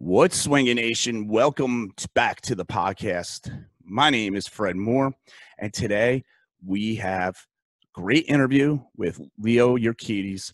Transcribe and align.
What's 0.00 0.40
swinging 0.40 0.76
nation? 0.76 1.26
Welcome 1.26 1.92
back 2.14 2.40
to 2.42 2.54
the 2.54 2.64
podcast. 2.64 3.52
My 3.82 4.10
name 4.10 4.36
is 4.36 4.46
Fred 4.46 4.76
Moore, 4.76 5.12
and 5.58 5.74
today 5.74 6.22
we 6.64 6.94
have 6.94 7.34
a 7.34 8.00
great 8.00 8.24
interview 8.28 8.78
with 8.96 9.20
Leo 9.40 9.76
Urquides. 9.76 10.52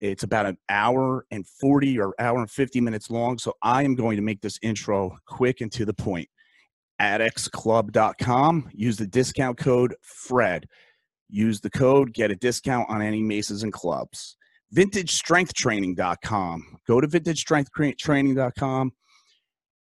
It's 0.00 0.22
about 0.22 0.46
an 0.46 0.56
hour 0.70 1.26
and 1.30 1.46
40 1.46 2.00
or 2.00 2.14
hour 2.18 2.38
and 2.38 2.50
50 2.50 2.80
minutes 2.80 3.10
long, 3.10 3.36
so 3.36 3.52
I 3.60 3.82
am 3.82 3.96
going 3.96 4.16
to 4.16 4.22
make 4.22 4.40
this 4.40 4.58
intro 4.62 5.18
quick 5.26 5.60
and 5.60 5.70
to 5.72 5.84
the 5.84 5.92
point. 5.92 6.30
AddXClub.com, 6.98 8.70
use 8.72 8.96
the 8.96 9.06
discount 9.06 9.58
code 9.58 9.94
FRED. 10.00 10.66
Use 11.28 11.60
the 11.60 11.70
code, 11.70 12.14
get 12.14 12.30
a 12.30 12.36
discount 12.36 12.88
on 12.88 13.02
any 13.02 13.22
maces 13.22 13.62
and 13.62 13.74
clubs 13.74 14.38
vintagestrengthtraining.com. 14.74 16.78
Go 16.86 17.00
to 17.00 17.08
vintagestrengthtraining.com. 17.08 18.92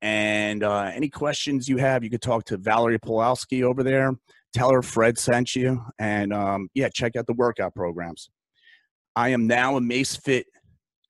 And 0.04 0.64
uh, 0.64 0.92
any 0.94 1.10
questions 1.10 1.70
you 1.70 1.78
have, 1.78 2.04
you 2.04 2.10
could 2.10 2.24
talk 2.24 2.46
to 2.46 2.58
Valerie 2.58 2.98
Pawlowski 2.98 3.64
over 3.64 3.84
there. 3.84 4.14
Tell 4.54 4.72
her 4.72 4.82
Fred 4.82 5.18
sent 5.18 5.56
you. 5.56 5.82
And 6.00 6.34
um, 6.34 6.70
yeah, 6.74 6.90
check 6.90 7.16
out 7.16 7.28
the 7.28 7.34
workout 7.34 7.76
programs. 7.76 8.30
I 9.16 9.30
am 9.30 9.46
now 9.46 9.78
a 9.78 9.82
Mace 9.82 10.16
Fit 10.16 10.48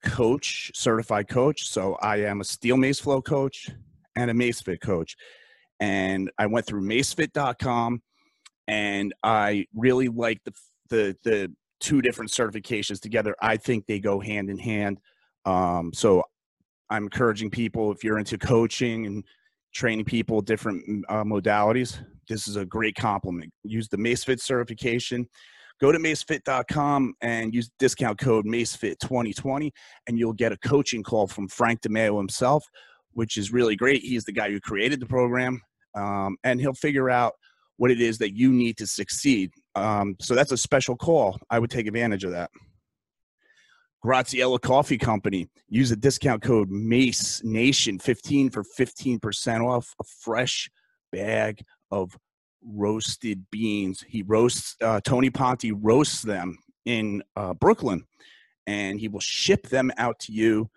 coach, 0.03 0.71
certified 0.73 1.29
coach. 1.29 1.69
So 1.69 1.95
I 2.01 2.17
am 2.17 2.41
a 2.41 2.43
Steel 2.43 2.77
Mace 2.77 2.99
Flow 2.99 3.21
coach 3.21 3.69
and 4.15 4.29
a 4.29 4.33
Mace 4.33 4.61
Fit 4.61 4.81
coach. 4.81 5.15
And 5.79 6.29
I 6.37 6.47
went 6.47 6.65
through 6.65 6.81
macefit.com 6.81 8.01
and 8.67 9.13
I 9.23 9.67
really 9.73 10.09
like 10.09 10.41
the, 10.43 10.53
the, 10.89 11.17
the 11.23 11.51
two 11.81 12.01
different 12.01 12.31
certifications 12.31 13.01
together. 13.01 13.35
I 13.41 13.57
think 13.57 13.85
they 13.85 13.99
go 13.99 14.19
hand 14.19 14.49
in 14.49 14.57
hand. 14.57 14.99
Um, 15.45 15.91
so 15.93 16.23
I'm 16.89 17.03
encouraging 17.03 17.49
people 17.49 17.91
if 17.91 18.03
you're 18.03 18.19
into 18.19 18.37
coaching 18.37 19.07
and 19.07 19.23
training 19.73 20.05
people 20.05 20.41
different 20.41 20.87
mm, 20.87 21.01
uh, 21.09 21.23
modalities, 21.23 22.03
this 22.29 22.47
is 22.47 22.55
a 22.55 22.65
great 22.65 22.95
compliment. 22.95 23.51
Use 23.63 23.87
the 23.87 23.97
MaceFit 23.97 24.39
certification. 24.39 25.27
Go 25.79 25.91
to 25.91 25.97
macefit.com 25.97 27.15
and 27.21 27.53
use 27.53 27.71
discount 27.79 28.19
code 28.19 28.45
MaceFit2020, 28.45 29.71
and 30.07 30.19
you'll 30.19 30.33
get 30.33 30.51
a 30.51 30.57
coaching 30.57 31.01
call 31.01 31.27
from 31.27 31.47
Frank 31.47 31.81
DeMeo 31.81 32.17
himself, 32.17 32.63
which 33.13 33.35
is 33.35 33.51
really 33.51 33.75
great. 33.75 34.01
He's 34.01 34.23
the 34.23 34.31
guy 34.31 34.51
who 34.51 34.59
created 34.59 34.99
the 34.99 35.07
program, 35.07 35.59
um, 35.95 36.37
and 36.43 36.59
he'll 36.59 36.73
figure 36.73 37.09
out 37.09 37.33
what 37.77 37.89
it 37.89 37.99
is 37.99 38.19
that 38.19 38.37
you 38.37 38.53
need 38.53 38.77
to 38.77 38.85
succeed. 38.85 39.49
Um, 39.75 40.15
so 40.19 40.35
that's 40.35 40.51
a 40.51 40.57
special 40.57 40.95
call. 40.95 41.39
I 41.49 41.59
would 41.59 41.69
take 41.69 41.87
advantage 41.87 42.23
of 42.23 42.31
that. 42.31 42.51
Graziella 44.03 44.59
Coffee 44.59 44.97
Company. 44.97 45.47
Use 45.69 45.89
the 45.89 45.95
discount 45.95 46.41
code 46.41 46.69
Mace 46.69 47.43
Nation 47.43 47.99
15 47.99 48.49
for 48.49 48.63
15% 48.63 49.65
off 49.65 49.93
a 49.99 50.03
fresh 50.03 50.69
bag 51.11 51.61
of 51.91 52.17
roasted 52.63 53.45
beans. 53.51 54.03
He 54.07 54.23
roasts, 54.23 54.75
uh, 54.81 55.01
Tony 55.03 55.29
Ponte 55.29 55.71
roasts 55.75 56.23
them 56.23 56.57
in 56.85 57.21
uh, 57.35 57.53
Brooklyn 57.53 58.03
and 58.65 58.99
he 58.99 59.07
will 59.07 59.19
ship 59.19 59.67
them 59.67 59.91
out 59.97 60.17
to 60.19 60.31
you 60.31 60.69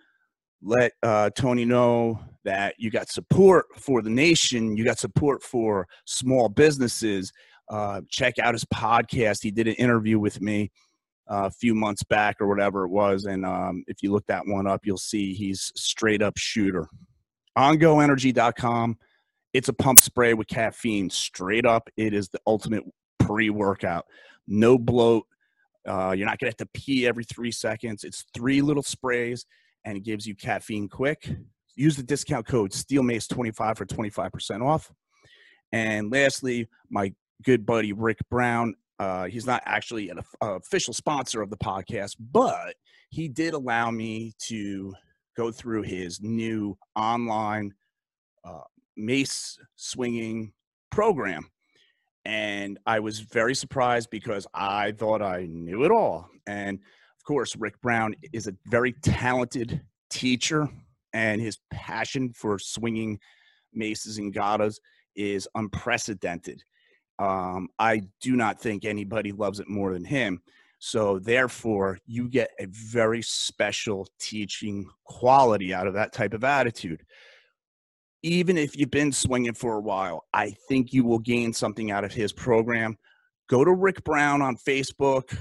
let 0.64 0.92
uh, 1.02 1.28
Tony 1.36 1.66
know 1.66 2.18
that 2.44 2.74
you 2.78 2.90
got 2.90 3.10
support 3.10 3.66
for 3.76 4.00
the 4.00 4.10
nation, 4.10 4.76
you 4.76 4.84
got 4.84 4.98
support 4.98 5.42
for 5.42 5.86
small 6.06 6.48
businesses. 6.48 7.32
Uh, 7.68 8.02
check 8.08 8.38
out 8.38 8.54
his 8.54 8.64
podcast. 8.66 9.42
He 9.42 9.50
did 9.50 9.68
an 9.68 9.74
interview 9.74 10.18
with 10.18 10.40
me 10.40 10.70
uh, 11.30 11.44
a 11.46 11.50
few 11.50 11.74
months 11.74 12.02
back 12.02 12.40
or 12.40 12.46
whatever 12.46 12.84
it 12.84 12.90
was. 12.90 13.24
And 13.24 13.44
um, 13.44 13.84
if 13.86 14.02
you 14.02 14.12
look 14.12 14.26
that 14.26 14.46
one 14.46 14.66
up, 14.66 14.82
you'll 14.84 14.96
see 14.98 15.32
he's 15.34 15.72
straight 15.74 16.22
up 16.22 16.36
shooter. 16.36 16.88
OnGoEnergy.com. 17.56 18.98
It's 19.52 19.68
a 19.68 19.72
pump 19.72 20.00
spray 20.00 20.34
with 20.34 20.48
caffeine. 20.48 21.08
Straight 21.10 21.64
up, 21.64 21.88
it 21.96 22.12
is 22.12 22.28
the 22.28 22.40
ultimate 22.46 22.84
pre 23.20 23.50
workout. 23.50 24.04
No 24.46 24.76
bloat. 24.76 25.24
Uh, 25.86 26.14
you're 26.16 26.26
not 26.26 26.38
going 26.38 26.50
to 26.50 26.56
have 26.58 26.68
to 26.68 26.80
pee 26.80 27.06
every 27.06 27.24
three 27.24 27.52
seconds. 27.52 28.04
It's 28.04 28.24
three 28.34 28.60
little 28.60 28.82
sprays 28.82 29.46
and 29.84 29.96
it 29.96 30.02
gives 30.02 30.26
you 30.26 30.34
caffeine 30.34 30.88
quick. 30.88 31.30
Use 31.76 31.96
the 31.96 32.02
discount 32.02 32.46
code 32.46 32.72
SteelMace25 32.72 33.76
for 33.76 33.86
25% 33.86 34.64
off. 34.64 34.90
And 35.72 36.10
lastly, 36.10 36.68
my 36.88 37.12
good 37.42 37.66
buddy 37.66 37.92
Rick 37.92 38.18
Brown. 38.30 38.74
Uh, 38.98 39.24
he's 39.24 39.46
not 39.46 39.62
actually 39.66 40.10
an 40.10 40.20
official 40.40 40.94
sponsor 40.94 41.42
of 41.42 41.50
the 41.50 41.56
podcast, 41.56 42.16
but 42.18 42.74
he 43.10 43.28
did 43.28 43.54
allow 43.54 43.90
me 43.90 44.32
to 44.38 44.94
go 45.36 45.50
through 45.50 45.82
his 45.82 46.20
new 46.20 46.76
online 46.94 47.72
uh, 48.44 48.60
mace 48.96 49.58
swinging 49.76 50.52
program. 50.90 51.50
And 52.24 52.78
I 52.86 53.00
was 53.00 53.20
very 53.20 53.54
surprised 53.54 54.10
because 54.10 54.46
I 54.54 54.92
thought 54.92 55.20
I 55.20 55.46
knew 55.50 55.84
it 55.84 55.90
all. 55.90 56.28
And 56.46 56.78
of 56.78 57.24
course, 57.26 57.56
Rick 57.56 57.80
Brown 57.80 58.14
is 58.32 58.46
a 58.46 58.54
very 58.66 58.92
talented 59.02 59.82
teacher, 60.10 60.68
and 61.12 61.40
his 61.40 61.58
passion 61.72 62.32
for 62.32 62.58
swinging 62.58 63.18
maces 63.72 64.18
and 64.18 64.34
gadas 64.34 64.78
is 65.16 65.48
unprecedented. 65.54 66.62
Um, 67.18 67.68
I 67.78 68.02
do 68.20 68.36
not 68.36 68.60
think 68.60 68.84
anybody 68.84 69.32
loves 69.32 69.60
it 69.60 69.68
more 69.68 69.92
than 69.92 70.04
him. 70.04 70.40
So, 70.78 71.18
therefore, 71.18 71.98
you 72.06 72.28
get 72.28 72.50
a 72.58 72.66
very 72.66 73.22
special 73.22 74.06
teaching 74.18 74.86
quality 75.04 75.72
out 75.72 75.86
of 75.86 75.94
that 75.94 76.12
type 76.12 76.34
of 76.34 76.44
attitude. 76.44 77.02
Even 78.22 78.58
if 78.58 78.76
you've 78.76 78.90
been 78.90 79.12
swinging 79.12 79.54
for 79.54 79.74
a 79.74 79.80
while, 79.80 80.24
I 80.34 80.54
think 80.68 80.92
you 80.92 81.04
will 81.04 81.18
gain 81.18 81.52
something 81.52 81.90
out 81.90 82.04
of 82.04 82.12
his 82.12 82.32
program. 82.32 82.98
Go 83.48 83.64
to 83.64 83.72
Rick 83.72 84.04
Brown 84.04 84.42
on 84.42 84.56
Facebook, 84.56 85.36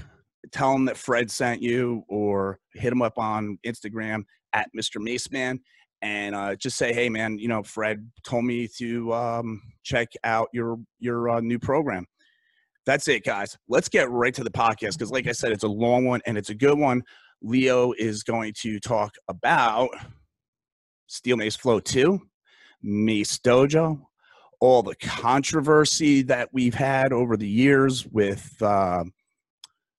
tell 0.52 0.74
him 0.74 0.84
that 0.86 0.96
Fred 0.96 1.30
sent 1.30 1.60
you 1.60 2.04
or 2.08 2.58
hit 2.72 2.92
him 2.92 3.02
up 3.02 3.18
on 3.18 3.58
Instagram 3.66 4.24
at 4.52 4.70
Mr. 4.74 4.96
Maceman 4.96 5.58
and 6.04 6.34
uh, 6.34 6.54
just 6.54 6.76
say, 6.76 6.92
hey, 6.92 7.08
man, 7.08 7.38
you 7.38 7.48
know, 7.48 7.62
Fred 7.62 8.06
told 8.24 8.44
me 8.44 8.68
to 8.76 9.12
um, 9.14 9.62
check 9.82 10.12
out 10.22 10.48
your 10.52 10.76
your 11.00 11.30
uh, 11.30 11.40
new 11.40 11.58
program. 11.58 12.06
That's 12.84 13.08
it, 13.08 13.24
guys. 13.24 13.56
Let's 13.68 13.88
get 13.88 14.10
right 14.10 14.34
to 14.34 14.44
the 14.44 14.50
podcast 14.50 14.98
because, 14.98 15.10
like 15.10 15.26
I 15.26 15.32
said, 15.32 15.52
it's 15.52 15.64
a 15.64 15.68
long 15.68 16.04
one 16.04 16.20
and 16.26 16.36
it's 16.36 16.50
a 16.50 16.54
good 16.54 16.78
one. 16.78 17.02
Leo 17.40 17.92
is 17.92 18.22
going 18.22 18.52
to 18.60 18.78
talk 18.78 19.14
about 19.28 19.88
Steel 21.06 21.38
Mace 21.38 21.56
Flow 21.56 21.80
2, 21.80 22.20
Mace 22.82 23.38
Dojo, 23.38 24.02
all 24.60 24.82
the 24.82 24.96
controversy 24.96 26.20
that 26.22 26.50
we've 26.52 26.74
had 26.74 27.14
over 27.14 27.38
the 27.38 27.48
years 27.48 28.06
with 28.06 28.54
uh, 28.60 29.04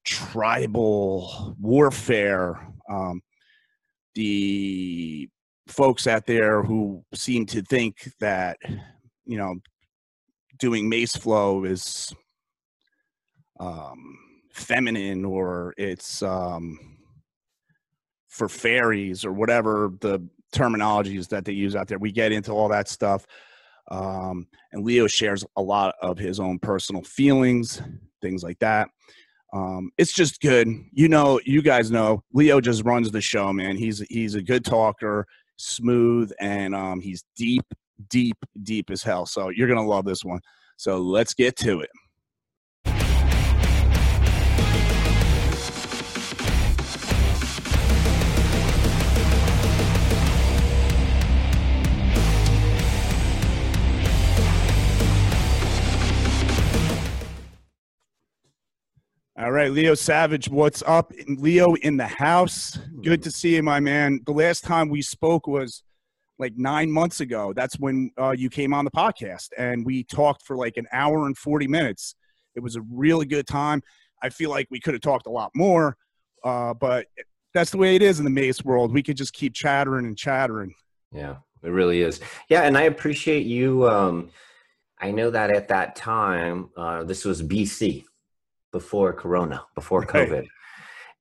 tribal 0.03 1.55
warfare. 1.59 2.71
Um, 2.87 3.23
the 4.13 5.29
folks 5.67 6.07
out 6.07 6.25
there 6.25 6.63
who 6.63 7.03
seem 7.13 7.45
to 7.47 7.61
think 7.61 8.11
that, 8.19 8.57
you 9.25 9.37
know, 9.37 9.55
doing 10.59 10.87
mace 10.87 11.15
flow 11.15 11.63
is 11.63 12.13
um, 13.59 14.17
feminine 14.51 15.25
or 15.25 15.73
it's 15.77 16.21
um, 16.21 16.79
for 18.27 18.47
fairies 18.47 19.25
or 19.25 19.33
whatever 19.33 19.91
the 20.01 20.19
terminologies 20.53 21.27
that 21.29 21.45
they 21.45 21.53
use 21.53 21.75
out 21.75 21.87
there. 21.87 21.99
We 21.99 22.11
get 22.11 22.31
into 22.31 22.51
all 22.51 22.69
that 22.69 22.87
stuff. 22.87 23.25
Um, 23.91 24.47
and 24.71 24.83
Leo 24.83 25.07
shares 25.07 25.45
a 25.57 25.61
lot 25.61 25.95
of 26.01 26.17
his 26.17 26.39
own 26.39 26.59
personal 26.59 27.03
feelings, 27.03 27.81
things 28.21 28.43
like 28.43 28.59
that. 28.59 28.89
Um, 29.53 29.91
it's 29.97 30.11
just 30.11 30.41
good. 30.41 30.67
You 30.91 31.07
know, 31.07 31.39
you 31.45 31.61
guys 31.61 31.91
know 31.91 32.23
Leo 32.33 32.59
just 32.59 32.83
runs 32.83 33.11
the 33.11 33.21
show, 33.21 33.53
man. 33.53 33.77
He's 33.77 33.99
he's 34.09 34.35
a 34.35 34.41
good 34.41 34.65
talker, 34.65 35.25
smooth, 35.57 36.31
and 36.39 36.75
um, 36.75 37.01
he's 37.01 37.23
deep, 37.35 37.65
deep, 38.09 38.37
deep 38.63 38.89
as 38.89 39.03
hell. 39.03 39.25
So 39.25 39.49
you're 39.49 39.67
gonna 39.67 39.85
love 39.85 40.05
this 40.05 40.23
one. 40.23 40.39
So 40.77 40.99
let's 40.99 41.33
get 41.33 41.55
to 41.57 41.81
it. 41.81 41.89
All 59.37 59.51
right, 59.51 59.69
Leo 59.69 59.95
Savage, 59.95 60.47
what's 60.47 60.81
up? 60.87 61.11
Leo 61.27 61.73
in 61.75 61.97
the 61.97 62.07
house. 62.07 62.79
Good 63.03 63.21
to 63.23 63.31
see 63.31 63.57
you, 63.57 63.63
my 63.63 63.81
man. 63.81 64.21
The 64.25 64.31
last 64.31 64.63
time 64.63 64.87
we 64.87 65.01
spoke 65.01 65.45
was 65.45 65.83
like 66.39 66.53
nine 66.55 66.89
months 66.89 67.19
ago. 67.19 67.51
That's 67.53 67.77
when 67.77 68.11
uh, 68.17 68.31
you 68.31 68.49
came 68.49 68.73
on 68.73 68.85
the 68.85 68.91
podcast, 68.91 69.49
and 69.57 69.85
we 69.85 70.05
talked 70.05 70.45
for 70.45 70.55
like 70.55 70.77
an 70.77 70.87
hour 70.93 71.25
and 71.25 71.37
40 71.37 71.67
minutes. 71.67 72.15
It 72.55 72.61
was 72.61 72.77
a 72.77 72.81
really 72.89 73.25
good 73.25 73.45
time. 73.45 73.81
I 74.23 74.29
feel 74.29 74.51
like 74.51 74.67
we 74.71 74.79
could 74.79 74.93
have 74.93 75.01
talked 75.01 75.27
a 75.27 75.31
lot 75.31 75.51
more, 75.53 75.97
uh, 76.45 76.73
but 76.73 77.07
that's 77.53 77.71
the 77.71 77.77
way 77.77 77.97
it 77.97 78.01
is 78.01 78.19
in 78.19 78.23
the 78.23 78.31
mace 78.31 78.63
world. 78.63 78.93
We 78.93 79.03
could 79.03 79.17
just 79.17 79.33
keep 79.33 79.53
chattering 79.53 80.05
and 80.05 80.17
chattering. 80.17 80.73
Yeah, 81.11 81.35
It 81.61 81.71
really 81.71 82.03
is. 82.03 82.21
Yeah, 82.47 82.61
and 82.61 82.77
I 82.77 82.83
appreciate 82.83 83.45
you. 83.45 83.85
Um, 83.89 84.29
I 84.97 85.11
know 85.11 85.29
that 85.29 85.51
at 85.51 85.67
that 85.67 85.97
time, 85.97 86.69
uh, 86.77 87.03
this 87.03 87.25
was 87.25 87.43
BC, 87.43 88.05
before 88.75 89.13
Corona, 89.13 89.63
before 89.73 90.01
Right. 90.13 90.29
COVID. 90.29 90.47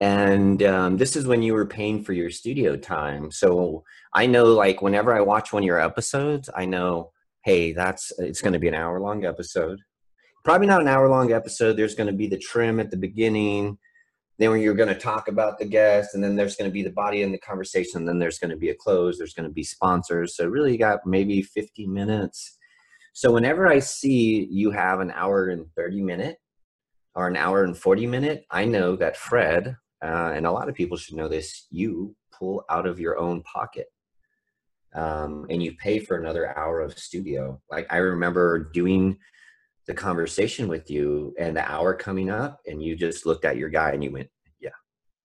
And 0.00 0.60
um, 0.64 0.96
this 0.96 1.14
is 1.14 1.24
when 1.24 1.40
you 1.40 1.54
were 1.54 1.64
paying 1.66 2.02
for 2.02 2.12
your 2.12 2.28
studio 2.28 2.76
time. 2.76 3.30
So 3.30 3.84
I 4.12 4.26
know, 4.26 4.46
like, 4.46 4.82
whenever 4.82 5.14
I 5.14 5.20
watch 5.20 5.52
one 5.52 5.62
of 5.62 5.66
your 5.66 5.80
episodes, 5.80 6.50
I 6.56 6.64
know, 6.64 7.12
hey, 7.44 7.72
that's 7.72 8.12
it's 8.18 8.42
going 8.42 8.54
to 8.54 8.58
be 8.58 8.66
an 8.66 8.74
hour 8.74 9.00
long 9.00 9.24
episode. 9.24 9.78
Probably 10.44 10.66
not 10.66 10.80
an 10.80 10.88
hour 10.88 11.08
long 11.08 11.32
episode. 11.32 11.76
There's 11.76 11.94
going 11.94 12.08
to 12.08 12.12
be 12.12 12.26
the 12.26 12.38
trim 12.50 12.80
at 12.80 12.90
the 12.90 12.96
beginning. 12.96 13.78
Then 14.40 14.50
when 14.50 14.60
you're 14.60 14.74
going 14.74 14.92
to 14.92 14.98
talk 14.98 15.28
about 15.28 15.60
the 15.60 15.64
guest, 15.64 16.16
and 16.16 16.24
then 16.24 16.34
there's 16.34 16.56
going 16.56 16.68
to 16.68 16.74
be 16.74 16.82
the 16.82 16.90
body 16.90 17.22
in 17.22 17.30
the 17.30 17.38
conversation. 17.38 17.98
And 17.98 18.08
then 18.08 18.18
there's 18.18 18.40
going 18.40 18.50
to 18.50 18.56
be 18.56 18.70
a 18.70 18.74
close. 18.74 19.16
There's 19.16 19.32
going 19.32 19.48
to 19.48 19.54
be 19.54 19.62
sponsors. 19.62 20.36
So 20.36 20.48
really, 20.48 20.72
you 20.72 20.78
got 20.78 21.06
maybe 21.06 21.40
50 21.40 21.86
minutes. 21.86 22.58
So 23.12 23.32
whenever 23.32 23.68
I 23.68 23.78
see 23.78 24.48
you 24.50 24.72
have 24.72 24.98
an 24.98 25.12
hour 25.12 25.50
and 25.50 25.66
30 25.76 26.02
minute 26.02 26.38
or 27.14 27.28
an 27.28 27.36
hour 27.36 27.64
and 27.64 27.76
40 27.76 28.06
minute, 28.06 28.44
I 28.50 28.64
know 28.64 28.96
that 28.96 29.16
Fred, 29.16 29.76
uh, 30.02 30.32
and 30.34 30.46
a 30.46 30.52
lot 30.52 30.68
of 30.68 30.74
people 30.74 30.96
should 30.96 31.16
know 31.16 31.28
this, 31.28 31.66
you 31.70 32.14
pull 32.32 32.64
out 32.68 32.86
of 32.86 32.98
your 32.98 33.18
own 33.18 33.42
pocket 33.42 33.86
um, 34.94 35.46
and 35.50 35.62
you 35.62 35.74
pay 35.76 35.98
for 35.98 36.16
another 36.16 36.56
hour 36.56 36.80
of 36.80 36.98
studio. 36.98 37.60
Like 37.70 37.86
I 37.90 37.98
remember 37.98 38.70
doing 38.72 39.18
the 39.86 39.94
conversation 39.94 40.68
with 40.68 40.90
you 40.90 41.34
and 41.38 41.56
the 41.56 41.70
hour 41.70 41.94
coming 41.94 42.30
up, 42.30 42.60
and 42.66 42.82
you 42.82 42.96
just 42.96 43.26
looked 43.26 43.44
at 43.44 43.56
your 43.56 43.68
guy 43.68 43.90
and 43.90 44.02
you 44.02 44.12
went, 44.12 44.30
Yeah, 44.60 44.70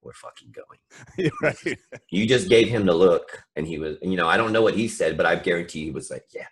we're 0.01 0.13
fucking 0.13 0.53
going. 0.53 1.31
right. 1.41 1.79
You 2.11 2.27
just 2.27 2.49
gave 2.49 2.67
him 2.67 2.85
the 2.85 2.93
look, 2.93 3.43
and 3.55 3.67
he 3.67 3.77
was, 3.77 3.97
you 4.01 4.17
know, 4.17 4.27
I 4.27 4.35
don't 4.35 4.51
know 4.51 4.63
what 4.63 4.75
he 4.75 4.87
said, 4.87 5.15
but 5.15 5.25
I 5.25 5.35
guarantee 5.35 5.85
he 5.85 5.91
was 5.91 6.09
like, 6.09 6.25
Yeah. 6.33 6.47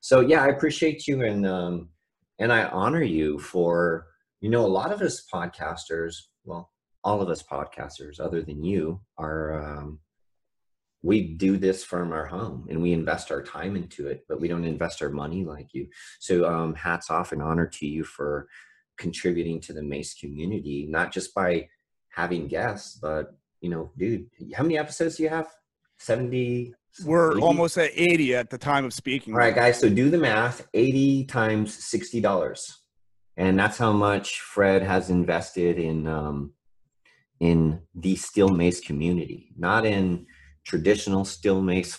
So, 0.00 0.20
yeah, 0.20 0.42
I 0.42 0.48
appreciate 0.48 1.06
you 1.06 1.22
and, 1.24 1.46
um, 1.46 1.90
and 2.38 2.52
I 2.52 2.64
honor 2.64 3.02
you 3.02 3.38
for, 3.38 4.06
you 4.40 4.48
know, 4.50 4.64
a 4.64 4.68
lot 4.68 4.92
of 4.92 5.02
us 5.02 5.24
podcasters, 5.32 6.16
well, 6.44 6.70
all 7.04 7.20
of 7.20 7.28
us 7.28 7.42
podcasters, 7.42 8.20
other 8.20 8.42
than 8.42 8.64
you, 8.64 9.00
are, 9.18 9.78
um, 9.78 10.00
we 11.02 11.34
do 11.34 11.56
this 11.56 11.82
from 11.82 12.12
our 12.12 12.26
home 12.26 12.66
and 12.68 12.82
we 12.82 12.92
invest 12.92 13.30
our 13.30 13.42
time 13.42 13.76
into 13.76 14.06
it, 14.08 14.24
but 14.28 14.40
we 14.40 14.48
don't 14.48 14.64
invest 14.64 15.02
our 15.02 15.08
money 15.10 15.44
like 15.44 15.68
you. 15.72 15.88
So, 16.18 16.44
um, 16.46 16.74
hats 16.74 17.10
off 17.10 17.32
and 17.32 17.42
honor 17.42 17.66
to 17.66 17.86
you 17.86 18.04
for 18.04 18.48
contributing 18.98 19.60
to 19.62 19.72
the 19.72 19.82
Mace 19.82 20.14
community, 20.14 20.86
not 20.88 21.10
just 21.10 21.34
by 21.34 21.68
having 22.10 22.48
guests, 22.48 22.98
but 23.00 23.34
you 23.60 23.70
know, 23.70 23.90
dude, 23.96 24.26
how 24.54 24.62
many 24.62 24.78
episodes 24.78 25.16
do 25.16 25.22
you 25.22 25.28
have? 25.28 25.48
70? 25.98 26.74
We're 27.04 27.32
80? 27.32 27.42
almost 27.42 27.78
at 27.78 27.90
80 27.94 28.34
at 28.34 28.50
the 28.50 28.58
time 28.58 28.84
of 28.84 28.92
speaking. 28.92 29.34
All 29.34 29.38
right, 29.38 29.54
guys. 29.54 29.78
So 29.78 29.88
do 29.88 30.10
the 30.10 30.18
math 30.18 30.66
80 30.74 31.24
times 31.26 31.76
$60. 31.76 32.79
And 33.40 33.58
that's 33.58 33.78
how 33.78 33.92
much 33.92 34.42
Fred 34.42 34.82
has 34.82 35.08
invested 35.08 35.78
in 35.78 36.06
um, 36.06 36.52
in 37.40 37.80
the 37.94 38.14
steel 38.14 38.50
mace 38.50 38.80
community, 38.80 39.54
not 39.56 39.86
in 39.86 40.26
traditional 40.66 41.24
steel 41.24 41.62
mace 41.62 41.98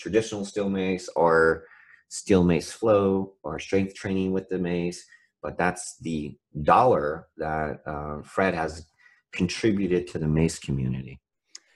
traditional 0.00 0.44
steel 0.44 0.68
mace 0.68 1.08
or 1.14 1.62
steel 2.08 2.42
mace 2.42 2.72
flow 2.72 3.34
or 3.44 3.60
strength 3.60 3.94
training 3.94 4.32
with 4.32 4.48
the 4.48 4.58
mace, 4.58 5.06
but 5.44 5.56
that's 5.56 5.96
the 5.98 6.36
dollar 6.62 7.28
that 7.36 7.82
uh, 7.86 8.20
Fred 8.22 8.54
has 8.54 8.84
contributed 9.30 10.08
to 10.08 10.18
the 10.18 10.26
mace 10.26 10.58
community. 10.58 11.20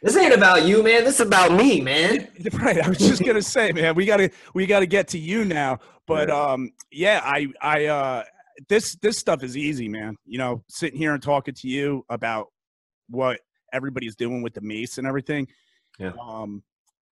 This 0.03 0.17
ain't 0.17 0.35
about 0.35 0.65
you, 0.65 0.83
man. 0.83 1.05
This 1.05 1.21
is 1.21 1.27
about 1.27 1.53
me, 1.53 1.81
man. 1.81 2.27
Right. 2.53 2.81
I 2.81 2.89
was 2.89 2.99
just 2.99 3.25
gonna 3.25 3.43
say, 3.43 3.71
man, 3.71 3.95
we 3.95 4.07
gotta 4.07 4.29
we 4.55 4.67
gotta 4.67 4.87
get 4.87 5.07
to 5.09 5.19
you 5.19 5.45
now. 5.45 5.79
But 6.05 6.31
Yeah. 6.31 6.53
um, 6.53 6.73
yeah, 6.91 7.21
I 7.25 7.47
I 7.63 7.85
uh 7.87 8.25
this 8.69 8.97
this 8.97 9.19
stuff 9.19 9.43
is 9.43 9.57
easy, 9.57 9.89
man. 9.89 10.17
You 10.25 10.39
know, 10.39 10.65
sitting 10.69 10.99
here 10.99 11.15
and 11.15 11.23
talking 11.23 11.55
to 11.55 11.69
you 11.69 12.05
about 12.09 12.49
what 13.09 13.41
everybody's 13.73 14.17
doing 14.17 14.43
with 14.43 14.55
the 14.55 14.61
mace 14.61 14.99
and 14.99 15.07
everything. 15.07 15.49
Yeah. 15.99 16.13
Um, 16.21 16.63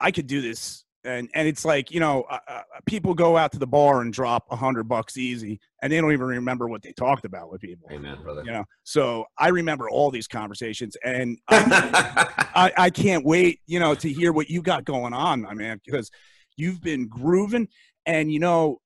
I 0.00 0.10
could 0.10 0.26
do 0.26 0.40
this, 0.40 0.84
and 1.04 1.28
and 1.34 1.46
it's 1.46 1.64
like 1.64 1.90
you 1.90 2.00
know, 2.00 2.22
uh, 2.22 2.38
uh, 2.48 2.62
people 2.86 3.14
go 3.14 3.36
out 3.36 3.52
to 3.52 3.58
the 3.58 3.66
bar 3.66 4.00
and 4.00 4.12
drop 4.12 4.46
a 4.50 4.56
hundred 4.56 4.84
bucks 4.84 5.16
easy, 5.16 5.60
and 5.82 5.92
they 5.92 6.00
don't 6.00 6.12
even 6.12 6.26
remember 6.26 6.68
what 6.68 6.82
they 6.82 6.92
talked 6.92 7.24
about 7.24 7.50
with 7.50 7.60
people. 7.60 7.88
Amen, 7.90 8.18
brother. 8.22 8.42
You 8.44 8.52
know, 8.52 8.64
so 8.84 9.26
I 9.38 9.48
remember 9.48 9.88
all 9.90 10.10
these 10.10 10.28
conversations, 10.28 10.96
and 11.04 11.38
I, 11.48 12.44
I, 12.54 12.72
I 12.76 12.90
can't 12.90 13.24
wait, 13.24 13.60
you 13.66 13.78
know, 13.78 13.94
to 13.94 14.08
hear 14.08 14.32
what 14.32 14.48
you 14.48 14.62
got 14.62 14.84
going 14.84 15.12
on, 15.12 15.42
my 15.42 15.54
man, 15.54 15.80
because 15.84 16.10
you've 16.56 16.80
been 16.80 17.08
grooving. 17.08 17.68
And, 18.06 18.32
you 18.32 18.40
know, 18.40 18.80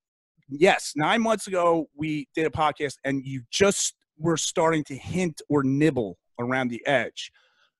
yes, 0.49 0.93
nine 0.95 1.21
months 1.21 1.47
ago, 1.47 1.87
we 1.95 2.27
did 2.35 2.45
a 2.45 2.49
podcast 2.49 2.95
and 3.03 3.25
you 3.25 3.41
just 3.51 3.95
were 4.17 4.37
starting 4.37 4.83
to 4.85 4.95
hint 4.95 5.41
or 5.49 5.63
nibble 5.63 6.17
around 6.39 6.69
the 6.69 6.85
edge 6.85 7.31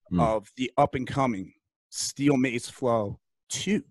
Mm. 0.09 0.21
of 0.25 0.47
the 0.55 0.71
up 0.77 0.95
and 0.95 1.05
coming 1.05 1.51
Steel 1.89 2.37
Mace 2.37 2.69
Flow 2.69 3.19
2, 3.49 3.83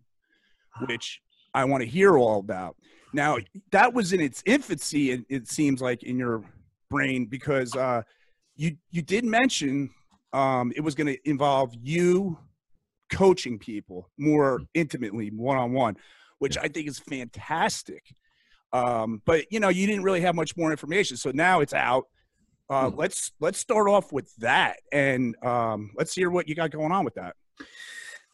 which 0.88 1.20
I 1.52 1.66
want 1.66 1.82
to 1.82 1.86
hear 1.86 2.16
all 2.16 2.38
about. 2.38 2.74
Now, 3.12 3.36
that 3.70 3.92
was 3.92 4.14
in 4.14 4.20
its 4.20 4.42
infancy, 4.46 5.10
it, 5.10 5.26
it 5.28 5.46
seems 5.46 5.82
like, 5.82 6.04
in 6.04 6.16
your 6.16 6.42
brain, 6.88 7.26
because 7.26 7.76
uh, 7.76 8.00
you, 8.54 8.78
you 8.90 9.02
did 9.02 9.26
mention 9.26 9.90
um, 10.32 10.72
it 10.74 10.80
was 10.80 10.94
going 10.94 11.06
to 11.08 11.28
involve 11.28 11.74
you 11.82 12.38
coaching 13.12 13.58
people 13.58 14.10
more 14.16 14.60
intimately, 14.72 15.28
one 15.28 15.58
on 15.58 15.74
one, 15.74 15.96
which 16.38 16.56
I 16.56 16.68
think 16.68 16.88
is 16.88 16.98
fantastic. 16.98 18.04
Um, 18.72 19.22
but 19.24 19.44
you 19.50 19.60
know, 19.60 19.68
you 19.68 19.86
didn't 19.86 20.02
really 20.02 20.20
have 20.22 20.34
much 20.34 20.56
more 20.56 20.70
information, 20.70 21.16
so 21.16 21.30
now 21.32 21.60
it's 21.60 21.74
out. 21.74 22.04
Uh, 22.68 22.90
Hmm. 22.90 22.96
let's 22.98 23.30
let's 23.40 23.58
start 23.58 23.88
off 23.88 24.12
with 24.12 24.34
that, 24.38 24.76
and 24.92 25.36
um, 25.44 25.90
let's 25.96 26.12
hear 26.14 26.30
what 26.30 26.48
you 26.48 26.54
got 26.54 26.70
going 26.70 26.90
on 26.92 27.04
with 27.04 27.14
that. 27.14 27.36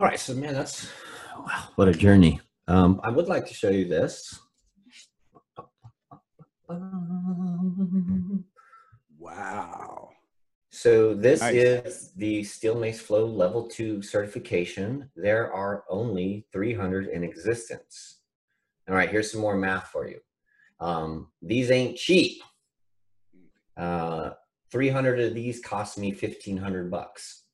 All 0.00 0.06
right, 0.06 0.18
so 0.18 0.34
man, 0.34 0.54
that's 0.54 0.90
wow, 1.38 1.68
what 1.76 1.88
a 1.88 1.92
journey. 1.92 2.40
Um, 2.66 3.00
I 3.04 3.10
would 3.10 3.26
like 3.28 3.46
to 3.46 3.54
show 3.54 3.68
you 3.70 3.86
this. 3.86 4.38
Wow. 9.18 10.10
So 10.70 11.14
this 11.14 11.40
Nice. 11.40 11.54
is 11.54 12.12
the 12.16 12.42
Steel 12.44 12.74
Mace 12.78 13.00
Flow 13.00 13.26
Level 13.26 13.68
2 13.68 14.00
certification. 14.02 15.10
There 15.14 15.52
are 15.52 15.84
only 15.88 16.46
300 16.52 17.08
in 17.08 17.22
existence. 17.22 18.21
All 18.88 18.94
right, 18.94 19.10
here's 19.10 19.30
some 19.30 19.40
more 19.40 19.56
math 19.56 19.88
for 19.88 20.08
you. 20.08 20.18
Um, 20.80 21.28
these 21.40 21.70
ain't 21.70 21.96
cheap. 21.96 22.42
Uh, 23.76 24.30
300 24.70 25.20
of 25.20 25.34
these 25.34 25.60
cost 25.60 25.98
me 25.98 26.10
1500 26.10 26.90
bucks. 26.90 27.44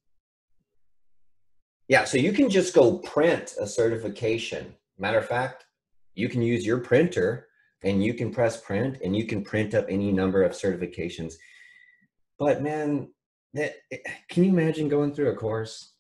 Yeah, 1.89 2.05
so 2.05 2.19
you 2.19 2.33
can 2.33 2.49
just 2.49 2.75
go 2.75 2.99
print 2.99 3.55
a 3.61 3.67
certification. 3.67 4.75
Matter 4.99 5.19
of 5.19 5.27
fact, 5.27 5.65
you 6.15 6.29
can 6.29 6.43
use 6.43 6.67
your 6.67 6.79
printer 6.79 7.49
and 7.83 8.03
you 8.03 8.15
can 8.15 8.31
press 8.31 8.61
print 8.61 8.99
and 9.05 9.17
you 9.17 9.25
can 9.25 9.43
print 9.43 9.75
up 9.75 9.87
any 9.89 10.13
number 10.13 10.43
of 10.43 10.53
certifications. 10.53 11.35
But 12.39 12.63
man, 12.63 13.11
that 13.55 13.77
can 14.29 14.45
you 14.45 14.51
imagine 14.51 14.89
going 14.89 15.15
through 15.15 15.31
a 15.31 15.37
course 15.37 15.95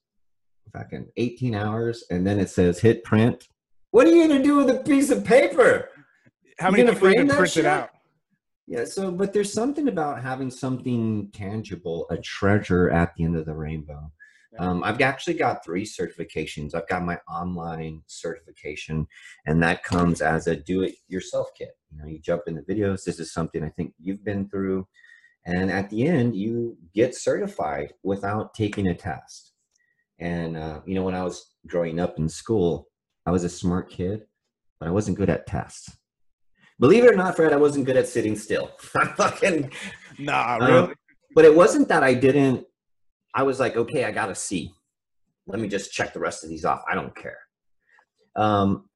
fucking 0.73 1.09
18 1.17 1.55
hours 1.55 2.05
and 2.11 2.27
then 2.27 2.39
it 2.39 2.51
says 2.51 2.81
hit 2.81 3.03
print? 3.05 3.49
What 3.91 4.07
are 4.07 4.11
you 4.15 4.29
gonna 4.29 4.43
do 4.43 4.57
with 4.57 4.71
a 4.71 4.81
piece 4.81 5.11
of 5.11 5.25
paper? 5.25 5.89
How 6.59 6.69
You 6.69 6.73
many 6.73 6.85
people 6.93 6.99
frame 7.11 7.29
print 7.29 7.51
shit? 7.51 7.65
it 7.65 7.69
out? 7.69 7.91
Yeah, 8.67 8.85
so 8.85 9.11
but 9.11 9.33
there's 9.33 9.53
something 9.53 9.89
about 9.89 10.23
having 10.23 10.51
something 10.51 11.31
tangible, 11.33 12.07
a 12.11 12.19
treasure 12.19 12.91
at 12.91 13.15
the 13.17 13.25
end 13.25 13.37
of 13.37 13.47
the 13.47 13.55
rainbow. 13.55 14.13
Um, 14.59 14.83
I've 14.83 15.01
actually 15.01 15.35
got 15.35 15.65
three 15.65 15.85
certifications. 15.85 16.75
I've 16.75 16.89
got 16.89 17.05
my 17.05 17.19
online 17.29 18.03
certification, 18.07 19.07
and 19.47 19.63
that 19.63 19.85
comes 19.85 20.21
as 20.21 20.49
a 20.49 20.57
do-it-yourself 20.57 21.49
kit. 21.57 21.77
You 21.93 21.99
know, 21.99 22.07
you 22.07 22.19
jump 22.19 22.43
in 22.47 22.57
the 22.57 22.63
videos. 22.63 23.05
This 23.05 23.21
is 23.21 23.33
something 23.33 23.63
I 23.63 23.69
think 23.71 23.95
you've 24.03 24.25
been 24.25 24.49
through, 24.49 24.87
and 25.47 25.71
at 25.71 25.89
the 25.91 26.07
end, 26.07 26.35
you 26.35 26.77
get 26.93 27.15
certified 27.15 27.95
without 28.03 28.53
taking 28.53 28.89
a 28.89 28.95
test. 28.95 29.53
And 30.19 30.57
uh, 30.57 30.81
you 30.85 30.95
know, 30.95 31.05
when 31.05 31.15
I 31.15 31.23
was 31.23 31.55
growing 31.67 32.01
up 32.01 32.19
in 32.19 32.29
school, 32.29 32.88
I 33.29 33.31
was 33.31 33.45
a 33.45 33.49
smart 33.51 33.91
kid, 33.91 34.23
but 34.81 34.89
I 34.89 34.91
wasn't 34.91 35.19
good 35.19 35.29
at 35.29 35.47
tests. 35.47 35.95
Believe 36.81 37.05
it 37.05 37.13
or 37.13 37.15
not, 37.17 37.37
Fred, 37.37 37.53
I 37.53 37.57
wasn't 37.57 37.85
good 37.85 37.99
at 37.99 38.09
sitting 38.09 38.35
still. 38.35 38.71
I 38.97 39.05
fucking, 39.05 39.71
Nah, 40.19 40.59
Um, 40.59 40.95
but 41.35 41.45
it 41.45 41.55
wasn't 41.55 41.89
that 41.89 42.03
I 42.03 42.15
didn't. 42.15 42.65
I 43.35 43.43
was 43.43 43.61
like, 43.61 43.77
okay, 43.77 44.05
I 44.05 44.13
got 44.13 44.31
a 44.31 44.35
C. 44.35 44.73
Let 45.47 45.61
me 45.61 45.69
just 45.69 45.93
check 45.93 46.15
the 46.15 46.21
rest 46.21 46.43
of 46.43 46.49
these 46.49 46.65
off. 46.65 46.83
I 46.91 46.95
don't 46.95 47.15
care. 47.15 47.37
Um, 48.35 48.89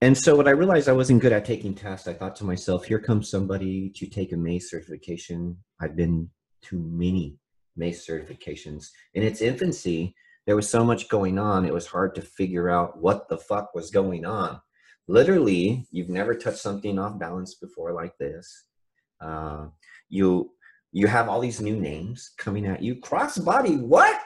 and 0.00 0.16
so 0.16 0.36
when 0.36 0.46
I 0.46 0.52
realized 0.52 0.88
I 0.88 0.92
wasn't 0.92 1.20
good 1.20 1.32
at 1.32 1.44
taking 1.44 1.74
tests, 1.74 2.06
I 2.06 2.12
thought 2.12 2.36
to 2.36 2.44
myself, 2.44 2.84
here 2.84 3.00
comes 3.00 3.28
somebody 3.28 3.90
to 3.96 4.06
take 4.06 4.30
a 4.30 4.36
MACE 4.36 4.70
certification. 4.70 5.56
I've 5.80 5.96
been 5.96 6.30
to 6.66 6.78
many 6.78 7.38
MACE 7.74 8.06
certifications. 8.08 8.84
In 9.14 9.24
its 9.24 9.40
infancy, 9.40 10.14
there 10.46 10.56
was 10.56 10.68
so 10.68 10.84
much 10.84 11.08
going 11.08 11.38
on, 11.38 11.64
it 11.64 11.72
was 11.72 11.86
hard 11.86 12.14
to 12.16 12.22
figure 12.22 12.68
out 12.68 13.00
what 13.00 13.28
the 13.28 13.38
fuck 13.38 13.74
was 13.74 13.90
going 13.90 14.24
on. 14.24 14.60
Literally, 15.08 15.86
you've 15.90 16.08
never 16.08 16.34
touched 16.34 16.58
something 16.58 16.98
off 16.98 17.18
balance 17.18 17.54
before 17.54 17.92
like 17.92 18.16
this. 18.18 18.64
Uh, 19.20 19.66
you 20.08 20.52
you 20.92 21.06
have 21.06 21.28
all 21.28 21.40
these 21.40 21.60
new 21.60 21.76
names 21.76 22.32
coming 22.36 22.66
at 22.66 22.82
you. 22.82 22.96
Crossbody, 22.96 23.80
what? 23.80 24.20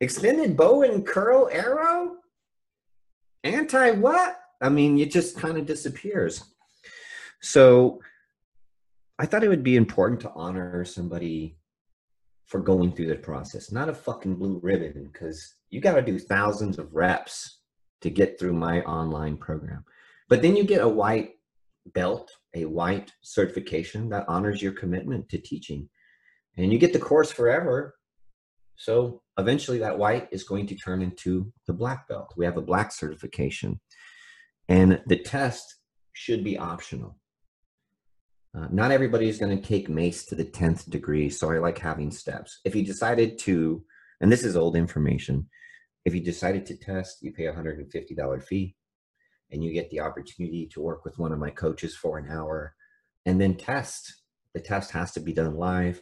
Extended 0.00 0.56
bow 0.56 0.82
and 0.82 1.06
curl 1.06 1.48
arrow? 1.50 2.16
Anti 3.42 3.92
what? 3.92 4.38
I 4.62 4.68
mean, 4.68 4.98
it 4.98 5.10
just 5.10 5.36
kind 5.36 5.58
of 5.58 5.66
disappears. 5.66 6.44
So 7.42 8.00
I 9.18 9.26
thought 9.26 9.44
it 9.44 9.48
would 9.48 9.64
be 9.64 9.76
important 9.76 10.20
to 10.22 10.32
honor 10.34 10.84
somebody 10.84 11.58
for 12.46 12.60
going 12.60 12.92
through 12.92 13.08
the 13.08 13.16
process, 13.16 13.72
not 13.72 13.88
a 13.88 13.94
fucking 13.94 14.36
blue 14.36 14.60
ribbon, 14.62 15.10
because 15.12 15.54
you 15.70 15.80
got 15.80 15.94
to 15.94 16.02
do 16.02 16.18
thousands 16.18 16.78
of 16.78 16.94
reps 16.94 17.60
to 18.02 18.10
get 18.10 18.38
through 18.38 18.52
my 18.52 18.82
online 18.82 19.36
program. 19.36 19.84
But 20.28 20.42
then 20.42 20.56
you 20.56 20.64
get 20.64 20.82
a 20.82 20.88
white 20.88 21.30
belt, 21.86 22.30
a 22.54 22.64
white 22.64 23.12
certification 23.22 24.08
that 24.10 24.28
honors 24.28 24.62
your 24.62 24.72
commitment 24.72 25.28
to 25.30 25.38
teaching. 25.38 25.88
And 26.56 26.72
you 26.72 26.78
get 26.78 26.92
the 26.92 26.98
course 26.98 27.32
forever. 27.32 27.94
So 28.76 29.22
eventually 29.38 29.78
that 29.78 29.98
white 29.98 30.28
is 30.30 30.44
going 30.44 30.66
to 30.68 30.76
turn 30.76 31.02
into 31.02 31.52
the 31.66 31.72
black 31.72 32.08
belt. 32.08 32.32
We 32.36 32.44
have 32.44 32.56
a 32.56 32.62
black 32.62 32.92
certification. 32.92 33.80
And 34.68 35.00
the 35.06 35.18
test 35.18 35.76
should 36.12 36.44
be 36.44 36.58
optional. 36.58 37.16
Uh, 38.56 38.68
not 38.70 38.92
everybody 38.92 39.28
is 39.28 39.38
going 39.38 39.56
to 39.56 39.68
take 39.68 39.88
MACE 39.88 40.24
to 40.26 40.36
the 40.36 40.44
10th 40.44 40.88
degree, 40.88 41.28
so 41.28 41.50
I 41.50 41.58
like 41.58 41.78
having 41.78 42.12
steps. 42.12 42.60
If 42.64 42.76
you 42.76 42.84
decided 42.84 43.36
to, 43.40 43.84
and 44.20 44.30
this 44.30 44.44
is 44.44 44.56
old 44.56 44.76
information, 44.76 45.48
if 46.04 46.14
you 46.14 46.20
decided 46.20 46.64
to 46.66 46.76
test, 46.76 47.18
you 47.20 47.32
pay 47.32 47.46
a 47.46 47.52
$150 47.52 48.42
fee 48.44 48.76
and 49.50 49.64
you 49.64 49.72
get 49.72 49.90
the 49.90 50.00
opportunity 50.00 50.66
to 50.72 50.80
work 50.80 51.04
with 51.04 51.18
one 51.18 51.32
of 51.32 51.38
my 51.38 51.50
coaches 51.50 51.96
for 51.96 52.16
an 52.18 52.30
hour 52.30 52.74
and 53.26 53.40
then 53.40 53.56
test. 53.56 54.22
The 54.54 54.60
test 54.60 54.92
has 54.92 55.10
to 55.12 55.20
be 55.20 55.32
done 55.32 55.56
live. 55.56 56.00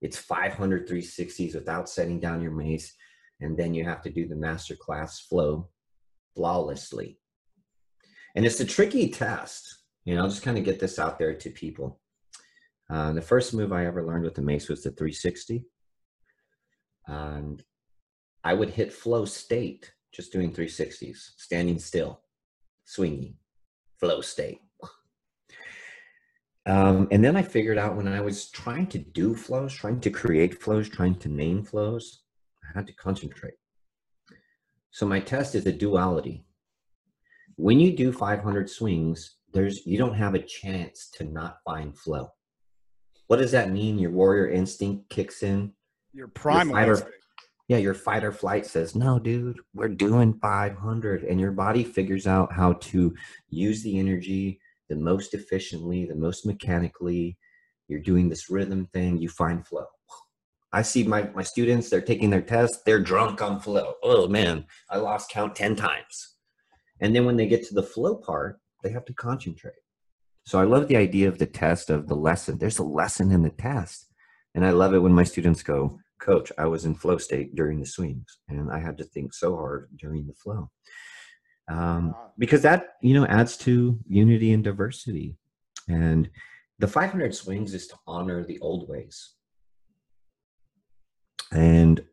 It's 0.00 0.16
500 0.16 0.88
360s 0.88 1.54
without 1.54 1.88
setting 1.88 2.18
down 2.18 2.40
your 2.40 2.52
mace. 2.52 2.94
And 3.40 3.58
then 3.58 3.74
you 3.74 3.84
have 3.84 4.00
to 4.02 4.10
do 4.10 4.26
the 4.26 4.36
master 4.36 4.74
class 4.74 5.20
flow 5.20 5.68
flawlessly. 6.34 7.18
And 8.34 8.46
it's 8.46 8.60
a 8.60 8.64
tricky 8.64 9.10
test 9.10 9.79
know, 10.14 10.22
I'll 10.22 10.28
just 10.28 10.42
kind 10.42 10.58
of 10.58 10.64
get 10.64 10.80
this 10.80 10.98
out 10.98 11.18
there 11.18 11.34
to 11.34 11.50
people. 11.50 12.00
Uh, 12.88 13.12
the 13.12 13.22
first 13.22 13.54
move 13.54 13.72
I 13.72 13.86
ever 13.86 14.04
learned 14.04 14.24
with 14.24 14.34
the 14.34 14.42
mace 14.42 14.68
was 14.68 14.82
the 14.82 14.90
360. 14.90 15.64
And 17.06 17.62
I 18.42 18.54
would 18.54 18.70
hit 18.70 18.92
flow 18.92 19.24
state 19.24 19.92
just 20.12 20.32
doing 20.32 20.52
360s, 20.52 21.30
standing 21.36 21.78
still, 21.78 22.20
swinging, 22.84 23.34
flow 23.98 24.20
state. 24.20 24.60
Um, 26.66 27.08
and 27.10 27.24
then 27.24 27.36
I 27.36 27.42
figured 27.42 27.78
out 27.78 27.96
when 27.96 28.06
I 28.06 28.20
was 28.20 28.50
trying 28.50 28.86
to 28.88 28.98
do 28.98 29.34
flows, 29.34 29.74
trying 29.74 30.00
to 30.00 30.10
create 30.10 30.60
flows, 30.62 30.88
trying 30.88 31.14
to 31.16 31.28
name 31.28 31.64
flows, 31.64 32.22
I 32.62 32.78
had 32.78 32.86
to 32.86 32.92
concentrate. 32.92 33.54
So 34.90 35.06
my 35.06 35.20
test 35.20 35.54
is 35.54 35.66
a 35.66 35.72
duality. 35.72 36.44
When 37.56 37.80
you 37.80 37.96
do 37.96 38.12
500 38.12 38.68
swings, 38.68 39.36
there's 39.52 39.86
you 39.86 39.98
don't 39.98 40.14
have 40.14 40.34
a 40.34 40.42
chance 40.42 41.08
to 41.14 41.24
not 41.24 41.58
find 41.64 41.96
flow. 41.96 42.28
What 43.26 43.38
does 43.38 43.52
that 43.52 43.70
mean? 43.70 43.98
Your 43.98 44.10
warrior 44.10 44.50
instinct 44.50 45.08
kicks 45.10 45.42
in. 45.42 45.72
Your 46.12 46.28
primal 46.28 46.76
your 46.84 46.96
fighter, 46.96 47.12
yeah, 47.68 47.76
your 47.78 47.94
fight 47.94 48.24
or 48.24 48.32
flight 48.32 48.66
says, 48.66 48.94
"No, 48.94 49.18
dude, 49.18 49.60
we're 49.74 49.88
doing 49.88 50.34
500," 50.42 51.24
and 51.24 51.40
your 51.40 51.52
body 51.52 51.84
figures 51.84 52.26
out 52.26 52.52
how 52.52 52.74
to 52.74 53.14
use 53.48 53.82
the 53.82 53.98
energy 53.98 54.60
the 54.88 54.96
most 54.96 55.34
efficiently, 55.34 56.04
the 56.04 56.16
most 56.16 56.44
mechanically. 56.44 57.38
You're 57.88 58.00
doing 58.00 58.28
this 58.28 58.50
rhythm 58.50 58.86
thing. 58.92 59.18
You 59.18 59.28
find 59.28 59.66
flow. 59.66 59.86
I 60.72 60.82
see 60.82 61.04
my 61.04 61.30
my 61.34 61.42
students. 61.42 61.88
They're 61.88 62.00
taking 62.00 62.30
their 62.30 62.42
test. 62.42 62.84
They're 62.84 63.00
drunk 63.00 63.40
on 63.40 63.60
flow. 63.60 63.94
Oh 64.02 64.28
man, 64.28 64.66
I 64.90 64.98
lost 64.98 65.30
count 65.30 65.56
ten 65.56 65.74
times. 65.74 66.36
And 67.00 67.14
then 67.14 67.24
when 67.24 67.36
they 67.36 67.46
get 67.46 67.66
to 67.68 67.74
the 67.74 67.82
flow 67.82 68.16
part, 68.16 68.59
they 68.82 68.90
have 68.90 69.04
to 69.06 69.14
concentrate. 69.14 69.74
So 70.44 70.58
I 70.58 70.64
love 70.64 70.88
the 70.88 70.96
idea 70.96 71.28
of 71.28 71.38
the 71.38 71.46
test 71.46 71.90
of 71.90 72.08
the 72.08 72.14
lesson. 72.14 72.58
There's 72.58 72.78
a 72.78 72.84
lesson 72.84 73.30
in 73.30 73.42
the 73.42 73.50
test. 73.50 74.06
And 74.54 74.64
I 74.64 74.70
love 74.70 74.94
it 74.94 74.98
when 74.98 75.12
my 75.12 75.24
students 75.24 75.62
go, 75.62 75.98
Coach, 76.20 76.52
I 76.58 76.66
was 76.66 76.84
in 76.84 76.94
flow 76.94 77.18
state 77.18 77.54
during 77.54 77.80
the 77.80 77.86
swings 77.86 78.38
and 78.48 78.70
I 78.70 78.78
had 78.78 78.98
to 78.98 79.04
think 79.04 79.32
so 79.32 79.56
hard 79.56 79.88
during 79.96 80.26
the 80.26 80.34
flow. 80.34 80.70
Um, 81.68 82.14
because 82.36 82.62
that, 82.62 82.94
you 83.00 83.14
know, 83.14 83.26
adds 83.26 83.56
to 83.58 83.98
unity 84.08 84.52
and 84.52 84.64
diversity. 84.64 85.36
And 85.88 86.28
the 86.78 86.88
500 86.88 87.34
swings 87.34 87.74
is 87.74 87.86
to 87.88 87.96
honor 88.06 88.44
the 88.44 88.58
old 88.60 88.88
ways. 88.88 89.34
And 91.52 92.04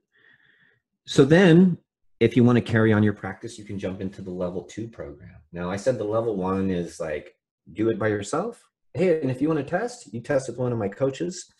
so 1.05 1.25
then 1.25 1.77
if 2.19 2.35
you 2.35 2.43
want 2.43 2.57
to 2.57 2.61
carry 2.61 2.93
on 2.93 3.03
your 3.03 3.13
practice, 3.13 3.57
you 3.57 3.63
can 3.63 3.77
jump 3.77 4.01
into 4.01 4.21
the 4.21 4.31
level 4.31 4.63
two 4.63 4.87
program. 4.87 5.35
Now, 5.51 5.69
I 5.69 5.75
said 5.75 5.97
the 5.97 6.03
level 6.03 6.35
one 6.35 6.71
is 6.71 6.99
like 6.99 7.35
do 7.73 7.89
it 7.89 7.99
by 7.99 8.07
yourself. 8.07 8.63
Hey, 8.93 9.21
and 9.21 9.29
if 9.29 9.41
you 9.41 9.47
want 9.47 9.59
to 9.59 9.65
test, 9.65 10.11
you 10.13 10.21
test 10.21 10.49
with 10.49 10.57
one 10.57 10.71
of 10.71 10.79
my 10.79 10.87
coaches. 10.87 11.51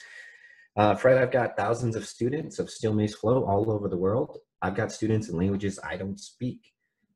Uh, 0.76 0.96
Fred, 0.96 1.18
I've 1.18 1.32
got 1.32 1.58
thousands 1.58 1.96
of 1.96 2.08
students 2.08 2.60
of 2.60 2.70
Steel 2.70 2.94
Mace 2.94 3.16
Flow 3.16 3.46
all 3.46 3.72
over 3.72 3.88
the 3.88 3.98
world. 3.98 4.38
I've 4.62 4.76
got 4.76 4.92
students 4.92 5.30
in 5.30 5.38
languages 5.38 5.80
I 5.84 5.98
don't 5.98 6.20
speak. 6.20 6.62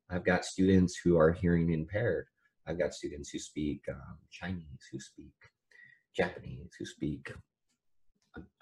I've 0.10 0.26
got 0.26 0.46
students 0.46 1.00
who 1.04 1.18
are 1.18 1.32
hearing 1.32 1.72
impaired. 1.72 2.26
I've 2.68 2.78
got 2.78 2.94
students 2.94 3.30
who 3.30 3.40
speak 3.40 3.82
um, 3.90 4.18
Chinese, 4.30 4.88
who 4.92 5.00
speak 5.00 5.34
Japanese, 6.16 6.72
who 6.78 6.86
speak, 6.86 7.32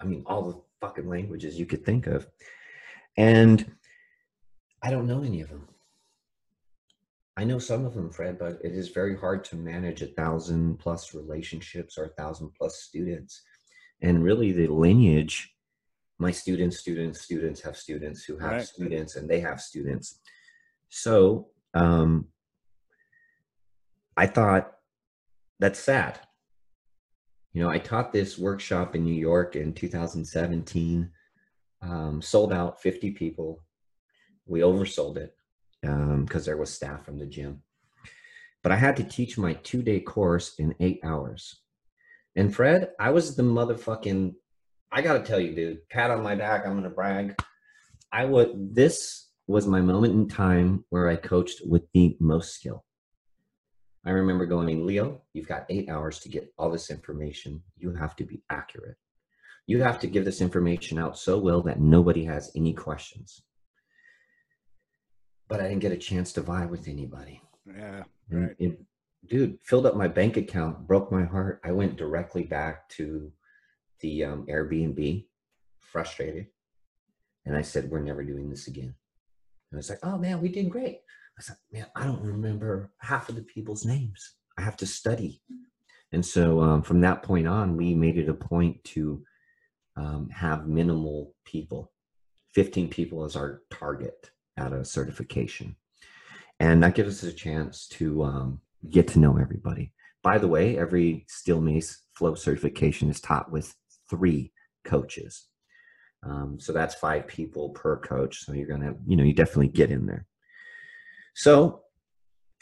I 0.00 0.04
mean, 0.04 0.22
all 0.26 0.42
the 0.42 0.60
fucking 0.80 1.08
languages 1.08 1.58
you 1.58 1.66
could 1.66 1.84
think 1.84 2.06
of. 2.06 2.26
And 3.16 3.70
I 4.82 4.90
don't 4.90 5.06
know 5.06 5.22
any 5.22 5.40
of 5.40 5.48
them. 5.48 5.68
I 7.36 7.44
know 7.44 7.58
some 7.58 7.84
of 7.86 7.94
them, 7.94 8.10
Fred, 8.10 8.38
but 8.38 8.58
it 8.62 8.72
is 8.72 8.88
very 8.88 9.16
hard 9.16 9.44
to 9.44 9.56
manage 9.56 10.02
a 10.02 10.06
thousand 10.06 10.78
plus 10.78 11.14
relationships 11.14 11.96
or 11.96 12.04
a 12.04 12.14
thousand 12.14 12.50
plus 12.56 12.82
students. 12.82 13.42
And 14.02 14.24
really, 14.24 14.52
the 14.52 14.66
lineage 14.66 15.54
my 16.20 16.30
students, 16.30 16.78
students, 16.78 17.22
students 17.22 17.62
have 17.62 17.76
students 17.78 18.24
who 18.24 18.36
have 18.36 18.52
right. 18.52 18.62
students, 18.62 19.16
and 19.16 19.28
they 19.28 19.40
have 19.40 19.58
students. 19.58 20.20
So 20.90 21.48
um, 21.72 22.26
I 24.18 24.26
thought 24.26 24.72
that's 25.58 25.78
sad. 25.78 26.20
You 27.54 27.62
know, 27.62 27.70
I 27.70 27.78
taught 27.78 28.12
this 28.12 28.38
workshop 28.38 28.94
in 28.94 29.02
New 29.02 29.14
York 29.14 29.56
in 29.56 29.72
2017, 29.72 31.10
um, 31.80 32.20
sold 32.20 32.52
out 32.52 32.82
50 32.82 33.12
people 33.12 33.62
we 34.50 34.60
oversold 34.60 35.16
it 35.16 35.34
because 35.80 36.42
um, 36.42 36.44
there 36.44 36.56
was 36.56 36.74
staff 36.74 37.04
from 37.04 37.18
the 37.18 37.26
gym. 37.26 37.62
But 38.62 38.72
I 38.72 38.76
had 38.76 38.96
to 38.96 39.04
teach 39.04 39.38
my 39.38 39.54
two 39.54 39.82
day 39.82 40.00
course 40.00 40.54
in 40.58 40.74
eight 40.80 41.00
hours. 41.02 41.62
And 42.36 42.54
Fred, 42.54 42.90
I 42.98 43.10
was 43.10 43.36
the 43.36 43.42
motherfucking, 43.42 44.34
I 44.92 45.02
gotta 45.02 45.22
tell 45.22 45.40
you, 45.40 45.54
dude, 45.54 45.88
pat 45.88 46.10
on 46.10 46.22
my 46.22 46.34
back, 46.34 46.66
I'm 46.66 46.74
gonna 46.74 46.90
brag. 46.90 47.40
I 48.12 48.24
would, 48.24 48.74
this 48.74 49.28
was 49.46 49.66
my 49.66 49.80
moment 49.80 50.14
in 50.14 50.28
time 50.28 50.84
where 50.90 51.08
I 51.08 51.16
coached 51.16 51.60
with 51.64 51.84
the 51.94 52.16
most 52.20 52.54
skill. 52.54 52.84
I 54.04 54.10
remember 54.10 54.46
going, 54.46 54.86
Leo, 54.86 55.22
you've 55.32 55.48
got 55.48 55.66
eight 55.68 55.88
hours 55.88 56.18
to 56.20 56.28
get 56.28 56.52
all 56.58 56.70
this 56.70 56.90
information. 56.90 57.62
You 57.76 57.94
have 57.94 58.16
to 58.16 58.24
be 58.24 58.42
accurate. 58.50 58.96
You 59.66 59.82
have 59.82 60.00
to 60.00 60.06
give 60.06 60.24
this 60.24 60.40
information 60.40 60.98
out 60.98 61.18
so 61.18 61.38
well 61.38 61.62
that 61.62 61.80
nobody 61.80 62.24
has 62.24 62.50
any 62.56 62.72
questions 62.72 63.42
but 65.50 65.60
I 65.60 65.64
didn't 65.64 65.80
get 65.80 65.92
a 65.92 65.98
chance 65.98 66.32
to 66.34 66.40
vie 66.40 66.64
with 66.64 66.86
anybody. 66.88 67.42
Yeah, 67.66 68.04
right. 68.30 68.54
It, 68.58 68.80
dude, 69.28 69.58
filled 69.64 69.84
up 69.84 69.96
my 69.96 70.08
bank 70.08 70.36
account, 70.36 70.86
broke 70.86 71.12
my 71.12 71.24
heart. 71.24 71.60
I 71.64 71.72
went 71.72 71.96
directly 71.96 72.44
back 72.44 72.88
to 72.90 73.30
the 74.00 74.24
um, 74.24 74.46
Airbnb, 74.48 75.26
frustrated, 75.80 76.46
and 77.44 77.56
I 77.56 77.62
said, 77.62 77.90
"We're 77.90 78.00
never 78.00 78.22
doing 78.22 78.48
this 78.48 78.68
again." 78.68 78.94
And 79.70 79.74
I 79.74 79.76
was 79.76 79.90
like, 79.90 79.98
"Oh 80.04 80.16
man, 80.16 80.40
we 80.40 80.48
did 80.48 80.70
great." 80.70 81.00
I 81.36 81.42
said, 81.42 81.56
"Man, 81.72 81.86
I 81.96 82.04
don't 82.04 82.22
remember 82.22 82.92
half 82.98 83.28
of 83.28 83.34
the 83.34 83.42
people's 83.42 83.84
names. 83.84 84.36
I 84.56 84.62
have 84.62 84.76
to 84.78 84.86
study." 84.86 85.42
And 86.12 86.24
so 86.24 86.60
um, 86.60 86.82
from 86.82 87.00
that 87.00 87.22
point 87.24 87.48
on, 87.48 87.76
we 87.76 87.94
made 87.94 88.18
it 88.18 88.28
a 88.28 88.34
point 88.34 88.82
to 88.84 89.24
um, 89.96 90.28
have 90.30 90.68
minimal 90.68 91.34
people, 91.44 91.92
15 92.54 92.88
people 92.88 93.24
as 93.24 93.36
our 93.36 93.62
target 93.70 94.30
at 94.60 94.72
a 94.72 94.84
certification. 94.84 95.76
And 96.60 96.82
that 96.82 96.94
gives 96.94 97.24
us 97.24 97.30
a 97.30 97.34
chance 97.34 97.88
to 97.88 98.22
um, 98.22 98.60
get 98.90 99.08
to 99.08 99.18
know 99.18 99.38
everybody. 99.38 99.92
By 100.22 100.38
the 100.38 100.48
way, 100.48 100.78
every 100.78 101.24
Steel 101.28 101.60
Mace 101.60 102.02
Flow 102.14 102.34
certification 102.34 103.08
is 103.08 103.20
taught 103.20 103.50
with 103.50 103.74
three 104.10 104.52
coaches. 104.84 105.46
Um, 106.22 106.58
so 106.60 106.72
that's 106.74 106.94
five 106.94 107.26
people 107.26 107.70
per 107.70 107.96
coach. 107.96 108.44
So 108.44 108.52
you're 108.52 108.68
gonna, 108.68 108.94
you 109.06 109.16
know, 109.16 109.24
you 109.24 109.32
definitely 109.32 109.68
get 109.68 109.90
in 109.90 110.04
there. 110.04 110.26
So 111.34 111.82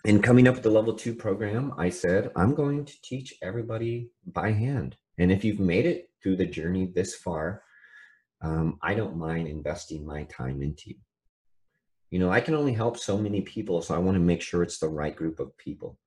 in 0.05 0.23
coming 0.23 0.47
up 0.47 0.55
with 0.55 0.63
the 0.63 0.71
level 0.71 0.95
two 0.95 1.15
program, 1.15 1.75
I 1.77 1.89
said, 1.91 2.31
I'm 2.37 2.55
going 2.55 2.85
to 2.85 2.95
teach 3.03 3.35
everybody 3.43 4.11
by 4.27 4.53
hand. 4.53 4.97
And 5.19 5.33
if 5.33 5.45
you've 5.45 5.59
made 5.59 5.87
it 5.87 6.11
through 6.23 6.37
the 6.37 6.47
journey 6.47 6.93
this 6.95 7.17
far, 7.17 7.63
um, 8.41 8.79
I 8.81 8.95
don't 8.95 9.17
mind 9.17 9.49
investing 9.49 10.07
my 10.07 10.23
time 10.25 10.63
into 10.63 10.91
you. 10.91 10.97
You 12.11 12.19
know, 12.19 12.31
I 12.31 12.41
can 12.41 12.55
only 12.55 12.73
help 12.73 12.99
so 12.99 13.19
many 13.19 13.43
people, 13.43 13.83
so 13.83 13.95
I 13.95 13.99
want 13.99 14.15
to 14.17 14.21
make 14.21 14.41
sure 14.41 14.63
it's 14.63 14.79
the 14.79 14.89
right 14.89 15.15
group 15.15 15.41
of 15.41 15.57
people. 15.59 15.99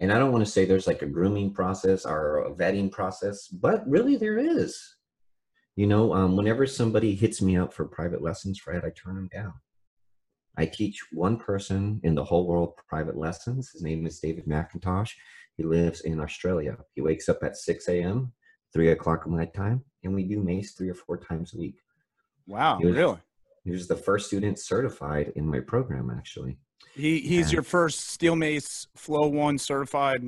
And 0.00 0.12
I 0.12 0.18
don't 0.18 0.32
want 0.32 0.44
to 0.44 0.50
say 0.50 0.64
there's 0.64 0.86
like 0.86 1.02
a 1.02 1.06
grooming 1.06 1.52
process 1.52 2.04
or 2.04 2.38
a 2.38 2.54
vetting 2.54 2.90
process, 2.90 3.48
but 3.48 3.88
really 3.88 4.16
there 4.16 4.38
is. 4.38 4.96
You 5.74 5.86
know, 5.86 6.14
um, 6.14 6.36
whenever 6.36 6.66
somebody 6.66 7.14
hits 7.14 7.42
me 7.42 7.56
up 7.56 7.72
for 7.72 7.84
private 7.84 8.22
lessons, 8.22 8.58
Fred, 8.58 8.82
I 8.84 8.90
turn 8.90 9.14
them 9.14 9.28
down. 9.32 9.54
I 10.56 10.64
teach 10.64 11.00
one 11.12 11.36
person 11.36 12.00
in 12.02 12.14
the 12.14 12.24
whole 12.24 12.46
world 12.46 12.74
private 12.88 13.16
lessons. 13.16 13.70
His 13.72 13.82
name 13.82 14.06
is 14.06 14.18
David 14.18 14.46
McIntosh. 14.46 15.12
He 15.56 15.64
lives 15.64 16.00
in 16.02 16.20
Australia. 16.20 16.78
He 16.94 17.02
wakes 17.02 17.28
up 17.28 17.42
at 17.42 17.56
6 17.56 17.88
a.m., 17.88 18.32
3 18.72 18.90
o'clock 18.90 19.22
at 19.22 19.30
my 19.30 19.44
time, 19.46 19.82
and 20.02 20.14
we 20.14 20.24
do 20.24 20.42
MACE 20.42 20.72
three 20.72 20.88
or 20.88 20.94
four 20.94 21.18
times 21.18 21.54
a 21.54 21.58
week. 21.58 21.76
Wow, 22.46 22.78
was, 22.80 22.94
really? 22.94 23.18
He 23.66 23.72
was 23.72 23.88
the 23.88 23.96
first 23.96 24.28
student 24.28 24.60
certified 24.60 25.32
in 25.34 25.44
my 25.44 25.58
program, 25.58 26.08
actually. 26.16 26.56
He 26.94 27.18
he's 27.18 27.46
and, 27.46 27.54
your 27.54 27.62
first 27.64 28.10
Steel 28.10 28.36
Mace 28.36 28.86
Flow 28.94 29.26
One 29.26 29.58
certified 29.58 30.22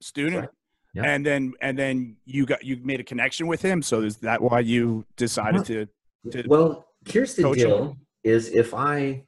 student. 0.00 0.40
Right. 0.40 0.48
Yep. 0.94 1.04
And 1.04 1.26
then 1.26 1.52
and 1.60 1.78
then 1.78 2.16
you 2.24 2.46
got 2.46 2.64
you 2.64 2.78
made 2.82 2.98
a 2.98 3.04
connection 3.04 3.46
with 3.46 3.60
him. 3.60 3.82
So 3.82 4.00
is 4.00 4.16
that 4.18 4.40
why 4.40 4.60
you 4.60 5.04
decided 5.18 5.66
to, 5.66 5.86
to 6.32 6.48
Well, 6.48 6.86
here's 7.06 7.34
the 7.34 7.52
deal: 7.52 7.90
him? 7.90 8.00
is 8.24 8.48
if 8.48 8.72
I 8.72 9.24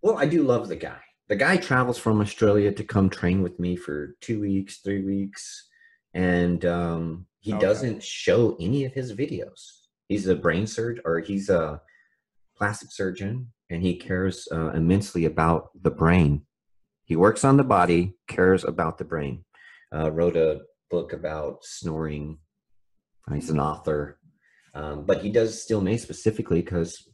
well, 0.00 0.16
I 0.16 0.24
do 0.24 0.42
love 0.42 0.68
the 0.68 0.76
guy. 0.76 1.00
The 1.28 1.36
guy 1.36 1.58
travels 1.58 1.98
from 1.98 2.22
Australia 2.22 2.72
to 2.72 2.82
come 2.82 3.10
train 3.10 3.42
with 3.42 3.60
me 3.60 3.76
for 3.76 4.16
two 4.22 4.40
weeks, 4.40 4.78
three 4.78 5.04
weeks, 5.04 5.68
and 6.14 6.64
um, 6.64 7.26
he 7.40 7.52
okay. 7.52 7.60
doesn't 7.60 8.02
show 8.02 8.56
any 8.58 8.86
of 8.86 8.94
his 8.94 9.12
videos. 9.12 9.60
He's 10.08 10.26
a 10.28 10.34
brain 10.34 10.66
surgeon, 10.66 11.02
or 11.04 11.20
he's 11.20 11.50
a 11.50 11.82
plastic 12.58 12.90
surgeon, 12.92 13.52
and 13.70 13.82
he 13.82 13.96
cares 13.96 14.48
uh, 14.52 14.70
immensely 14.72 15.24
about 15.24 15.70
the 15.80 15.90
brain. 15.90 16.42
He 17.04 17.16
works 17.16 17.44
on 17.44 17.56
the 17.56 17.64
body, 17.64 18.14
cares 18.26 18.64
about 18.64 18.98
the 18.98 19.04
brain. 19.04 19.44
Uh, 19.94 20.10
wrote 20.10 20.36
a 20.36 20.60
book 20.90 21.12
about 21.12 21.64
snoring. 21.64 22.38
He's 23.32 23.50
an 23.50 23.60
author, 23.60 24.18
um, 24.74 25.04
but 25.04 25.22
he 25.22 25.30
does 25.30 25.62
Steel 25.62 25.80
Mace 25.80 26.02
specifically 26.02 26.60
because 26.60 27.08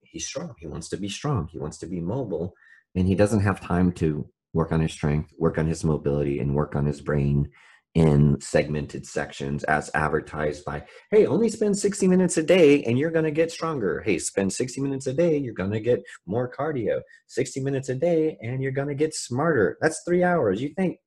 he's 0.00 0.26
strong. 0.26 0.54
He 0.58 0.66
wants 0.66 0.88
to 0.90 0.96
be 0.96 1.08
strong. 1.08 1.48
He 1.50 1.58
wants 1.58 1.78
to 1.78 1.86
be 1.86 2.00
mobile, 2.00 2.54
and 2.94 3.06
he 3.06 3.14
doesn't 3.14 3.40
have 3.40 3.60
time 3.60 3.92
to 3.92 4.28
work 4.52 4.72
on 4.72 4.80
his 4.80 4.92
strength, 4.92 5.30
work 5.38 5.58
on 5.58 5.66
his 5.66 5.84
mobility, 5.84 6.38
and 6.38 6.54
work 6.54 6.76
on 6.76 6.84
his 6.84 7.00
brain 7.00 7.50
in 7.94 8.40
segmented 8.40 9.06
sections 9.06 9.64
as 9.64 9.90
advertised 9.94 10.64
by, 10.64 10.82
hey, 11.10 11.26
only 11.26 11.50
spend 11.50 11.78
60 11.78 12.08
minutes 12.08 12.38
a 12.38 12.42
day 12.42 12.82
and 12.84 12.98
you're 12.98 13.10
going 13.10 13.24
to 13.24 13.30
get 13.30 13.52
stronger. 13.52 14.00
Hey, 14.00 14.18
spend 14.18 14.52
60 14.52 14.80
minutes 14.80 15.06
a 15.06 15.12
day, 15.12 15.36
you're 15.36 15.52
going 15.52 15.72
to 15.72 15.80
get 15.80 16.02
more 16.26 16.50
cardio. 16.50 17.00
60 17.26 17.60
minutes 17.60 17.90
a 17.90 17.94
day 17.94 18.38
and 18.40 18.62
you're 18.62 18.72
going 18.72 18.88
to 18.88 18.94
get 18.94 19.14
smarter. 19.14 19.76
That's 19.80 20.02
three 20.06 20.24
hours. 20.24 20.62
You 20.62 20.70
think, 20.70 20.98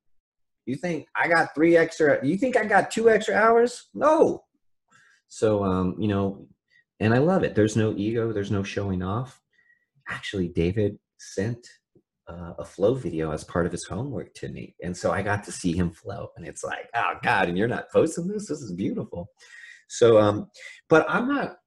you 0.68 0.76
think 0.76 1.08
I 1.16 1.28
got 1.28 1.56
three 1.56 1.76
extra, 1.76 2.24
you 2.26 2.38
think 2.38 2.56
I 2.56 2.66
got 2.66 2.92
two 2.92 3.10
extra 3.10 3.36
hours? 3.36 3.90
No. 3.96 4.44
So, 5.28 5.64
um, 5.64 5.96
you 6.00 6.08
know, 6.08 6.48
and 7.00 7.14
I 7.14 7.18
love 7.18 7.44
it. 7.44 7.56
There's 7.56 7.76
no 7.76 7.94
ego, 7.98 8.32
there's 8.32 8.52
no 8.52 8.64
showing 8.64 9.02
off. 9.02 9.42
Actually, 10.08 10.50
David 10.50 11.00
sent 11.18 11.68
uh, 12.28 12.54
a 12.58 12.66
flow 12.66 12.94
video 12.96 13.32
as 13.32 13.44
part 13.44 13.66
of 13.66 13.72
his 13.72 13.86
homework 13.86 14.34
to 14.36 14.50
me, 14.50 14.76
and 14.84 14.96
so 14.96 15.12
I 15.12 15.22
got 15.22 15.44
to 15.46 15.52
see 15.52 15.74
him 15.74 15.92
flow, 15.92 16.30
and 16.38 16.46
it's 16.46 16.64
like, 16.64 16.90
oh 16.96 17.14
God, 17.24 17.50
and 17.50 17.58
you're 17.58 17.68
not 17.68 17.92
posting 17.92 18.28
this. 18.28 18.48
This 18.48 18.62
is 18.62 18.74
beautiful. 18.74 19.30
So, 19.88 20.20
um, 20.20 20.50
but 20.90 21.06
I'm 21.10 21.28
not 21.28 21.58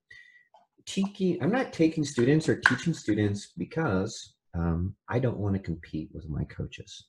teaching. 0.86 1.38
I'm 1.42 1.52
not 1.52 1.72
taking 1.72 2.04
students 2.04 2.48
or 2.48 2.56
teaching 2.56 2.94
students 2.94 3.52
because 3.56 4.34
um, 4.54 4.94
I 5.08 5.18
don't 5.18 5.38
want 5.38 5.54
to 5.54 5.62
compete 5.62 6.10
with 6.12 6.28
my 6.28 6.44
coaches. 6.44 7.08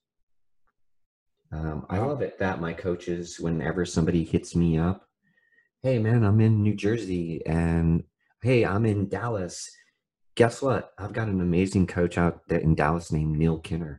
Um, 1.51 1.85
I 1.89 1.97
love 1.97 2.21
it 2.21 2.37
that 2.39 2.61
my 2.61 2.73
coaches, 2.73 3.39
whenever 3.39 3.85
somebody 3.85 4.23
hits 4.23 4.55
me 4.55 4.77
up, 4.77 5.07
hey 5.81 5.97
man, 5.97 6.23
I'm 6.23 6.39
in 6.41 6.61
New 6.61 6.75
Jersey 6.75 7.41
and 7.45 8.03
hey, 8.43 8.65
I'm 8.65 8.85
in 8.85 9.09
Dallas. 9.09 9.69
Guess 10.39 10.61
what? 10.61 10.93
I've 10.97 11.11
got 11.11 11.27
an 11.27 11.41
amazing 11.41 11.85
coach 11.85 12.17
out 12.17 12.47
there 12.47 12.59
in 12.59 12.73
Dallas 12.73 13.11
named 13.11 13.37
Neil 13.37 13.59
Kinner 13.59 13.97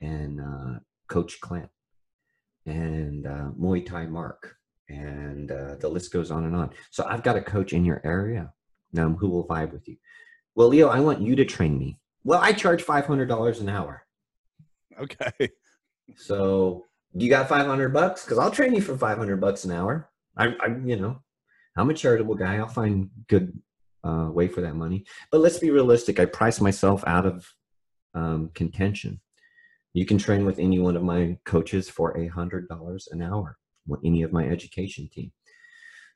and 0.00 0.40
uh, 0.40 0.78
Coach 1.06 1.38
Clint 1.42 1.68
and 2.64 3.26
uh, 3.26 3.50
Muay 3.60 3.84
Thai 3.84 4.06
Mark. 4.06 4.56
And 4.88 5.52
uh, 5.52 5.74
the 5.74 5.90
list 5.90 6.14
goes 6.14 6.30
on 6.30 6.44
and 6.44 6.56
on. 6.56 6.70
So 6.90 7.04
I've 7.06 7.22
got 7.22 7.36
a 7.36 7.42
coach 7.42 7.74
in 7.74 7.84
your 7.84 8.00
area 8.04 8.54
um, 8.96 9.16
who 9.16 9.28
will 9.28 9.46
vibe 9.46 9.74
with 9.74 9.86
you. 9.86 9.98
Well, 10.54 10.68
Leo, 10.68 10.88
I 10.88 11.00
want 11.00 11.20
you 11.20 11.36
to 11.36 11.44
train 11.44 11.78
me. 11.78 11.98
Well, 12.24 12.40
I 12.40 12.54
charge 12.54 12.82
$500 12.82 13.60
an 13.60 13.68
hour. 13.68 14.06
Okay. 14.98 15.50
So 16.16 16.86
you 17.12 17.28
got 17.28 17.50
500 17.50 17.92
bucks? 17.92 18.24
Because 18.24 18.38
I'll 18.38 18.50
train 18.50 18.74
you 18.74 18.80
for 18.80 18.96
500 18.96 19.38
bucks 19.38 19.64
an 19.64 19.72
hour. 19.72 20.08
I, 20.38 20.54
I, 20.58 20.68
you 20.86 20.96
know, 20.96 21.20
I'm 21.76 21.90
a 21.90 21.94
charitable 21.94 22.36
guy. 22.36 22.56
I'll 22.56 22.66
find 22.66 23.10
good 23.28 23.60
uh, 24.04 24.28
way 24.30 24.48
for 24.48 24.60
that 24.60 24.76
money. 24.76 25.04
But 25.30 25.40
let's 25.40 25.58
be 25.58 25.70
realistic. 25.70 26.18
I 26.18 26.26
price 26.26 26.60
myself 26.60 27.04
out 27.06 27.26
of 27.26 27.46
um, 28.14 28.50
contention. 28.54 29.20
You 29.92 30.06
can 30.06 30.18
train 30.18 30.44
with 30.44 30.58
any 30.58 30.78
one 30.78 30.96
of 30.96 31.02
my 31.02 31.38
coaches 31.44 31.88
for 31.88 32.16
a 32.16 32.28
hundred 32.28 32.68
dollars 32.68 33.08
an 33.10 33.22
hour. 33.22 33.56
Any 34.04 34.22
of 34.22 34.32
my 34.32 34.46
education 34.46 35.08
team. 35.12 35.32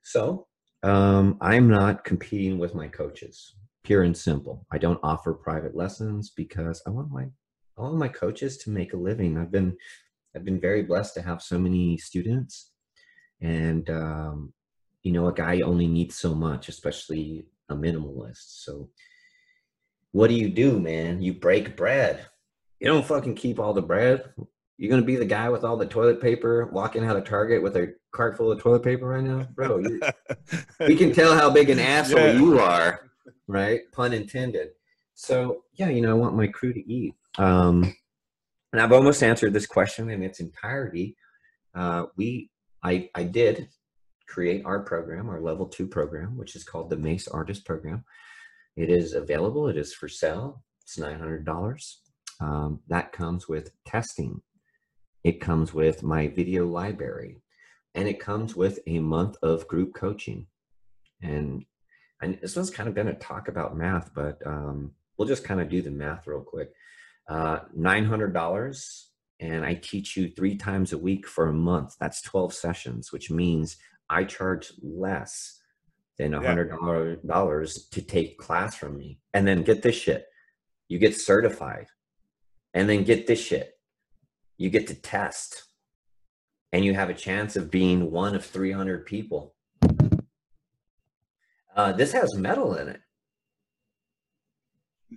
So 0.03 0.47
um, 0.85 1.39
I'm 1.41 1.69
not 1.69 2.05
competing 2.05 2.59
with 2.59 2.75
my 2.75 2.87
coaches. 2.87 3.57
Pure 3.83 4.05
and 4.05 4.17
simple. 4.17 4.65
I 4.71 4.79
don't 4.79 5.01
offer 5.03 5.33
private 5.33 5.75
lessons 5.75 6.31
because 6.31 6.81
I 6.87 6.91
want 6.91 7.11
my 7.11 7.25
I 7.77 7.83
want 7.83 7.97
my 7.97 8.09
coaches 8.09 8.59
to 8.59 8.71
make 8.71 8.93
a 8.93 8.97
living. 8.97 9.37
I've 9.37 9.51
been 9.51 9.77
I've 10.37 10.45
been 10.45 10.61
very 10.61 10.83
blessed 10.83 11.15
to 11.15 11.23
have 11.23 11.43
so 11.43 11.59
many 11.59 11.97
students 11.97 12.71
and 13.41 13.89
um, 13.91 14.53
you 15.03 15.13
know 15.13 15.29
a 15.29 15.35
guy 15.35 15.61
only 15.61 15.87
needs 15.87 16.17
so 16.17 16.35
much 16.35 16.69
especially 16.69 17.47
a 17.69 17.75
minimalist. 17.75 18.63
So 18.65 18.91
what 20.13 20.29
do 20.29 20.35
you 20.35 20.49
do 20.49 20.79
man? 20.79 21.23
You 21.23 21.35
break 21.35 21.77
bread. 21.77 22.27
You 22.81 22.87
don't 22.87 23.07
fucking 23.07 23.35
keep 23.35 23.59
all 23.59 23.73
the 23.73 23.83
bread. 23.83 24.25
You're 24.77 24.91
gonna 24.91 25.03
be 25.03 25.17
the 25.17 25.25
guy 25.25 25.49
with 25.49 25.65
all 25.65 25.77
the 25.77 25.87
toilet 25.87 26.21
paper 26.21 26.67
walking 26.67 27.05
out 27.05 27.17
of 27.17 27.25
target 27.25 27.63
with 27.63 27.77
a 27.77 27.95
cart 28.13 28.37
full 28.37 28.53
of 28.53 28.61
toilet 28.61 28.83
paper 28.83 29.09
right 29.09 29.23
now? 29.23 29.47
Bro 29.55 29.83
we 30.81 30.97
can 30.97 31.13
tell 31.13 31.35
how 31.35 31.51
big 31.51 31.71
an 31.71 31.79
asshole 31.79 32.19
yeah. 32.19 32.33
you 32.39 32.59
are 32.59 33.01
right? 33.47 33.81
Pun 33.93 34.13
intended. 34.13 34.71
So 35.15 35.65
yeah 35.75 35.89
you 35.89 36.01
know 36.01 36.11
i 36.11 36.15
want 36.15 36.37
my 36.37 36.47
crew 36.47 36.73
to 36.73 36.93
eat. 36.93 37.15
Um, 37.39 37.95
and 38.73 38.81
i've 38.81 38.93
almost 38.93 39.23
answered 39.23 39.53
this 39.53 39.67
question 39.67 40.11
in 40.11 40.23
its 40.23 40.41
entirety. 40.41 41.17
Uh, 41.75 42.07
we 42.17 42.51
I, 42.85 43.09
I 43.15 43.25
did 43.25 43.69
create 44.35 44.63
our 44.65 44.81
program, 44.81 45.31
our 45.31 45.41
level 45.41 45.65
two 45.65 45.87
program, 45.87 46.37
which 46.37 46.57
is 46.57 46.65
called 46.65 46.91
the 46.91 46.97
Mace 46.97 47.29
Artist 47.29 47.65
Program. 47.65 48.05
It 48.77 48.91
is 48.91 49.13
available, 49.13 49.69
it 49.69 49.77
is 49.77 49.95
for 49.95 50.09
sale, 50.09 50.65
it's 50.83 50.99
$900. 50.99 51.95
Um, 52.41 52.81
that 52.89 53.13
comes 53.13 53.49
with 53.49 53.71
testing, 53.87 54.43
it 55.23 55.41
comes 55.41 55.73
with 55.73 56.03
my 56.03 56.27
video 56.27 56.67
library, 56.67 57.43
and 57.95 58.09
it 58.09 58.19
comes 58.19 58.57
with 58.57 58.81
a 58.89 58.99
month 58.99 59.37
of 59.41 59.69
group 59.69 59.95
coaching. 59.95 60.49
And, 61.23 61.65
and 62.21 62.37
this 62.43 62.57
one's 62.57 62.71
kind 62.71 62.89
of 62.89 62.97
going 62.97 63.07
to 63.07 63.15
talk 63.15 63.47
about 63.47 63.77
math, 63.77 64.13
but 64.15 64.45
um, 64.45 64.91
we'll 65.17 65.29
just 65.29 65.45
kind 65.45 65.61
of 65.61 65.69
do 65.69 65.81
the 65.81 65.93
math 65.93 66.27
real 66.27 66.41
quick. 66.41 66.73
Uh, 67.29 67.61
$900 67.79 69.05
and 69.39 69.65
I 69.65 69.75
teach 69.75 70.17
you 70.17 70.29
three 70.29 70.57
times 70.57 70.93
a 70.93 70.99
week 70.99 71.27
for 71.29 71.47
a 71.47 71.53
month. 71.53 71.95
That's 72.01 72.23
12 72.23 72.53
sessions, 72.53 73.13
which 73.13 73.31
means 73.31 73.77
I 74.09 74.25
charge 74.25 74.73
less 74.83 75.61
than 76.19 76.35
a 76.35 76.41
hundred 76.41 76.71
dollars 77.27 77.89
to 77.91 78.03
take 78.03 78.39
class 78.39 78.75
from 78.75 78.97
me. 78.97 79.19
And 79.33 79.47
then 79.47 79.63
get 79.63 79.83
this 79.83 79.97
shit. 79.97 80.27
You 80.89 80.99
get 80.99 81.17
certified. 81.17 81.87
And 82.73 82.89
then 82.89 83.05
get 83.05 83.27
this 83.27 83.41
shit. 83.41 83.73
You 84.59 84.71
get 84.71 84.87
to 84.89 84.95
test. 84.95 85.65
And 86.73 86.85
you 86.85 86.95
have 86.95 87.11
a 87.11 87.15
chance 87.15 87.57
of 87.57 87.71
being 87.71 88.11
one 88.11 88.35
of 88.35 88.45
300 88.45 89.07
people. 89.07 89.55
Uh, 91.77 91.93
this 91.93 92.13
has 92.13 92.35
metal 92.37 92.75
in 92.75 92.89
it. 92.89 93.01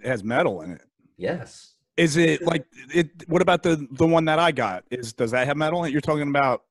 It 0.04 0.08
has 0.08 0.24
metal 0.24 0.62
in 0.62 0.72
it. 0.72 0.82
Yes. 1.18 1.74
Is 1.96 2.16
it 2.16 2.44
like 2.44 2.66
it? 2.94 3.28
What 3.28 3.42
about 3.42 3.64
the 3.64 3.88
the 3.92 4.06
one 4.06 4.26
that 4.26 4.38
I 4.38 4.52
got? 4.52 4.84
Is 4.92 5.14
does 5.14 5.32
that 5.32 5.48
have 5.48 5.58
metal? 5.58 5.88
You're 5.88 6.00
talking 6.00 6.30
about 6.30 6.62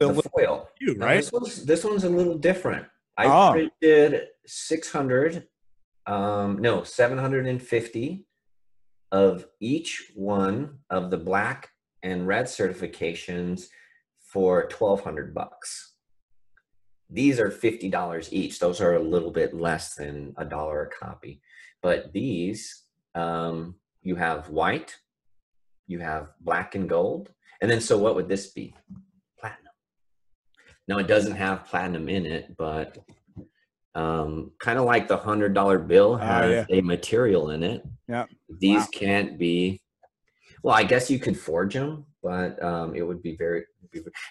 the, 0.00 0.12
the 0.12 0.22
foil, 0.22 0.68
you 0.80 0.94
right? 0.96 1.16
this 1.16 1.32
one's 1.32 1.64
this 1.64 1.84
one's 1.84 2.04
a 2.04 2.08
little 2.10 2.36
different. 2.38 2.86
I 3.16 3.26
Oh. 3.26 3.52
printed 3.52 4.28
600, 4.46 5.46
um, 6.06 6.58
no, 6.58 6.82
750 6.82 8.26
of 9.12 9.46
each 9.60 10.10
one 10.16 10.78
of 10.90 11.10
the 11.10 11.16
black 11.16 11.70
and 12.02 12.26
red 12.26 12.46
certifications 12.46 13.68
for 14.18 14.68
1200 14.68 15.32
bucks. 15.32 15.92
These 17.08 17.38
are 17.38 17.50
$50 17.50 18.28
each. 18.32 18.58
Those 18.58 18.80
are 18.80 18.94
a 18.94 19.00
little 19.02 19.30
bit 19.30 19.54
less 19.54 19.94
than 19.94 20.34
a 20.36 20.44
dollar 20.44 20.82
a 20.82 21.04
copy. 21.04 21.40
But 21.82 22.12
these, 22.12 22.82
um, 23.14 23.76
you 24.02 24.16
have 24.16 24.48
white, 24.50 24.96
you 25.86 26.00
have 26.00 26.32
black 26.40 26.74
and 26.74 26.88
gold. 26.88 27.30
And 27.60 27.70
then, 27.70 27.80
so 27.80 27.96
what 27.98 28.16
would 28.16 28.28
this 28.28 28.48
be? 28.48 28.74
Now, 30.86 30.98
it 30.98 31.06
doesn't 31.06 31.34
have 31.36 31.64
platinum 31.66 32.08
in 32.08 32.26
it, 32.26 32.56
but 32.56 32.98
um, 33.94 34.50
kind 34.58 34.78
of 34.78 34.84
like 34.84 35.08
the 35.08 35.16
hundred 35.16 35.54
dollar 35.54 35.78
bill 35.78 36.18
Ah, 36.20 36.26
has 36.26 36.50
yeah. 36.50 36.76
a 36.78 36.80
material 36.82 37.50
in 37.50 37.62
it. 37.62 37.84
Yeah. 38.08 38.26
These 38.60 38.80
Wow. 38.82 38.88
can't 38.92 39.38
be. 39.38 39.80
Well, 40.62 40.74
I 40.74 40.82
guess 40.84 41.10
you 41.10 41.18
could 41.18 41.38
forge 41.38 41.74
them, 41.74 42.06
but 42.22 42.62
um, 42.62 42.94
it 42.94 43.02
would 43.02 43.22
be 43.22 43.36
very. 43.36 43.64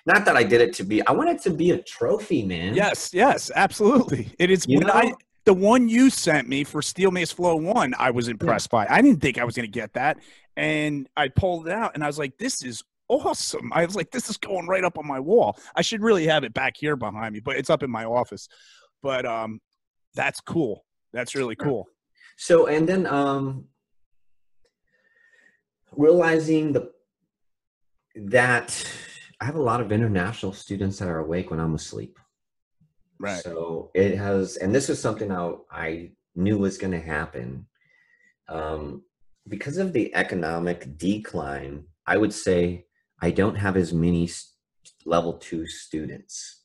Not 0.06 0.26
that 0.26 0.36
I 0.36 0.44
did 0.44 0.60
it 0.62 0.74
to 0.74 0.84
be. 0.84 1.06
I 1.08 1.12
want 1.13 1.30
it 1.30 1.42
to 1.44 1.50
be 1.50 1.72
a 1.72 1.82
trophy, 1.82 2.44
man. 2.44 2.76
Yes, 2.76 3.12
yes, 3.13 3.50
absolutely. 3.56 4.30
It 4.38 4.52
is. 4.52 4.66
You 4.68 4.80
when 4.80 4.92
I, 4.92 5.13
the 5.46 5.54
one 5.54 5.88
you 5.88 6.10
sent 6.10 6.50
me 6.50 6.63
for 6.66 6.82
Steel 6.82 7.12
Mace 7.12 7.32
Flow 7.32 7.56
One, 7.56 7.94
I 7.98 8.12
was 8.12 8.28
impressed 8.28 8.70
by. 8.70 8.86
I 8.89 9.02
didn't 9.02 9.22
think 9.22 9.38
I 9.38 9.46
was 9.46 9.56
going 9.56 9.68
to 9.68 9.72
get 9.72 9.94
that, 9.94 10.18
and 10.58 11.08
I 11.16 11.30
pulled 11.30 11.68
it 11.68 11.74
out, 11.74 11.92
and 11.94 12.04
I 12.04 12.08
was 12.08 12.20
like, 12.20 12.38
"This 12.38 12.62
is 12.63 12.84
awesome!" 13.08 13.72
I 13.74 13.86
was 13.86 13.96
like, 13.96 14.12
"This 14.12 14.30
is 14.30 14.38
going 14.38 14.68
right 14.68 14.84
up 14.84 14.98
on 14.98 15.08
my 15.08 15.20
wall." 15.20 15.58
I 15.76 15.82
should 15.82 16.02
really 16.02 16.26
have 16.28 16.44
it 16.44 16.54
back 16.54 16.76
here 16.78 16.96
behind 16.96 17.34
me, 17.34 17.39
but 17.39 17.58
it's 17.58 17.70
up 17.70 17.84
in 17.84 17.92
my 17.92 18.06
office. 18.06 18.48
But 19.02 19.26
um, 19.26 19.60
that's 20.16 20.39
cool. 20.42 20.86
That's 21.12 21.36
really 21.36 21.56
cool. 21.56 21.88
So 22.38 22.68
and 22.68 22.88
then 22.88 23.06
um, 23.06 23.66
realizing 25.92 26.74
the 26.74 26.92
that 28.16 28.86
I 29.44 29.46
have 29.46 29.56
a 29.56 29.62
lot 29.62 29.82
of 29.82 29.92
international 29.92 30.54
students 30.54 31.00
that 31.00 31.10
are 31.10 31.20
awake 31.20 31.52
when 31.52 31.60
I'm 31.60 31.76
asleep. 31.76 32.18
Right. 33.20 33.44
So 33.44 33.92
it 33.94 34.18
has, 34.18 34.58
and 34.58 34.74
this 34.74 34.89
is 34.89 35.02
something 35.02 35.32
I, 35.32 35.54
I 35.72 36.12
knew 36.36 36.58
was 36.58 36.78
going 36.78 36.94
to 36.94 37.00
happen. 37.02 37.66
Um, 38.48 39.04
because 39.48 39.78
of 39.78 39.94
the 39.94 40.13
economic 40.16 40.98
decline, 40.98 41.86
I 42.06 42.18
would 42.18 42.34
say 42.34 42.86
I 43.24 43.32
don't 43.32 43.56
have 43.56 43.78
as 43.78 43.94
many 43.94 44.30
level 45.06 45.36
two 45.36 45.66
students. 45.66 46.64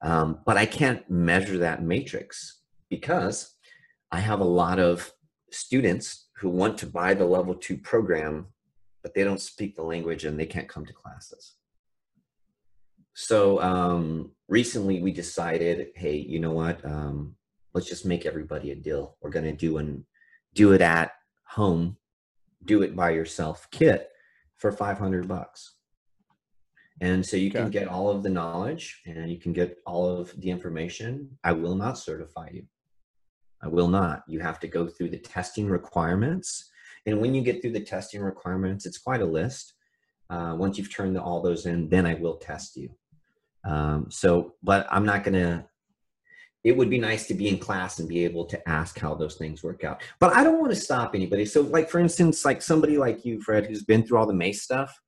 Um, 0.00 0.38
but 0.46 0.56
I 0.56 0.64
can't 0.64 1.10
measure 1.10 1.58
that 1.58 1.82
matrix 1.82 2.60
because 2.88 3.56
I 4.12 4.20
have 4.20 4.38
a 4.38 4.44
lot 4.62 4.78
of 4.78 5.12
students 5.50 6.28
who 6.36 6.50
want 6.50 6.78
to 6.78 6.86
buy 6.86 7.14
the 7.14 7.24
level 7.24 7.52
two 7.52 7.78
program, 7.78 8.46
but 9.02 9.12
they 9.12 9.24
don't 9.24 9.40
speak 9.40 9.74
the 9.74 9.82
language 9.82 10.24
and 10.24 10.38
they 10.38 10.46
can't 10.46 10.68
come 10.68 10.86
to 10.86 10.92
classes. 10.92 11.54
So 13.14 13.60
um, 13.60 14.30
recently 14.46 15.02
we 15.02 15.10
decided, 15.10 15.88
hey, 15.96 16.14
you 16.16 16.38
know 16.38 16.52
what? 16.52 16.84
Um, 16.84 17.34
let's 17.74 17.88
just 17.88 18.06
make 18.06 18.24
everybody 18.24 18.70
a 18.70 18.76
deal. 18.76 19.16
We're 19.20 19.30
going 19.30 19.46
to 19.46 19.52
do 19.66 19.78
and 19.78 20.04
do 20.54 20.74
it 20.74 20.80
at 20.80 21.10
home, 21.42 21.96
do 22.64 22.82
it 22.82 22.94
by 22.94 23.10
yourself 23.10 23.66
kit 23.72 24.12
for 24.56 24.72
500 24.72 25.28
bucks. 25.28 25.74
And 27.00 27.24
so 27.24 27.36
you 27.36 27.50
can 27.50 27.70
get 27.70 27.88
all 27.88 28.08
of 28.10 28.22
the 28.22 28.30
knowledge 28.30 29.02
and 29.04 29.30
you 29.30 29.38
can 29.38 29.52
get 29.52 29.78
all 29.86 30.08
of 30.08 30.32
the 30.40 30.50
information. 30.50 31.38
I 31.44 31.52
will 31.52 31.74
not 31.74 31.98
certify 31.98 32.48
you. 32.52 32.64
I 33.62 33.68
will 33.68 33.88
not. 33.88 34.22
You 34.26 34.40
have 34.40 34.58
to 34.60 34.68
go 34.68 34.86
through 34.86 35.10
the 35.10 35.18
testing 35.18 35.68
requirements. 35.68 36.70
And 37.04 37.20
when 37.20 37.34
you 37.34 37.42
get 37.42 37.60
through 37.60 37.72
the 37.72 37.84
testing 37.84 38.22
requirements, 38.22 38.86
it's 38.86 38.98
quite 38.98 39.20
a 39.20 39.26
list. 39.26 39.74
Uh, 40.30 40.56
once 40.58 40.78
you've 40.78 40.92
turned 40.92 41.18
all 41.18 41.42
those 41.42 41.66
in, 41.66 41.88
then 41.88 42.06
I 42.06 42.14
will 42.14 42.36
test 42.36 42.76
you. 42.76 42.90
Um, 43.64 44.06
so, 44.10 44.54
but 44.62 44.86
I'm 44.90 45.04
not 45.04 45.22
going 45.22 45.34
to, 45.34 45.64
it 46.66 46.76
would 46.76 46.90
be 46.90 46.98
nice 46.98 47.28
to 47.28 47.34
be 47.34 47.48
in 47.48 47.58
class 47.58 48.00
and 48.00 48.08
be 48.08 48.24
able 48.24 48.44
to 48.44 48.68
ask 48.68 48.98
how 48.98 49.14
those 49.14 49.36
things 49.36 49.62
work 49.62 49.84
out. 49.84 50.02
But 50.18 50.34
I 50.34 50.42
don't 50.42 50.58
want 50.58 50.72
to 50.72 50.80
stop 50.80 51.14
anybody. 51.14 51.46
So, 51.46 51.60
like, 51.60 51.88
for 51.88 52.00
instance, 52.00 52.44
like 52.44 52.60
somebody 52.60 52.98
like 52.98 53.24
you, 53.24 53.40
Fred, 53.40 53.66
who's 53.66 53.84
been 53.84 54.04
through 54.04 54.18
all 54.18 54.26
the 54.26 54.34
MACE 54.34 54.62
stuff, 54.62 55.00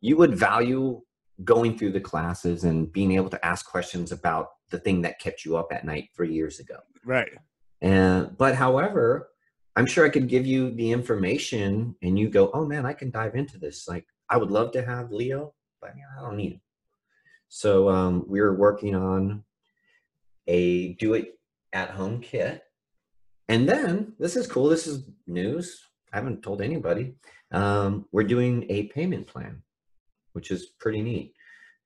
you 0.00 0.16
would 0.16 0.34
value 0.34 1.00
going 1.44 1.78
through 1.78 1.92
the 1.92 2.00
classes 2.00 2.64
and 2.64 2.92
being 2.92 3.12
able 3.12 3.30
to 3.30 3.46
ask 3.46 3.70
questions 3.70 4.10
about 4.10 4.48
the 4.70 4.80
thing 4.80 5.00
that 5.02 5.20
kept 5.20 5.44
you 5.44 5.56
up 5.56 5.68
at 5.72 5.84
night 5.84 6.08
three 6.16 6.34
years 6.34 6.58
ago. 6.58 6.80
Right. 7.04 7.30
And 7.80 8.36
but 8.36 8.56
however, 8.56 9.28
I'm 9.76 9.86
sure 9.86 10.04
I 10.04 10.10
could 10.10 10.26
give 10.26 10.44
you 10.44 10.72
the 10.72 10.90
information 10.90 11.94
and 12.02 12.18
you 12.18 12.28
go, 12.28 12.50
oh 12.52 12.66
man, 12.66 12.84
I 12.84 12.94
can 12.94 13.12
dive 13.12 13.36
into 13.36 13.58
this. 13.58 13.86
Like 13.86 14.06
I 14.28 14.36
would 14.38 14.50
love 14.50 14.72
to 14.72 14.84
have 14.84 15.12
Leo, 15.12 15.54
but 15.80 15.92
I 16.18 16.20
don't 16.20 16.36
need 16.36 16.54
him. 16.54 16.60
So 17.48 17.88
um, 17.88 18.24
we're 18.26 18.54
working 18.54 18.96
on 18.96 19.44
a 20.50 20.94
do 20.94 21.14
it 21.14 21.38
at 21.72 21.90
home 21.90 22.20
kit. 22.20 22.62
And 23.48 23.68
then 23.68 24.14
this 24.18 24.36
is 24.36 24.46
cool. 24.46 24.68
This 24.68 24.86
is 24.86 25.08
news. 25.26 25.80
I 26.12 26.16
haven't 26.16 26.42
told 26.42 26.60
anybody. 26.60 27.14
Um, 27.52 28.06
we're 28.12 28.24
doing 28.24 28.66
a 28.68 28.88
payment 28.88 29.26
plan, 29.26 29.62
which 30.32 30.50
is 30.50 30.66
pretty 30.80 31.02
neat. 31.02 31.34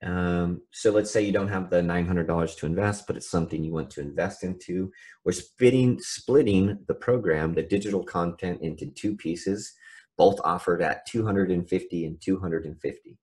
Um, 0.03 0.63
so 0.71 0.91
let's 0.91 1.11
say 1.11 1.23
you 1.23 1.33
don't 1.33 1.49
have 1.49 1.71
the 1.71 1.81
$900 1.81 2.57
to 2.57 2.67
invest, 2.67 3.07
but 3.07 3.17
it's 3.17 3.31
something 3.31 3.63
you 3.63 3.73
want 3.73 3.91
to 3.91 4.01
invest 4.01 4.45
into. 4.45 4.91
We're 5.25 5.33
splitting, 5.33 5.99
splitting 6.01 6.79
the 6.89 6.95
program, 6.95 7.55
the 7.55 7.63
digital 7.63 8.03
content 8.05 8.61
into 8.63 8.87
two 8.87 9.17
pieces, 9.17 9.73
both 10.19 10.41
offered 10.45 10.83
at 10.83 11.07
250 11.07 12.07
and 12.07 12.21
250. 12.21 13.19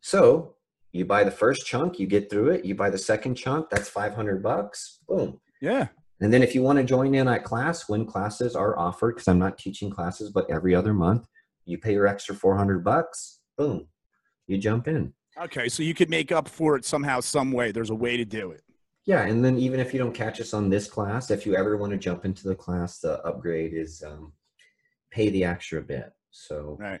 So 0.00 0.56
you 0.92 1.06
buy 1.06 1.24
the 1.24 1.30
first 1.30 1.66
chunk, 1.66 1.98
you 1.98 2.06
get 2.06 2.30
through 2.30 2.50
it. 2.50 2.64
You 2.64 2.74
buy 2.74 2.90
the 2.90 2.98
second 2.98 3.34
chunk, 3.34 3.70
that's 3.70 3.88
500 3.88 4.42
bucks. 4.42 5.00
Boom. 5.08 5.40
Yeah. 5.60 5.88
And 6.20 6.32
then 6.32 6.42
if 6.42 6.54
you 6.54 6.62
want 6.62 6.78
to 6.78 6.84
join 6.84 7.14
in 7.14 7.26
at 7.28 7.44
class, 7.44 7.88
when 7.88 8.06
classes 8.06 8.54
are 8.54 8.78
offered, 8.78 9.16
because 9.16 9.26
I'm 9.26 9.38
not 9.38 9.58
teaching 9.58 9.90
classes, 9.90 10.30
but 10.30 10.48
every 10.50 10.74
other 10.74 10.92
month, 10.92 11.26
you 11.64 11.78
pay 11.78 11.94
your 11.94 12.06
extra 12.06 12.34
400 12.34 12.84
bucks. 12.84 13.40
Boom. 13.56 13.88
You 14.46 14.58
jump 14.58 14.86
in. 14.86 15.14
Okay. 15.40 15.68
So 15.68 15.82
you 15.82 15.94
could 15.94 16.10
make 16.10 16.30
up 16.30 16.46
for 16.46 16.76
it 16.76 16.84
somehow, 16.84 17.20
some 17.20 17.52
way. 17.52 17.72
There's 17.72 17.90
a 17.90 17.94
way 17.94 18.16
to 18.16 18.24
do 18.24 18.50
it. 18.50 18.62
Yeah, 19.04 19.22
and 19.22 19.44
then 19.44 19.58
even 19.58 19.80
if 19.80 19.92
you 19.92 19.98
don't 19.98 20.14
catch 20.14 20.40
us 20.40 20.54
on 20.54 20.70
this 20.70 20.86
class, 20.88 21.32
if 21.32 21.44
you 21.44 21.56
ever 21.56 21.76
want 21.76 21.90
to 21.90 21.98
jump 21.98 22.24
into 22.24 22.46
the 22.46 22.54
class, 22.54 23.00
the 23.00 23.20
upgrade 23.24 23.74
is 23.74 24.00
um, 24.06 24.32
pay 25.10 25.28
the 25.30 25.44
extra 25.44 25.82
bit. 25.82 26.12
So 26.30 26.76
Right. 26.78 27.00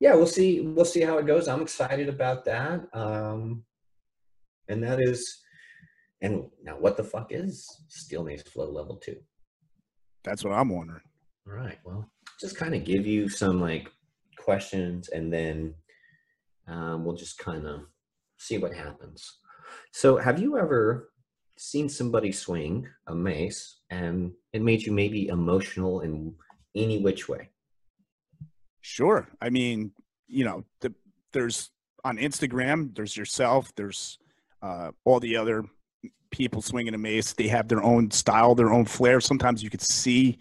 Yeah, 0.00 0.14
we'll 0.14 0.26
see. 0.26 0.62
We'll 0.62 0.86
see 0.86 1.02
how 1.02 1.18
it 1.18 1.26
goes. 1.26 1.46
I'm 1.46 1.60
excited 1.60 2.08
about 2.08 2.44
that. 2.46 2.88
Um, 2.94 3.64
and 4.68 4.82
that 4.82 4.98
is, 5.00 5.40
and 6.22 6.46
now 6.62 6.78
what 6.78 6.96
the 6.96 7.04
fuck 7.04 7.28
is 7.30 7.68
Steel 7.88 8.24
Mace 8.24 8.42
Flow 8.42 8.70
Level 8.70 8.96
Two? 8.96 9.16
That's 10.24 10.42
what 10.42 10.54
I'm 10.54 10.70
wondering. 10.70 11.02
All 11.46 11.54
right. 11.54 11.78
Well, 11.84 12.10
just 12.40 12.56
kind 12.56 12.74
of 12.74 12.84
give 12.84 13.06
you 13.06 13.28
some 13.28 13.60
like 13.60 13.90
questions, 14.38 15.08
and 15.08 15.30
then 15.30 15.74
um, 16.66 17.04
we'll 17.04 17.16
just 17.16 17.38
kind 17.38 17.66
of 17.66 17.82
see 18.38 18.56
what 18.56 18.74
happens. 18.74 19.38
So, 19.92 20.16
have 20.16 20.40
you 20.40 20.56
ever 20.56 21.10
seen 21.58 21.90
somebody 21.90 22.32
swing 22.32 22.88
a 23.06 23.14
mace 23.14 23.80
and 23.90 24.32
it 24.54 24.62
made 24.62 24.80
you 24.80 24.92
maybe 24.92 25.28
emotional 25.28 26.00
in 26.00 26.34
any 26.74 27.02
which 27.02 27.28
way? 27.28 27.50
Sure. 28.80 29.28
I 29.40 29.50
mean, 29.50 29.92
you 30.26 30.44
know, 30.44 30.64
the, 30.80 30.94
there's 31.32 31.70
on 32.04 32.16
Instagram, 32.16 32.94
there's 32.94 33.16
yourself, 33.16 33.72
there's 33.76 34.18
uh, 34.62 34.90
all 35.04 35.20
the 35.20 35.36
other 35.36 35.64
people 36.30 36.62
swinging 36.62 36.94
a 36.94 36.98
mace. 36.98 37.32
They 37.32 37.48
have 37.48 37.68
their 37.68 37.82
own 37.82 38.10
style, 38.10 38.54
their 38.54 38.72
own 38.72 38.84
flair. 38.84 39.20
Sometimes 39.20 39.62
you 39.62 39.70
could 39.70 39.82
see 39.82 40.38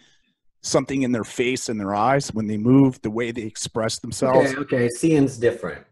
something 0.62 1.04
in 1.04 1.12
their 1.12 1.24
face 1.24 1.70
and 1.70 1.80
their 1.80 1.96
eyes 1.96 2.34
when 2.34 2.48
they 2.48 2.58
move, 2.58 3.02
the 3.02 3.10
way 3.10 3.32
they 3.32 3.44
express 3.44 4.00
themselves. 4.00 4.52
Okay, 4.52 4.60
okay. 4.60 4.90
Seeing's 4.90 5.38
different. 5.38 5.86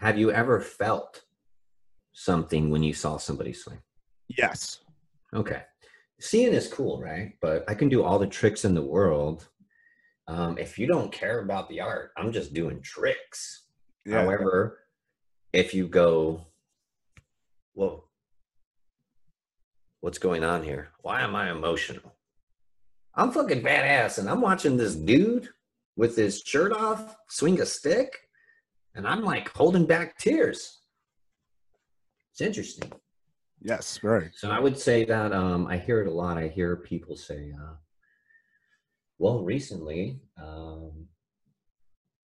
Have 0.00 0.18
you 0.18 0.30
ever 0.30 0.60
felt 0.60 1.22
something 2.12 2.70
when 2.70 2.82
you 2.82 2.94
saw 2.94 3.16
somebody 3.16 3.52
swing? 3.52 3.78
Yes. 4.28 4.80
Okay. 5.34 5.62
Seeing 6.20 6.52
is 6.52 6.68
cool, 6.68 7.00
right? 7.00 7.32
But 7.40 7.64
I 7.68 7.74
can 7.74 7.88
do 7.88 8.02
all 8.02 8.18
the 8.18 8.26
tricks 8.26 8.64
in 8.64 8.74
the 8.74 8.82
world. 8.82 9.48
Um, 10.28 10.58
if 10.58 10.78
you 10.78 10.86
don't 10.86 11.10
care 11.10 11.40
about 11.40 11.68
the 11.70 11.80
art, 11.80 12.12
I'm 12.16 12.32
just 12.32 12.52
doing 12.52 12.82
tricks. 12.82 13.64
Yeah. 14.04 14.22
However, 14.22 14.80
if 15.54 15.72
you 15.72 15.88
go, 15.88 16.46
whoa, 17.72 18.04
what's 20.00 20.18
going 20.18 20.44
on 20.44 20.62
here? 20.62 20.90
Why 21.00 21.22
am 21.22 21.34
I 21.34 21.50
emotional? 21.50 22.14
I'm 23.14 23.32
fucking 23.32 23.62
badass, 23.62 24.18
and 24.18 24.28
I'm 24.28 24.42
watching 24.42 24.76
this 24.76 24.94
dude 24.94 25.48
with 25.96 26.14
his 26.14 26.40
shirt 26.40 26.72
off 26.72 27.16
swing 27.28 27.60
a 27.62 27.66
stick, 27.66 28.12
and 28.94 29.08
I'm 29.08 29.24
like 29.24 29.48
holding 29.48 29.86
back 29.86 30.18
tears. 30.18 30.80
It's 32.32 32.42
interesting. 32.42 32.92
Yes, 33.62 34.04
right. 34.04 34.30
So 34.34 34.50
I 34.50 34.60
would 34.60 34.78
say 34.78 35.04
that 35.06 35.32
um, 35.32 35.66
I 35.66 35.78
hear 35.78 36.02
it 36.02 36.06
a 36.06 36.12
lot. 36.12 36.36
I 36.36 36.48
hear 36.48 36.76
people 36.76 37.16
say, 37.16 37.52
uh, 37.58 37.74
well, 39.18 39.42
recently 39.42 40.20
um, 40.40 41.06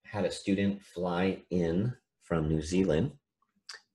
had 0.05 0.25
a 0.25 0.31
student 0.31 0.81
fly 0.81 1.43
in 1.49 1.93
from 2.23 2.47
New 2.47 2.61
Zealand 2.61 3.11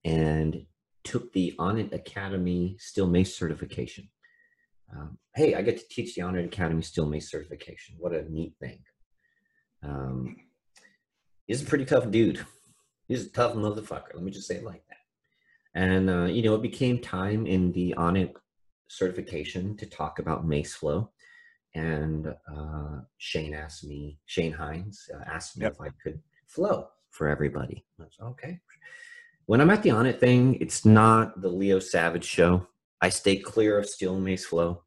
and 0.04 0.66
took 1.04 1.32
the 1.32 1.54
Onnit 1.58 1.92
Academy 1.92 2.76
Steel 2.78 3.06
Mace 3.06 3.34
certification. 3.34 4.08
Um, 4.94 5.18
hey, 5.34 5.54
I 5.54 5.62
get 5.62 5.78
to 5.78 5.88
teach 5.88 6.14
the 6.14 6.22
Onnit 6.22 6.44
Academy 6.46 6.82
Steel 6.82 7.06
Mace 7.06 7.30
certification. 7.30 7.96
What 7.98 8.12
a 8.12 8.30
neat 8.30 8.54
thing. 8.60 8.80
Um, 9.82 10.36
he's 11.46 11.62
a 11.62 11.66
pretty 11.66 11.86
tough 11.86 12.10
dude. 12.10 12.44
He's 13.08 13.26
a 13.26 13.30
tough 13.30 13.54
motherfucker. 13.54 14.14
Let 14.14 14.22
me 14.22 14.30
just 14.30 14.46
say 14.46 14.56
it 14.56 14.64
like 14.64 14.82
that. 14.88 15.80
And, 15.80 16.10
uh, 16.10 16.24
you 16.24 16.42
know, 16.42 16.54
it 16.54 16.62
became 16.62 16.98
time 16.98 17.46
in 17.46 17.72
the 17.72 17.94
Onnit 17.96 18.34
certification 18.88 19.76
to 19.78 19.86
talk 19.86 20.18
about 20.18 20.46
mace 20.46 20.74
flow. 20.74 21.10
And 21.74 22.34
uh, 22.52 23.00
Shane 23.18 23.54
asked 23.54 23.84
me, 23.84 24.18
Shane 24.26 24.52
Heins 24.52 24.96
uh, 25.14 25.22
asked 25.26 25.56
me 25.56 25.64
yep. 25.64 25.74
if 25.74 25.80
I 25.80 25.88
could 26.02 26.20
flow 26.48 26.88
for 27.10 27.28
everybody. 27.28 27.84
I 28.00 28.04
was 28.04 28.30
okay. 28.32 28.60
When 29.46 29.60
I'm 29.60 29.70
at 29.70 29.82
the 29.82 29.90
Onnit 29.90 30.18
thing, 30.18 30.56
it's 30.60 30.84
not 30.84 31.40
the 31.40 31.48
Leo 31.48 31.78
Savage 31.78 32.24
show. 32.24 32.66
I 33.00 33.08
stay 33.08 33.36
clear 33.36 33.78
of 33.78 33.86
steel 33.86 34.18
mace 34.18 34.46
flow. 34.46 34.82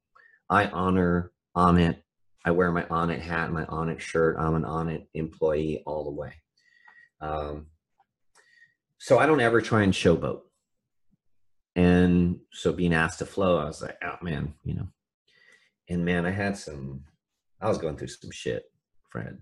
I 0.50 0.68
honor 0.68 1.32
Onnit. 1.56 1.98
I 2.46 2.52
wear 2.52 2.72
my 2.72 2.84
Onnit 2.84 3.22
hat, 3.22 3.52
my 3.52 3.66
Onnit 3.66 4.00
shirt. 4.00 4.36
I'm 4.38 4.56
an 4.56 4.64
Onnit 4.64 5.08
employee 5.14 5.84
all 5.86 6.04
the 6.04 6.12
way. 6.12 6.34
Um, 7.22 7.68
so 8.98 9.20
I 9.20 9.26
don't 9.26 9.42
ever 9.42 9.62
try 9.62 9.84
and 9.84 9.94
showboat. 9.94 10.42
And 11.76 12.40
so 12.52 12.72
being 12.72 12.94
asked 12.94 13.20
to 13.20 13.26
flow, 13.26 13.58
I 13.58 13.66
was 13.66 13.82
like, 13.82 13.98
oh 14.04 14.18
man, 14.22 14.54
you 14.64 14.76
know. 14.76 14.88
And 15.94 16.04
man, 16.04 16.26
I 16.26 16.32
had 16.32 16.58
some, 16.58 17.04
I 17.62 17.70
was 17.70 17.78
going 17.78 17.96
through 17.98 18.08
some 18.08 18.32
shit, 18.32 18.64
friend. 19.10 19.38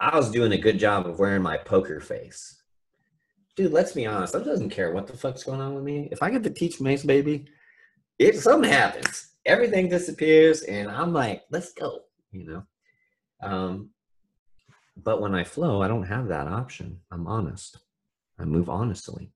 I 0.00 0.16
was 0.16 0.32
doing 0.32 0.50
a 0.50 0.58
good 0.58 0.80
job 0.80 1.06
of 1.06 1.20
wearing 1.20 1.42
my 1.42 1.58
poker 1.58 2.00
face. 2.00 2.60
Dude, 3.54 3.72
let's 3.72 3.92
be 3.92 4.04
honest. 4.04 4.34
I 4.34 4.40
doesn't 4.40 4.70
care 4.70 4.90
what 4.90 5.06
the 5.06 5.16
fuck's 5.16 5.44
going 5.44 5.60
on 5.60 5.76
with 5.76 5.84
me. 5.84 6.08
If 6.10 6.24
I 6.24 6.30
get 6.30 6.42
to 6.42 6.50
teach 6.50 6.80
Mace, 6.80 7.04
baby, 7.04 7.46
it 8.18 8.36
something 8.40 8.68
happens. 8.68 9.36
Everything 9.46 9.88
disappears, 9.88 10.62
and 10.62 10.90
I'm 10.90 11.12
like, 11.12 11.44
let's 11.50 11.72
go, 11.72 12.00
you 12.32 12.44
know. 12.44 12.64
Um, 13.40 13.90
but 14.96 15.20
when 15.20 15.36
I 15.36 15.44
flow, 15.44 15.82
I 15.82 15.88
don't 15.88 16.02
have 16.02 16.26
that 16.28 16.48
option. 16.48 16.98
I'm 17.12 17.28
honest. 17.28 17.78
I 18.40 18.44
move 18.44 18.68
honestly. 18.68 19.30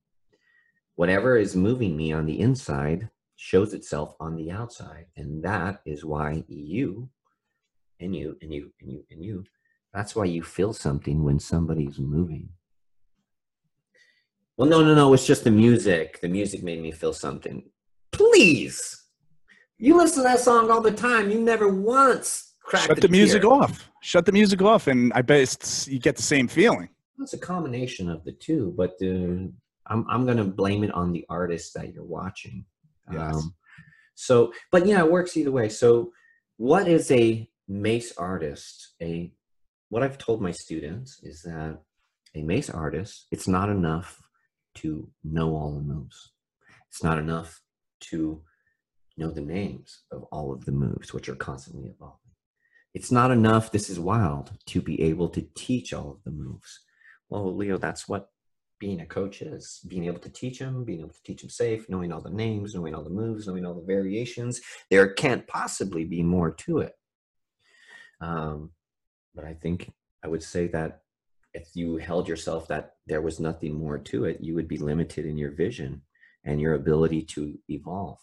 Whatever 0.97 1.37
is 1.37 1.55
moving 1.55 1.97
me 1.97 2.13
on 2.13 2.27
the 2.27 2.41
inside 2.41 3.09
shows 3.41 3.73
itself 3.73 4.15
on 4.21 4.37
the 4.37 4.51
outside. 4.51 5.07
And 5.17 5.43
that 5.45 5.81
is 5.87 6.05
why 6.05 6.45
you 6.47 7.09
and 7.99 8.15
you 8.15 8.37
and 8.43 8.53
you 8.53 8.71
and 8.83 8.93
you 8.93 9.05
and 9.11 9.25
you, 9.25 9.45
that's 9.95 10.15
why 10.15 10.27
you 10.27 10.43
feel 10.43 10.75
something 10.75 11.25
when 11.25 11.39
somebody's 11.39 11.99
moving. 11.99 12.51
Well, 14.59 14.69
no, 14.69 14.85
no, 14.85 14.95
no, 14.95 15.15
it's 15.15 15.27
just 15.27 15.45
the 15.45 15.51
music. 15.51 16.21
The 16.21 16.29
music 16.29 16.63
made 16.63 16.83
me 16.83 16.93
feel 16.93 17.15
something. 17.15 17.65
Please. 18.13 19.07
You 19.79 19.97
listen 19.97 20.23
to 20.23 20.29
that 20.29 20.41
song 20.41 20.71
all 20.71 20.83
the 20.83 20.93
time. 20.93 21.31
You 21.31 21.41
never 21.41 21.69
once 21.69 22.55
Shut 22.77 23.01
the 23.01 23.09
music 23.09 23.45
off. 23.45 23.89
Shut 24.03 24.27
the 24.27 24.33
music 24.33 24.61
off, 24.61 24.87
and 24.87 25.13
I 25.15 25.23
bet 25.23 25.87
you 25.89 25.99
get 25.99 26.15
the 26.15 26.23
same 26.23 26.47
feeling. 26.47 26.91
It's 27.19 27.33
a 27.33 27.39
combination 27.39 28.09
of 28.09 28.23
the 28.23 28.33
two, 28.33 28.75
but 28.77 28.93
uh, 29.03 29.49
I'm 29.87 30.07
I'm 30.09 30.27
gonna 30.27 30.45
blame 30.45 30.85
it 30.85 30.93
on 30.93 31.11
the 31.11 31.25
artist 31.29 31.75
that 31.75 31.93
you're 31.93 32.05
watching. 32.05 32.65
Yes. 33.13 33.35
Um, 33.35 33.55
so, 34.15 34.53
but 34.71 34.87
yeah, 34.87 35.01
it 35.01 35.11
works 35.11 35.37
either 35.37 35.53
way. 35.53 35.69
So, 35.69 36.13
what 36.57 36.89
is 36.89 37.11
a 37.11 37.49
mace 37.69 38.17
artist? 38.17 38.95
A 39.01 39.33
what 39.89 40.03
I've 40.03 40.19
told 40.19 40.41
my 40.41 40.53
students 40.53 41.21
is 41.23 41.43
that 41.43 41.81
a 42.35 42.43
mace 42.43 42.71
artist, 42.71 43.27
it's 43.31 43.49
not 43.49 43.69
enough 43.69 44.23
to 44.77 45.09
know 45.25 45.57
all 45.57 45.73
the 45.75 45.81
moves. 45.81 46.33
It's 46.89 47.03
not 47.03 47.19
enough 47.19 47.61
to 48.01 48.43
know 49.17 49.31
the 49.31 49.41
names 49.41 50.03
of 50.13 50.25
all 50.31 50.53
of 50.53 50.65
the 50.65 50.73
moves, 50.73 51.13
which 51.13 51.29
are 51.29 51.35
constantly 51.35 51.89
evolving. 51.89 52.19
It's 52.95 53.13
not 53.13 53.31
enough, 53.31 53.71
this 53.71 53.91
is 53.91 54.01
wild, 54.01 54.53
to 54.67 54.81
be 54.81 55.01
able 55.03 55.29
to 55.31 55.47
teach 55.55 55.93
all 55.93 56.11
of 56.11 56.25
the 56.25 56.31
moves. 56.31 56.81
Well, 57.29 57.55
Leo, 57.55 57.79
that's 57.79 58.09
what 58.09 58.31
being 58.81 59.01
a 59.03 59.07
coach 59.07 59.43
is 59.43 59.81
being 59.87 60.05
able 60.07 60.19
to 60.19 60.31
teach 60.31 60.59
them, 60.59 60.85
being 60.85 61.01
able 61.01 61.11
to 61.11 61.23
teach 61.23 61.43
them 61.43 61.51
safe, 61.51 61.89
knowing 61.89 62.11
all 62.11 62.23
the 62.23 62.31
names, 62.31 62.75
knowing 62.75 62.95
all 62.95 63.05
the 63.05 63.11
moves, 63.11 63.47
knowing 63.47 63.65
all 63.65 63.75
the 63.75 63.87
variations. 63.87 64.61
There 64.91 65.13
can't 65.13 65.47
possibly 65.47 66.05
be 66.05 66.23
more 66.23 66.51
to 66.53 66.79
it. 66.79 66.95
Um, 68.21 68.71
but 69.35 69.45
I 69.45 69.55
think 69.55 69.93
I 70.25 70.29
would 70.29 70.43
say 70.43 70.67
that 70.69 71.03
if 71.53 71.69
you 71.75 71.99
held 71.99 72.27
yourself 72.27 72.69
that 72.69 72.95
there 73.07 73.21
was 73.21 73.39
nothing 73.39 73.75
more 73.75 73.99
to 73.99 74.25
it, 74.25 74.39
you 74.41 74.55
would 74.55 74.69
be 74.69 74.79
limited 74.79 75.27
in 75.27 75.37
your 75.37 75.53
vision 75.53 76.03
and 76.45 76.61
your 76.61 76.75
ability 76.75 77.23
to 77.23 77.59
evolve. 77.69 78.19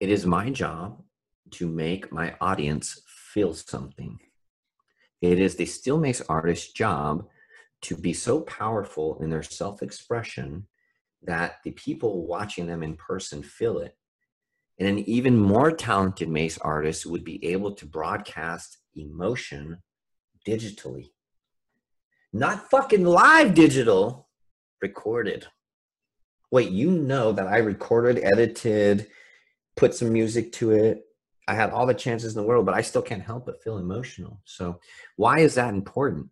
It 0.00 0.08
is 0.08 0.24
my 0.24 0.48
job 0.50 1.02
to 1.52 1.66
make 1.66 2.12
my 2.12 2.34
audience 2.40 3.02
feel 3.06 3.52
something. 3.52 4.18
It 5.20 5.38
is 5.38 5.56
the 5.56 5.66
Steel 5.66 5.98
Mace 5.98 6.22
artist's 6.28 6.72
job 6.72 7.26
to 7.82 7.96
be 7.96 8.12
so 8.12 8.40
powerful 8.40 9.18
in 9.20 9.30
their 9.30 9.42
self 9.42 9.82
expression 9.82 10.66
that 11.22 11.56
the 11.64 11.72
people 11.72 12.26
watching 12.26 12.66
them 12.66 12.82
in 12.82 12.96
person 12.96 13.42
feel 13.42 13.78
it. 13.78 13.96
And 14.78 14.88
an 14.88 14.98
even 15.00 15.36
more 15.36 15.72
talented 15.72 16.28
mace 16.28 16.58
artist 16.58 17.06
would 17.06 17.24
be 17.24 17.44
able 17.44 17.72
to 17.72 17.86
broadcast 17.86 18.78
emotion 18.94 19.78
digitally. 20.46 21.10
Not 22.32 22.70
fucking 22.70 23.04
live 23.04 23.54
digital, 23.54 24.28
recorded. 24.80 25.46
Wait, 26.50 26.70
you 26.70 26.90
know 26.90 27.32
that 27.32 27.46
I 27.46 27.58
recorded, 27.58 28.22
edited, 28.22 29.08
put 29.76 29.94
some 29.94 30.12
music 30.12 30.52
to 30.52 30.72
it. 30.72 31.04
I 31.46 31.54
had 31.54 31.70
all 31.70 31.86
the 31.86 31.94
chances 31.94 32.36
in 32.36 32.42
the 32.42 32.46
world, 32.46 32.66
but 32.66 32.74
I 32.74 32.82
still 32.82 33.02
can't 33.02 33.22
help 33.22 33.46
but 33.46 33.62
feel 33.62 33.78
emotional. 33.78 34.40
So, 34.44 34.80
why 35.16 35.40
is 35.40 35.54
that 35.54 35.74
important? 35.74 36.28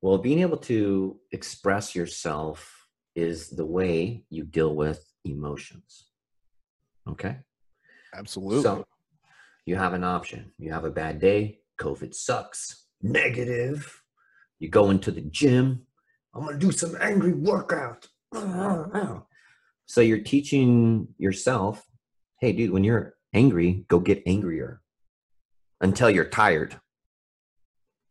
Well, 0.00 0.18
being 0.18 0.40
able 0.40 0.58
to 0.58 1.18
express 1.32 1.94
yourself 1.94 2.86
is 3.16 3.50
the 3.50 3.66
way 3.66 4.24
you 4.30 4.44
deal 4.44 4.74
with 4.74 5.04
emotions. 5.24 6.06
Okay? 7.08 7.38
Absolutely. 8.14 8.62
So 8.62 8.86
you 9.66 9.76
have 9.76 9.94
an 9.94 10.04
option. 10.04 10.52
You 10.58 10.72
have 10.72 10.84
a 10.84 10.90
bad 10.90 11.20
day, 11.20 11.60
COVID 11.80 12.14
sucks, 12.14 12.86
negative. 13.02 14.02
You 14.60 14.68
go 14.68 14.90
into 14.90 15.10
the 15.10 15.22
gym, 15.22 15.86
I'm 16.34 16.44
going 16.44 16.58
to 16.58 16.66
do 16.66 16.72
some 16.72 16.96
angry 17.00 17.32
workout. 17.34 18.08
So 19.90 20.02
you're 20.02 20.18
teaching 20.18 21.08
yourself, 21.16 21.82
hey, 22.40 22.52
dude, 22.52 22.72
when 22.72 22.84
you're 22.84 23.14
angry, 23.32 23.86
go 23.88 23.98
get 23.98 24.22
angrier 24.26 24.82
until 25.80 26.10
you're 26.10 26.26
tired. 26.26 26.78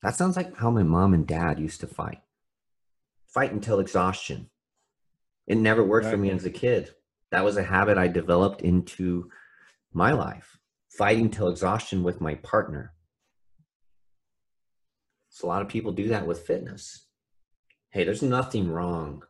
That 0.07 0.15
sounds 0.15 0.37
like 0.37 0.55
how 0.55 0.71
my 0.71 0.83
mom 0.83 1.13
and 1.13 1.27
dad 1.27 1.59
used 1.59 1.81
to 1.81 1.85
fight. 1.85 2.21
Fight 3.25 3.51
until 3.51 3.81
exhaustion. 3.81 4.49
It 5.47 5.57
never 5.57 5.83
worked 5.83 6.05
right. 6.05 6.11
for 6.11 6.17
me 6.17 6.29
as 6.29 6.45
a 6.45 6.49
kid. 6.49 6.91
That 7.31 7.43
was 7.43 7.57
a 7.57 7.63
habit 7.63 7.97
I 7.97 8.07
developed 8.07 8.61
into 8.61 9.29
my 9.91 10.13
life. 10.13 10.59
Fighting 10.97 11.29
till 11.29 11.49
exhaustion 11.49 12.03
with 12.03 12.21
my 12.21 12.35
partner. 12.35 12.93
So 15.27 15.45
a 15.45 15.49
lot 15.49 15.61
of 15.61 15.67
people 15.67 15.91
do 15.91 16.07
that 16.07 16.25
with 16.25 16.47
fitness. 16.47 17.07
Hey, 17.89 18.05
there's 18.05 18.23
nothing 18.23 18.71
wrong 18.71 19.23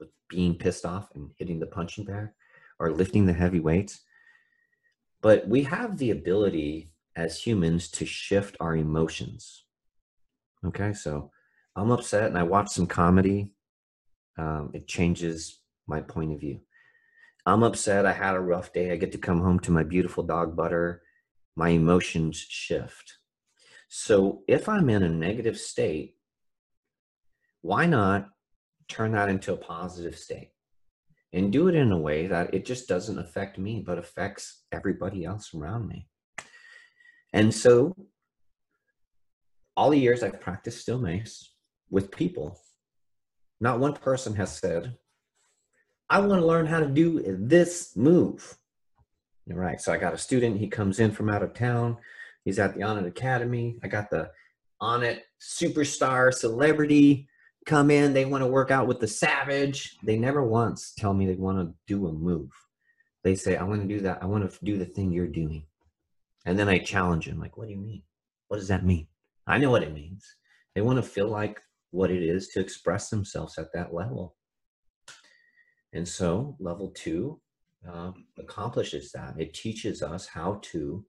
with 0.00 0.08
being 0.28 0.56
pissed 0.56 0.84
off 0.84 1.08
and 1.14 1.30
hitting 1.38 1.60
the 1.60 1.66
punching 1.66 2.04
bag 2.04 2.30
or 2.80 2.90
lifting 2.90 3.26
the 3.26 3.32
heavy 3.32 3.60
weights. 3.60 4.00
But 5.22 5.46
we 5.46 5.62
have 5.62 5.98
the 5.98 6.10
ability 6.10 6.90
as 7.14 7.40
humans 7.40 7.88
to 7.92 8.04
shift 8.04 8.56
our 8.58 8.74
emotions. 8.74 9.65
Okay, 10.66 10.92
so 10.92 11.30
I'm 11.76 11.90
upset 11.90 12.24
and 12.24 12.36
I 12.36 12.42
watch 12.42 12.70
some 12.70 12.86
comedy. 12.86 13.50
Um, 14.36 14.70
it 14.74 14.88
changes 14.88 15.60
my 15.86 16.00
point 16.00 16.32
of 16.32 16.40
view. 16.40 16.60
I'm 17.44 17.62
upset. 17.62 18.04
I 18.04 18.12
had 18.12 18.34
a 18.34 18.40
rough 18.40 18.72
day. 18.72 18.90
I 18.90 18.96
get 18.96 19.12
to 19.12 19.18
come 19.18 19.40
home 19.40 19.60
to 19.60 19.70
my 19.70 19.84
beautiful 19.84 20.24
dog 20.24 20.56
butter. 20.56 21.02
My 21.54 21.68
emotions 21.68 22.36
shift. 22.36 23.18
So 23.88 24.42
if 24.48 24.68
I'm 24.68 24.90
in 24.90 25.04
a 25.04 25.08
negative 25.08 25.56
state, 25.56 26.16
why 27.62 27.86
not 27.86 28.28
turn 28.88 29.12
that 29.12 29.28
into 29.28 29.52
a 29.52 29.56
positive 29.56 30.18
state 30.18 30.50
and 31.32 31.52
do 31.52 31.68
it 31.68 31.76
in 31.76 31.92
a 31.92 31.98
way 31.98 32.26
that 32.26 32.52
it 32.52 32.64
just 32.64 32.88
doesn't 32.88 33.18
affect 33.18 33.58
me, 33.58 33.82
but 33.86 33.98
affects 33.98 34.64
everybody 34.72 35.24
else 35.24 35.54
around 35.54 35.86
me? 35.86 36.08
And 37.32 37.54
so 37.54 37.94
all 39.76 39.90
the 39.90 39.98
years 39.98 40.22
I've 40.22 40.40
practiced 40.40 40.88
mace 40.88 41.50
with 41.90 42.10
people, 42.10 42.58
not 43.60 43.78
one 43.78 43.92
person 43.94 44.34
has 44.36 44.56
said, 44.56 44.96
I 46.08 46.20
want 46.20 46.40
to 46.40 46.46
learn 46.46 46.66
how 46.66 46.80
to 46.80 46.86
do 46.86 47.22
this 47.38 47.96
move. 47.96 48.56
All 49.50 49.56
right. 49.56 49.80
So 49.80 49.92
I 49.92 49.96
got 49.96 50.14
a 50.14 50.18
student. 50.18 50.58
He 50.58 50.68
comes 50.68 51.00
in 51.00 51.12
from 51.12 51.28
out 51.28 51.42
of 51.42 51.54
town. 51.54 51.98
He's 52.44 52.58
at 52.58 52.74
the 52.74 52.80
Onnit 52.80 53.06
Academy. 53.06 53.78
I 53.82 53.88
got 53.88 54.10
the 54.10 54.30
Onnit 54.80 55.20
superstar 55.40 56.32
celebrity 56.32 57.28
come 57.64 57.90
in. 57.90 58.12
They 58.12 58.24
want 58.24 58.42
to 58.42 58.48
work 58.48 58.70
out 58.70 58.86
with 58.86 59.00
the 59.00 59.08
savage. 59.08 59.96
They 60.04 60.16
never 60.16 60.44
once 60.44 60.92
tell 60.96 61.12
me 61.12 61.26
they 61.26 61.34
want 61.34 61.58
to 61.58 61.74
do 61.86 62.06
a 62.06 62.12
move. 62.12 62.50
They 63.24 63.34
say, 63.34 63.56
I 63.56 63.64
want 63.64 63.82
to 63.82 63.88
do 63.88 64.00
that. 64.02 64.22
I 64.22 64.26
want 64.26 64.48
to 64.48 64.64
do 64.64 64.78
the 64.78 64.84
thing 64.84 65.12
you're 65.12 65.26
doing. 65.26 65.64
And 66.44 66.56
then 66.56 66.68
I 66.68 66.78
challenge 66.78 67.26
him, 67.26 67.40
like, 67.40 67.56
what 67.56 67.66
do 67.66 67.74
you 67.74 67.80
mean? 67.80 68.02
What 68.46 68.58
does 68.58 68.68
that 68.68 68.84
mean? 68.84 69.08
I 69.46 69.58
know 69.58 69.70
what 69.70 69.82
it 69.82 69.94
means. 69.94 70.24
They 70.74 70.80
want 70.80 70.96
to 70.96 71.02
feel 71.02 71.28
like 71.28 71.60
what 71.90 72.10
it 72.10 72.22
is 72.22 72.48
to 72.48 72.60
express 72.60 73.08
themselves 73.08 73.58
at 73.58 73.72
that 73.72 73.94
level. 73.94 74.36
And 75.92 76.06
so, 76.06 76.56
level 76.58 76.90
two 76.90 77.40
uh, 77.88 78.12
accomplishes 78.38 79.12
that. 79.12 79.34
It 79.38 79.54
teaches 79.54 80.02
us 80.02 80.26
how 80.26 80.60
to 80.62 81.04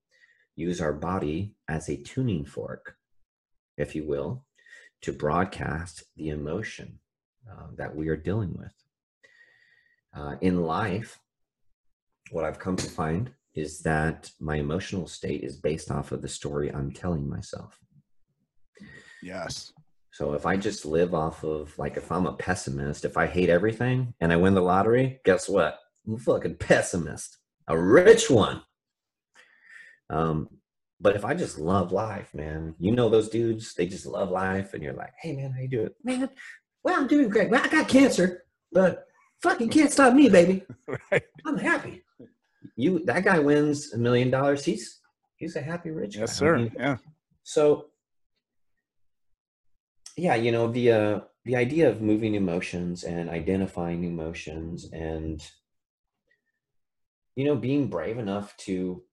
use 0.55 0.79
our 0.81 0.93
body 0.93 1.55
as 1.67 1.89
a 1.89 1.97
tuning 1.97 2.45
fork, 2.45 2.95
if 3.77 3.95
you 3.95 4.07
will, 4.07 4.45
to 5.01 5.11
broadcast 5.11 6.03
the 6.15 6.29
emotion 6.29 6.99
uh, 7.51 7.67
that 7.75 7.95
we 7.95 8.07
are 8.07 8.17
dealing 8.17 8.55
with. 8.57 8.71
Uh, 10.15 10.35
in 10.41 10.61
life, 10.61 11.19
what 12.31 12.45
I've 12.45 12.59
come 12.59 12.75
to 12.75 12.89
find 12.89 13.31
is 13.55 13.79
that 13.79 14.31
my 14.39 14.55
emotional 14.55 15.07
state 15.07 15.43
is 15.43 15.57
based 15.57 15.91
off 15.91 16.11
of 16.11 16.21
the 16.21 16.27
story 16.27 16.71
I'm 16.71 16.91
telling 16.91 17.27
myself. 17.27 17.79
Yes. 19.21 19.73
So 20.11 20.33
if 20.33 20.45
I 20.45 20.57
just 20.57 20.85
live 20.85 21.13
off 21.13 21.43
of 21.43 21.77
like 21.77 21.95
if 21.95 22.11
I'm 22.11 22.25
a 22.25 22.33
pessimist, 22.33 23.05
if 23.05 23.17
I 23.17 23.27
hate 23.27 23.49
everything 23.49 24.13
and 24.19 24.33
I 24.33 24.35
win 24.35 24.55
the 24.55 24.61
lottery, 24.61 25.19
guess 25.25 25.47
what? 25.47 25.79
I'm 26.07 26.15
a 26.15 26.17
fucking 26.17 26.55
pessimist, 26.55 27.37
a 27.67 27.77
rich 27.77 28.29
one. 28.29 28.63
Um, 30.09 30.49
but 30.99 31.15
if 31.15 31.23
I 31.23 31.35
just 31.35 31.59
love 31.59 31.91
life, 31.91 32.33
man, 32.33 32.73
you 32.79 32.91
know 32.91 33.09
those 33.09 33.29
dudes, 33.29 33.75
they 33.75 33.85
just 33.85 34.07
love 34.07 34.31
life, 34.31 34.73
and 34.73 34.81
you're 34.81 34.93
like, 34.93 35.13
hey 35.21 35.35
man, 35.35 35.51
how 35.51 35.61
you 35.61 35.67
doing? 35.67 35.89
Man, 36.03 36.29
well, 36.83 36.99
I'm 36.99 37.07
doing 37.07 37.29
great. 37.29 37.51
Well, 37.51 37.61
I 37.63 37.67
got 37.67 37.87
cancer, 37.87 38.43
but 38.71 39.05
fucking 39.43 39.69
can't 39.69 39.91
stop 39.91 40.13
me, 40.13 40.29
baby. 40.29 40.63
right. 41.11 41.23
I'm 41.45 41.57
happy. 41.57 42.03
You 42.75 43.05
that 43.05 43.23
guy 43.23 43.39
wins 43.39 43.93
a 43.93 43.97
million 43.97 44.31
dollars, 44.31 44.65
he's 44.65 44.99
he's 45.35 45.55
a 45.55 45.61
happy 45.61 45.91
rich 45.91 46.15
yes, 46.15 46.31
guy. 46.31 46.33
sir. 46.33 46.55
I 46.55 46.57
mean, 46.57 46.71
yeah. 46.75 46.97
So 47.43 47.87
yeah, 50.17 50.35
you 50.35 50.51
know, 50.51 50.67
the 50.67 50.91
uh 50.91 51.19
the 51.45 51.55
idea 51.55 51.89
of 51.89 52.01
moving 52.01 52.35
emotions 52.35 53.03
and 53.03 53.29
identifying 53.29 54.03
emotions 54.03 54.89
and 54.91 55.41
you 57.35 57.45
know, 57.45 57.55
being 57.55 57.87
brave 57.87 58.17
enough 58.17 58.57
to 58.57 59.03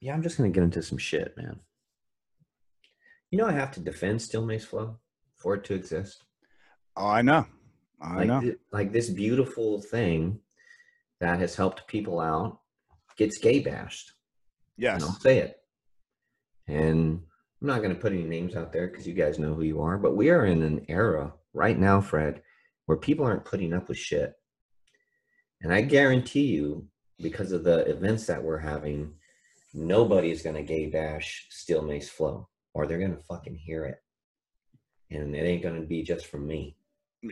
yeah, 0.00 0.14
I'm 0.14 0.22
just 0.22 0.36
going 0.36 0.52
to 0.52 0.54
get 0.54 0.64
into 0.64 0.82
some 0.82 0.98
shit, 0.98 1.34
man. 1.36 1.60
You 3.30 3.38
know, 3.38 3.46
I 3.46 3.52
have 3.52 3.72
to 3.72 3.80
defend 3.80 4.20
Steel 4.20 4.44
Mace 4.44 4.64
Flow 4.64 4.98
for 5.34 5.54
it 5.54 5.64
to 5.64 5.74
exist. 5.74 6.22
Oh, 6.94 7.06
I 7.06 7.22
know. 7.22 7.46
I 8.00 8.16
like 8.16 8.26
know. 8.28 8.40
Th- 8.40 8.58
like 8.70 8.92
this 8.92 9.08
beautiful 9.08 9.80
thing 9.80 10.40
that 11.20 11.40
has 11.40 11.56
helped 11.56 11.86
people 11.88 12.20
out 12.20 12.60
gets 13.16 13.38
gay 13.38 13.60
bashed. 13.60 14.12
Yes. 14.76 14.96
And 14.96 15.04
I'll 15.04 15.20
say 15.20 15.38
it. 15.38 15.56
And 16.68 17.22
I'm 17.60 17.68
not 17.68 17.82
going 17.82 17.94
to 17.94 18.00
put 18.00 18.12
any 18.12 18.24
names 18.24 18.56
out 18.56 18.72
there 18.72 18.88
because 18.88 19.06
you 19.06 19.14
guys 19.14 19.38
know 19.38 19.54
who 19.54 19.62
you 19.62 19.80
are, 19.80 19.96
but 19.96 20.16
we 20.16 20.30
are 20.30 20.46
in 20.46 20.62
an 20.62 20.84
era 20.88 21.32
right 21.52 21.78
now, 21.78 22.00
Fred, 22.00 22.42
where 22.86 22.98
people 22.98 23.24
aren't 23.24 23.44
putting 23.44 23.72
up 23.72 23.88
with 23.88 23.98
shit. 23.98 24.34
And 25.62 25.72
I 25.72 25.80
guarantee 25.80 26.46
you, 26.46 26.86
because 27.18 27.52
of 27.52 27.64
the 27.64 27.86
events 27.88 28.26
that 28.26 28.42
we're 28.42 28.58
having, 28.58 29.14
nobody's 29.72 30.42
going 30.42 30.56
to 30.56 30.62
gay 30.62 30.86
bash 30.86 31.46
Steel 31.48 31.80
Mace 31.80 32.10
Flow, 32.10 32.48
or 32.74 32.86
they're 32.86 32.98
going 32.98 33.16
to 33.16 33.22
fucking 33.22 33.56
hear 33.56 33.84
it. 33.84 34.02
And 35.10 35.34
it 35.34 35.38
ain't 35.38 35.62
going 35.62 35.80
to 35.80 35.86
be 35.86 36.02
just 36.02 36.26
from 36.26 36.46
me. 36.46 36.76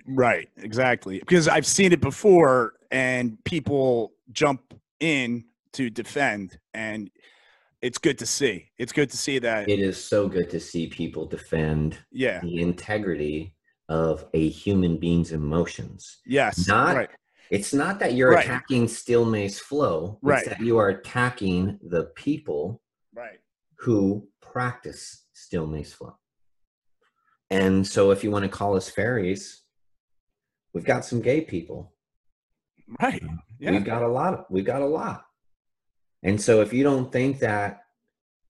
Right, 0.07 0.49
exactly. 0.57 1.19
Because 1.19 1.49
I've 1.49 1.67
seen 1.67 1.93
it 1.93 2.01
before, 2.01 2.75
and 2.91 3.43
people 3.45 4.13
jump 4.31 4.73
in 5.01 5.45
to 5.73 5.91
defend, 5.91 6.59
and 6.73 7.11
it's 7.83 7.99
good 7.99 8.19
to 8.19 8.27
see. 8.27 8.71
It's 8.79 8.93
good 8.93 9.11
to 9.11 9.17
see 9.17 9.41
that. 9.41 9.69
It 9.69 9.81
is 9.81 10.03
so 10.03 10.29
good 10.29 10.49
to 10.51 10.61
see 10.61 10.87
people 10.87 11.27
defend 11.27 11.99
yeah. 12.13 12.41
the 12.41 12.63
integrity 12.63 13.55
of 13.89 14.25
a 14.33 14.49
human 14.49 14.99
being's 14.99 15.33
emotions. 15.33 16.21
Yes. 16.25 16.69
Not 16.69 16.97
right. 16.97 17.11
It's 17.51 17.75
not 17.75 17.99
that 17.99 18.15
you're 18.15 18.31
right. 18.31 18.45
attacking 18.45 18.89
Steel 18.89 19.27
Mace 19.27 19.59
Flow. 19.59 20.19
It's 20.23 20.29
right. 20.29 20.45
that 20.47 20.61
you 20.61 20.79
are 20.79 20.89
attacking 20.89 21.79
the 21.83 22.05
people 22.15 22.81
right. 23.15 23.41
who 23.77 24.27
practice 24.41 25.27
Steel 25.35 25.67
Mace 25.67 25.93
Flow. 25.93 26.17
And 27.51 27.87
so 27.87 28.11
if 28.13 28.25
you 28.25 28.31
want 28.31 28.45
to 28.45 28.49
call 28.49 28.77
us 28.77 28.89
fairies, 28.89 29.65
we've 30.73 30.85
got 30.85 31.05
some 31.05 31.21
gay 31.21 31.43
people. 31.43 31.93
Right. 33.03 33.23
Um, 33.23 33.41
yeah. 33.59 33.73
We've 33.73 33.85
got 33.85 34.03
a 34.03 34.09
lot. 34.09 34.35
Of, 34.35 34.45
we've 34.49 34.65
got 34.65 34.81
a 34.81 34.87
lot. 34.87 35.25
And 36.23 36.41
so 36.41 36.61
if 36.61 36.73
you 36.73 36.85
don't 36.85 37.11
think 37.11 37.41
that 37.41 37.83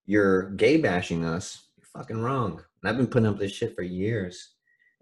you're 0.07 0.51
gay 0.51 0.77
bashing 0.77 1.25
us, 1.25 1.69
you're 1.77 1.87
fucking 1.87 2.21
wrong. 2.21 2.63
And 2.83 2.91
I've 2.91 2.97
been 2.97 3.07
putting 3.07 3.29
up 3.29 3.39
this 3.39 3.53
shit 3.53 3.75
for 3.75 3.83
years 3.83 4.53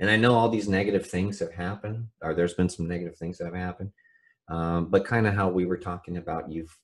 and 0.01 0.11
I 0.11 0.17
know 0.17 0.35
all 0.35 0.49
these 0.49 0.69
negative 0.69 1.07
things 1.07 1.39
have 1.41 1.53
happened, 1.53 2.09
or 2.23 2.35
there's 2.35 2.55
been 2.55 2.71
some 2.71 2.89
negative 2.89 3.19
things 3.19 3.37
that 3.39 3.45
have 3.45 3.55
happened. 3.55 3.93
Um, 4.49 4.87
but 4.87 5.05
kind 5.05 5.27
of 5.27 5.35
how 5.35 5.51
we 5.51 5.67
were 5.67 5.77
talking 5.77 6.17
about, 6.17 6.51
you've 6.51 6.75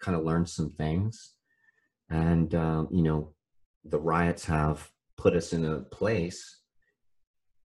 kind 0.00 0.16
of 0.16 0.24
learned 0.24 0.48
some 0.48 0.70
things, 0.70 1.32
and 2.08 2.54
um, 2.54 2.88
you 2.92 3.02
know, 3.02 3.34
the 3.84 3.98
riots 3.98 4.44
have 4.44 4.88
put 5.16 5.34
us 5.34 5.52
in 5.52 5.64
a 5.64 5.80
place 5.80 6.60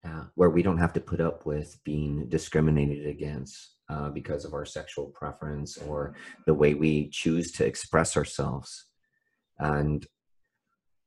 uh, 0.05 0.25
where 0.35 0.51
we 0.51 0.63
don't 0.63 0.79
have 0.79 0.93
to 0.95 1.01
put 1.01 1.21
up 1.21 1.47
with 1.47 1.79
being 1.85 2.29
discriminated 2.29 3.07
against 3.07 3.74
uh, 3.95 4.09
because 4.11 4.45
of 4.45 4.55
our 4.55 4.65
sexual 4.65 5.07
preference 5.07 5.77
or 5.77 6.15
the 6.47 6.55
way 6.55 6.75
we 6.75 7.09
choose 7.11 7.53
to 7.53 7.65
express 7.65 8.17
ourselves. 8.17 8.87
And 9.59 10.05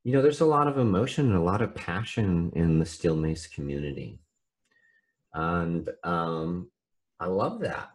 you 0.03 0.13
know, 0.13 0.21
there's 0.21 0.39
a 0.39 0.45
lot 0.45 0.69
of 0.69 0.77
emotion 0.77 1.25
and 1.25 1.35
a 1.35 1.41
lot 1.41 1.61
of 1.61 1.75
passion 1.75 2.49
in 2.55 2.79
the 2.79 2.85
steel 2.85 3.17
Mace 3.17 3.45
community. 3.45 4.21
And 5.33 5.89
um, 6.05 6.71
I 7.19 7.25
love 7.25 7.59
that. 7.59 7.89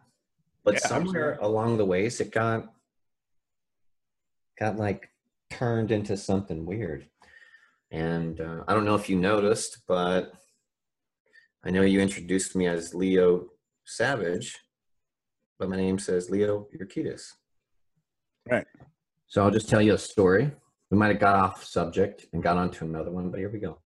But 0.63 0.75
yeah, 0.75 0.87
somewhere 0.87 1.31
absolutely. 1.33 1.47
along 1.47 1.77
the 1.77 1.85
ways 1.85 2.21
it 2.21 2.31
got 2.31 2.71
got 4.59 4.77
like 4.77 5.09
turned 5.49 5.91
into 5.91 6.15
something 6.15 6.67
weird. 6.67 7.07
And 7.89 8.39
uh, 8.39 8.63
I 8.67 8.73
don't 8.73 8.85
know 8.85 8.95
if 8.95 9.09
you 9.09 9.17
noticed, 9.17 9.79
but 9.87 10.33
I 11.65 11.71
know 11.71 11.81
you 11.81 11.99
introduced 11.99 12.55
me 12.55 12.67
as 12.67 12.93
Leo 12.93 13.47
Savage, 13.85 14.59
but 15.59 15.69
my 15.69 15.75
name 15.75 15.99
says 15.99 16.29
Leo 16.29 16.67
Urquidez. 16.79 17.31
Right. 18.49 18.65
So 19.27 19.43
I'll 19.43 19.51
just 19.51 19.69
tell 19.69 19.81
you 19.81 19.93
a 19.93 19.97
story 19.97 20.51
we 20.93 20.99
might 20.99 21.07
have 21.07 21.19
got 21.19 21.35
off 21.35 21.63
subject 21.63 22.27
and 22.33 22.43
got 22.43 22.55
onto 22.55 22.85
another 22.85 23.09
one, 23.09 23.31
but 23.31 23.39
here 23.39 23.49
we 23.49 23.57
go. 23.57 23.79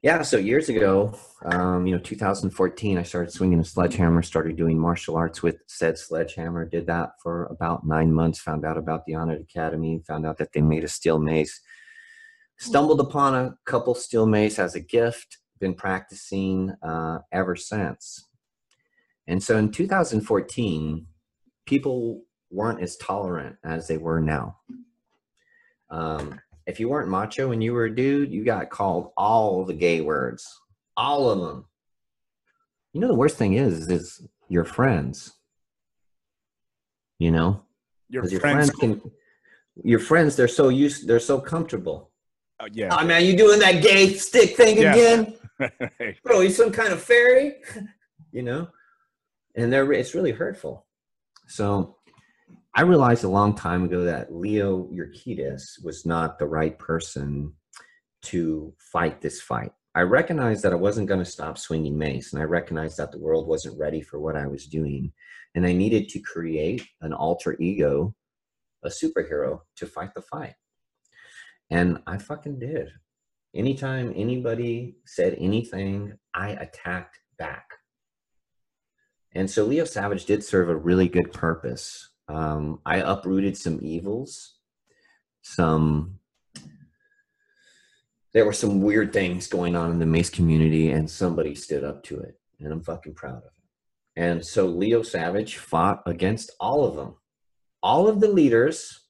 Yeah, 0.00 0.22
so 0.22 0.38
years 0.38 0.70
ago, 0.70 1.12
um, 1.44 1.86
you 1.86 1.94
know, 1.94 2.00
2014, 2.00 2.96
I 2.96 3.02
started 3.02 3.30
swinging 3.30 3.60
a 3.60 3.64
sledgehammer, 3.64 4.22
started 4.22 4.56
doing 4.56 4.78
martial 4.78 5.14
arts 5.14 5.42
with 5.42 5.58
said 5.66 5.98
sledgehammer, 5.98 6.64
did 6.64 6.86
that 6.86 7.10
for 7.22 7.44
about 7.44 7.86
nine 7.86 8.10
months, 8.10 8.40
found 8.40 8.64
out 8.64 8.78
about 8.78 9.04
the 9.04 9.12
Onnit 9.12 9.42
Academy, 9.42 10.02
found 10.08 10.24
out 10.24 10.38
that 10.38 10.54
they 10.54 10.62
made 10.62 10.82
a 10.82 10.88
steel 10.88 11.18
mace, 11.18 11.60
stumbled 12.58 13.00
upon 13.00 13.34
a 13.34 13.54
couple 13.66 13.94
steel 13.94 14.24
mace 14.24 14.58
as 14.58 14.74
a 14.74 14.80
gift, 14.80 15.36
been 15.60 15.74
practicing 15.74 16.70
uh, 16.82 17.18
ever 17.32 17.54
since. 17.54 18.28
And 19.26 19.42
so 19.42 19.56
in 19.56 19.70
2014, 19.70 21.06
people 21.66 22.22
weren't 22.50 22.82
as 22.82 22.96
tolerant 22.96 23.56
as 23.64 23.88
they 23.88 23.98
were 23.98 24.20
now. 24.20 24.58
Um, 25.90 26.40
if 26.66 26.80
you 26.80 26.88
weren't 26.88 27.08
macho 27.08 27.52
and 27.52 27.62
you 27.62 27.72
were 27.72 27.86
a 27.86 27.94
dude, 27.94 28.32
you 28.32 28.44
got 28.44 28.70
called 28.70 29.12
all 29.16 29.64
the 29.64 29.74
gay 29.74 30.00
words, 30.00 30.46
all 30.96 31.30
of 31.30 31.40
them. 31.40 31.66
You 32.92 33.00
know, 33.00 33.08
the 33.08 33.14
worst 33.14 33.36
thing 33.36 33.54
is, 33.54 33.88
is 33.88 34.26
your 34.48 34.64
friends. 34.64 35.32
You 37.18 37.30
know, 37.30 37.62
your, 38.08 38.26
your 38.26 38.40
friends, 38.40 38.70
can, 38.70 39.00
your 39.82 40.00
friends, 40.00 40.34
they're 40.36 40.48
so 40.48 40.68
used, 40.68 41.06
they're 41.06 41.20
so 41.20 41.40
comfortable. 41.40 42.10
Oh, 42.60 42.66
yeah. 42.72 42.96
Oh 42.98 43.04
man, 43.04 43.24
you 43.24 43.36
doing 43.36 43.60
that 43.60 43.82
gay 43.82 44.14
stick 44.14 44.56
thing 44.56 44.78
yeah. 44.78 44.92
again? 44.92 45.34
Bro, 46.24 46.40
you 46.40 46.50
some 46.50 46.72
kind 46.72 46.92
of 46.92 47.02
fairy? 47.02 47.56
you 48.32 48.42
know, 48.42 48.68
and 49.54 49.72
they're 49.72 49.92
it's 49.92 50.14
really 50.14 50.32
hurtful. 50.32 50.86
So 51.46 51.96
I 52.74 52.82
realized 52.82 53.24
a 53.24 53.28
long 53.28 53.54
time 53.54 53.84
ago 53.84 54.04
that 54.04 54.34
Leo 54.34 54.84
Urquidez 54.84 55.84
was 55.84 56.06
not 56.06 56.38
the 56.38 56.46
right 56.46 56.78
person 56.78 57.52
to 58.22 58.72
fight 58.78 59.20
this 59.20 59.40
fight. 59.42 59.72
I 59.94 60.02
recognized 60.02 60.62
that 60.62 60.72
I 60.72 60.76
wasn't 60.76 61.08
going 61.08 61.20
to 61.22 61.30
stop 61.30 61.58
swinging 61.58 61.98
mace, 61.98 62.32
and 62.32 62.40
I 62.40 62.46
recognized 62.46 62.96
that 62.96 63.12
the 63.12 63.18
world 63.18 63.46
wasn't 63.46 63.78
ready 63.78 64.00
for 64.00 64.18
what 64.18 64.36
I 64.36 64.46
was 64.46 64.66
doing, 64.66 65.12
and 65.54 65.66
I 65.66 65.74
needed 65.74 66.08
to 66.10 66.20
create 66.20 66.86
an 67.02 67.12
alter 67.12 67.56
ego, 67.60 68.14
a 68.82 68.88
superhero 68.88 69.60
to 69.76 69.86
fight 69.86 70.14
the 70.14 70.22
fight. 70.22 70.54
And 71.68 71.98
I 72.06 72.16
fucking 72.16 72.58
did. 72.58 72.90
Anytime 73.54 74.14
anybody 74.16 74.96
said 75.04 75.36
anything, 75.38 76.14
I 76.32 76.50
attacked 76.50 77.18
back. 77.38 77.68
And 79.34 79.50
so 79.50 79.64
Leo 79.64 79.84
Savage 79.84 80.26
did 80.26 80.44
serve 80.44 80.68
a 80.68 80.76
really 80.76 81.08
good 81.08 81.32
purpose. 81.32 82.10
Um, 82.28 82.80
I 82.84 82.98
uprooted 82.98 83.56
some 83.56 83.78
evils, 83.82 84.54
some 85.42 86.18
there 88.32 88.46
were 88.46 88.52
some 88.52 88.80
weird 88.80 89.12
things 89.12 89.46
going 89.46 89.76
on 89.76 89.90
in 89.90 89.98
the 89.98 90.06
mace 90.06 90.30
community 90.30 90.90
and 90.90 91.10
somebody 91.10 91.54
stood 91.54 91.84
up 91.84 92.02
to 92.02 92.18
it 92.18 92.38
and 92.60 92.72
i'm 92.72 92.82
fucking 92.82 93.12
proud 93.14 93.36
of 93.36 93.44
it. 93.44 93.50
And 94.16 94.44
so 94.44 94.66
leo 94.66 95.02
savage 95.02 95.58
fought 95.58 96.02
against 96.06 96.52
all 96.58 96.86
of 96.86 96.96
them. 96.96 97.16
All 97.82 98.08
of 98.08 98.20
the 98.20 98.28
leaders 98.28 99.02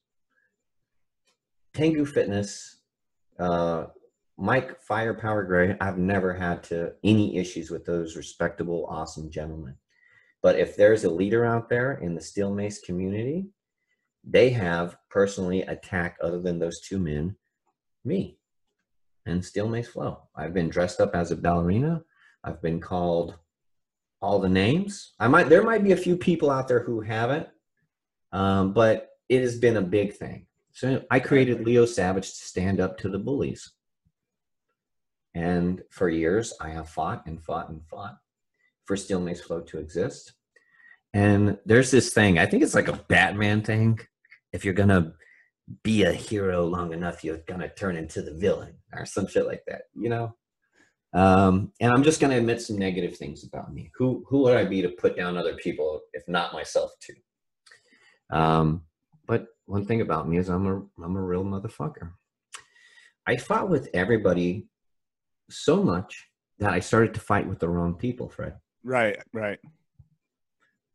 tengu 1.73 2.05
fitness 2.05 2.81
uh, 3.39 3.85
mike 4.37 4.79
firepower 4.81 5.43
gray 5.43 5.75
i've 5.81 5.97
never 5.97 6.33
had 6.33 6.63
to 6.63 6.93
any 7.03 7.37
issues 7.37 7.69
with 7.69 7.85
those 7.85 8.15
respectable 8.15 8.85
awesome 8.89 9.29
gentlemen 9.29 9.75
but 10.43 10.59
if 10.59 10.75
there's 10.75 11.03
a 11.03 11.09
leader 11.09 11.43
out 11.43 11.67
there 11.69 11.93
in 11.93 12.13
the 12.13 12.21
steel 12.21 12.53
mace 12.53 12.79
community 12.79 13.47
they 14.23 14.49
have 14.51 14.95
personally 15.09 15.63
attacked 15.63 16.21
other 16.21 16.39
than 16.39 16.59
those 16.59 16.79
two 16.79 16.99
men 16.99 17.35
me 18.05 18.37
and 19.25 19.43
steel 19.43 19.67
mace 19.67 19.87
flow. 19.87 20.23
I've 20.35 20.53
been 20.53 20.69
dressed 20.69 20.99
up 20.99 21.15
as 21.15 21.31
a 21.31 21.35
ballerina. 21.35 22.03
I've 22.43 22.61
been 22.61 22.79
called 22.79 23.37
all 24.21 24.39
the 24.39 24.49
names. 24.49 25.13
I 25.19 25.27
might 25.27 25.49
there 25.49 25.63
might 25.63 25.83
be 25.83 25.91
a 25.91 25.97
few 25.97 26.17
people 26.17 26.49
out 26.49 26.67
there 26.67 26.83
who 26.83 27.01
haven't, 27.01 27.47
um, 28.31 28.73
but 28.73 29.09
it 29.29 29.41
has 29.41 29.57
been 29.57 29.77
a 29.77 29.81
big 29.81 30.15
thing. 30.15 30.47
So 30.73 31.03
I 31.11 31.19
created 31.19 31.65
Leo 31.65 31.85
Savage 31.85 32.29
to 32.29 32.45
stand 32.45 32.79
up 32.79 32.97
to 32.99 33.09
the 33.09 33.19
bullies. 33.19 33.71
And 35.35 35.81
for 35.89 36.09
years, 36.09 36.53
I 36.59 36.69
have 36.69 36.89
fought 36.89 37.25
and 37.25 37.43
fought 37.43 37.69
and 37.69 37.81
fought 37.85 38.17
for 38.85 38.95
Steel 38.97 39.19
Mace 39.19 39.41
Flow 39.41 39.61
to 39.61 39.79
exist. 39.79 40.33
And 41.13 41.57
there's 41.65 41.91
this 41.91 42.13
thing, 42.13 42.39
I 42.39 42.45
think 42.45 42.63
it's 42.63 42.75
like 42.75 42.87
a 42.87 43.03
Batman 43.07 43.61
thing. 43.61 43.99
If 44.51 44.65
you're 44.65 44.73
to 44.73 45.13
be 45.83 46.03
a 46.03 46.11
hero 46.11 46.65
long 46.65 46.93
enough, 46.93 47.23
you're 47.23 47.41
gonna 47.47 47.69
turn 47.69 47.95
into 47.95 48.21
the 48.21 48.33
villain 48.33 48.75
or 48.93 49.05
some 49.05 49.27
shit 49.27 49.47
like 49.47 49.63
that, 49.67 49.83
you 49.95 50.09
know. 50.09 50.35
Um, 51.13 51.71
and 51.79 51.93
I'm 51.93 52.03
just 52.03 52.19
gonna 52.19 52.37
admit 52.37 52.61
some 52.61 52.77
negative 52.77 53.17
things 53.17 53.43
about 53.43 53.73
me. 53.73 53.91
Who 53.95 54.25
who 54.27 54.39
would 54.43 54.57
I 54.57 54.65
be 54.65 54.81
to 54.81 54.89
put 54.89 55.15
down 55.15 55.37
other 55.37 55.55
people 55.55 56.01
if 56.13 56.23
not 56.27 56.53
myself 56.53 56.91
too? 56.99 57.13
Um, 58.35 58.83
but 59.27 59.47
one 59.65 59.85
thing 59.85 60.01
about 60.01 60.27
me 60.27 60.37
is 60.37 60.49
I'm 60.49 60.67
a 60.67 61.03
I'm 61.03 61.15
a 61.15 61.21
real 61.21 61.43
motherfucker. 61.43 62.11
I 63.25 63.37
fought 63.37 63.69
with 63.69 63.89
everybody 63.93 64.67
so 65.49 65.83
much 65.83 66.27
that 66.59 66.73
I 66.73 66.79
started 66.79 67.13
to 67.13 67.19
fight 67.19 67.47
with 67.47 67.59
the 67.59 67.69
wrong 67.69 67.93
people, 67.93 68.29
Fred. 68.29 68.55
Right, 68.83 69.17
right. 69.33 69.59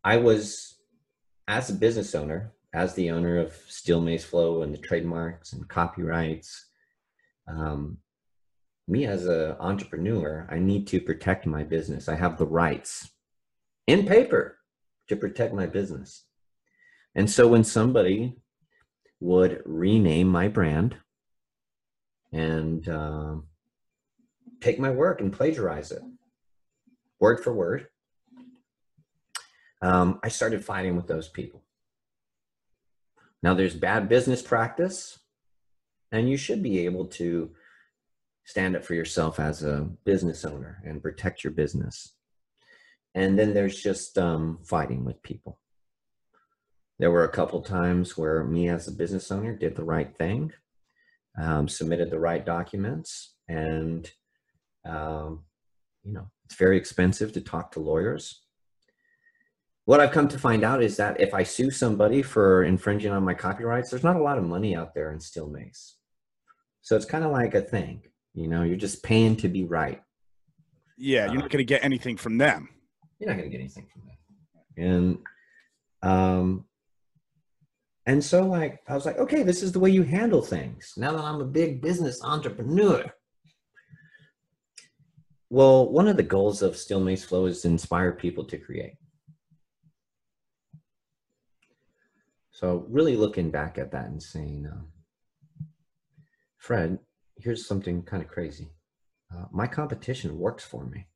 I 0.04 0.18
was 0.18 0.78
as 1.46 1.70
a 1.70 1.74
business 1.74 2.14
owner, 2.14 2.52
as 2.74 2.94
the 2.94 3.10
owner 3.10 3.38
of 3.38 3.52
Steel 3.68 4.00
Mace 4.00 4.24
Flow 4.24 4.62
and 4.62 4.72
the 4.72 4.78
trademarks 4.78 5.52
and 5.54 5.66
copyrights, 5.68 6.66
um, 7.48 7.98
me 8.86 9.06
as 9.06 9.26
an 9.26 9.56
entrepreneur, 9.60 10.46
I 10.50 10.58
need 10.58 10.86
to 10.88 11.00
protect 11.00 11.46
my 11.46 11.62
business. 11.62 12.08
I 12.08 12.14
have 12.14 12.38
the 12.38 12.46
rights 12.46 13.10
in 13.86 14.06
paper 14.06 14.58
to 15.08 15.16
protect 15.16 15.54
my 15.54 15.66
business. 15.66 16.24
And 17.14 17.30
so 17.30 17.48
when 17.48 17.64
somebody 17.64 18.36
would 19.20 19.62
rename 19.64 20.28
my 20.28 20.48
brand 20.48 20.96
and 22.32 22.86
uh, 22.88 23.36
take 24.60 24.78
my 24.78 24.90
work 24.90 25.20
and 25.20 25.32
plagiarize 25.32 25.90
it, 25.90 26.02
word 27.20 27.40
for 27.42 27.52
word, 27.52 27.88
um, 29.82 30.20
I 30.22 30.28
started 30.28 30.64
fighting 30.64 30.96
with 30.96 31.06
those 31.06 31.28
people. 31.28 31.62
Now, 33.42 33.54
there's 33.54 33.74
bad 33.74 34.08
business 34.08 34.42
practice, 34.42 35.18
and 36.10 36.28
you 36.28 36.36
should 36.36 36.62
be 36.62 36.84
able 36.84 37.06
to 37.06 37.50
stand 38.44 38.74
up 38.74 38.84
for 38.84 38.94
yourself 38.94 39.38
as 39.38 39.62
a 39.62 39.88
business 40.04 40.44
owner 40.44 40.82
and 40.84 41.02
protect 41.02 41.44
your 41.44 41.52
business. 41.52 42.14
And 43.14 43.38
then 43.38 43.54
there's 43.54 43.80
just 43.80 44.18
um, 44.18 44.58
fighting 44.64 45.04
with 45.04 45.22
people. 45.22 45.60
There 46.98 47.10
were 47.10 47.24
a 47.24 47.32
couple 47.32 47.60
times 47.62 48.16
where 48.16 48.42
me 48.42 48.68
as 48.68 48.88
a 48.88 48.92
business 48.92 49.30
owner 49.30 49.54
did 49.54 49.76
the 49.76 49.84
right 49.84 50.16
thing, 50.16 50.52
um, 51.40 51.68
submitted 51.68 52.10
the 52.10 52.18
right 52.18 52.44
documents, 52.44 53.34
and 53.48 54.10
um, 54.84 55.44
you 56.02 56.12
know 56.12 56.28
it's 56.48 56.56
very 56.56 56.78
expensive 56.78 57.32
to 57.32 57.40
talk 57.40 57.70
to 57.72 57.80
lawyers 57.80 58.42
what 59.88 60.00
I've 60.00 60.12
come 60.12 60.28
to 60.28 60.38
find 60.38 60.64
out 60.64 60.82
is 60.82 60.98
that 60.98 61.18
if 61.18 61.32
I 61.32 61.42
sue 61.42 61.70
somebody 61.70 62.20
for 62.20 62.62
infringing 62.64 63.10
on 63.10 63.24
my 63.24 63.32
copyrights, 63.32 63.88
there's 63.88 64.04
not 64.04 64.16
a 64.16 64.22
lot 64.22 64.36
of 64.36 64.44
money 64.44 64.76
out 64.76 64.92
there 64.92 65.12
in 65.12 65.18
steel 65.18 65.48
mace. 65.48 65.96
So 66.82 66.94
it's 66.94 67.06
kind 67.06 67.24
of 67.24 67.32
like 67.32 67.54
a 67.54 67.62
thing, 67.62 68.02
you 68.34 68.48
know, 68.48 68.64
you're 68.64 68.76
just 68.76 69.02
paying 69.02 69.34
to 69.36 69.48
be 69.48 69.64
right. 69.64 70.02
Yeah, 70.98 71.24
you're 71.24 71.36
not 71.36 71.44
uh, 71.46 71.48
going 71.48 71.64
to 71.64 71.64
get 71.64 71.82
anything 71.82 72.18
from 72.18 72.36
them. 72.36 72.68
You're 73.18 73.30
not 73.30 73.38
going 73.38 73.50
to 73.50 73.56
get 73.56 73.60
anything 73.60 73.86
from 73.90 74.02
them. 74.02 74.76
And 74.76 75.18
um 76.02 76.66
and 78.04 78.22
so 78.22 78.44
like 78.44 78.80
I 78.88 78.94
was 78.94 79.06
like, 79.06 79.16
okay, 79.16 79.42
this 79.42 79.62
is 79.62 79.72
the 79.72 79.80
way 79.80 79.88
you 79.88 80.02
handle 80.02 80.42
things. 80.42 80.92
Now 80.98 81.12
that 81.12 81.24
I'm 81.24 81.40
a 81.40 81.46
big 81.46 81.80
business 81.80 82.22
entrepreneur. 82.22 83.10
Well, 85.50 85.90
one 85.90 86.08
of 86.08 86.16
the 86.16 86.22
goals 86.22 86.60
of 86.60 86.76
Steel 86.76 87.00
Mace 87.00 87.24
Flow 87.24 87.46
is 87.46 87.62
to 87.62 87.68
inspire 87.68 88.12
people 88.12 88.44
to 88.44 88.58
create. 88.58 88.96
So 92.50 92.84
really 92.88 93.16
looking 93.16 93.50
back 93.50 93.78
at 93.78 93.92
that 93.92 94.06
and 94.06 94.22
saying, 94.22 94.66
uh, 94.66 94.82
Fred, 96.58 96.98
here's 97.36 97.66
something 97.66 98.02
kind 98.02 98.22
of 98.22 98.28
crazy. 98.28 98.68
Uh, 99.32 99.44
my 99.50 99.66
competition 99.66 100.38
works 100.38 100.64
for 100.64 100.84
me. 100.84 101.06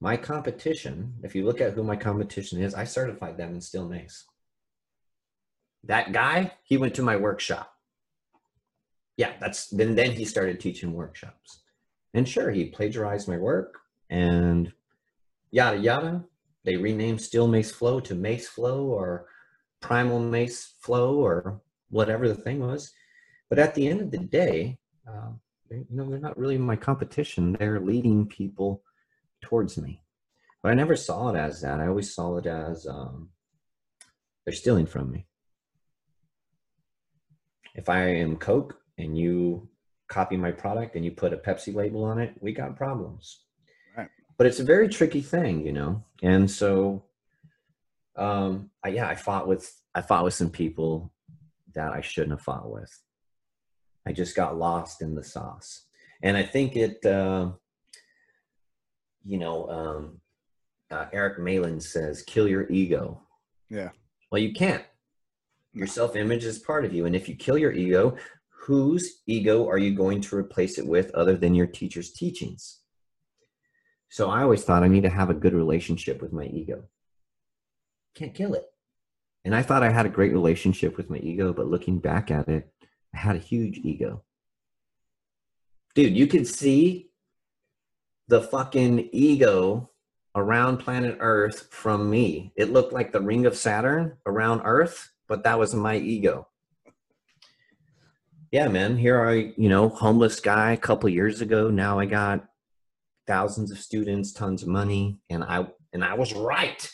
My 0.00 0.16
competition, 0.16 1.14
if 1.22 1.34
you 1.34 1.44
look 1.44 1.60
at 1.60 1.72
who 1.72 1.82
my 1.82 1.96
competition 1.96 2.60
is, 2.60 2.74
I 2.74 2.84
certified 2.84 3.38
them 3.38 3.54
in 3.54 3.60
Steel 3.60 3.88
Mace. 3.88 4.24
That 5.82 6.12
guy, 6.12 6.52
he 6.62 6.76
went 6.76 6.94
to 6.96 7.02
my 7.02 7.16
workshop. 7.16 7.72
Yeah, 9.16 9.32
that's 9.40 9.68
then 9.68 9.94
then 9.94 10.12
he 10.12 10.24
started 10.24 10.60
teaching 10.60 10.92
workshops. 10.92 11.63
And 12.14 12.28
sure, 12.28 12.50
he 12.50 12.66
plagiarized 12.66 13.28
my 13.28 13.36
work 13.36 13.78
and 14.08 14.72
yada 15.50 15.78
yada 15.78 16.24
they 16.64 16.76
renamed 16.76 17.20
Steel 17.20 17.46
Mace 17.46 17.70
Flow 17.70 18.00
to 18.00 18.14
Mace 18.14 18.48
Flow 18.48 18.86
or 18.86 19.26
Primal 19.80 20.18
Mace 20.18 20.74
Flow 20.80 21.18
or 21.18 21.60
whatever 21.90 22.26
the 22.26 22.34
thing 22.34 22.60
was. 22.60 22.92
But 23.50 23.58
at 23.58 23.74
the 23.74 23.86
end 23.86 24.00
of 24.00 24.10
the 24.10 24.18
day, 24.18 24.78
uh, 25.06 25.32
you 25.70 25.86
know, 25.90 26.08
they're 26.08 26.18
not 26.18 26.38
really 26.38 26.56
my 26.56 26.76
competition. 26.76 27.52
They're 27.52 27.80
leading 27.80 28.26
people 28.26 28.82
towards 29.42 29.76
me. 29.76 30.02
But 30.62 30.72
I 30.72 30.74
never 30.74 30.96
saw 30.96 31.28
it 31.28 31.36
as 31.36 31.60
that. 31.60 31.80
I 31.80 31.88
always 31.88 32.14
saw 32.14 32.38
it 32.38 32.46
as 32.46 32.86
um, 32.86 33.28
they're 34.44 34.54
stealing 34.54 34.86
from 34.86 35.10
me. 35.10 35.26
If 37.74 37.90
I 37.90 38.06
am 38.06 38.36
Coke 38.36 38.78
and 38.96 39.18
you 39.18 39.68
copy 40.14 40.36
my 40.36 40.52
product 40.52 40.96
and 40.96 41.04
you 41.04 41.10
put 41.10 41.32
a 41.32 41.36
Pepsi 41.36 41.74
label 41.74 42.04
on 42.04 42.18
it, 42.18 42.34
we 42.40 42.52
got 42.52 42.76
problems 42.76 43.44
but 44.36 44.46
it's 44.46 44.60
a 44.60 44.64
very 44.64 44.88
tricky 44.88 45.20
thing, 45.20 45.64
you 45.64 45.72
know. 45.72 46.04
And 46.22 46.50
so, 46.50 47.04
um, 48.16 48.70
I, 48.82 48.88
yeah, 48.88 49.08
I 49.08 49.14
fought 49.14 49.46
with 49.46 49.72
I 49.94 50.02
fought 50.02 50.24
with 50.24 50.34
some 50.34 50.50
people 50.50 51.12
that 51.74 51.92
I 51.92 52.00
shouldn't 52.00 52.32
have 52.32 52.42
fought 52.42 52.70
with. 52.70 52.90
I 54.06 54.12
just 54.12 54.36
got 54.36 54.58
lost 54.58 55.02
in 55.02 55.14
the 55.14 55.24
sauce, 55.24 55.86
and 56.22 56.36
I 56.36 56.42
think 56.42 56.76
it, 56.76 57.04
uh, 57.06 57.52
you 59.24 59.38
know, 59.38 59.68
um, 59.68 60.20
uh, 60.90 61.06
Eric 61.12 61.38
Malin 61.38 61.80
says, 61.80 62.22
"Kill 62.22 62.48
your 62.48 62.70
ego." 62.70 63.22
Yeah. 63.70 63.90
Well, 64.30 64.42
you 64.42 64.52
can't. 64.52 64.84
Your 65.72 65.86
self-image 65.86 66.44
is 66.44 66.58
part 66.58 66.84
of 66.84 66.92
you, 66.92 67.06
and 67.06 67.16
if 67.16 67.28
you 67.28 67.34
kill 67.34 67.58
your 67.58 67.72
ego, 67.72 68.16
whose 68.64 69.20
ego 69.26 69.68
are 69.68 69.76
you 69.76 69.94
going 69.94 70.22
to 70.22 70.36
replace 70.36 70.78
it 70.78 70.86
with, 70.86 71.10
other 71.14 71.36
than 71.36 71.54
your 71.54 71.66
teacher's 71.66 72.12
teachings? 72.12 72.80
So 74.08 74.30
I 74.30 74.42
always 74.42 74.64
thought 74.64 74.82
I 74.82 74.88
need 74.88 75.02
to 75.02 75.10
have 75.10 75.28
a 75.28 75.34
good 75.34 75.52
relationship 75.52 76.22
with 76.22 76.32
my 76.32 76.44
ego. 76.46 76.84
Can't 78.14 78.34
kill 78.34 78.54
it. 78.54 78.64
And 79.44 79.54
I 79.54 79.62
thought 79.62 79.82
I 79.82 79.90
had 79.90 80.06
a 80.06 80.10
great 80.10 80.32
relationship 80.32 80.96
with 80.96 81.10
my 81.10 81.18
ego, 81.18 81.52
but 81.52 81.66
looking 81.66 81.98
back 81.98 82.30
at 82.30 82.48
it, 82.48 82.72
I 83.14 83.18
had 83.18 83.36
a 83.36 83.40
huge 83.40 83.78
ego. 83.78 84.24
dude, 85.94 86.16
you 86.16 86.26
could 86.26 86.46
see 86.46 87.10
the 88.28 88.40
fucking 88.40 89.10
ego 89.12 89.90
around 90.34 90.78
planet 90.78 91.18
Earth 91.20 91.68
from 91.70 92.08
me. 92.08 92.52
It 92.56 92.72
looked 92.72 92.94
like 92.94 93.12
the 93.12 93.20
ring 93.20 93.44
of 93.44 93.56
Saturn 93.56 94.16
around 94.24 94.62
Earth, 94.64 95.12
but 95.28 95.44
that 95.44 95.58
was 95.58 95.74
my 95.74 95.96
ego. 95.96 96.48
Yeah, 98.54 98.68
man. 98.68 98.96
Here 98.96 99.20
I, 99.20 99.52
you 99.56 99.68
know, 99.68 99.88
homeless 99.88 100.38
guy 100.38 100.70
a 100.74 100.76
couple 100.76 101.08
years 101.08 101.40
ago. 101.40 101.70
Now 101.70 101.98
I 101.98 102.06
got 102.06 102.44
thousands 103.26 103.72
of 103.72 103.78
students, 103.80 104.32
tons 104.32 104.62
of 104.62 104.68
money, 104.68 105.18
and 105.28 105.42
I 105.42 105.66
and 105.92 106.04
I 106.04 106.14
was 106.14 106.32
right. 106.32 106.88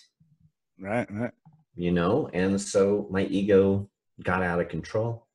Right, 0.80 1.06
right. 1.12 1.32
You 1.74 1.92
know, 1.92 2.30
and 2.32 2.58
so 2.58 3.06
my 3.10 3.24
ego 3.24 3.90
got 4.24 4.42
out 4.42 4.58
of 4.58 4.70
control. 4.70 5.26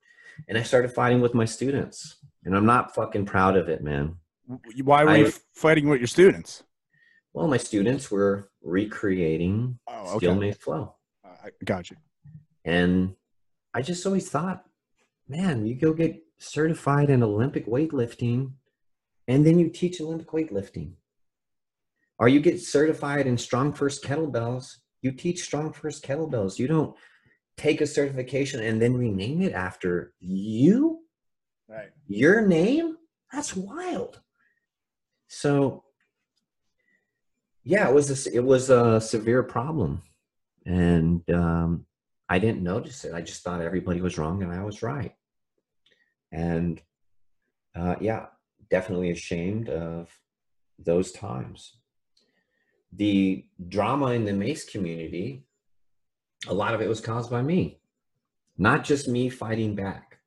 And 0.49 0.57
I 0.57 0.63
started 0.63 0.91
fighting 0.95 1.21
with 1.21 1.35
my 1.35 1.45
students. 1.45 2.15
And 2.43 2.57
I'm 2.57 2.65
not 2.65 2.95
fucking 2.95 3.27
proud 3.27 3.55
of 3.55 3.69
it, 3.69 3.83
man. 3.83 4.15
Why 4.83 5.03
were 5.03 5.11
I- 5.11 5.17
you 5.17 5.31
fighting 5.53 5.87
with 5.87 5.99
your 5.99 6.07
students? 6.07 6.63
Well, 7.33 7.47
my 7.47 7.57
students 7.57 8.09
were 8.09 8.49
recreating 8.63 9.77
Oh, 9.87 10.15
okay. 10.15 10.33
Mace 10.33 10.57
Flow. 10.57 10.95
I 11.23 11.51
got 11.63 11.91
you. 11.91 11.97
And 12.63 13.15
I 13.75 13.83
just 13.83 14.03
always 14.07 14.27
thought, 14.27 14.63
man, 15.27 15.65
you 15.65 15.75
go 15.75 15.93
get 15.93 16.21
certified 16.37 17.09
in 17.09 17.23
Olympic 17.23 17.65
weightlifting 17.67 18.51
and 19.27 19.45
then 19.45 19.57
you 19.59 19.69
teach 19.69 19.99
Olympic 20.01 20.29
weightlifting. 20.31 20.93
Or 22.17 22.27
you 22.27 22.39
get 22.39 22.61
certified 22.61 23.27
in 23.27 23.37
strong 23.37 23.73
first 23.73 24.03
kettlebells, 24.03 24.77
you 25.01 25.11
teach 25.11 25.43
strong 25.43 25.73
first 25.73 26.03
kettlebells. 26.05 26.57
You 26.59 26.67
don't 26.67 26.95
take 27.57 27.81
a 27.81 27.87
certification 27.87 28.61
and 28.61 28.81
then 28.81 28.95
rename 28.95 29.41
it 29.41 29.53
after 29.53 30.13
you, 30.19 31.01
Right. 31.67 31.89
your 32.07 32.45
name. 32.45 32.97
That's 33.31 33.55
wild. 33.55 34.21
So 35.27 35.83
yeah, 37.63 37.89
it 37.89 37.93
was 37.93 38.27
a, 38.27 38.35
it 38.35 38.43
was 38.43 38.69
a 38.69 39.01
severe 39.01 39.41
problem. 39.41 40.03
And 40.65 41.27
um, 41.31 41.85
I 42.27 42.39
didn't 42.39 42.63
notice 42.63 43.05
it. 43.05 43.13
I 43.13 43.21
just 43.21 43.43
thought 43.43 43.61
everybody 43.61 44.01
was 44.01 44.17
wrong 44.17 44.41
and 44.41 44.51
I 44.51 44.63
was 44.63 44.81
right. 44.81 45.13
And 46.31 46.81
uh, 47.75 47.95
yeah, 48.01 48.27
definitely 48.69 49.11
ashamed 49.11 49.69
of 49.69 50.09
those 50.79 51.11
times. 51.11 51.77
The 52.93 53.45
drama 53.67 54.11
in 54.11 54.25
the 54.25 54.33
Mace 54.33 54.65
community, 54.65 55.43
a 56.47 56.53
lot 56.53 56.73
of 56.73 56.81
it 56.81 56.89
was 56.89 57.01
caused 57.01 57.29
by 57.29 57.41
me. 57.41 57.79
Not 58.57 58.83
just 58.83 59.07
me 59.07 59.29
fighting 59.29 59.75
back, 59.75 60.19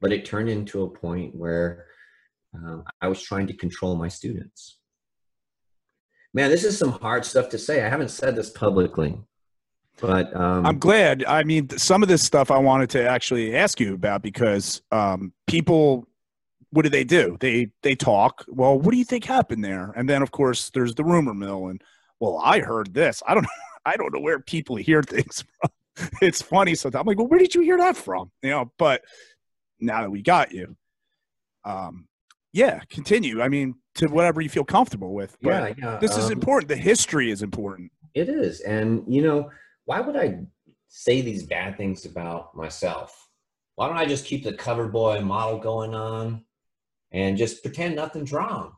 but 0.00 0.12
it 0.12 0.24
turned 0.24 0.48
into 0.48 0.82
a 0.82 0.90
point 0.90 1.34
where 1.34 1.86
um, 2.54 2.84
I 3.00 3.08
was 3.08 3.22
trying 3.22 3.46
to 3.46 3.56
control 3.56 3.96
my 3.96 4.08
students. 4.08 4.78
Man, 6.34 6.50
this 6.50 6.64
is 6.64 6.76
some 6.76 6.92
hard 6.92 7.24
stuff 7.24 7.48
to 7.50 7.58
say. 7.58 7.82
I 7.82 7.88
haven't 7.88 8.10
said 8.10 8.36
this 8.36 8.50
publicly, 8.50 9.18
but 10.00 10.34
um, 10.36 10.66
I'm 10.66 10.78
glad. 10.78 11.24
I 11.24 11.42
mean, 11.44 11.68
some 11.70 12.02
of 12.02 12.08
this 12.08 12.22
stuff 12.22 12.50
I 12.50 12.58
wanted 12.58 12.90
to 12.90 13.08
actually 13.08 13.56
ask 13.56 13.80
you 13.80 13.94
about 13.94 14.22
because 14.22 14.82
um, 14.92 15.32
people, 15.46 16.06
what 16.70 16.82
do 16.82 16.88
they 16.88 17.04
do? 17.04 17.36
They 17.40 17.70
they 17.82 17.94
talk. 17.94 18.44
Well, 18.48 18.78
what 18.78 18.92
do 18.92 18.98
you 18.98 19.04
think 19.04 19.24
happened 19.24 19.64
there? 19.64 19.92
And 19.96 20.08
then 20.08 20.22
of 20.22 20.30
course 20.30 20.70
there's 20.70 20.94
the 20.94 21.04
rumor 21.04 21.34
mill. 21.34 21.68
And 21.68 21.82
well, 22.20 22.40
I 22.42 22.60
heard 22.60 22.92
this. 22.94 23.22
I 23.26 23.34
don't 23.34 23.44
know. 23.44 23.48
I 23.86 23.96
don't 23.96 24.12
know 24.12 24.20
where 24.20 24.40
people 24.40 24.74
hear 24.76 25.02
things 25.02 25.44
from. 25.60 26.10
It's 26.20 26.42
funny 26.42 26.74
sometimes. 26.74 27.00
I'm 27.00 27.06
like, 27.06 27.18
well, 27.18 27.28
where 27.28 27.38
did 27.38 27.54
you 27.54 27.62
hear 27.62 27.78
that 27.78 27.96
from? 27.96 28.30
You 28.42 28.50
know. 28.50 28.72
But 28.78 29.02
now 29.80 30.02
that 30.02 30.10
we 30.10 30.22
got 30.22 30.52
you, 30.52 30.76
um, 31.64 32.08
yeah, 32.52 32.80
continue. 32.90 33.40
I 33.40 33.48
mean, 33.48 33.76
to 33.96 34.08
whatever 34.08 34.40
you 34.40 34.48
feel 34.48 34.64
comfortable 34.64 35.14
with. 35.14 35.36
But 35.40 35.78
yeah, 35.78 35.92
yeah. 35.92 35.98
this 35.98 36.16
is 36.16 36.26
um, 36.26 36.32
important. 36.32 36.68
The 36.68 36.76
history 36.76 37.30
is 37.30 37.42
important. 37.42 37.92
It 38.14 38.28
is. 38.28 38.60
And, 38.60 39.04
you 39.06 39.22
know, 39.22 39.50
why 39.86 40.00
would 40.00 40.16
I 40.16 40.40
say 40.88 41.22
these 41.22 41.44
bad 41.44 41.76
things 41.76 42.04
about 42.04 42.54
myself? 42.54 43.28
Why 43.76 43.88
don't 43.88 43.96
I 43.96 44.04
just 44.04 44.26
keep 44.26 44.44
the 44.44 44.52
cover 44.52 44.88
boy 44.88 45.20
model 45.20 45.58
going 45.58 45.94
on 45.94 46.44
and 47.12 47.36
just 47.36 47.62
pretend 47.62 47.96
nothing's 47.96 48.32
wrong? 48.32 48.72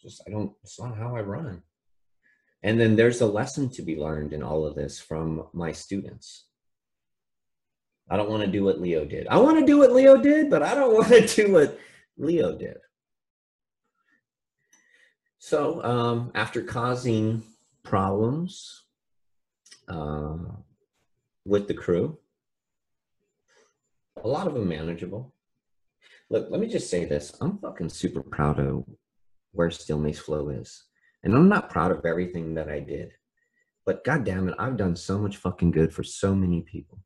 Just, 0.00 0.22
I 0.26 0.30
don't, 0.30 0.52
it's 0.64 0.80
not 0.80 0.96
how 0.96 1.14
I 1.14 1.20
run. 1.20 1.62
And 2.64 2.80
then 2.80 2.96
there's 2.96 3.20
a 3.20 3.26
lesson 3.26 3.68
to 3.70 3.82
be 3.82 3.96
learned 3.96 4.32
in 4.32 4.42
all 4.42 4.66
of 4.66 4.74
this 4.74 4.98
from 4.98 5.46
my 5.52 5.70
students. 5.70 6.46
I 8.10 8.16
don't 8.16 8.30
want 8.30 8.42
to 8.42 8.50
do 8.50 8.64
what 8.64 8.80
Leo 8.80 9.04
did. 9.04 9.28
I 9.28 9.36
want 9.38 9.58
to 9.58 9.66
do 9.66 9.78
what 9.78 9.92
Leo 9.92 10.16
did, 10.16 10.50
but 10.50 10.62
I 10.62 10.74
don't 10.74 10.94
want 10.94 11.08
to 11.08 11.26
do 11.26 11.52
what 11.52 11.78
Leo 12.16 12.56
did. 12.56 12.78
So, 15.38 15.82
um, 15.82 16.30
after 16.34 16.62
causing 16.62 17.42
problems 17.82 18.84
uh, 19.92 20.36
with 21.44 21.68
the 21.68 21.74
crew, 21.74 22.18
a 24.22 24.28
lot 24.28 24.46
of 24.46 24.54
them 24.54 24.68
manageable. 24.68 25.34
Look, 26.30 26.48
let 26.50 26.60
me 26.60 26.66
just 26.66 26.90
say 26.90 27.04
this: 27.04 27.36
I'm 27.40 27.58
fucking 27.58 27.90
super 27.90 28.22
proud 28.22 28.58
of 28.58 28.84
where 29.52 29.70
Steel 29.70 29.98
Mace 29.98 30.18
Flow 30.18 30.48
is, 30.48 30.84
and 31.22 31.34
I'm 31.34 31.48
not 31.48 31.70
proud 31.70 31.90
of 31.90 32.06
everything 32.06 32.54
that 32.54 32.68
I 32.68 32.80
did, 32.80 33.12
but 33.84 34.04
god 34.04 34.24
damn 34.24 34.48
it, 34.48 34.54
I've 34.58 34.76
done 34.76 34.96
so 34.96 35.18
much 35.18 35.36
fucking 35.36 35.72
good 35.72 35.92
for 35.92 36.02
so 36.02 36.34
many 36.34 36.62
people, 36.62 37.00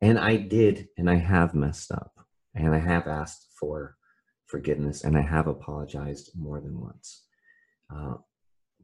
and 0.00 0.18
I 0.18 0.36
did, 0.36 0.88
and 0.98 1.08
I 1.08 1.16
have 1.16 1.54
messed 1.54 1.90
up, 1.90 2.12
and 2.54 2.74
I 2.74 2.78
have 2.78 3.06
asked 3.06 3.46
for 3.58 3.96
forgiveness, 4.46 5.04
and 5.04 5.16
I 5.16 5.22
have 5.22 5.46
apologized 5.46 6.32
more 6.34 6.60
than 6.60 6.80
once. 6.80 7.24
Uh, 7.94 8.14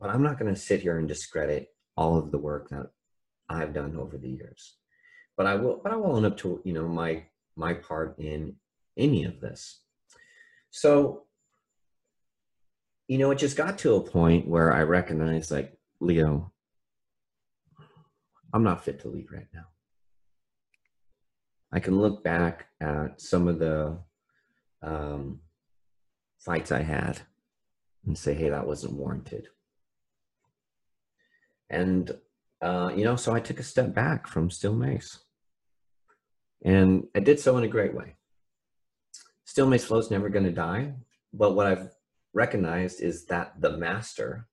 but 0.00 0.10
I'm 0.10 0.22
not 0.22 0.38
going 0.38 0.52
to 0.52 0.60
sit 0.60 0.80
here 0.80 0.98
and 0.98 1.08
discredit 1.08 1.68
all 1.96 2.16
of 2.18 2.30
the 2.30 2.38
work 2.38 2.68
that 2.70 2.90
I've 3.48 3.74
done 3.74 3.96
over 3.96 4.16
the 4.18 4.28
years. 4.28 4.76
But 5.36 5.46
I 5.46 5.54
will, 5.56 5.80
but 5.82 5.92
I 5.92 5.96
will 5.96 6.16
own 6.16 6.24
up 6.24 6.36
to 6.38 6.60
you 6.64 6.72
know 6.72 6.88
my 6.88 7.24
my 7.56 7.74
part 7.74 8.18
in 8.18 8.56
any 8.96 9.24
of 9.24 9.40
this. 9.40 9.80
So, 10.70 11.24
you 13.08 13.18
know, 13.18 13.30
it 13.30 13.38
just 13.38 13.56
got 13.56 13.78
to 13.78 13.96
a 13.96 14.00
point 14.00 14.46
where 14.46 14.72
I 14.72 14.82
recognized, 14.82 15.50
like 15.50 15.78
Leo, 16.00 16.52
I'm 18.52 18.62
not 18.62 18.84
fit 18.84 19.00
to 19.00 19.08
lead 19.08 19.30
right 19.32 19.48
now. 19.54 19.66
I 21.72 21.80
can 21.80 21.98
look 21.98 22.22
back 22.22 22.66
at 22.80 23.20
some 23.20 23.48
of 23.48 23.58
the 23.58 23.98
um, 24.82 25.40
fights 26.38 26.72
I 26.72 26.82
had 26.82 27.20
and 28.06 28.16
say, 28.16 28.34
hey, 28.34 28.50
that 28.50 28.66
wasn't 28.66 28.94
warranted. 28.94 29.48
And, 31.68 32.16
uh, 32.62 32.90
you 32.94 33.04
know, 33.04 33.16
so 33.16 33.34
I 33.34 33.40
took 33.40 33.60
a 33.60 33.64
step 33.64 33.94
back 33.94 34.26
from 34.26 34.50
Steel 34.50 34.74
Mace. 34.74 35.18
And 36.64 37.04
I 37.14 37.20
did 37.20 37.38
so 37.38 37.56
in 37.58 37.64
a 37.64 37.68
great 37.68 37.94
way. 37.94 38.14
Steel 39.44 39.66
Mace 39.66 39.84
Flow's 39.84 40.10
never 40.10 40.28
going 40.28 40.44
to 40.46 40.52
die. 40.52 40.94
But 41.32 41.54
what 41.54 41.66
I've 41.66 41.90
recognized 42.32 43.00
is 43.02 43.26
that 43.26 43.60
the 43.60 43.76
master 43.76 44.48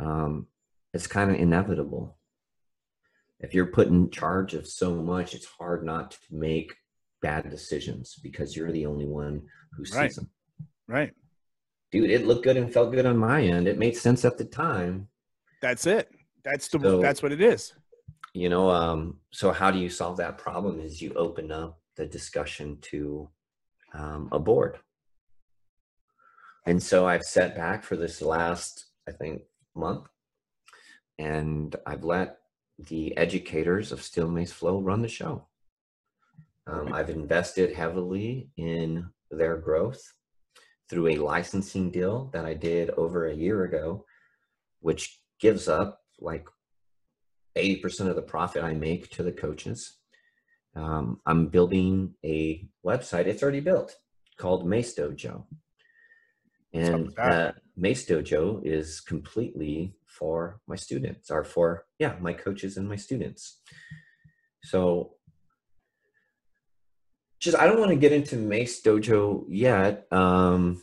um, 0.00 0.46
is 0.92 1.06
kind 1.06 1.30
of 1.30 1.36
inevitable. 1.36 2.16
If 3.40 3.52
you're 3.52 3.66
put 3.66 3.88
in 3.88 4.10
charge 4.10 4.54
of 4.54 4.66
so 4.66 4.94
much, 4.94 5.34
it's 5.34 5.44
hard 5.46 5.84
not 5.84 6.12
to 6.12 6.18
make 6.30 6.74
bad 7.20 7.50
decisions 7.50 8.18
because 8.22 8.56
you're 8.56 8.72
the 8.72 8.86
only 8.86 9.06
one 9.06 9.42
who 9.76 9.84
sees 9.84 9.96
Right. 9.96 10.14
them 10.14 10.30
Right. 10.86 11.12
dude, 11.90 12.10
it 12.10 12.26
looked 12.26 12.44
good 12.44 12.56
and 12.56 12.72
felt 12.72 12.92
good 12.92 13.06
on 13.06 13.16
my 13.16 13.42
end. 13.42 13.66
It 13.68 13.78
made 13.78 13.96
sense 13.96 14.24
at 14.24 14.36
the 14.38 14.44
time, 14.44 15.08
That's 15.62 15.86
it. 15.86 16.10
That's 16.44 16.68
the. 16.68 16.78
So- 16.80 17.00
that's 17.00 17.22
what 17.22 17.32
it 17.32 17.40
is. 17.40 17.72
you 18.34 18.48
know. 18.48 18.70
Um, 18.70 19.20
so 19.30 19.52
how 19.52 19.70
do 19.70 19.78
you 19.78 19.88
solve 19.88 20.16
that 20.18 20.38
problem? 20.38 20.80
Is 20.80 21.00
you 21.00 21.12
open 21.14 21.50
up 21.52 21.78
the 21.96 22.06
discussion 22.06 22.78
to 22.82 23.28
um, 23.94 24.28
a 24.32 24.38
board, 24.38 24.78
and 26.66 26.82
so 26.82 27.06
I've 27.06 27.22
sat 27.22 27.54
back 27.56 27.84
for 27.84 27.96
this 27.96 28.20
last, 28.22 28.86
I 29.08 29.12
think, 29.12 29.42
month, 29.74 30.06
and 31.18 31.74
I've 31.86 32.04
let 32.04 32.38
the 32.78 33.16
educators 33.16 33.92
of 33.92 34.02
Steel 34.02 34.28
Mace 34.28 34.52
Flow 34.52 34.80
run 34.80 35.02
the 35.02 35.08
show. 35.08 35.46
Um, 36.66 36.92
I've 36.92 37.10
invested 37.10 37.72
heavily 37.74 38.48
in 38.56 39.08
their 39.30 39.56
growth 39.56 40.02
through 40.88 41.08
a 41.08 41.16
licensing 41.18 41.90
deal 41.90 42.30
that 42.32 42.44
I 42.44 42.54
did 42.54 42.90
over 42.90 43.26
a 43.26 43.34
year 43.34 43.64
ago, 43.64 44.04
which 44.80 45.20
gives 45.38 45.68
up 45.68 46.00
like 46.24 46.46
80% 47.56 48.08
of 48.08 48.16
the 48.16 48.22
profit 48.22 48.64
I 48.64 48.74
make 48.74 49.10
to 49.10 49.22
the 49.22 49.32
coaches. 49.32 49.96
Um, 50.74 51.20
I'm 51.24 51.46
building 51.46 52.14
a 52.24 52.66
website, 52.84 53.26
it's 53.26 53.42
already 53.42 53.60
built 53.60 53.96
called 54.36 54.66
Mace 54.66 54.94
Dojo. 54.94 55.44
And 56.72 57.16
uh, 57.18 57.52
Mace 57.76 58.04
Dojo 58.04 58.60
is 58.64 59.00
completely 59.00 59.94
for 60.06 60.60
my 60.66 60.74
students, 60.74 61.30
or 61.30 61.44
for, 61.44 61.86
yeah, 61.98 62.16
my 62.20 62.32
coaches 62.32 62.76
and 62.76 62.88
my 62.88 62.96
students. 62.96 63.60
So 64.64 65.14
just 67.38 67.56
I 67.58 67.66
don't 67.66 67.78
want 67.78 67.90
to 67.90 67.96
get 67.96 68.12
into 68.12 68.36
Mace 68.36 68.82
Dojo 68.82 69.44
yet. 69.48 70.06
Um, 70.10 70.82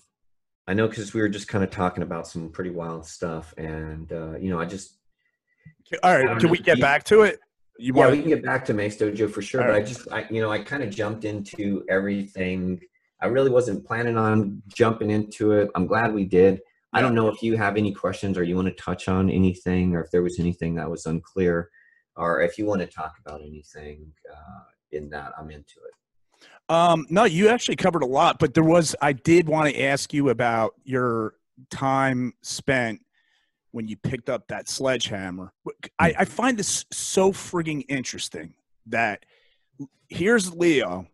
I 0.67 0.73
know 0.73 0.87
because 0.87 1.13
we 1.13 1.21
were 1.21 1.29
just 1.29 1.47
kind 1.47 1.63
of 1.63 1.71
talking 1.71 2.03
about 2.03 2.27
some 2.27 2.51
pretty 2.51 2.69
wild 2.69 3.05
stuff, 3.05 3.53
and 3.57 4.11
uh, 4.13 4.37
you 4.37 4.49
know, 4.49 4.59
I 4.59 4.65
just 4.65 4.97
all 6.03 6.17
right. 6.17 6.39
Can 6.39 6.49
we 6.49 6.57
get 6.57 6.79
back 6.79 7.03
to 7.05 7.23
it? 7.23 7.39
You 7.77 7.93
yeah, 7.95 8.05
want... 8.05 8.11
we 8.11 8.21
can 8.21 8.29
get 8.29 8.43
back 8.43 8.65
to 8.65 8.73
Mace 8.73 8.97
Dojo 8.97 9.29
for 9.29 9.41
sure. 9.41 9.61
All 9.61 9.67
but 9.67 9.73
right. 9.73 9.83
I 9.83 9.85
just, 9.85 10.11
I, 10.11 10.25
you 10.29 10.41
know, 10.41 10.51
I 10.51 10.59
kind 10.59 10.83
of 10.83 10.89
jumped 10.89 11.25
into 11.25 11.83
everything. 11.89 12.79
I 13.21 13.27
really 13.27 13.49
wasn't 13.49 13.85
planning 13.85 14.17
on 14.17 14.61
jumping 14.67 15.09
into 15.09 15.53
it. 15.53 15.69
I'm 15.75 15.87
glad 15.87 16.13
we 16.13 16.25
did. 16.25 16.59
I 16.93 17.01
don't 17.01 17.15
know 17.15 17.29
if 17.29 17.41
you 17.41 17.55
have 17.55 17.77
any 17.77 17.93
questions 17.93 18.37
or 18.37 18.43
you 18.43 18.55
want 18.55 18.67
to 18.67 18.73
touch 18.73 19.07
on 19.07 19.29
anything, 19.29 19.95
or 19.95 20.03
if 20.03 20.11
there 20.11 20.23
was 20.23 20.39
anything 20.39 20.75
that 20.75 20.89
was 20.89 21.05
unclear, 21.05 21.69
or 22.17 22.41
if 22.41 22.57
you 22.57 22.65
want 22.65 22.81
to 22.81 22.87
talk 22.87 23.13
about 23.25 23.41
anything 23.41 24.11
uh, 24.29 24.63
in 24.91 25.09
that. 25.09 25.31
I'm 25.39 25.49
into 25.51 25.79
it. 25.85 26.43
Um, 26.67 27.05
no, 27.09 27.23
you 27.23 27.47
actually 27.47 27.77
covered 27.77 28.03
a 28.03 28.07
lot, 28.07 28.39
but 28.39 28.53
there 28.53 28.63
was 28.63 28.95
I 29.01 29.13
did 29.13 29.47
want 29.47 29.73
to 29.73 29.81
ask 29.81 30.13
you 30.13 30.29
about 30.29 30.73
your 30.83 31.35
time 31.69 32.33
spent 32.41 33.01
when 33.71 33.87
you 33.87 33.97
picked 33.97 34.29
up 34.29 34.47
that 34.47 34.69
sledgehammer. 34.69 35.53
I, 35.99 36.13
I 36.19 36.25
find 36.25 36.57
this 36.57 36.85
so 36.91 37.31
frigging 37.31 37.85
interesting 37.89 38.53
that 38.87 39.25
here's 40.09 40.53
Leo 40.53 41.07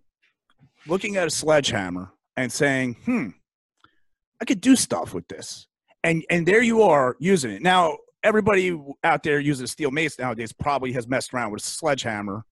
looking 0.87 1.17
at 1.17 1.27
a 1.27 1.29
sledgehammer 1.29 2.11
and 2.35 2.51
saying, 2.51 2.97
"Hmm, 3.05 3.29
I 4.41 4.45
could 4.45 4.61
do 4.61 4.75
stuff 4.75 5.13
with 5.13 5.27
this," 5.27 5.67
and 6.03 6.25
and 6.29 6.45
there 6.45 6.61
you 6.61 6.81
are 6.83 7.15
using 7.19 7.51
it. 7.51 7.61
Now, 7.61 7.97
everybody 8.23 8.79
out 9.03 9.23
there 9.23 9.39
using 9.39 9.65
a 9.65 9.67
steel 9.67 9.91
mace 9.91 10.17
nowadays 10.19 10.51
probably 10.53 10.91
has 10.93 11.07
messed 11.07 11.33
around 11.33 11.51
with 11.51 11.61
a 11.61 11.65
sledgehammer, 11.65 12.45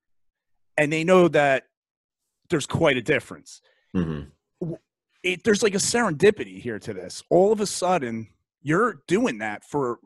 and 0.77 0.91
they 0.91 1.03
know 1.03 1.27
that 1.29 1.63
there's 2.49 2.67
quite 2.67 2.97
a 2.97 3.01
difference. 3.01 3.61
Mm-hmm. 3.95 4.73
It, 5.23 5.43
there's 5.43 5.63
like 5.63 5.73
a 5.73 5.79
serendipity 5.79 6.61
here 6.61 6.77
to 6.77 6.93
this. 6.93 7.23
All 7.31 7.51
of 7.51 7.59
a 7.59 7.65
sudden, 7.65 8.27
you're 8.65 9.01
doing 9.07 9.37
that 9.37 9.63
for 9.63 9.99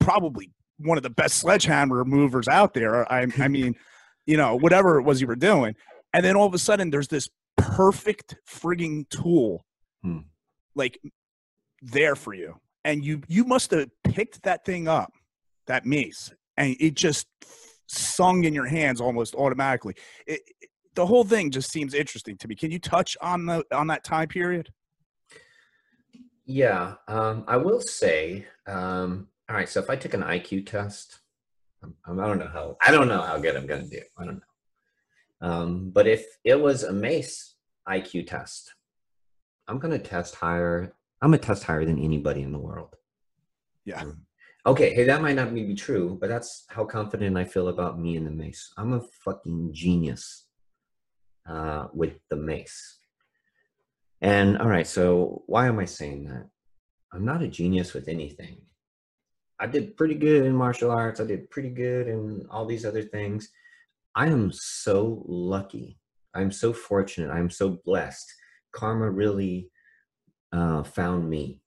probably 0.00 0.50
one 0.78 0.96
of 0.96 1.02
the 1.02 1.10
best 1.10 1.36
sledgehammer 1.36 2.02
movers 2.02 2.48
out 2.48 2.72
there. 2.72 3.10
I, 3.12 3.26
I 3.38 3.48
mean, 3.48 3.74
you 4.26 4.38
know, 4.38 4.56
whatever 4.56 4.98
it 4.98 5.02
was 5.02 5.20
you 5.20 5.26
were 5.26 5.36
doing. 5.36 5.76
And 6.14 6.24
then 6.24 6.34
all 6.34 6.46
of 6.46 6.54
a 6.54 6.58
sudden, 6.58 6.88
there's 6.88 7.08
this 7.08 7.28
perfect 7.58 8.36
frigging 8.48 9.06
tool, 9.10 9.66
hmm. 10.02 10.20
like 10.74 10.98
there 11.82 12.16
for 12.16 12.32
you. 12.32 12.58
And 12.86 13.04
you 13.04 13.20
you 13.28 13.44
must 13.44 13.70
have 13.72 13.90
picked 14.02 14.42
that 14.44 14.64
thing 14.64 14.88
up, 14.88 15.12
that 15.66 15.84
mace, 15.84 16.32
and 16.56 16.74
it 16.80 16.94
just 16.94 17.26
sung 17.86 18.44
in 18.44 18.54
your 18.54 18.66
hands 18.66 18.98
almost 18.98 19.34
automatically. 19.34 19.94
It, 20.26 20.40
the 20.94 21.04
whole 21.04 21.24
thing 21.24 21.50
just 21.50 21.70
seems 21.70 21.92
interesting 21.92 22.38
to 22.38 22.48
me. 22.48 22.54
Can 22.54 22.70
you 22.70 22.78
touch 22.78 23.14
on 23.20 23.44
the 23.44 23.62
on 23.72 23.88
that 23.88 24.04
time 24.04 24.28
period? 24.28 24.70
Yeah, 26.46 26.94
um, 27.08 27.44
I 27.48 27.56
will 27.56 27.80
say. 27.80 28.46
Um, 28.66 29.28
all 29.48 29.56
right, 29.56 29.68
so 29.68 29.80
if 29.80 29.90
I 29.90 29.96
took 29.96 30.14
an 30.14 30.22
IQ 30.22 30.66
test, 30.66 31.18
um, 31.82 31.94
um, 32.06 32.20
I 32.20 32.26
don't 32.26 32.38
know 32.38 32.48
how 32.52 32.76
I 32.84 32.90
don't 32.90 33.08
know 33.08 33.20
how 33.20 33.38
good 33.38 33.56
I'm 33.56 33.66
going 33.66 33.82
to 33.82 33.90
do. 33.90 34.02
I 34.18 34.24
don't 34.24 34.36
know. 34.36 35.48
Um, 35.48 35.90
but 35.90 36.06
if 36.06 36.24
it 36.44 36.58
was 36.58 36.84
a 36.84 36.92
Mace 36.92 37.56
IQ 37.88 38.28
test, 38.28 38.74
I'm 39.68 39.78
going 39.78 39.92
to 39.92 39.98
test 39.98 40.36
higher. 40.36 40.94
I'm 41.20 41.30
going 41.30 41.40
to 41.40 41.46
test 41.46 41.64
higher 41.64 41.84
than 41.84 41.98
anybody 41.98 42.42
in 42.42 42.52
the 42.52 42.58
world. 42.58 42.94
Yeah. 43.84 44.04
Okay, 44.66 44.94
hey, 44.94 45.04
that 45.04 45.22
might 45.22 45.36
not 45.36 45.54
be 45.54 45.74
true, 45.74 46.18
but 46.20 46.28
that's 46.28 46.64
how 46.68 46.84
confident 46.84 47.36
I 47.36 47.44
feel 47.44 47.68
about 47.68 48.00
me 48.00 48.16
and 48.16 48.26
the 48.26 48.32
Mace. 48.32 48.72
I'm 48.76 48.94
a 48.94 49.00
fucking 49.24 49.72
genius 49.72 50.46
uh, 51.48 51.86
with 51.92 52.18
the 52.28 52.36
mace. 52.36 52.95
And 54.20 54.58
all 54.58 54.68
right, 54.68 54.86
so 54.86 55.42
why 55.46 55.66
am 55.66 55.78
I 55.78 55.84
saying 55.84 56.24
that? 56.24 56.48
I'm 57.12 57.24
not 57.24 57.42
a 57.42 57.48
genius 57.48 57.94
with 57.94 58.08
anything. 58.08 58.62
I 59.58 59.66
did 59.66 59.96
pretty 59.96 60.14
good 60.14 60.44
in 60.44 60.54
martial 60.54 60.90
arts. 60.90 61.20
I 61.20 61.24
did 61.24 61.50
pretty 61.50 61.70
good 61.70 62.08
in 62.08 62.46
all 62.50 62.66
these 62.66 62.84
other 62.84 63.02
things. 63.02 63.48
I 64.14 64.28
am 64.28 64.50
so 64.52 65.22
lucky. 65.26 65.98
I'm 66.34 66.50
so 66.50 66.72
fortunate. 66.72 67.30
I'm 67.30 67.50
so 67.50 67.78
blessed. 67.84 68.30
Karma 68.72 69.10
really 69.10 69.70
uh, 70.52 70.82
found 70.82 71.28
me. 71.28 71.60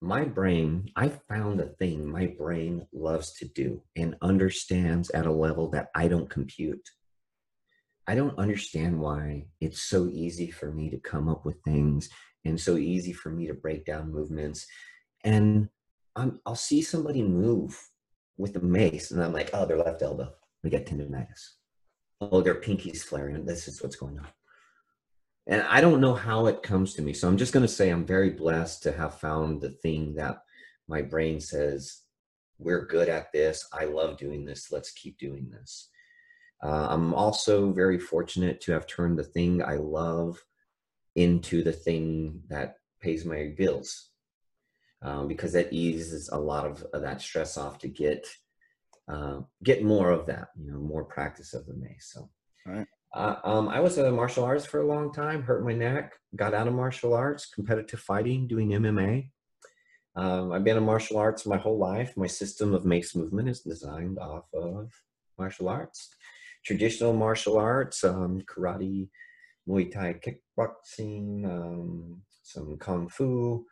My 0.00 0.24
brain, 0.24 0.90
I 0.94 1.08
found 1.08 1.60
a 1.60 1.68
thing 1.68 2.06
my 2.06 2.34
brain 2.38 2.86
loves 2.92 3.32
to 3.34 3.46
do 3.46 3.82
and 3.96 4.16
understands 4.22 5.10
at 5.10 5.26
a 5.26 5.32
level 5.32 5.70
that 5.70 5.88
I 5.94 6.08
don't 6.08 6.28
compute. 6.28 6.86
I 8.06 8.14
don't 8.14 8.38
understand 8.38 8.98
why 8.98 9.46
it's 9.60 9.82
so 9.82 10.06
easy 10.06 10.50
for 10.50 10.70
me 10.70 10.90
to 10.90 10.98
come 10.98 11.28
up 11.28 11.44
with 11.44 11.60
things 11.62 12.08
and 12.44 12.60
so 12.60 12.76
easy 12.76 13.12
for 13.12 13.30
me 13.30 13.46
to 13.48 13.54
break 13.54 13.84
down 13.84 14.12
movements. 14.12 14.66
And 15.24 15.68
I'm, 16.14 16.40
I'll 16.46 16.54
see 16.54 16.82
somebody 16.82 17.22
move 17.22 17.76
with 18.38 18.52
the 18.52 18.60
mace, 18.60 19.10
and 19.10 19.22
I'm 19.22 19.32
like, 19.32 19.50
oh, 19.52 19.66
their 19.66 19.78
left 19.78 20.02
elbow, 20.02 20.32
they 20.62 20.70
get 20.70 20.86
tendonitis. 20.86 21.54
Oh, 22.20 22.40
their 22.40 22.54
pinky's 22.54 23.02
flaring. 23.02 23.44
This 23.44 23.66
is 23.66 23.82
what's 23.82 23.96
going 23.96 24.18
on. 24.18 24.28
And 25.48 25.62
I 25.62 25.80
don't 25.80 26.00
know 26.00 26.14
how 26.14 26.46
it 26.46 26.62
comes 26.62 26.94
to 26.94 27.02
me. 27.02 27.12
So 27.12 27.28
I'm 27.28 27.36
just 27.36 27.52
going 27.52 27.66
to 27.66 27.72
say 27.72 27.90
I'm 27.90 28.04
very 28.04 28.30
blessed 28.30 28.82
to 28.84 28.92
have 28.92 29.20
found 29.20 29.60
the 29.60 29.70
thing 29.70 30.14
that 30.14 30.38
my 30.88 31.02
brain 31.02 31.40
says, 31.40 32.02
we're 32.58 32.86
good 32.86 33.08
at 33.08 33.32
this. 33.32 33.66
I 33.72 33.84
love 33.84 34.16
doing 34.16 34.44
this. 34.44 34.72
Let's 34.72 34.92
keep 34.92 35.18
doing 35.18 35.50
this. 35.50 35.90
Uh, 36.62 36.86
I'm 36.90 37.14
also 37.14 37.72
very 37.72 37.98
fortunate 37.98 38.60
to 38.62 38.72
have 38.72 38.86
turned 38.86 39.18
the 39.18 39.24
thing 39.24 39.62
I 39.62 39.74
love 39.74 40.42
into 41.14 41.62
the 41.62 41.72
thing 41.72 42.42
that 42.48 42.76
pays 43.00 43.24
my 43.24 43.54
bills 43.56 44.10
um, 45.02 45.28
because 45.28 45.52
that 45.52 45.72
eases 45.72 46.28
a 46.30 46.38
lot 46.38 46.66
of, 46.66 46.84
of, 46.92 47.02
that 47.02 47.20
stress 47.20 47.56
off 47.56 47.78
to 47.78 47.88
get 47.88 48.26
uh, 49.08 49.40
get 49.62 49.84
more 49.84 50.10
of 50.10 50.26
that, 50.26 50.48
you 50.58 50.70
know, 50.70 50.78
more 50.78 51.04
practice 51.04 51.54
of 51.54 51.64
the 51.66 51.74
mace. 51.74 52.10
So, 52.12 52.28
right. 52.66 52.86
uh, 53.14 53.36
um, 53.44 53.68
I 53.68 53.78
was 53.78 53.98
a 53.98 54.10
martial 54.10 54.42
artist 54.42 54.66
for 54.66 54.80
a 54.80 54.86
long 54.86 55.12
time, 55.12 55.42
hurt 55.42 55.64
my 55.64 55.74
neck, 55.74 56.14
got 56.34 56.54
out 56.54 56.66
of 56.66 56.74
martial 56.74 57.14
arts, 57.14 57.46
competitive 57.46 58.00
fighting, 58.00 58.48
doing 58.48 58.70
MMA. 58.70 59.30
Um, 60.16 60.50
I've 60.50 60.64
been 60.64 60.76
in 60.76 60.82
martial 60.82 61.18
arts 61.18 61.46
my 61.46 61.56
whole 61.56 61.78
life. 61.78 62.16
My 62.16 62.26
system 62.26 62.74
of 62.74 62.84
mace 62.84 63.14
movement 63.14 63.48
is 63.48 63.60
designed 63.60 64.18
off 64.18 64.52
of 64.52 64.90
martial 65.38 65.68
arts 65.68 66.08
traditional 66.66 67.12
martial 67.12 67.56
arts, 67.56 68.02
um, 68.02 68.42
karate, 68.42 69.08
Muay 69.68 69.90
Thai, 69.92 70.14
kickboxing, 70.14 71.44
um, 71.44 72.22
some 72.42 72.76
kung 72.78 73.08
fu, 73.08 73.64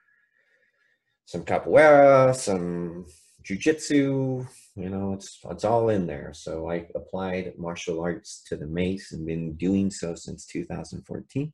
some 1.24 1.45
capoeira, 1.45 2.34
some 2.34 3.07
jujitsu. 3.42 4.47
You 4.76 4.88
know, 4.90 5.12
it's 5.12 5.40
it's 5.51 5.64
all 5.64 5.88
in 5.88 6.07
there. 6.07 6.32
So 6.34 6.70
I 6.70 6.86
applied 6.95 7.59
martial 7.59 8.01
arts 8.01 8.42
to 8.49 8.57
the 8.57 8.66
mace 8.66 9.12
and 9.12 9.26
been 9.26 9.55
doing 9.57 9.90
so 9.90 10.14
since 10.14 10.47
2014. 10.47 11.53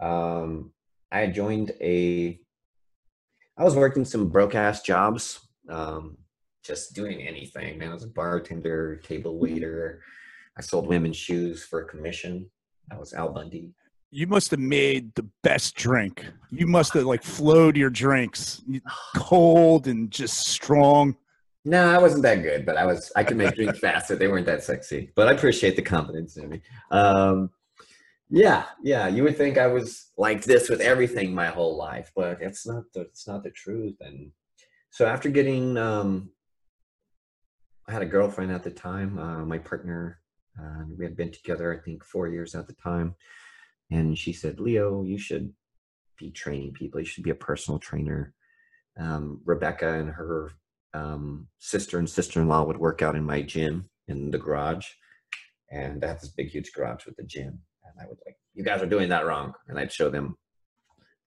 Um, 0.00 0.72
I 1.12 1.26
joined 1.26 1.72
a. 1.80 2.38
I 3.56 3.64
was 3.64 3.74
working 3.74 4.04
some 4.04 4.28
broke-ass 4.28 4.82
jobs, 4.82 5.40
um, 5.68 6.16
just 6.62 6.94
doing 6.94 7.26
anything. 7.26 7.76
Man, 7.76 7.90
I 7.90 7.94
was 7.94 8.04
a 8.04 8.08
bartender, 8.08 8.96
table 8.96 9.38
waiter. 9.38 10.00
I 10.58 10.62
sold 10.62 10.88
women's 10.88 11.16
shoes 11.16 11.64
for 11.64 11.82
a 11.82 11.84
commission. 11.86 12.50
That 12.88 12.98
was 12.98 13.14
Al 13.14 13.30
Bundy. 13.30 13.70
You 14.10 14.26
must 14.26 14.50
have 14.50 14.60
made 14.60 15.14
the 15.14 15.28
best 15.42 15.76
drink. 15.76 16.24
You 16.50 16.66
must 16.66 16.94
have 16.94 17.04
like 17.04 17.22
flowed 17.22 17.76
your 17.76 17.90
drinks, 17.90 18.62
cold 19.16 19.86
and 19.86 20.10
just 20.10 20.48
strong. 20.48 21.16
No, 21.64 21.86
I 21.86 21.98
wasn't 21.98 22.22
that 22.22 22.42
good, 22.42 22.64
but 22.64 22.76
I 22.76 22.86
was. 22.86 23.12
I 23.14 23.22
could 23.22 23.36
make 23.36 23.54
drinks 23.54 23.78
faster. 23.80 24.16
They 24.16 24.26
weren't 24.26 24.46
that 24.46 24.64
sexy, 24.64 25.12
but 25.14 25.28
I 25.28 25.32
appreciate 25.32 25.76
the 25.76 25.82
confidence 25.82 26.36
in 26.38 26.48
me. 26.48 26.62
Um, 26.90 27.50
yeah, 28.30 28.64
yeah. 28.82 29.06
You 29.08 29.22
would 29.24 29.36
think 29.36 29.58
I 29.58 29.66
was 29.66 30.10
like 30.16 30.42
this 30.42 30.68
with 30.68 30.80
everything 30.80 31.34
my 31.34 31.48
whole 31.48 31.76
life, 31.76 32.10
but 32.16 32.40
it's 32.40 32.66
not. 32.66 32.84
The, 32.94 33.02
it's 33.02 33.28
not 33.28 33.44
the 33.44 33.50
truth. 33.50 33.96
And 34.00 34.32
so 34.90 35.06
after 35.06 35.28
getting, 35.28 35.76
um, 35.76 36.30
I 37.86 37.92
had 37.92 38.02
a 38.02 38.06
girlfriend 38.06 38.52
at 38.52 38.62
the 38.62 38.70
time. 38.70 39.18
Uh, 39.18 39.44
my 39.44 39.58
partner 39.58 40.17
and 40.58 40.98
we 40.98 41.04
had 41.04 41.16
been 41.16 41.30
together, 41.30 41.72
I 41.72 41.82
think, 41.82 42.04
four 42.04 42.28
years 42.28 42.54
at 42.54 42.66
the 42.66 42.74
time. 42.74 43.14
And 43.90 44.18
she 44.18 44.32
said, 44.32 44.60
Leo, 44.60 45.02
you 45.02 45.18
should 45.18 45.52
be 46.18 46.30
training 46.30 46.72
people. 46.72 47.00
You 47.00 47.06
should 47.06 47.24
be 47.24 47.30
a 47.30 47.34
personal 47.34 47.78
trainer. 47.78 48.34
Um, 48.98 49.40
Rebecca 49.44 49.94
and 49.94 50.10
her 50.10 50.50
um, 50.94 51.48
sister 51.58 51.98
and 51.98 52.08
sister 52.08 52.40
in 52.40 52.48
law 52.48 52.64
would 52.64 52.78
work 52.78 53.02
out 53.02 53.16
in 53.16 53.24
my 53.24 53.42
gym 53.42 53.88
in 54.08 54.30
the 54.30 54.38
garage. 54.38 54.86
And 55.70 56.04
I 56.04 56.08
have 56.08 56.20
this 56.20 56.30
big, 56.30 56.48
huge 56.48 56.72
garage 56.72 57.06
with 57.06 57.16
the 57.16 57.22
gym. 57.22 57.60
And 57.84 57.94
I 58.00 58.08
would 58.08 58.18
like, 58.26 58.36
you 58.54 58.64
guys 58.64 58.82
are 58.82 58.86
doing 58.86 59.08
that 59.10 59.26
wrong. 59.26 59.52
And 59.68 59.78
I'd 59.78 59.92
show 59.92 60.10
them 60.10 60.36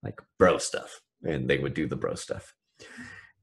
like 0.04 0.20
bro 0.38 0.58
stuff. 0.58 1.02
And 1.24 1.50
they 1.50 1.60
would 1.60 1.74
do 1.74 1.88
the 1.88 1.96
bro 1.96 2.16
stuff 2.16 2.54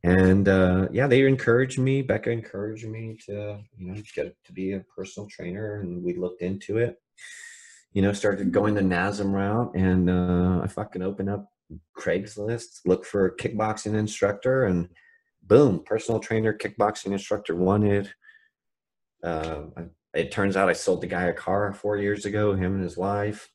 and 0.05 0.49
uh, 0.49 0.89
yeah, 0.93 1.07
they 1.07 1.27
encouraged 1.27 1.79
me. 1.79 2.03
Becca 2.03 2.31
encouraged 2.31 2.87
me 2.87 3.19
to, 3.27 3.59
you 3.77 3.87
know, 3.87 4.01
get 4.15 4.37
to 4.45 4.53
be 4.53 4.73
a 4.73 4.85
personal 4.97 5.29
trainer, 5.29 5.81
and 5.81 6.03
we 6.03 6.15
looked 6.15 6.43
into 6.43 6.79
it. 6.79 7.01
you 7.93 8.03
know, 8.03 8.13
started 8.13 8.53
going 8.53 8.75
the 8.75 8.81
NASM 8.81 9.33
route, 9.33 9.75
and 9.75 10.11
uh, 10.11 10.61
I 10.63 10.67
fucking 10.69 11.03
opened 11.03 11.31
up 11.31 11.49
Craigslist, 11.99 12.81
look 12.87 13.05
for 13.05 13.27
a 13.27 13.37
kickboxing 13.37 13.95
instructor, 13.95 14.65
and 14.65 14.89
boom, 15.43 15.83
personal 15.85 16.21
trainer, 16.21 16.53
kickboxing 16.53 17.13
instructor 17.13 17.55
wanted. 17.55 18.13
Uh, 19.23 19.63
it 20.15 20.31
turns 20.31 20.57
out 20.57 20.69
I 20.69 20.75
sold 20.75 21.01
the 21.01 21.07
guy 21.07 21.25
a 21.25 21.33
car 21.33 21.73
four 21.73 21.97
years 21.97 22.25
ago, 22.25 22.55
him 22.55 22.75
and 22.75 22.83
his 22.83 22.97
wife. 22.97 23.49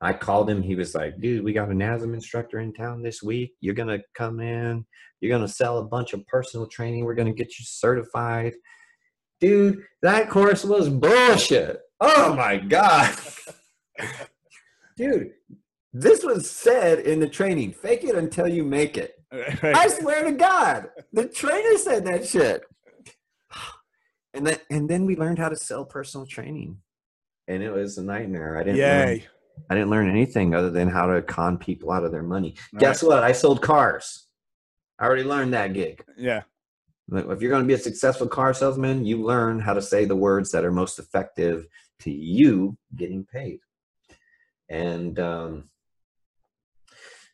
I 0.00 0.12
called 0.12 0.48
him. 0.48 0.62
He 0.62 0.76
was 0.76 0.94
like, 0.94 1.20
dude, 1.20 1.44
we 1.44 1.52
got 1.52 1.70
a 1.70 1.74
NASM 1.74 2.14
instructor 2.14 2.60
in 2.60 2.72
town 2.72 3.02
this 3.02 3.22
week. 3.22 3.54
You're 3.60 3.74
going 3.74 3.88
to 3.88 4.02
come 4.14 4.40
in. 4.40 4.86
You're 5.20 5.36
going 5.36 5.46
to 5.46 5.52
sell 5.52 5.78
a 5.78 5.84
bunch 5.84 6.12
of 6.12 6.24
personal 6.26 6.68
training. 6.68 7.04
We're 7.04 7.14
going 7.14 7.28
to 7.28 7.34
get 7.34 7.58
you 7.58 7.64
certified. 7.64 8.54
Dude, 9.40 9.82
that 10.02 10.30
course 10.30 10.64
was 10.64 10.88
bullshit. 10.88 11.80
Oh 12.00 12.34
my 12.34 12.58
God. 12.58 13.16
dude, 14.96 15.32
this 15.92 16.22
was 16.22 16.48
said 16.48 17.00
in 17.00 17.18
the 17.18 17.28
training 17.28 17.72
fake 17.72 18.04
it 18.04 18.14
until 18.14 18.46
you 18.46 18.64
make 18.64 18.96
it. 18.96 19.14
I 19.62 19.88
swear 19.88 20.24
to 20.24 20.32
God, 20.32 20.90
the 21.12 21.26
trainer 21.26 21.76
said 21.76 22.06
that 22.06 22.26
shit. 22.26 22.62
And 24.34 24.46
then, 24.46 24.58
and 24.70 24.88
then 24.88 25.06
we 25.06 25.16
learned 25.16 25.38
how 25.38 25.48
to 25.48 25.56
sell 25.56 25.84
personal 25.84 26.26
training. 26.26 26.78
And 27.48 27.62
it 27.62 27.72
was 27.72 27.98
a 27.98 28.04
nightmare. 28.04 28.58
I 28.58 28.62
didn't 28.62 28.76
Yay. 28.76 29.06
learn 29.06 29.20
I 29.70 29.74
didn't 29.74 29.90
learn 29.90 30.08
anything 30.08 30.54
other 30.54 30.70
than 30.70 30.88
how 30.88 31.06
to 31.06 31.22
con 31.22 31.58
people 31.58 31.90
out 31.92 32.04
of 32.04 32.12
their 32.12 32.22
money. 32.22 32.54
Right. 32.72 32.80
Guess 32.80 33.02
what? 33.02 33.22
I 33.22 33.32
sold 33.32 33.62
cars. 33.62 34.26
I 34.98 35.04
already 35.06 35.24
learned 35.24 35.54
that 35.54 35.72
gig. 35.74 36.02
Yeah. 36.16 36.42
If 37.10 37.40
you're 37.40 37.50
going 37.50 37.62
to 37.62 37.68
be 37.68 37.74
a 37.74 37.78
successful 37.78 38.26
car 38.28 38.52
salesman, 38.52 39.04
you 39.06 39.22
learn 39.22 39.60
how 39.60 39.72
to 39.74 39.80
say 39.82 40.04
the 40.04 40.16
words 40.16 40.50
that 40.52 40.64
are 40.64 40.72
most 40.72 40.98
effective 40.98 41.66
to 42.00 42.10
you 42.10 42.76
getting 42.96 43.24
paid. 43.24 43.60
And 44.68 45.18
um, 45.18 45.70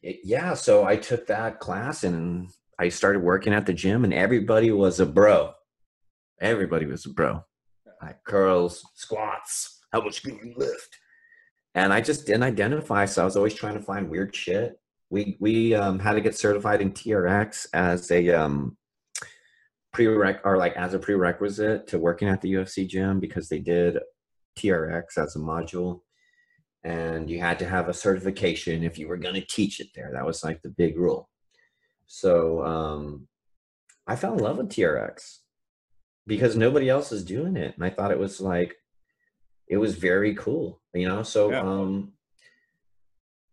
it- 0.03 0.21
yeah, 0.25 0.55
so 0.55 0.85
I 0.85 0.97
took 0.97 1.27
that 1.27 1.59
class 1.59 2.05
and 2.05 2.49
I 2.79 2.89
started 2.89 3.23
working 3.23 3.53
at 3.53 3.67
the 3.67 3.73
gym, 3.73 4.05
and 4.05 4.13
everybody 4.13 4.71
was 4.73 4.99
a 5.01 5.07
bro. 5.07 5.53
Everybody 6.41 6.87
was 6.87 7.07
a 7.07 7.11
bro. 7.11 7.45
Like 8.03 8.23
curls, 8.25 8.85
squats, 8.95 9.81
how 9.93 10.01
much 10.03 10.23
can 10.23 10.37
you 10.37 10.55
lift? 10.57 10.99
And 11.75 11.93
I 11.93 12.01
just 12.01 12.27
didn't 12.27 12.45
identify, 12.45 13.05
so 13.05 13.23
I 13.23 13.25
was 13.25 13.37
always 13.37 13.55
trying 13.55 13.75
to 13.75 13.83
find 13.83 14.09
weird 14.09 14.35
shit. 14.35 14.79
We 15.11 15.37
we 15.41 15.75
um, 15.75 15.99
had 15.99 16.13
to 16.13 16.21
get 16.21 16.37
certified 16.37 16.81
in 16.81 16.93
TRX 16.93 17.67
as 17.73 18.11
a 18.11 18.31
um, 18.31 18.77
prereq 19.95 20.41
or 20.45 20.57
like 20.57 20.77
as 20.77 20.95
a 20.95 20.99
prerequisite 20.99 21.87
to 21.89 21.99
working 21.99 22.29
at 22.29 22.41
the 22.41 22.55
UFC 22.55 22.89
gym 22.89 23.21
because 23.21 23.49
they 23.49 23.59
did 23.59 23.99
TRX 24.59 25.19
as 25.19 25.35
a 25.35 25.41
module, 25.41 26.01
and 26.85 27.29
you 27.29 27.41
had 27.41 27.59
to 27.59 27.69
have 27.69 27.89
a 27.89 27.95
certification 27.95 28.85
if 28.85 28.99
you 28.99 29.09
were 29.09 29.17
going 29.17 29.35
to 29.35 29.47
teach 29.47 29.81
it 29.81 29.89
there. 29.95 30.11
That 30.13 30.27
was 30.27 30.45
like 30.45 30.63
the 30.63 30.71
big 30.71 30.97
rule. 30.97 31.29
So 32.07 32.65
um, 32.65 33.27
I 34.07 34.15
fell 34.15 34.35
in 34.35 34.41
love 34.41 34.59
with 34.59 34.69
TRX 34.69 35.39
because 36.27 36.57
nobody 36.57 36.89
else 36.89 37.11
is 37.11 37.25
doing 37.25 37.57
it, 37.57 37.75
and 37.75 37.85
I 37.85 37.91
thought 37.91 38.13
it 38.13 38.19
was 38.19 38.41
like 38.41 38.77
it 39.69 39.77
was 39.79 39.97
very 39.97 40.35
cool, 40.35 40.81
you 40.93 41.09
know. 41.09 41.23
So 41.23 41.51
Yeah. 41.51 41.61
um, 41.61 42.13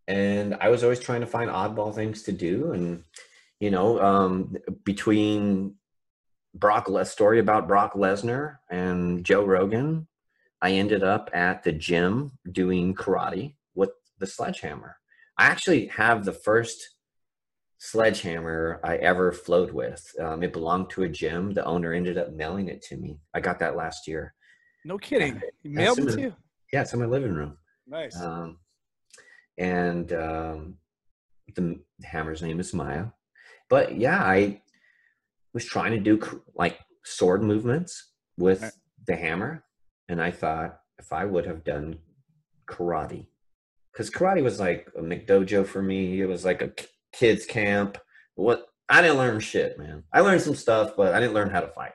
and 0.08 0.56
I 0.56 0.70
was 0.70 0.84
always 0.84 1.00
trying 1.00 1.22
to 1.22 1.28
find 1.28 1.50
oddball 1.50 1.94
things 1.94 2.24
to 2.24 2.32
do, 2.32 2.74
and 2.74 3.04
you 3.60 3.70
know, 3.72 4.02
um, 4.02 4.58
between 4.84 5.76
Brock 6.54 6.90
Les 6.90 7.10
story 7.12 7.40
about 7.40 7.68
Brock 7.68 7.94
Lesnar 7.94 8.58
and 8.70 9.24
Joe 9.24 9.46
Rogan, 9.46 10.08
I 10.62 10.72
ended 10.74 11.04
up 11.04 11.30
at 11.34 11.64
the 11.64 11.72
gym 11.72 12.32
doing 12.52 12.94
karate 12.94 13.56
with 13.76 13.92
the 14.20 14.28
sledgehammer. 14.28 14.98
I 15.38 15.46
actually 15.46 15.88
have 15.88 16.26
the 16.26 16.34
first 16.34 16.96
sledgehammer 17.78 18.80
I 18.84 18.98
ever 18.98 19.32
flowed 19.32 19.72
with. 19.72 20.14
Um, 20.20 20.44
it 20.44 20.54
belonged 20.54 20.90
to 20.92 21.04
a 21.04 21.10
gym. 21.10 21.54
The 21.54 21.66
owner 21.66 21.94
ended 21.94 22.18
up 22.18 22.34
mailing 22.34 22.68
it 22.68 22.82
to 22.84 22.98
me. 22.98 23.20
I 23.34 23.40
got 23.40 23.60
that 23.60 23.76
last 23.76 24.08
year. 24.08 24.34
No 24.86 24.98
kidding. 24.98 25.42
He 25.64 25.70
mailed 25.70 26.00
it 26.00 26.12
to 26.16 26.22
you? 26.22 26.36
Yeah, 26.74 26.82
it's 26.82 26.94
in 26.94 27.00
my 27.00 27.06
living 27.06 27.34
room. 27.34 27.58
Nice. 27.88 28.20
Um, 28.20 28.58
and 29.58 30.12
um, 30.14 30.78
the 31.56 31.80
hammer's 32.04 32.42
name 32.42 32.60
is 32.60 32.74
Maya. 32.74 33.08
But 33.70 33.98
yeah, 33.98 34.24
I 34.24 34.62
was 35.54 35.66
trying 35.66 35.92
to 35.92 36.00
do 36.00 36.42
like 36.56 36.80
sword 37.04 37.44
movements 37.44 38.12
with 38.38 38.62
Right. 38.62 38.72
the 39.08 39.16
hammer, 39.16 39.64
and 40.10 40.22
I 40.22 40.32
thought 40.32 40.80
if 41.00 41.12
I 41.14 41.26
would 41.26 41.46
have 41.46 41.64
done 41.64 42.00
karate, 42.68 43.28
because 43.92 44.10
karate 44.10 44.44
was 44.44 44.60
like 44.60 44.88
a 44.98 45.02
McDojo 45.02 45.66
for 45.66 45.82
me. 45.82 46.22
It 46.22 46.26
was 46.26 46.46
like 46.46 46.62
a 46.62 46.72
kids 47.14 47.46
camp. 47.46 47.98
What 48.36 48.66
I 48.90 49.02
didn't 49.02 49.18
learn 49.18 49.40
shit, 49.40 49.78
man. 49.78 50.04
I 50.14 50.22
learned 50.22 50.42
some 50.42 50.56
stuff, 50.56 50.96
but 50.98 51.14
I 51.14 51.20
didn't 51.20 51.34
learn 51.34 51.50
how 51.50 51.62
to 51.62 51.68
fight. 51.68 51.94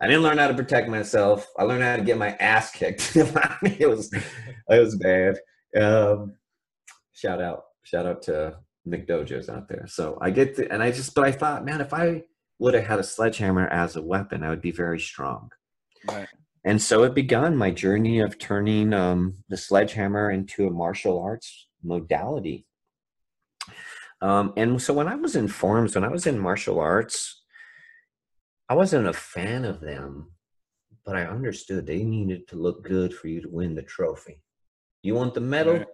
I 0.00 0.06
didn't 0.06 0.22
learn 0.22 0.38
how 0.38 0.48
to 0.48 0.54
protect 0.54 0.88
myself. 0.88 1.46
I 1.58 1.64
learned 1.64 1.82
how 1.82 1.96
to 1.96 2.02
get 2.02 2.18
my 2.18 2.30
ass 2.36 2.70
kicked. 2.70 3.16
it 3.16 3.88
was 3.88 4.12
it 4.12 4.78
was 4.78 4.96
bad. 4.96 5.38
Um, 5.76 6.34
shout 7.12 7.42
out, 7.42 7.64
shout 7.82 8.06
out 8.06 8.22
to 8.22 8.56
McDojos 8.86 9.48
out 9.48 9.68
there. 9.68 9.86
So 9.86 10.18
I 10.20 10.30
get 10.30 10.56
the, 10.56 10.72
and 10.72 10.82
I 10.82 10.90
just, 10.90 11.14
but 11.14 11.24
I 11.24 11.32
thought, 11.32 11.64
man, 11.64 11.80
if 11.80 11.92
I 11.92 12.24
would 12.58 12.74
have 12.74 12.86
had 12.86 12.98
a 12.98 13.04
sledgehammer 13.04 13.66
as 13.68 13.96
a 13.96 14.02
weapon, 14.02 14.42
I 14.42 14.50
would 14.50 14.62
be 14.62 14.70
very 14.70 15.00
strong. 15.00 15.50
Right. 16.08 16.28
And 16.64 16.80
so 16.80 17.04
it 17.04 17.14
began 17.14 17.56
my 17.56 17.70
journey 17.70 18.20
of 18.20 18.38
turning 18.38 18.92
um, 18.92 19.34
the 19.48 19.56
sledgehammer 19.56 20.30
into 20.30 20.66
a 20.66 20.70
martial 20.70 21.20
arts 21.20 21.66
modality. 21.82 22.66
Um, 24.20 24.52
and 24.56 24.82
so 24.82 24.92
when 24.92 25.06
I 25.06 25.14
was 25.14 25.36
in 25.36 25.48
forms, 25.48 25.94
when 25.94 26.04
I 26.04 26.08
was 26.08 26.26
in 26.26 26.38
martial 26.38 26.80
arts, 26.80 27.37
I 28.68 28.74
wasn't 28.74 29.08
a 29.08 29.12
fan 29.12 29.64
of 29.64 29.80
them, 29.80 30.32
but 31.04 31.16
I 31.16 31.24
understood 31.24 31.86
they 31.86 32.04
needed 32.04 32.46
to 32.48 32.56
look 32.56 32.84
good 32.84 33.14
for 33.14 33.28
you 33.28 33.40
to 33.40 33.48
win 33.48 33.74
the 33.74 33.82
trophy. 33.82 34.42
You 35.02 35.14
want 35.14 35.34
the 35.34 35.40
medal? 35.40 35.78
Right. 35.78 35.86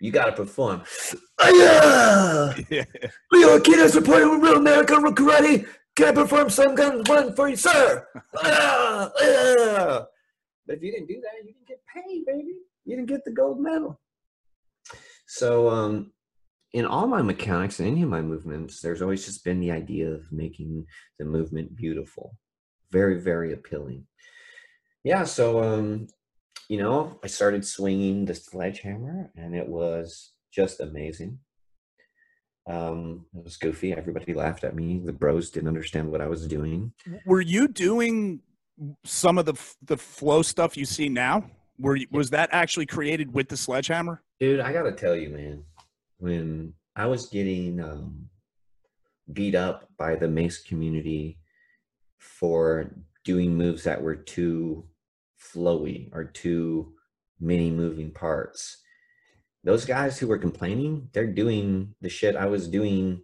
You 0.00 0.10
got 0.12 0.26
to 0.26 0.32
perform. 0.32 0.82
Ah, 1.40 2.52
yeah! 2.68 2.84
Leo 3.30 3.60
Kidd 3.60 3.88
supporting 3.92 4.28
with 4.30 4.42
Real 4.42 4.56
American 4.56 5.04
Karate. 5.14 5.68
Can 5.94 6.08
I 6.08 6.12
perform 6.12 6.50
some 6.50 6.74
gun 6.74 7.04
one 7.06 7.32
for 7.32 7.48
you, 7.48 7.54
sir? 7.54 8.04
But 10.68 10.76
if 10.76 10.82
you 10.82 10.92
didn't 10.92 11.06
do 11.06 11.20
that, 11.22 11.30
you 11.38 11.52
didn't 11.52 11.66
get 11.66 11.80
paid, 11.86 12.26
baby. 12.26 12.56
You 12.84 12.96
didn't 12.96 13.08
get 13.08 13.24
the 13.24 13.30
gold 13.30 13.60
medal. 13.60 14.00
So, 15.26 15.70
um, 15.70 16.12
in 16.72 16.84
all 16.84 17.06
my 17.06 17.22
mechanics 17.22 17.78
and 17.80 17.88
any 17.88 18.02
of 18.02 18.08
my 18.08 18.20
movements, 18.20 18.80
there's 18.80 19.02
always 19.02 19.24
just 19.24 19.44
been 19.44 19.60
the 19.60 19.70
idea 19.70 20.10
of 20.10 20.30
making 20.30 20.86
the 21.18 21.24
movement 21.24 21.74
beautiful, 21.74 22.36
very, 22.90 23.20
very 23.20 23.52
appealing. 23.52 24.06
Yeah. 25.04 25.24
So, 25.24 25.62
um, 25.62 26.08
you 26.68 26.78
know, 26.78 27.18
I 27.24 27.28
started 27.28 27.64
swinging 27.64 28.26
the 28.26 28.34
sledgehammer, 28.34 29.30
and 29.36 29.54
it 29.54 29.66
was 29.66 30.32
just 30.52 30.80
amazing. 30.80 31.38
Um, 32.68 33.24
it 33.34 33.44
was 33.44 33.56
goofy. 33.56 33.94
Everybody 33.94 34.34
laughed 34.34 34.64
at 34.64 34.76
me. 34.76 35.00
The 35.02 35.12
bros 35.12 35.48
didn't 35.48 35.68
understand 35.68 36.10
what 36.10 36.20
I 36.20 36.26
was 36.26 36.46
doing. 36.46 36.92
Were 37.24 37.40
you 37.40 37.68
doing 37.68 38.40
some 39.04 39.38
of 39.38 39.46
the 39.46 39.54
f- 39.54 39.76
the 39.82 39.96
flow 39.96 40.42
stuff 40.42 40.76
you 40.76 40.84
see 40.84 41.08
now? 41.08 41.50
Were 41.78 41.96
you, 41.96 42.06
was 42.10 42.28
that 42.30 42.50
actually 42.52 42.84
created 42.84 43.32
with 43.32 43.48
the 43.48 43.56
sledgehammer? 43.56 44.22
Dude, 44.38 44.60
I 44.60 44.72
gotta 44.74 44.92
tell 44.92 45.16
you, 45.16 45.30
man, 45.30 45.64
when 46.18 46.74
I 46.96 47.06
was 47.06 47.26
getting 47.28 47.80
um, 47.80 48.28
beat 49.32 49.54
up 49.54 49.88
by 49.98 50.16
the 50.16 50.28
mace 50.28 50.62
community 50.62 51.38
for 52.18 52.94
doing 53.24 53.54
moves 53.56 53.84
that 53.84 54.02
were 54.02 54.16
too 54.16 54.84
flowy 55.40 56.08
or 56.12 56.24
too 56.24 56.92
many 57.40 57.70
moving 57.70 58.10
parts, 58.10 58.78
those 59.64 59.84
guys 59.84 60.18
who 60.18 60.26
were 60.26 60.38
complaining, 60.38 61.08
they're 61.12 61.26
doing 61.26 61.94
the 62.00 62.08
shit 62.08 62.36
I 62.36 62.46
was 62.46 62.68
doing 62.68 63.22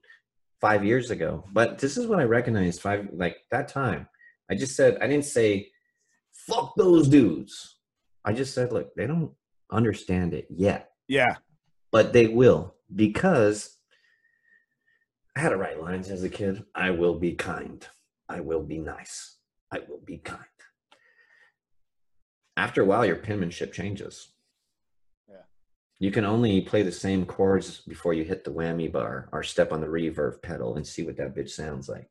five 0.61 0.85
years 0.85 1.11
ago. 1.11 1.45
But 1.53 1.79
this 1.79 1.97
is 1.97 2.07
what 2.07 2.21
I 2.21 2.25
recognized 2.25 2.81
five, 2.81 3.09
like 3.13 3.37
that 3.51 3.69
time. 3.69 4.09
I 4.51 4.55
just 4.55 4.77
said, 4.77 4.99
I 5.01 5.07
didn't 5.07 5.25
say, 5.25 5.71
fuck 6.33 6.75
those 6.77 7.09
dudes. 7.09 7.79
I 8.25 8.33
just 8.33 8.55
said, 8.55 8.73
look, 8.73 8.95
they 8.95 9.07
don't 9.07 9.33
understand 9.71 10.35
it 10.35 10.47
yet 10.51 10.91
Yeah. 11.09 11.37
But 11.95 12.13
they 12.13 12.27
will 12.27 12.75
because 12.93 13.79
I 15.37 15.41
had 15.41 15.51
to 15.51 15.57
write 15.57 15.81
lines 15.81 16.11
as 16.11 16.25
a 16.25 16.29
kid. 16.29 16.65
I 16.75 16.91
will 16.91 17.21
be 17.21 17.35
kind. 17.35 17.87
I 18.29 18.41
will 18.41 18.65
be 18.65 18.79
nice. 18.79 19.37
I 19.71 19.79
will 19.89 20.01
be 20.05 20.19
kind. 20.19 20.41
After 22.57 22.83
a 22.83 22.85
while, 22.85 23.07
your 23.07 23.15
penmanship 23.15 23.73
changes. 23.73 24.33
Yeah. 25.29 25.47
You 26.01 26.11
can 26.11 26.25
only 26.25 26.63
play 26.63 26.83
the 26.83 26.91
same 26.91 27.27
chords 27.27 27.83
before 27.87 28.13
you 28.13 28.25
hit 28.25 28.43
the 28.43 28.51
whammy 28.51 28.91
bar 28.91 29.29
or 29.31 29.45
step 29.45 29.73
on 29.73 29.81
the 29.81 29.87
reverb 29.87 30.43
pedal 30.43 30.75
and 30.75 30.85
see 30.85 31.05
what 31.05 31.17
that 31.19 31.37
bitch 31.37 31.51
sounds 31.51 31.89
like. 31.89 32.09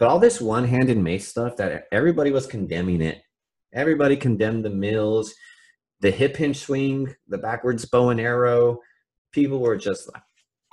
But 0.00 0.08
all 0.08 0.18
this 0.18 0.40
one-handed 0.40 0.98
mace 0.98 1.28
stuff 1.28 1.56
that 1.58 1.86
everybody 1.92 2.32
was 2.32 2.48
condemning 2.48 3.00
it. 3.00 3.22
Everybody 3.72 4.16
condemned 4.16 4.64
the 4.64 4.70
mills. 4.70 5.32
the 6.00 6.10
hip 6.10 6.36
hinge 6.36 6.58
swing, 6.58 7.14
the 7.28 7.38
backwards 7.38 7.84
bow 7.84 8.10
and 8.10 8.20
arrow. 8.20 8.80
People 9.34 9.58
were 9.58 9.76
just 9.76 10.08
like 10.12 10.22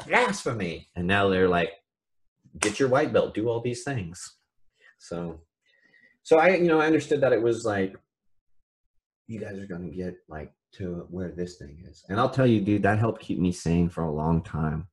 blasphemy, 0.07 0.87
and 0.95 1.07
now 1.07 1.27
they're 1.27 1.49
like, 1.49 1.71
get 2.59 2.79
your 2.79 2.89
white 2.89 3.11
belt, 3.11 3.33
do 3.33 3.49
all 3.49 3.59
these 3.59 3.83
things. 3.83 4.37
So, 4.99 5.41
so 6.21 6.37
I, 6.37 6.55
you 6.55 6.67
know, 6.67 6.79
I 6.79 6.85
understood 6.85 7.21
that 7.21 7.33
it 7.33 7.41
was 7.41 7.65
like, 7.65 7.95
you 9.27 9.39
guys 9.39 9.57
are 9.57 9.65
gonna 9.65 9.89
get 9.89 10.15
like 10.29 10.53
to 10.73 11.07
where 11.09 11.31
this 11.31 11.57
thing 11.57 11.83
is, 11.89 12.05
and 12.07 12.19
I'll 12.19 12.29
tell 12.29 12.45
you, 12.45 12.61
dude, 12.61 12.83
that 12.83 12.99
helped 12.99 13.21
keep 13.21 13.39
me 13.39 13.51
sane 13.51 13.89
for 13.89 14.03
a 14.03 14.11
long 14.11 14.43
time. 14.43 14.87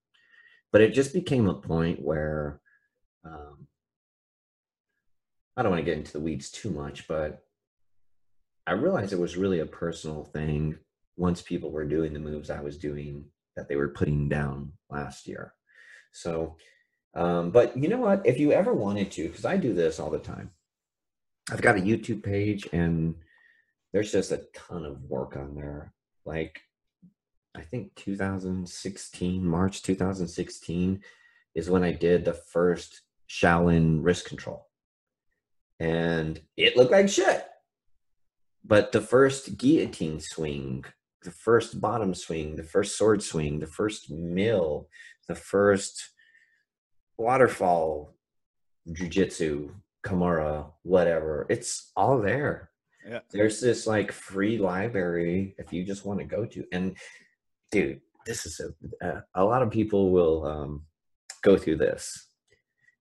But 0.73 0.81
it 0.81 0.95
just 0.95 1.13
became 1.13 1.49
a 1.49 1.55
point 1.55 2.01
where, 2.01 2.61
um, 3.25 3.67
I 5.57 5.63
don't 5.63 5.73
want 5.73 5.85
to 5.85 5.91
get 5.91 5.99
into 5.99 6.13
the 6.13 6.21
weeds 6.21 6.51
too 6.51 6.71
much, 6.71 7.09
but 7.09 7.43
I 8.67 8.73
realized 8.73 9.13
it 9.13 9.19
was 9.19 9.37
really 9.37 9.61
a 9.61 9.67
personal 9.67 10.25
thing 10.25 10.79
once 11.17 11.43
people 11.43 11.71
were 11.71 11.85
doing 11.85 12.13
the 12.13 12.21
moves 12.21 12.49
I 12.51 12.61
was 12.61 12.79
doing 12.79 13.25
that 13.59 13.69
they 13.69 13.75
were 13.75 13.89
putting 13.89 14.29
down 14.29 14.73
last 14.89 15.27
year. 15.27 15.53
So, 16.13 16.57
um, 17.15 17.51
but 17.51 17.77
you 17.77 17.89
know 17.89 17.99
what? 17.99 18.25
If 18.25 18.39
you 18.39 18.53
ever 18.53 18.73
wanted 18.73 19.11
to, 19.13 19.29
because 19.29 19.45
I 19.45 19.57
do 19.57 19.75
this 19.75 19.99
all 19.99 20.11
the 20.11 20.21
time, 20.21 20.53
I've 21.51 21.61
got 21.61 21.77
a 21.77 21.81
YouTube 21.81 22.23
page 22.23 22.69
and 22.73 23.17
there's 23.93 24.13
just 24.13 24.31
a 24.31 24.45
ton 24.55 24.85
of 24.85 25.03
work 25.03 25.37
on 25.37 25.57
there. 25.57 25.93
Like, 26.25 26.61
I 27.57 27.63
think 27.63 27.97
2016, 27.97 29.45
March 29.45 29.83
2016 29.83 31.03
is 31.57 31.69
when 31.69 31.83
I 31.83 31.91
did 31.91 32.25
the 32.25 32.35
first 32.35 33.01
Shaolin 33.29 34.05
wrist 34.05 34.27
control. 34.27 34.69
And 35.81 36.41
it 36.57 36.77
looked 36.77 36.93
like 36.93 37.09
shit. 37.09 37.45
But 38.65 38.93
the 38.93 39.01
first 39.01 39.59
guillotine 39.59 40.21
swing, 40.21 40.85
the 41.29 41.35
first 41.35 41.79
bottom 41.79 42.15
swing, 42.15 42.57
the 42.57 42.63
first 42.63 42.97
sword 42.97 43.23
swing, 43.23 43.59
the 43.59 43.67
first 43.67 44.11
mill, 44.11 44.89
the 45.29 45.35
first 45.35 46.11
waterfall, 47.19 48.15
jujitsu, 48.89 49.71
Kimura, 50.03 50.73
whatever, 50.85 51.45
it's 51.51 51.93
all 51.95 52.19
there. 52.19 52.71
Yeah. 53.07 53.21
There's 53.31 53.61
this 53.61 53.87
like 53.87 54.11
free 54.11 54.57
library 54.57 55.55
if 55.59 55.71
you 55.71 55.85
just 55.85 56.07
want 56.07 56.19
to 56.21 56.25
go 56.25 56.47
to. 56.47 56.65
And 56.73 56.97
dude, 57.71 58.01
this 58.25 58.47
is 58.47 58.59
a, 58.61 59.07
a, 59.07 59.25
a 59.35 59.45
lot 59.45 59.63
of 59.63 59.71
people 59.71 60.11
will 60.11 60.47
um, 60.47 60.87
go 61.43 61.59
through 61.59 61.77
this. 61.77 62.29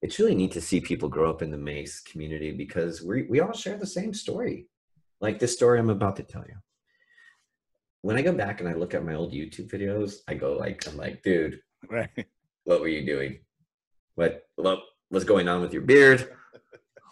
It's 0.02 0.20
really 0.20 0.36
neat 0.36 0.52
to 0.52 0.62
see 0.62 0.82
people 0.82 1.08
grow 1.08 1.30
up 1.30 1.42
in 1.42 1.50
the 1.50 1.58
Mace 1.58 2.02
community 2.02 2.52
because 2.52 3.02
we 3.02 3.24
we 3.24 3.40
all 3.40 3.54
share 3.54 3.78
the 3.78 3.88
same 3.88 4.14
story 4.14 4.68
like 5.22 5.40
this 5.40 5.54
story 5.54 5.80
I'm 5.80 5.90
about 5.90 6.18
to 6.18 6.24
tell 6.24 6.44
you. 6.46 6.58
When 8.02 8.18
I 8.18 8.22
go 8.22 8.34
back 8.34 8.60
and 8.60 8.70
I 8.70 8.74
look 8.74 8.94
at 8.94 9.06
my 9.06 9.16
old 9.16 9.34
YouTube 9.34 9.70
videos, 9.70 10.18
I 10.28 10.34
go 10.36 10.54
like, 10.54 10.88
I'm 10.88 10.98
like, 10.98 11.24
dude, 11.24 11.60
Right. 11.90 12.10
what 12.64 12.80
were 12.82 12.88
you 12.88 13.06
doing? 13.06 13.40
What 14.16 14.44
what 14.56 14.80
was 15.12 15.24
going 15.24 15.48
on 15.48 15.62
with 15.62 15.74
your 15.74 15.84
beard? 15.84 16.30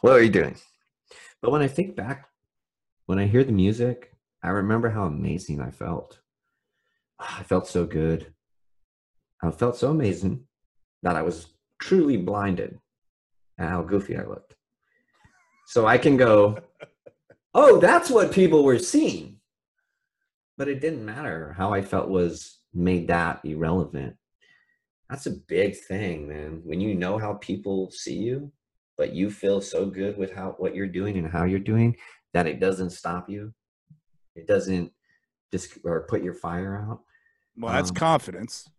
What 0.01 0.13
were 0.13 0.21
you 0.21 0.29
doing? 0.29 0.55
But 1.41 1.51
when 1.51 1.61
I 1.61 1.67
think 1.67 1.95
back, 1.95 2.27
when 3.05 3.19
I 3.19 3.27
hear 3.27 3.43
the 3.43 3.51
music, 3.51 4.11
I 4.43 4.49
remember 4.49 4.89
how 4.89 5.05
amazing 5.05 5.61
I 5.61 5.71
felt. 5.71 6.19
Ah, 7.19 7.39
I 7.39 7.43
felt 7.43 7.67
so 7.67 7.85
good. 7.85 8.33
I 9.41 9.51
felt 9.51 9.77
so 9.77 9.91
amazing 9.91 10.45
that 11.03 11.15
I 11.15 11.21
was 11.21 11.47
truly 11.79 12.17
blinded 12.17 12.79
at 13.57 13.69
how 13.69 13.83
goofy 13.83 14.17
I 14.17 14.23
looked. 14.23 14.55
So 15.67 15.85
I 15.87 15.97
can 15.97 16.17
go, 16.17 16.59
oh, 17.53 17.79
that's 17.79 18.09
what 18.09 18.31
people 18.31 18.63
were 18.63 18.79
seeing. 18.79 19.39
But 20.57 20.67
it 20.69 20.79
didn't 20.81 21.05
matter. 21.05 21.53
How 21.57 21.73
I 21.73 21.81
felt 21.81 22.09
was 22.09 22.59
made 22.73 23.07
that 23.09 23.41
irrelevant. 23.43 24.15
That's 25.09 25.25
a 25.25 25.31
big 25.31 25.75
thing, 25.77 26.27
man. 26.27 26.61
When 26.63 26.79
you 26.81 26.95
know 26.95 27.17
how 27.17 27.33
people 27.35 27.91
see 27.91 28.17
you, 28.17 28.51
but 28.97 29.13
you 29.13 29.29
feel 29.29 29.61
so 29.61 29.85
good 29.85 30.17
with 30.17 30.33
how 30.33 30.55
what 30.57 30.73
you're 30.75 30.87
doing 30.87 31.17
and 31.17 31.27
how 31.27 31.43
you're 31.43 31.59
doing 31.59 31.95
that 32.33 32.47
it 32.47 32.59
doesn't 32.59 32.89
stop 32.91 33.29
you. 33.29 33.53
It 34.35 34.47
doesn't 34.47 34.91
just 35.51 35.77
or 35.83 36.01
put 36.07 36.23
your 36.23 36.33
fire 36.33 36.77
out. 36.89 37.01
Well, 37.57 37.73
that's 37.73 37.89
Um, 37.91 37.95
confidence. 37.95 38.69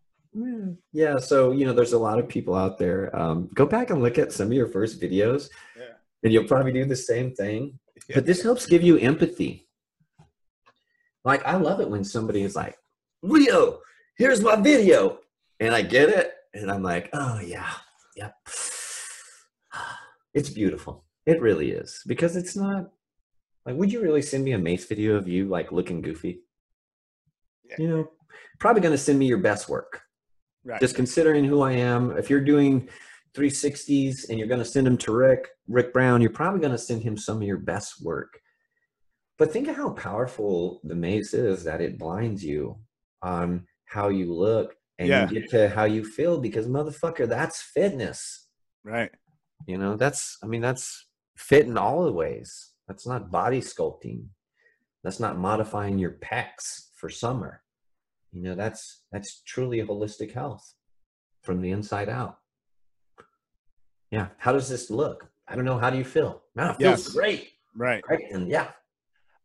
Yeah. 0.93 1.17
So, 1.19 1.53
you 1.53 1.65
know, 1.65 1.73
there's 1.73 1.95
a 1.95 1.99
lot 1.99 2.19
of 2.19 2.29
people 2.29 2.55
out 2.55 2.77
there. 2.77 3.15
Um, 3.19 3.49
go 3.55 3.65
back 3.65 3.89
and 3.91 4.03
look 4.03 4.19
at 4.19 4.33
some 4.33 4.49
of 4.49 4.53
your 4.53 4.67
first 4.69 5.01
videos, 5.01 5.49
Yeah. 5.77 5.95
and 6.23 6.33
you'll 6.33 6.45
probably 6.45 6.73
do 6.73 6.85
the 6.85 6.97
same 6.97 7.35
thing. 7.35 7.79
Yeah. 8.09 8.17
But 8.17 8.27
this 8.27 8.43
helps 8.43 8.67
give 8.67 8.83
you 8.83 8.99
empathy. 8.99 9.66
Like, 11.27 11.45
I 11.45 11.57
love 11.57 11.81
it 11.81 11.91
when 11.91 12.05
somebody 12.05 12.43
is 12.43 12.55
like, 12.57 12.79
Leo, 13.23 13.81
here's 14.17 14.41
my 14.41 14.57
video. 14.57 15.19
And 15.61 15.75
I 15.75 15.83
get 15.83 16.09
it. 16.09 16.33
And 16.55 16.71
I'm 16.71 16.83
like, 16.83 17.11
oh, 17.13 17.41
yeah. 17.41 17.71
Yep. 18.17 18.35
It's 20.35 20.51
beautiful. 20.51 21.05
It 21.27 21.41
really 21.41 21.73
is. 21.73 22.03
Because 22.07 22.37
it's 22.37 22.57
not 22.57 22.91
like, 23.65 23.75
would 23.75 23.93
you 23.93 24.01
really 24.01 24.23
send 24.23 24.45
me 24.45 24.53
a 24.53 24.59
mace 24.59 24.87
video 24.87 25.17
of 25.17 25.27
you 25.27 25.47
like 25.47 25.73
looking 25.73 26.01
goofy? 26.01 26.43
Yeah. 27.69 27.77
You 27.79 27.89
know, 27.89 28.09
probably 28.61 28.83
going 28.83 28.93
to 28.93 28.99
send 28.99 29.19
me 29.19 29.27
your 29.27 29.39
best 29.39 29.69
work 29.69 30.03
Right. 30.67 30.81
just 30.81 30.97
considering 30.97 31.45
who 31.45 31.61
I 31.63 31.73
am, 31.73 32.17
if 32.19 32.29
you're 32.29 32.41
doing 32.41 32.89
360s 33.37 34.29
and 34.29 34.39
you're 34.39 34.49
going 34.49 34.59
to 34.59 34.65
send 34.65 34.85
them 34.87 34.99
to 34.99 35.13
Rick, 35.13 35.49
Rick 35.69 35.93
Brown, 35.93 36.21
you're 36.21 36.31
probably 36.31 36.59
going 36.61 36.73
to 36.73 36.79
send 36.79 37.03
him 37.03 37.17
some 37.17 37.37
of 37.37 37.45
your 37.45 37.59
best 37.59 38.03
work. 38.03 38.41
But 39.39 39.53
think 39.53 39.69
of 39.69 39.77
how 39.77 39.91
powerful 39.91 40.81
the 40.85 40.95
mace 40.95 41.35
is 41.35 41.65
that 41.65 41.81
it 41.81 41.99
blinds 41.99 42.43
you 42.45 42.79
on 43.23 43.67
how 43.85 44.09
you 44.09 44.33
look 44.33 44.77
and 44.99 45.09
Yeah. 45.09 45.29
you 45.29 45.41
get 45.41 45.51
to 45.51 45.69
how 45.69 45.85
you 45.85 46.05
feel 46.05 46.41
because 46.41 46.67
motherfucker, 46.67 47.29
that's 47.29 47.61
fitness. 47.63 48.49
right. 48.85 49.11
You 49.67 49.79
know, 49.79 49.97
that's 49.97 50.39
I 50.43 50.47
mean, 50.47 50.61
that's 50.61 51.07
fit 51.37 51.67
in 51.67 51.77
all 51.77 52.05
the 52.05 52.13
ways. 52.13 52.73
That's 52.87 53.07
not 53.07 53.31
body 53.33 53.61
sculpting. 53.61 54.27
That's 55.03 55.19
not 55.19 55.39
modifying 55.39 55.99
your 55.99 56.13
pecs 56.13 56.91
for 56.95 57.09
summer. 57.11 57.63
You 58.33 58.43
know, 58.43 58.55
that's 58.55 59.03
that's 59.11 59.43
truly 59.43 59.79
holistic 59.83 60.33
health 60.33 60.75
from 61.43 61.61
the 61.63 61.71
inside 61.73 62.09
out. 62.09 62.39
Yeah. 64.11 64.29
How 64.39 64.53
does 64.53 64.69
this 64.69 64.91
look? 64.91 65.29
I 65.49 65.57
don't 65.57 65.65
know. 65.65 65.79
How 65.79 65.91
do 65.91 65.99
you 65.99 66.05
feel? 66.05 66.43
Man, 66.55 66.71
it 66.71 66.77
feels 66.77 67.07
Yes. 67.07 67.09
great. 67.09 67.53
Right. 67.75 68.03
Right. 68.09 68.31
And 68.31 68.49
yeah. 68.49 68.71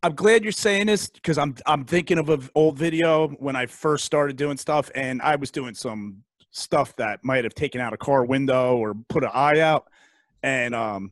I'm 0.03 0.15
glad 0.15 0.43
you're 0.43 0.51
saying 0.51 0.87
this 0.87 1.07
because 1.07 1.37
I'm 1.37 1.55
I'm 1.65 1.85
thinking 1.85 2.17
of 2.17 2.29
an 2.29 2.49
old 2.55 2.77
video 2.77 3.27
when 3.27 3.55
I 3.55 3.67
first 3.67 4.03
started 4.03 4.35
doing 4.35 4.57
stuff, 4.57 4.89
and 4.95 5.21
I 5.21 5.35
was 5.35 5.51
doing 5.51 5.75
some 5.75 6.23
stuff 6.49 6.95
that 6.95 7.23
might 7.23 7.43
have 7.43 7.53
taken 7.53 7.79
out 7.79 7.93
a 7.93 7.97
car 7.97 8.25
window 8.25 8.77
or 8.77 8.95
put 9.09 9.23
an 9.23 9.29
eye 9.33 9.59
out, 9.59 9.87
and 10.41 10.73
um, 10.73 11.11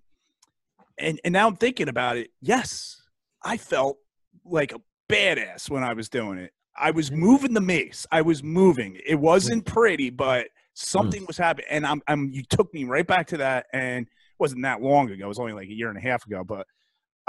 and 0.98 1.20
and 1.24 1.34
now 1.34 1.48
I'm 1.48 1.56
thinking 1.56 1.88
about 1.88 2.18
it. 2.18 2.32
Yes, 2.42 3.00
I 3.44 3.58
felt 3.58 4.00
like 4.44 4.74
a 4.74 4.82
badass 5.08 5.70
when 5.70 5.84
I 5.84 5.94
was 5.94 6.10
doing 6.10 6.40
it. 6.40 6.52
I 6.76 6.92
was 6.92 7.12
moving 7.12 7.54
the 7.54 7.62
mace. 7.62 8.08
I 8.12 8.22
was 8.24 8.42
moving. 8.42 9.00
It 9.06 9.20
wasn't 9.20 9.66
pretty, 9.66 10.10
but 10.10 10.48
something 10.74 11.26
was 11.28 11.38
happening, 11.38 11.68
and 11.70 11.86
I'm 11.86 12.02
I'm. 12.08 12.32
You 12.32 12.42
took 12.42 12.74
me 12.74 12.86
right 12.86 13.06
back 13.06 13.28
to 13.28 13.38
that, 13.38 13.68
and 13.72 14.08
it 14.08 14.40
wasn't 14.40 14.64
that 14.64 14.82
long 14.82 15.12
ago. 15.12 15.26
It 15.26 15.28
was 15.28 15.40
only 15.40 15.54
like 15.54 15.68
a 15.68 15.74
year 15.74 15.90
and 15.90 15.98
a 15.98 16.02
half 16.02 16.26
ago, 16.26 16.44
but 16.44 16.66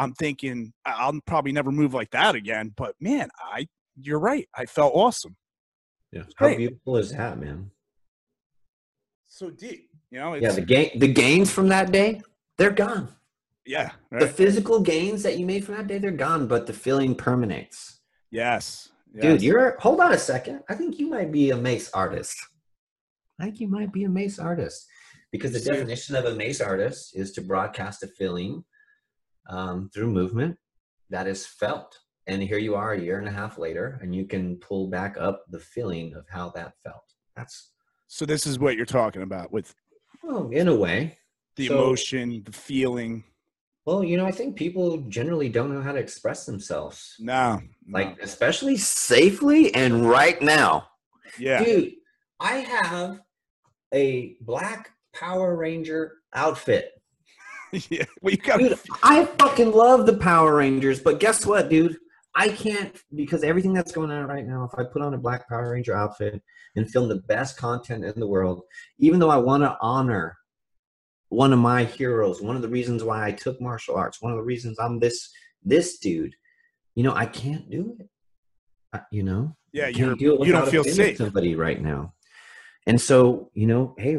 I'm 0.00 0.14
thinking 0.14 0.72
I'll 0.86 1.20
probably 1.26 1.52
never 1.52 1.70
move 1.70 1.92
like 1.92 2.10
that 2.12 2.34
again. 2.34 2.72
But 2.74 2.94
man, 3.00 3.28
I 3.38 3.66
you're 4.00 4.18
right. 4.18 4.48
I 4.54 4.64
felt 4.64 4.94
awesome. 4.94 5.36
Yeah. 6.10 6.22
How 6.36 6.46
great. 6.46 6.58
beautiful 6.58 6.96
is 6.96 7.12
that, 7.12 7.38
man? 7.38 7.70
So 9.26 9.50
deep, 9.50 9.90
you 10.10 10.18
know. 10.18 10.34
Yeah. 10.34 10.52
The 10.52 10.62
gain 10.62 10.98
the 10.98 11.12
gains 11.12 11.52
from 11.52 11.68
that 11.68 11.92
day, 11.92 12.22
they're 12.56 12.70
gone. 12.70 13.08
yeah. 13.66 13.90
The 14.10 14.26
physical 14.26 14.80
gains 14.80 15.22
that 15.22 15.38
you 15.38 15.44
made 15.44 15.64
from 15.66 15.76
that 15.76 15.86
day, 15.86 15.98
they're 15.98 16.10
gone, 16.10 16.48
but 16.48 16.66
the 16.66 16.72
feeling 16.72 17.14
permeates. 17.14 18.00
Yes. 18.30 18.88
Dude, 19.20 19.42
you're 19.42 19.76
hold 19.80 20.00
on 20.00 20.12
a 20.12 20.18
second. 20.18 20.60
I 20.68 20.74
think 20.74 20.98
you 20.98 21.08
might 21.10 21.30
be 21.30 21.50
a 21.50 21.56
mace 21.56 21.90
artist. 21.92 22.38
I 23.38 23.44
think 23.44 23.60
you 23.60 23.68
might 23.68 23.92
be 23.92 24.04
a 24.04 24.08
mace 24.08 24.38
artist 24.38 24.86
because 25.30 25.52
the 25.52 25.60
definition 25.60 26.16
of 26.16 26.24
a 26.24 26.34
mace 26.34 26.60
artist 26.60 27.14
is 27.14 27.32
to 27.32 27.42
broadcast 27.42 28.02
a 28.02 28.06
feeling 28.06 28.64
um, 29.48 29.90
through 29.92 30.10
movement 30.10 30.56
that 31.10 31.26
is 31.26 31.46
felt. 31.46 31.98
And 32.26 32.42
here 32.42 32.58
you 32.58 32.74
are 32.76 32.92
a 32.92 33.00
year 33.00 33.18
and 33.18 33.26
a 33.26 33.32
half 33.32 33.58
later, 33.58 33.98
and 34.02 34.14
you 34.14 34.24
can 34.26 34.56
pull 34.56 34.88
back 34.88 35.16
up 35.18 35.44
the 35.50 35.58
feeling 35.58 36.14
of 36.14 36.24
how 36.28 36.50
that 36.50 36.74
felt. 36.84 37.02
That's 37.36 37.72
So 38.06 38.24
this 38.26 38.46
is 38.46 38.58
what 38.58 38.76
you're 38.76 38.86
talking 38.86 39.22
about 39.22 39.50
with 39.52 39.74
well, 40.22 40.48
in 40.50 40.68
a 40.68 40.74
way. 40.74 41.18
the 41.56 41.66
So- 41.68 41.74
emotion, 41.74 42.42
the 42.44 42.52
feeling. 42.52 43.24
Well, 43.86 44.04
you 44.04 44.16
know, 44.18 44.26
I 44.26 44.30
think 44.30 44.54
people 44.56 44.98
generally 45.08 45.48
don't 45.48 45.72
know 45.74 45.80
how 45.80 45.92
to 45.92 45.98
express 45.98 46.44
themselves, 46.46 47.16
No, 47.18 47.60
no. 47.86 47.98
like 47.98 48.22
especially 48.22 48.76
safely 48.76 49.74
and 49.74 50.08
right 50.08 50.40
now. 50.40 50.86
yeah, 51.38 51.64
Dude, 51.64 51.94
I 52.38 52.56
have 52.58 53.20
a 53.92 54.36
black 54.42 54.90
Power 55.14 55.56
Ranger 55.56 56.18
outfit. 56.34 56.92
yeah. 57.90 58.04
Well, 58.20 58.32
you 58.32 58.38
got 58.38 58.58
Dude, 58.58 58.78
I 59.02 59.24
fucking 59.24 59.72
love 59.72 60.06
the 60.06 60.16
Power 60.16 60.56
Rangers, 60.56 61.00
but 61.00 61.20
guess 61.20 61.46
what, 61.46 61.68
dude? 61.68 61.96
I 62.34 62.48
can't 62.48 62.96
because 63.14 63.42
everything 63.42 63.72
that's 63.72 63.92
going 63.92 64.10
on 64.10 64.26
right 64.26 64.46
now. 64.46 64.68
If 64.72 64.78
I 64.78 64.84
put 64.84 65.02
on 65.02 65.14
a 65.14 65.18
Black 65.18 65.48
Power 65.48 65.72
Ranger 65.72 65.96
outfit 65.96 66.40
and 66.76 66.90
film 66.90 67.08
the 67.08 67.16
best 67.16 67.56
content 67.56 68.04
in 68.04 68.18
the 68.20 68.26
world, 68.26 68.62
even 68.98 69.18
though 69.18 69.30
I 69.30 69.36
want 69.36 69.62
to 69.64 69.76
honor 69.80 70.36
one 71.28 71.52
of 71.52 71.58
my 71.58 71.84
heroes, 71.84 72.40
one 72.40 72.56
of 72.56 72.62
the 72.62 72.68
reasons 72.68 73.02
why 73.02 73.26
I 73.26 73.32
took 73.32 73.60
martial 73.60 73.96
arts, 73.96 74.22
one 74.22 74.32
of 74.32 74.38
the 74.38 74.44
reasons 74.44 74.78
I'm 74.78 74.98
this 75.00 75.30
this 75.62 75.98
dude, 75.98 76.34
you 76.94 77.02
know, 77.02 77.14
I 77.14 77.26
can't 77.26 77.68
do 77.70 77.96
it. 77.98 78.08
I, 78.92 79.00
you 79.10 79.22
know, 79.22 79.56
Yeah, 79.72 79.90
can't 79.90 80.18
do 80.18 80.34
it 80.34 80.46
you 80.46 80.52
don't 80.52 80.68
feel 80.68 80.84
safe. 80.84 81.16
Somebody 81.16 81.56
right 81.56 81.80
now, 81.80 82.14
and 82.86 83.00
so 83.00 83.50
you 83.54 83.66
know, 83.66 83.94
hey, 83.98 84.18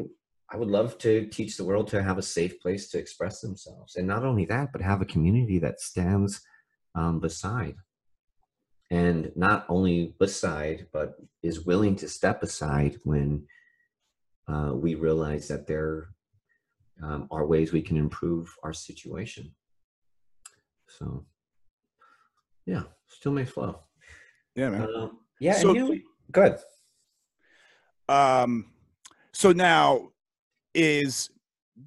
I 0.51 0.57
would 0.57 0.67
love 0.67 0.97
to 0.99 1.27
teach 1.27 1.55
the 1.55 1.63
world 1.63 1.87
to 1.89 2.03
have 2.03 2.17
a 2.17 2.21
safe 2.21 2.59
place 2.59 2.89
to 2.89 2.99
express 2.99 3.39
themselves, 3.39 3.95
and 3.95 4.05
not 4.05 4.23
only 4.25 4.45
that, 4.45 4.71
but 4.73 4.81
have 4.81 5.01
a 5.01 5.05
community 5.05 5.59
that 5.59 5.79
stands 5.79 6.41
um, 6.93 7.19
beside, 7.21 7.75
and 8.89 9.31
not 9.35 9.65
only 9.69 10.13
beside, 10.19 10.87
but 10.91 11.15
is 11.41 11.65
willing 11.65 11.95
to 11.97 12.09
step 12.09 12.43
aside 12.43 12.99
when 13.05 13.47
uh, 14.49 14.73
we 14.73 14.95
realize 14.95 15.47
that 15.47 15.67
there 15.67 16.09
um, 17.01 17.27
are 17.31 17.45
ways 17.45 17.71
we 17.71 17.81
can 17.81 17.95
improve 17.95 18.53
our 18.63 18.73
situation. 18.73 19.55
So, 20.89 21.25
yeah, 22.65 22.83
Steel 23.07 23.31
Mace 23.31 23.51
Flow. 23.51 23.79
Yeah, 24.55 24.69
man. 24.69 24.87
Um, 24.93 25.19
yeah, 25.39 25.53
So- 25.53 25.69
and 25.69 25.77
you 25.77 25.95
know, 25.95 26.01
good. 26.33 26.57
Um, 28.09 28.73
so 29.31 29.53
now 29.53 30.09
is 30.73 31.29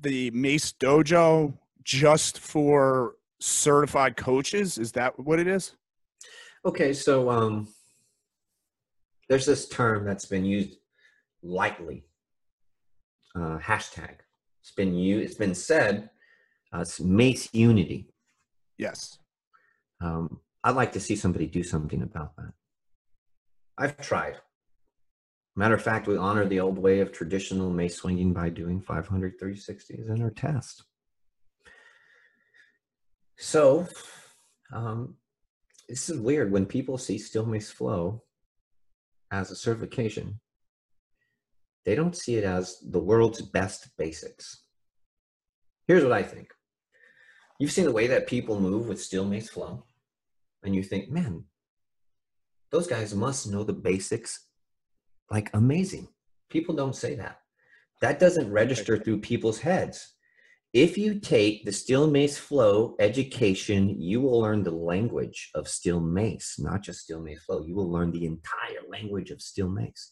the 0.03 0.31
Mace 0.33 0.73
Dojo 0.73 1.55
just 1.85 2.39
for 2.39 3.17
certified 3.41 4.17
coaches? 4.17 4.79
Is 4.79 4.93
that 4.93 5.19
what 5.19 5.39
it 5.39 5.47
is? 5.47 5.75
Okay, 6.65 6.93
so 6.93 7.31
um, 7.31 7.69
there's 9.29 9.47
this 9.47 9.69
term 9.69 10.05
that's 10.05 10.27
been 10.27 10.45
used 10.45 10.79
lightly. 11.43 12.05
Uh, 13.37 13.59
hashtag. 13.59 14.17
It's 14.61 14.71
been 14.71 14.95
used. 14.95 15.27
It's 15.27 15.39
been 15.39 15.55
said. 15.55 16.11
Uh, 16.75 16.81
it's 16.81 17.01
Mace 17.01 17.49
Unity. 17.53 18.09
Yes. 18.79 19.19
Um, 20.01 20.41
I'd 20.63 20.77
like 20.77 20.93
to 20.93 21.01
see 21.01 21.17
somebody 21.17 21.47
do 21.47 21.63
something 21.63 22.03
about 22.03 22.35
that. 22.37 22.53
I've 23.77 23.97
tried. 23.99 24.37
Matter 25.57 25.75
of 25.75 25.83
fact, 25.83 26.09
we 26.09 26.17
honor 26.17 26.47
the 26.47 26.61
old 26.61 26.79
way 26.79 27.01
of 27.01 27.13
traditional 27.13 27.71
mace 27.71 27.97
swinging 27.97 28.33
by 28.33 28.49
doing 28.49 28.81
500 28.81 29.39
360s 29.39 30.11
in 30.11 30.23
our 30.23 30.31
test. 30.31 30.83
So, 33.39 33.87
um, 34.73 35.15
this 35.89 36.09
is 36.09 36.19
weird 36.19 36.51
when 36.51 36.67
people 36.67 36.99
see 36.99 37.19
Steel 37.19 37.47
Mace 37.47 37.71
Flow 37.71 38.23
as 39.31 39.51
a 39.51 39.57
certification, 39.57 40.41
they 41.85 41.95
don't 41.95 42.17
see 42.17 42.37
it 42.37 42.45
as 42.45 42.79
the 42.83 43.01
world's 43.01 43.43
best 43.43 43.97
basics. 43.97 44.65
Here's 45.87 46.03
what 46.03 46.13
I 46.13 46.23
think 46.23 46.49
you've 47.61 47.73
seen 47.73 47.85
the 47.85 47.93
way 47.93 48.09
that 48.09 48.27
people 48.27 48.59
move 48.59 48.89
with 48.89 49.03
Steel 49.03 49.25
Mace 49.25 49.51
Flow, 49.51 49.85
and 50.65 50.75
you 50.75 50.83
think, 50.83 51.11
man, 51.11 51.45
those 52.71 52.87
guys 52.87 53.15
must 53.15 53.49
know 53.49 53.63
the 53.63 53.73
basics 53.73 54.47
like 55.31 55.51
amazing. 55.55 56.09
People 56.51 56.75
don't 56.75 56.97
say 56.97 57.15
that. 57.17 57.39
That 58.01 58.19
doesn't 58.19 58.51
register 58.51 58.99
through 58.99 59.21
people's 59.21 59.61
heads. 59.61 60.15
If 60.73 60.99
you 60.99 61.21
take 61.21 61.65
the 61.65 61.73
Steel 61.73 62.11
Mace 62.11 62.37
Flow 62.37 62.97
education, 62.99 64.01
you 64.01 64.21
will 64.21 64.41
learn 64.41 64.65
the 64.65 64.73
language 64.73 65.51
of 65.55 65.69
Steel 65.69 66.01
Mace, 66.01 66.57
not 66.59 66.83
just 66.83 67.03
Steel 67.03 67.21
Mace 67.21 67.45
Flow. 67.45 67.65
You 67.65 67.77
will 67.77 67.91
learn 67.91 68.11
the 68.11 68.27
entire 68.27 68.83
language 68.91 69.31
of 69.31 69.41
Steel 69.41 69.69
Mace, 69.69 70.11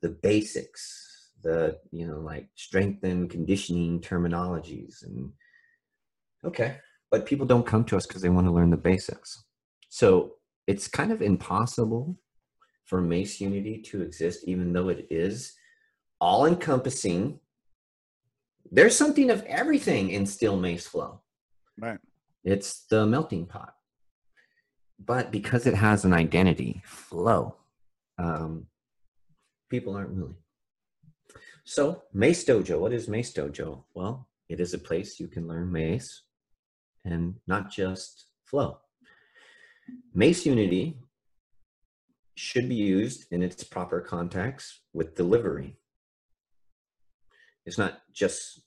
the 0.00 0.10
basics, 0.10 1.32
the 1.42 1.78
you 1.90 2.06
know 2.06 2.20
like 2.20 2.48
strength 2.54 3.02
and 3.02 3.28
conditioning 3.28 4.00
terminologies, 4.00 5.02
and 5.02 5.32
okay. 6.44 6.76
But 7.10 7.26
people 7.26 7.46
don't 7.46 7.66
come 7.66 7.84
to 7.86 7.96
us 7.96 8.06
because 8.06 8.22
they 8.22 8.28
want 8.28 8.46
to 8.46 8.52
learn 8.52 8.70
the 8.70 8.76
basics. 8.76 9.44
So 9.88 10.34
it's 10.68 10.86
kind 10.86 11.10
of 11.10 11.20
impossible 11.20 12.16
for 12.90 13.00
Mace 13.00 13.40
Unity 13.40 13.78
to 13.82 14.02
exist, 14.02 14.42
even 14.48 14.72
though 14.72 14.88
it 14.88 15.06
is 15.10 15.52
all 16.20 16.44
encompassing. 16.44 17.38
There's 18.72 18.96
something 18.96 19.30
of 19.30 19.44
everything 19.44 20.10
in 20.10 20.26
Steel 20.26 20.56
Mace 20.56 20.88
Flow. 20.88 21.20
Right. 21.78 22.00
It's 22.42 22.86
the 22.90 23.06
melting 23.06 23.46
pot. 23.46 23.74
But 24.98 25.30
because 25.30 25.68
it 25.68 25.74
has 25.74 26.04
an 26.04 26.12
identity, 26.12 26.82
flow, 26.84 27.54
um, 28.18 28.66
people 29.70 29.96
aren't 29.96 30.14
willing. 30.14 30.34
So, 31.64 32.02
Mace 32.12 32.44
Dojo, 32.44 32.80
what 32.80 32.92
is 32.92 33.06
Mace 33.06 33.32
Dojo? 33.32 33.84
Well, 33.94 34.28
it 34.48 34.58
is 34.58 34.74
a 34.74 34.78
place 34.78 35.20
you 35.20 35.28
can 35.28 35.46
learn 35.46 35.70
Mace 35.70 36.22
and 37.04 37.36
not 37.46 37.70
just 37.70 38.26
flow. 38.44 38.78
Mace 40.12 40.44
Unity 40.44 40.98
should 42.34 42.68
be 42.68 42.74
used 42.74 43.26
in 43.30 43.42
its 43.42 43.62
proper 43.64 44.00
context 44.00 44.80
with 44.92 45.14
delivery. 45.16 45.76
It's 47.66 47.78
not 47.78 48.00
just 48.12 48.62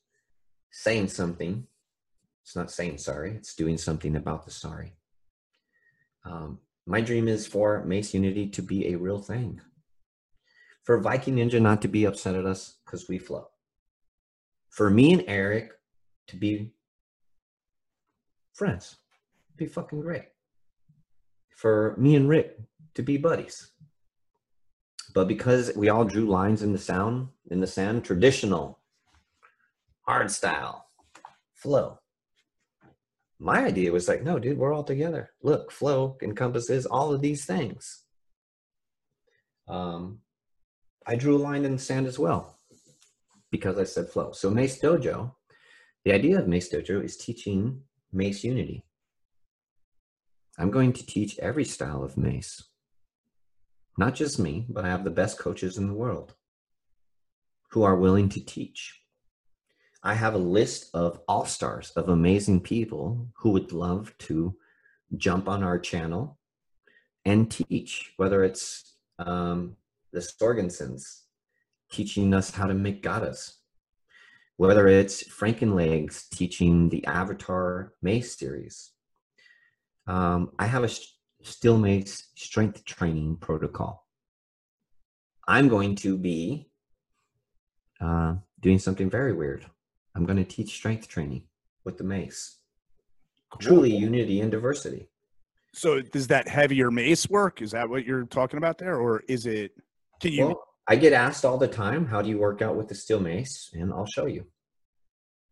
saying 0.72 1.07
something, 1.07 1.68
it's 2.43 2.55
not 2.55 2.72
saying 2.72 2.97
sorry, 2.97 3.36
it's 3.36 3.55
doing 3.55 3.78
something 3.78 4.16
about 4.16 4.45
the 4.45 4.51
sorry. 4.51 4.93
Um, 6.26 6.59
my 6.86 7.01
dream 7.01 7.28
is 7.28 7.47
for 7.47 7.84
Mace 7.86 8.14
Unity 8.14 8.47
to 8.49 8.61
be 8.61 8.88
a 8.93 8.97
real 8.97 9.20
thing. 9.20 9.61
For 10.84 10.99
Viking 10.99 11.38
Ninja 11.38 11.61
not 11.61 11.82
to 11.84 11.88
be 11.88 12.05
upset 12.05 12.36
at 12.36 12.45
us 12.45 12.78
because 12.86 13.07
we 13.07 13.18
flow. 13.18 13.47
For 14.70 14.89
me 14.89 15.14
and 15.14 15.24
Eric 15.28 15.72
to 16.28 16.36
be 16.36 16.72
friends. 18.53 18.97
Be 19.55 19.66
fucking 19.66 20.01
great. 20.01 20.26
For 21.55 21.95
me 21.97 22.16
and 22.16 22.28
Rick 22.28 22.59
to 22.95 23.01
be 23.01 23.17
buddies. 23.17 23.71
But 25.13 25.27
because 25.27 25.71
we 25.75 25.89
all 25.89 26.05
drew 26.05 26.25
lines 26.25 26.63
in 26.63 26.73
the 26.73 26.79
sound, 26.79 27.27
in 27.49 27.59
the 27.59 27.67
sand, 27.67 28.03
traditional, 28.03 28.79
hard 30.01 30.31
style, 30.31 30.87
flow. 31.53 31.99
My 33.39 33.65
idea 33.65 33.91
was 33.91 34.07
like, 34.07 34.23
no, 34.23 34.39
dude, 34.39 34.57
we're 34.57 34.73
all 34.73 34.83
together. 34.83 35.31
Look, 35.41 35.71
flow 35.71 36.17
encompasses 36.21 36.85
all 36.85 37.13
of 37.13 37.21
these 37.21 37.45
things. 37.45 38.03
Um, 39.67 40.19
I 41.05 41.15
drew 41.15 41.35
a 41.35 41.45
line 41.45 41.65
in 41.65 41.73
the 41.73 41.79
sand 41.79 42.07
as 42.07 42.17
well 42.17 42.57
because 43.51 43.77
I 43.77 43.83
said 43.83 44.09
flow. 44.09 44.31
So 44.31 44.49
Mace 44.49 44.81
Dojo, 44.81 45.33
the 46.05 46.13
idea 46.13 46.39
of 46.39 46.47
Mace 46.47 46.73
Dojo 46.73 47.03
is 47.03 47.17
teaching 47.17 47.81
Mace 48.11 48.43
Unity. 48.43 48.85
I'm 50.57 50.71
going 50.71 50.93
to 50.93 51.05
teach 51.05 51.37
every 51.39 51.65
style 51.65 52.03
of 52.03 52.17
Mace. 52.17 52.63
Not 53.97 54.15
just 54.15 54.39
me, 54.39 54.65
but 54.69 54.85
I 54.85 54.89
have 54.89 55.03
the 55.03 55.11
best 55.11 55.37
coaches 55.37 55.77
in 55.77 55.87
the 55.87 55.93
world 55.93 56.33
who 57.71 57.83
are 57.83 57.95
willing 57.95 58.29
to 58.29 58.43
teach. 58.43 59.01
I 60.03 60.15
have 60.15 60.33
a 60.33 60.39
list 60.39 60.89
of 60.93 61.21
all 61.27 61.45
stars 61.45 61.91
of 61.91 62.09
amazing 62.09 62.61
people 62.61 63.29
who 63.37 63.51
would 63.51 63.71
love 63.71 64.13
to 64.19 64.55
jump 65.15 65.47
on 65.47 65.63
our 65.63 65.79
channel 65.79 66.37
and 67.25 67.49
teach, 67.49 68.13
whether 68.17 68.43
it's 68.43 68.95
um, 69.19 69.77
the 70.11 70.19
Storgensons 70.19 71.21
teaching 71.91 72.33
us 72.33 72.51
how 72.51 72.65
to 72.67 72.73
make 72.73 73.03
gadas, 73.03 73.53
whether 74.57 74.87
it's 74.87 75.23
Frankenlegs 75.23 76.27
teaching 76.29 76.89
the 76.89 77.05
Avatar 77.05 77.93
Mace 78.01 78.37
series. 78.37 78.91
Um, 80.07 80.51
I 80.59 80.65
have 80.65 80.83
a 80.83 80.89
st- 81.43 81.47
Steel 81.47 81.77
Mace 81.77 82.27
strength 82.35 82.85
training 82.85 83.37
protocol. 83.37 84.07
I'm 85.47 85.67
going 85.67 85.95
to 85.97 86.17
be 86.17 86.69
uh, 88.01 88.35
doing 88.59 88.79
something 88.79 89.09
very 89.09 89.33
weird. 89.33 89.65
I'm 90.15 90.25
going 90.25 90.37
to 90.37 90.45
teach 90.45 90.73
strength 90.73 91.07
training 91.07 91.43
with 91.83 91.97
the 91.97 92.03
mace. 92.03 92.57
Truly 93.59 93.95
unity 93.95 94.41
and 94.41 94.51
diversity. 94.51 95.09
So 95.73 96.01
does 96.01 96.27
that 96.27 96.47
heavier 96.47 96.91
mace 96.91 97.29
work? 97.29 97.61
Is 97.61 97.71
that 97.71 97.89
what 97.89 98.05
you're 98.05 98.25
talking 98.25 98.57
about 98.57 98.77
there, 98.77 98.97
or 98.97 99.23
is 99.27 99.45
it? 99.45 99.71
Can 100.19 100.31
you? 100.31 100.45
Well, 100.47 100.63
I 100.87 100.95
get 100.95 101.13
asked 101.13 101.45
all 101.45 101.57
the 101.57 101.67
time, 101.67 102.05
how 102.05 102.21
do 102.21 102.29
you 102.29 102.37
work 102.37 102.61
out 102.61 102.75
with 102.75 102.87
the 102.87 102.95
steel 102.95 103.19
mace? 103.19 103.69
And 103.73 103.91
I'll 103.91 104.05
show 104.05 104.25
you. 104.25 104.45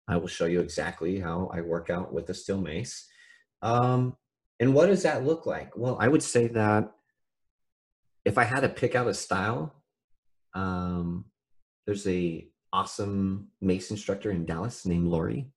I 0.08 0.18
will 0.18 0.28
show 0.28 0.46
you 0.46 0.60
exactly 0.60 1.20
how 1.20 1.50
I 1.54 1.62
work 1.62 1.90
out 1.90 2.14
with 2.14 2.28
the 2.28 2.34
steel 2.34 2.60
mace. 2.60 3.08
Um, 3.62 4.18
and 4.62 4.76
what 4.76 4.86
does 4.86 5.04
that 5.04 5.26
look 5.26 5.46
like? 5.46 5.76
Well, 5.76 5.98
I 6.00 6.08
would 6.08 6.24
say 6.24 6.48
that 6.48 6.92
if 8.24 8.38
I 8.38 8.44
had 8.44 8.62
to 8.62 8.70
pick 8.70 8.94
out 8.94 9.08
a 9.08 9.14
style, 9.14 9.76
um, 10.54 11.26
there's 11.86 12.08
a 12.08 12.48
awesome 12.72 13.50
mace 13.60 13.90
instructor 13.90 14.30
in 14.30 14.46
Dallas 14.46 14.86
named 14.86 15.08
Lori. 15.08 15.48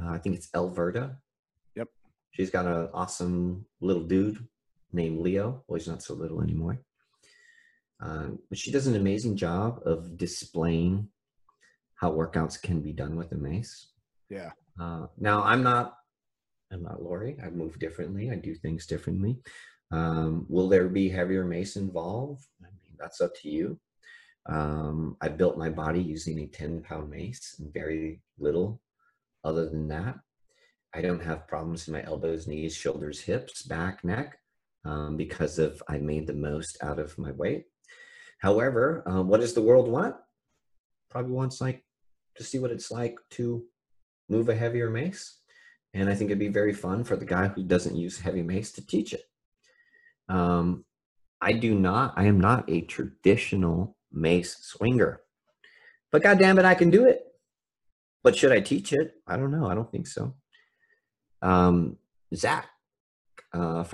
Uh, 0.00 0.10
I 0.10 0.18
think 0.18 0.36
it's 0.36 0.48
Elverta. 0.50 1.16
Yep. 1.74 1.88
She's 2.30 2.50
got 2.50 2.66
an 2.66 2.88
awesome 2.94 3.66
little 3.80 4.04
dude 4.04 4.46
named 4.92 5.18
Leo. 5.18 5.64
Well, 5.66 5.78
he's 5.78 5.88
not 5.88 6.02
so 6.02 6.14
little 6.14 6.40
anymore. 6.40 6.78
Um, 8.00 8.38
but 8.48 8.56
she 8.56 8.70
does 8.70 8.86
an 8.86 8.94
amazing 8.94 9.36
job 9.36 9.80
of 9.84 10.16
displaying 10.16 11.08
how 11.96 12.12
workouts 12.12 12.62
can 12.62 12.80
be 12.80 12.92
done 12.92 13.16
with 13.16 13.32
a 13.32 13.36
mace. 13.36 13.88
Yeah. 14.30 14.50
Uh, 14.80 15.08
now 15.18 15.42
I'm 15.42 15.64
not, 15.64 15.97
I'm 16.72 16.82
not 16.82 17.02
Lori. 17.02 17.36
I 17.44 17.50
move 17.50 17.78
differently. 17.78 18.30
I 18.30 18.36
do 18.36 18.54
things 18.54 18.86
differently. 18.86 19.38
Um, 19.90 20.46
will 20.48 20.68
there 20.68 20.88
be 20.88 21.08
heavier 21.08 21.44
mace 21.44 21.76
involved? 21.76 22.44
I 22.60 22.66
mean, 22.66 22.96
that's 22.98 23.20
up 23.20 23.34
to 23.42 23.48
you. 23.48 23.78
Um, 24.46 25.16
I 25.20 25.28
built 25.28 25.58
my 25.58 25.68
body 25.68 26.00
using 26.00 26.38
a 26.40 26.46
10 26.46 26.82
pound 26.82 27.10
mace 27.10 27.56
and 27.58 27.72
very 27.72 28.20
little 28.38 28.80
other 29.44 29.68
than 29.68 29.88
that. 29.88 30.18
I 30.94 31.02
don't 31.02 31.22
have 31.22 31.48
problems 31.48 31.86
in 31.86 31.94
my 31.94 32.02
elbows, 32.02 32.46
knees, 32.46 32.74
shoulders, 32.74 33.20
hips, 33.20 33.62
back, 33.62 34.04
neck 34.04 34.38
um, 34.84 35.16
because 35.16 35.58
of 35.58 35.82
I 35.88 35.98
made 35.98 36.26
the 36.26 36.34
most 36.34 36.78
out 36.82 36.98
of 36.98 37.16
my 37.18 37.32
weight. 37.32 37.66
However, 38.40 39.02
um, 39.06 39.28
what 39.28 39.40
does 39.40 39.52
the 39.52 39.62
world 39.62 39.88
want? 39.88 40.16
Probably 41.10 41.32
wants 41.32 41.60
like 41.60 41.84
to 42.36 42.44
see 42.44 42.58
what 42.58 42.70
it's 42.70 42.90
like 42.90 43.16
to 43.32 43.64
move 44.28 44.48
a 44.48 44.54
heavier 44.54 44.90
mace. 44.90 45.38
And 45.94 46.08
I 46.08 46.14
think 46.14 46.30
it'd 46.30 46.38
be 46.38 46.48
very 46.48 46.72
fun 46.74 47.04
for 47.04 47.16
the 47.16 47.24
guy 47.24 47.48
who 47.48 47.62
doesn't 47.62 47.96
use 47.96 48.18
heavy 48.18 48.42
mace 48.42 48.72
to 48.72 48.86
teach 48.86 49.12
it. 49.12 49.24
Um, 50.28 50.84
I 51.40 51.52
do 51.52 51.74
not, 51.74 52.14
I 52.16 52.24
am 52.24 52.40
not 52.40 52.68
a 52.68 52.82
traditional 52.82 53.96
mace 54.12 54.56
swinger, 54.60 55.20
but 56.10 56.22
God 56.22 56.38
damn 56.38 56.58
it, 56.58 56.64
I 56.64 56.74
can 56.74 56.90
do 56.90 57.06
it. 57.06 57.24
But 58.22 58.36
should 58.36 58.52
I 58.52 58.60
teach 58.60 58.92
it? 58.92 59.14
I 59.26 59.36
don't 59.36 59.52
know. 59.52 59.66
I 59.66 59.74
don't 59.74 59.90
think 59.90 60.06
so. 60.06 60.34
Um, 61.40 61.96
Zach 62.34 62.68
uh, 63.52 63.84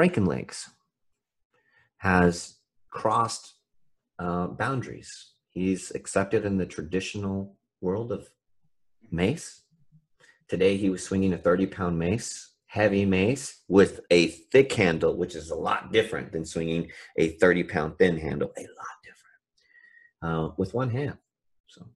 has 1.98 2.56
crossed 2.90 3.54
uh, 4.18 4.46
boundaries. 4.48 5.32
He's 5.50 5.90
accepted 5.94 6.44
in 6.44 6.56
the 6.56 6.66
traditional 6.66 7.56
world 7.80 8.10
of 8.12 8.28
mace. 9.10 9.63
Today 10.48 10.76
he 10.76 10.90
was 10.90 11.02
swinging 11.02 11.32
a 11.32 11.38
30 11.38 11.66
pound 11.66 11.98
mace, 11.98 12.52
heavy 12.66 13.04
mace 13.04 13.62
with 13.68 14.00
a 14.10 14.26
thick 14.26 14.72
handle, 14.72 15.16
which 15.16 15.34
is 15.34 15.50
a 15.50 15.56
lot 15.56 15.92
different 15.92 16.32
than 16.32 16.44
swinging 16.44 16.90
a 17.16 17.30
30 17.38 17.64
pound 17.64 17.98
thin 17.98 18.18
handle, 18.18 18.52
a 18.56 18.60
lot 18.60 18.96
different, 19.02 20.22
uh, 20.22 20.54
with 20.56 20.74
one 20.74 20.90
hand. 20.90 21.16
So 21.68 21.86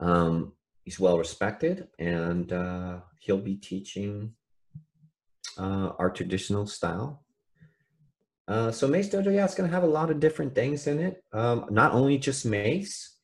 um, 0.00 0.52
he's 0.84 1.00
well 1.00 1.18
respected 1.18 1.88
and 1.98 2.52
uh, 2.52 3.00
he'll 3.18 3.38
be 3.38 3.56
teaching 3.56 4.34
uh, 5.58 5.90
our 5.98 6.10
traditional 6.10 6.66
style. 6.66 7.24
Uh, 8.48 8.70
so 8.70 8.88
Mace 8.88 9.08
Dojo, 9.08 9.32
yeah, 9.32 9.44
it's 9.44 9.54
going 9.54 9.68
to 9.68 9.74
have 9.74 9.84
a 9.84 9.86
lot 9.86 10.10
of 10.10 10.20
different 10.20 10.54
things 10.54 10.86
in 10.86 10.98
it. 10.98 11.22
Um, 11.32 11.66
not 11.70 11.92
only 11.92 12.18
just 12.18 12.44
Mace, 12.44 13.16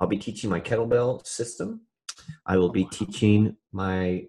I'll 0.00 0.08
be 0.08 0.18
teaching 0.18 0.50
my 0.50 0.60
kettlebell 0.60 1.26
system. 1.26 1.82
I 2.44 2.56
will 2.56 2.70
be 2.70 2.84
teaching 2.84 3.56
my 3.72 4.26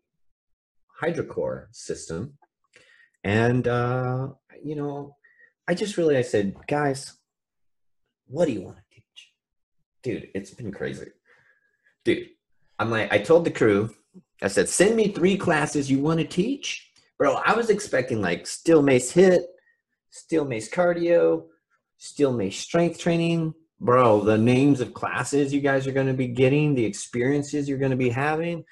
hydrocore 1.02 1.68
system. 1.72 2.38
And, 3.24 3.68
uh, 3.68 4.30
you 4.64 4.76
know, 4.76 5.16
I 5.68 5.74
just 5.74 5.98
really, 5.98 6.18
I 6.18 6.22
said, 6.22 6.56
guys, 6.68 7.14
what 8.28 8.46
do 8.46 8.54
you 8.54 8.62
want 8.62 8.78
to 8.78 8.84
teach? 8.92 9.32
Dude, 10.04 10.30
it's 10.34 10.52
been 10.52 10.72
crazy. 10.72 11.12
Dude, 12.06 12.30
I'm 12.80 12.90
like, 12.90 13.12
I 13.12 13.20
told 13.20 13.46
the 13.46 13.52
crew, 13.52 13.90
I 14.42 14.48
said, 14.48 14.70
send 14.70 14.96
me 14.96 15.10
three 15.10 15.38
classes 15.38 15.90
you 15.90 16.00
want 16.00 16.20
to 16.20 16.26
teach. 16.26 16.90
Bro, 17.18 17.42
I 17.46 17.54
was 17.54 17.70
expecting 17.70 18.22
like 18.22 18.46
steel 18.46 18.82
mace 18.82 19.12
hit, 19.12 19.44
steel 20.12 20.46
mace 20.46 20.70
cardio, 20.70 21.46
steel 21.98 22.32
mace 22.32 22.60
strength 22.60 23.00
training, 23.00 23.54
bro, 23.80 24.22
the 24.22 24.38
names 24.38 24.82
of 24.82 24.94
classes 24.94 25.54
you 25.54 25.62
guys 25.62 25.88
are 25.88 25.92
going 25.92 26.08
to 26.08 26.14
be 26.14 26.28
getting, 26.28 26.74
the 26.74 26.86
experiences 26.86 27.68
you're 27.68 27.78
going 27.78 27.92
to 27.92 27.98
be 27.98 28.10
having. 28.10 28.64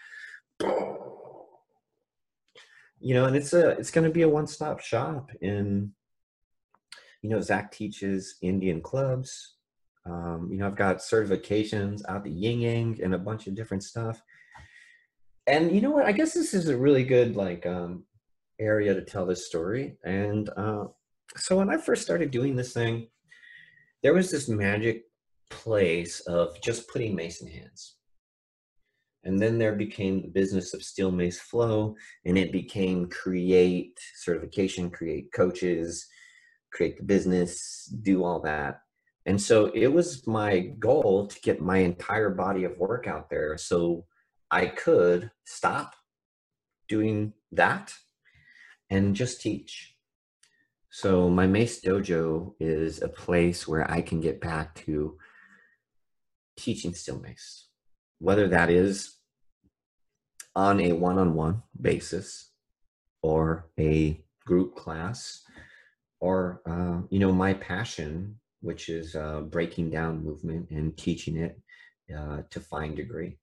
You 2.99 3.13
know, 3.13 3.25
and 3.25 3.35
it's 3.35 3.53
a 3.53 3.69
it's 3.71 3.91
going 3.91 4.07
to 4.07 4.13
be 4.13 4.23
a 4.23 4.29
one-stop 4.29 4.79
shop 4.79 5.31
in 5.41 5.91
you 7.25 7.31
know, 7.31 7.41
Zach 7.41 7.71
teaches 7.71 8.35
Indian 8.43 8.81
clubs. 8.81 9.55
Um, 10.05 10.47
you 10.51 10.59
know, 10.59 10.67
I've 10.67 10.75
got 10.75 10.97
certifications 10.97 12.03
out 12.07 12.23
the 12.23 12.29
yin 12.29 12.59
yang 12.59 12.99
and 13.01 13.15
a 13.15 13.17
bunch 13.17 13.47
of 13.47 13.55
different 13.55 13.81
stuff. 13.81 14.21
And 15.47 15.71
you 15.71 15.81
know 15.81 15.89
what? 15.89 16.05
I 16.05 16.11
guess 16.11 16.35
this 16.35 16.53
is 16.53 16.69
a 16.69 16.77
really 16.77 17.03
good 17.03 17.35
like 17.35 17.65
um, 17.65 18.03
area 18.59 18.93
to 18.93 19.01
tell 19.01 19.25
this 19.25 19.47
story. 19.47 19.97
And 20.03 20.47
uh, 20.55 20.85
so 21.35 21.57
when 21.57 21.71
I 21.71 21.77
first 21.77 22.03
started 22.03 22.29
doing 22.29 22.55
this 22.55 22.73
thing, 22.73 23.07
there 24.05 24.13
was 24.13 24.29
this 24.29 24.47
magic 24.47 25.05
place 25.49 26.19
of 26.27 26.61
just 26.61 26.87
putting 26.89 27.15
mason 27.15 27.47
hands. 27.47 27.95
And 29.23 29.41
then 29.41 29.57
there 29.57 29.73
became 29.73 30.21
the 30.21 30.27
business 30.27 30.75
of 30.75 30.83
steel 30.83 31.09
mace 31.09 31.39
flow, 31.39 31.95
and 32.23 32.37
it 32.37 32.51
became 32.51 33.09
create 33.09 33.99
certification, 34.15 34.91
create 34.91 35.33
coaches, 35.33 36.05
create 36.71 36.97
the 36.97 37.03
business, 37.03 37.91
do 38.03 38.23
all 38.23 38.39
that. 38.41 38.81
And 39.25 39.41
so 39.41 39.71
it 39.73 39.87
was 39.87 40.27
my 40.27 40.59
goal 40.77 41.25
to 41.25 41.41
get 41.41 41.59
my 41.59 41.79
entire 41.79 42.29
body 42.29 42.63
of 42.63 42.77
work 42.77 43.07
out 43.07 43.31
there 43.31 43.57
so 43.57 44.05
I 44.51 44.67
could 44.67 45.31
stop 45.45 45.95
doing 46.87 47.33
that 47.53 47.91
and 48.91 49.15
just 49.15 49.41
teach. 49.41 49.94
So 50.97 51.29
my 51.29 51.45
Mace 51.45 51.81
Dojo 51.81 52.53
is 52.57 53.01
a 53.01 53.09
place 53.09 53.67
where 53.67 53.91
I 53.91 53.99
can 53.99 54.21
get 54.21 54.39
back 54.39 54.73
to 54.85 55.17
teaching 56.55 56.93
steel 56.93 57.19
mace, 57.19 57.67
whether 58.19 58.47
that 58.47 58.69
is 58.69 59.17
on 60.55 60.79
a 60.79 60.93
one-on-one 60.93 61.63
basis 61.81 62.49
or 63.21 63.67
a 63.77 64.23
group 64.45 64.77
class 64.77 65.43
or 66.21 66.61
uh, 66.65 67.01
you 67.09 67.19
know 67.19 67.33
my 67.33 67.55
passion 67.55 68.39
which 68.61 68.87
is 68.87 69.17
uh, 69.17 69.41
breaking 69.41 69.89
down 69.89 70.23
movement 70.23 70.69
and 70.69 70.95
teaching 70.95 71.35
it 71.35 71.59
uh, 72.17 72.41
to 72.49 72.61
fine 72.61 72.95
degree 72.95 73.37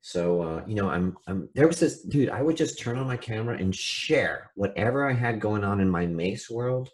so 0.00 0.42
uh, 0.42 0.64
you 0.66 0.74
know, 0.74 0.88
I'm 0.88 1.16
I'm 1.26 1.48
there 1.54 1.66
was 1.66 1.80
this 1.80 2.02
dude. 2.02 2.30
I 2.30 2.42
would 2.42 2.56
just 2.56 2.78
turn 2.78 2.96
on 2.98 3.06
my 3.06 3.16
camera 3.16 3.56
and 3.58 3.74
share 3.74 4.50
whatever 4.54 5.08
I 5.08 5.12
had 5.12 5.40
going 5.40 5.64
on 5.64 5.80
in 5.80 5.90
my 5.90 6.06
mace 6.06 6.48
world 6.48 6.90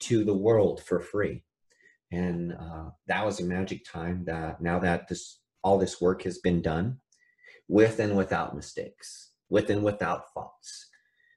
to 0.00 0.24
the 0.24 0.34
world 0.34 0.82
for 0.82 1.00
free, 1.00 1.44
and 2.10 2.52
uh, 2.54 2.90
that 3.08 3.24
was 3.24 3.40
a 3.40 3.44
magic 3.44 3.84
time. 3.84 4.24
That 4.24 4.60
now 4.60 4.78
that 4.80 5.08
this 5.08 5.40
all 5.62 5.78
this 5.78 6.00
work 6.00 6.22
has 6.22 6.38
been 6.38 6.62
done, 6.62 6.98
with 7.68 7.98
and 8.00 8.16
without 8.16 8.56
mistakes, 8.56 9.32
with 9.48 9.68
and 9.70 9.84
without 9.84 10.32
faults, 10.32 10.88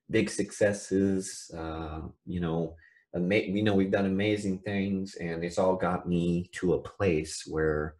big 0.09 0.29
successes. 0.29 1.51
Uh, 1.55 2.01
you 2.25 2.39
know, 2.39 2.75
ama- 3.13 3.51
we 3.51 3.61
know 3.61 3.75
we've 3.75 3.91
done 3.91 4.05
amazing 4.05 4.59
things, 4.59 5.15
and 5.15 5.43
it's 5.43 5.57
all 5.57 5.75
got 5.75 6.07
me 6.07 6.49
to 6.53 6.73
a 6.73 6.81
place 6.81 7.43
where 7.45 7.95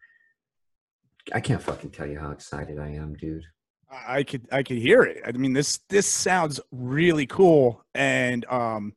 I 1.34 1.40
can't 1.40 1.62
fucking 1.62 1.92
tell 1.92 2.08
you 2.08 2.20
how 2.20 2.32
excited 2.32 2.80
I 2.80 2.90
am, 2.90 3.14
dude. 3.16 3.44
I 3.92 4.24
could 4.24 4.48
I 4.52 4.64
could 4.64 4.78
hear 4.78 5.04
it. 5.04 5.22
I 5.26 5.32
mean 5.32 5.54
this 5.54 5.80
this 5.90 6.08
sounds 6.08 6.60
really 6.72 7.26
cool. 7.26 7.84
And 7.96 8.46
um 8.46 8.94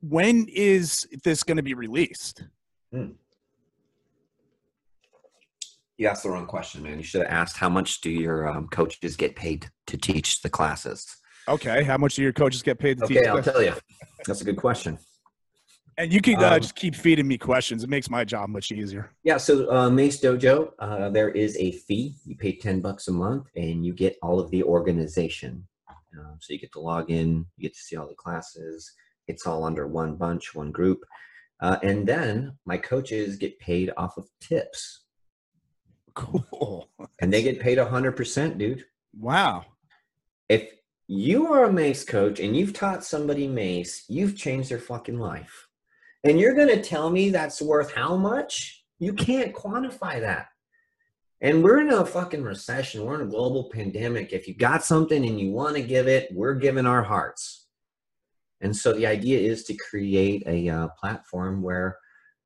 when 0.00 0.46
is 0.48 1.08
this 1.24 1.42
going 1.42 1.56
to 1.56 1.62
be 1.62 1.74
released? 1.74 2.44
Hmm. 2.92 3.12
You 5.96 6.06
asked 6.06 6.22
the 6.22 6.30
wrong 6.30 6.46
question, 6.46 6.82
man. 6.82 6.98
You 6.98 7.02
should 7.02 7.22
have 7.22 7.30
asked 7.30 7.56
how 7.56 7.68
much 7.68 8.00
do 8.00 8.10
your 8.10 8.48
um, 8.48 8.68
coaches 8.68 9.16
get 9.16 9.34
paid 9.34 9.68
to 9.88 9.96
teach 9.96 10.42
the 10.42 10.48
classes? 10.48 11.16
Okay, 11.48 11.82
how 11.82 11.98
much 11.98 12.14
do 12.14 12.22
your 12.22 12.32
coaches 12.32 12.62
get 12.62 12.78
paid 12.78 12.98
to 12.98 13.04
okay, 13.04 13.14
teach? 13.14 13.22
Okay, 13.24 13.30
I'll 13.30 13.42
tell 13.42 13.62
you. 13.62 13.74
That's 14.24 14.40
a 14.40 14.44
good 14.44 14.56
question. 14.56 14.98
And 15.98 16.12
you 16.12 16.20
can 16.20 16.36
uh, 16.36 16.50
um, 16.50 16.60
just 16.60 16.76
keep 16.76 16.94
feeding 16.94 17.26
me 17.26 17.36
questions. 17.36 17.82
It 17.82 17.90
makes 17.90 18.08
my 18.08 18.24
job 18.24 18.48
much 18.50 18.70
easier. 18.70 19.10
Yeah. 19.24 19.36
So 19.36 19.70
uh, 19.70 19.90
Mace 19.90 20.20
Dojo, 20.20 20.70
uh, 20.78 21.10
there 21.10 21.30
is 21.30 21.56
a 21.56 21.72
fee. 21.72 22.14
You 22.24 22.36
pay 22.36 22.56
ten 22.56 22.80
bucks 22.80 23.08
a 23.08 23.12
month, 23.12 23.48
and 23.56 23.84
you 23.84 23.92
get 23.92 24.16
all 24.22 24.38
of 24.38 24.48
the 24.52 24.62
organization. 24.62 25.66
Um, 25.88 26.36
so 26.38 26.52
you 26.52 26.60
get 26.60 26.72
to 26.72 26.80
log 26.80 27.10
in, 27.10 27.44
you 27.56 27.62
get 27.62 27.74
to 27.74 27.80
see 27.80 27.96
all 27.96 28.08
the 28.08 28.14
classes. 28.14 28.92
It's 29.26 29.46
all 29.46 29.64
under 29.64 29.86
one 29.88 30.14
bunch, 30.14 30.54
one 30.54 30.70
group, 30.70 31.04
uh, 31.60 31.78
and 31.82 32.06
then 32.06 32.56
my 32.64 32.78
coaches 32.78 33.36
get 33.36 33.58
paid 33.58 33.92
off 33.96 34.16
of 34.16 34.28
tips. 34.40 35.04
Cool. 36.14 36.88
And 37.20 37.32
they 37.32 37.42
get 37.42 37.60
paid 37.60 37.78
hundred 37.78 38.12
percent, 38.12 38.56
dude. 38.56 38.84
Wow. 39.18 39.66
If 40.48 40.70
you 41.08 41.52
are 41.52 41.64
a 41.64 41.72
mace 41.72 42.04
coach 42.04 42.40
and 42.40 42.56
you've 42.56 42.72
taught 42.72 43.04
somebody 43.04 43.48
mace, 43.48 44.04
you've 44.08 44.36
changed 44.36 44.70
their 44.70 44.78
fucking 44.78 45.18
life. 45.18 45.67
And 46.24 46.40
you're 46.40 46.54
going 46.54 46.68
to 46.68 46.82
tell 46.82 47.10
me 47.10 47.30
that's 47.30 47.62
worth 47.62 47.92
how 47.94 48.16
much? 48.16 48.84
You 48.98 49.12
can't 49.12 49.54
quantify 49.54 50.20
that. 50.20 50.48
And 51.40 51.62
we're 51.62 51.80
in 51.80 51.90
a 51.90 52.04
fucking 52.04 52.42
recession. 52.42 53.04
We're 53.04 53.14
in 53.20 53.28
a 53.28 53.30
global 53.30 53.70
pandemic. 53.72 54.32
If 54.32 54.48
you 54.48 54.54
got 54.54 54.84
something 54.84 55.24
and 55.24 55.38
you 55.38 55.52
want 55.52 55.76
to 55.76 55.82
give 55.82 56.08
it, 56.08 56.28
we're 56.32 56.54
giving 56.54 56.86
our 56.86 57.02
hearts. 57.02 57.66
And 58.60 58.76
so 58.76 58.92
the 58.92 59.06
idea 59.06 59.38
is 59.38 59.62
to 59.64 59.76
create 59.76 60.42
a 60.46 60.68
uh, 60.68 60.88
platform 60.98 61.62
where 61.62 61.96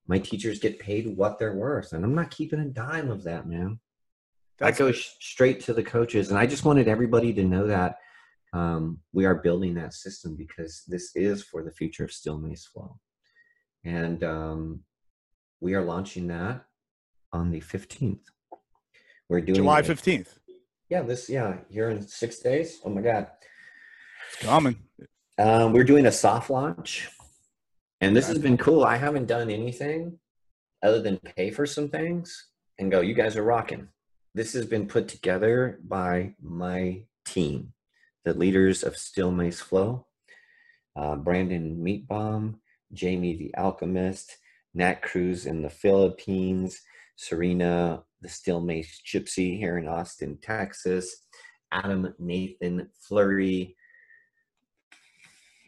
my 0.06 0.18
teachers 0.18 0.58
get 0.58 0.78
paid 0.78 1.16
what 1.16 1.38
they're 1.38 1.56
worth. 1.56 1.94
And 1.94 2.04
I'm 2.04 2.14
not 2.14 2.30
keeping 2.30 2.60
a 2.60 2.66
dime 2.66 3.10
of 3.10 3.24
that, 3.24 3.48
man. 3.48 3.80
That's 4.58 4.78
I 4.78 4.84
go 4.84 4.92
sh- 4.92 5.08
straight 5.20 5.60
to 5.62 5.72
the 5.72 5.82
coaches. 5.82 6.28
And 6.28 6.38
I 6.38 6.46
just 6.46 6.66
wanted 6.66 6.86
everybody 6.86 7.32
to 7.32 7.44
know 7.44 7.66
that 7.66 7.96
um, 8.52 8.98
we 9.14 9.24
are 9.24 9.36
building 9.36 9.72
that 9.74 9.94
system 9.94 10.36
because 10.36 10.82
this 10.86 11.16
is 11.16 11.42
for 11.42 11.62
the 11.62 11.72
future 11.72 12.04
of 12.04 12.12
Steel 12.12 12.38
Mace 12.38 12.66
Flow. 12.66 12.98
And 13.84 14.22
um, 14.22 14.80
we 15.60 15.74
are 15.74 15.82
launching 15.82 16.28
that 16.28 16.64
on 17.32 17.50
the 17.50 17.60
15th. 17.60 18.20
We're 19.28 19.40
doing 19.40 19.56
July 19.56 19.82
15th. 19.82 20.38
Yeah, 20.88 21.02
this, 21.02 21.28
yeah, 21.28 21.56
here 21.70 21.88
in 21.90 22.06
six 22.06 22.38
days. 22.38 22.80
Oh 22.84 22.90
my 22.90 23.00
God. 23.00 23.28
It's 24.28 24.44
coming. 24.44 24.76
Um, 25.38 25.72
we're 25.72 25.84
doing 25.84 26.06
a 26.06 26.12
soft 26.12 26.50
launch, 26.50 27.08
and 28.02 28.14
this 28.14 28.28
has 28.28 28.38
been 28.38 28.58
cool. 28.58 28.84
I 28.84 28.96
haven't 28.96 29.26
done 29.26 29.50
anything 29.50 30.18
other 30.82 31.00
than 31.00 31.16
pay 31.18 31.50
for 31.50 31.64
some 31.64 31.88
things 31.88 32.48
and 32.78 32.90
go, 32.90 33.00
you 33.00 33.14
guys 33.14 33.36
are 33.36 33.42
rocking. 33.42 33.88
This 34.34 34.52
has 34.54 34.66
been 34.66 34.86
put 34.86 35.08
together 35.08 35.78
by 35.82 36.34
my 36.40 37.04
team, 37.24 37.72
the 38.24 38.34
leaders 38.34 38.82
of 38.82 38.96
Steel 38.96 39.30
Mace 39.30 39.60
Flow, 39.60 40.06
uh, 40.96 41.16
Brandon 41.16 41.76
Meatbomb, 41.82 42.56
Jamie 42.92 43.36
the 43.36 43.54
Alchemist, 43.56 44.36
Nat 44.74 45.02
Cruz 45.02 45.46
in 45.46 45.62
the 45.62 45.70
Philippines, 45.70 46.80
Serena 47.16 48.02
the 48.20 48.28
Steel 48.28 48.60
Mace 48.60 49.00
Gypsy 49.06 49.58
here 49.58 49.78
in 49.78 49.88
Austin, 49.88 50.38
Texas, 50.40 51.24
Adam 51.72 52.14
Nathan 52.18 52.88
Flurry, 53.00 53.76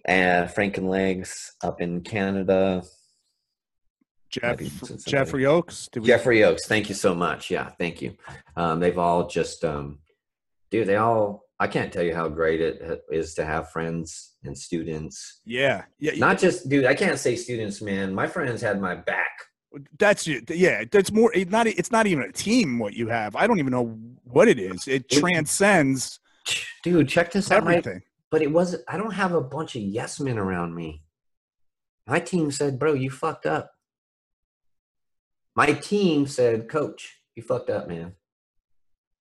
and 0.07 0.49
Franken 0.49 0.89
Legs 0.89 1.53
up 1.63 1.81
in 1.81 2.01
Canada. 2.03 2.83
Jeff, 4.31 4.59
Jeffrey 5.07 5.47
Oaks. 5.47 5.89
We- 5.95 6.03
Jeffrey 6.03 6.43
Oaks. 6.45 6.67
Thank 6.67 6.89
you 6.89 6.95
so 6.95 7.15
much. 7.15 7.51
Yeah, 7.51 7.71
thank 7.79 8.03
you. 8.03 8.17
Um, 8.57 8.81
they've 8.81 8.99
all 8.99 9.29
just, 9.29 9.65
um, 9.65 10.01
dude. 10.71 10.89
They 10.89 10.97
all. 10.97 11.44
I 11.61 11.67
can't 11.69 11.93
tell 11.93 12.03
you 12.03 12.15
how 12.15 12.29
great 12.29 12.61
it 12.61 13.05
is 13.11 13.35
to 13.35 13.45
have 13.45 13.71
friends 13.71 14.33
and 14.43 14.57
students. 14.57 15.41
Yeah, 15.45 15.85
yeah. 15.99 16.13
Not 16.17 16.39
just, 16.39 16.69
dude. 16.69 16.85
I 16.85 16.95
can't 16.95 17.19
say 17.19 17.37
students, 17.37 17.81
man. 17.81 18.13
My 18.13 18.27
friends 18.27 18.61
had 18.61 18.81
my 18.81 18.95
back. 18.95 19.31
That's 19.99 20.27
yeah. 20.27 20.85
That's 20.91 21.13
more. 21.13 21.33
It's 21.35 21.51
not. 21.51 21.67
It's 21.67 21.93
not 21.93 22.07
even 22.07 22.25
a 22.25 22.33
team. 22.33 22.79
What 22.79 22.95
you 22.95 23.09
have. 23.09 23.37
I 23.37 23.47
don't 23.47 23.59
even 23.59 23.73
know 23.73 23.99
what 24.25 24.49
it 24.49 24.59
is. 24.59 24.89
It, 24.89 25.07
it 25.09 25.11
transcends. 25.11 26.21
Dude, 26.83 27.09
check 27.09 27.33
this 27.33 27.51
out. 27.51 27.59
Everything 27.59 28.03
but 28.35 28.43
it 28.43 28.51
wasn't 28.51 28.83
i 28.89 28.97
don't 28.97 29.15
have 29.15 29.33
a 29.33 29.41
bunch 29.41 29.77
of 29.77 29.83
yes 29.83 30.19
men 30.19 30.39
around 30.39 30.75
me 30.75 31.05
my 32.05 32.19
team 32.19 32.51
said 32.51 32.81
bro 32.81 32.93
you 32.93 33.09
fucked 33.09 33.47
up 33.47 33.71
my 35.55 35.73
team 35.73 36.27
said 36.27 36.69
coach 36.69 37.21
you 37.37 37.45
fucked 37.45 37.71
up 37.71 37.87
man 37.87 38.13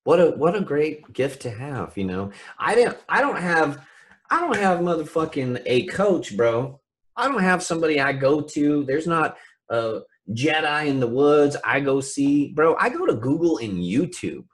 what 0.04 0.20
a 0.20 0.32
what 0.32 0.56
a 0.56 0.62
great 0.62 1.12
gift 1.14 1.42
to 1.44 1.50
have 1.50 1.98
you 1.98 2.06
know? 2.06 2.32
I 2.58 2.76
didn't 2.76 2.98
i 3.10 3.22
don't 3.22 3.38
have 3.38 3.86
i 4.30 4.40
don't 4.40 4.58
have 4.58 4.80
motherfucking 4.80 5.62
a 5.66 5.86
coach 5.88 6.36
bro. 6.36 6.80
I 7.16 7.28
don't 7.28 7.44
have 7.44 7.64
somebody 7.64 8.00
i 8.00 8.14
go 8.14 8.42
to. 8.42 8.84
There's 8.86 9.08
not 9.08 9.38
a 9.70 10.02
jedi 10.30 10.88
in 10.88 11.00
the 11.00 11.08
woods 11.08 11.58
i 11.64 11.80
go 11.80 12.02
see. 12.02 12.54
Bro 12.54 12.76
i 12.80 12.90
go 12.90 13.06
to 13.06 13.16
google 13.16 13.58
and 13.58 13.78
youtube. 13.78 14.46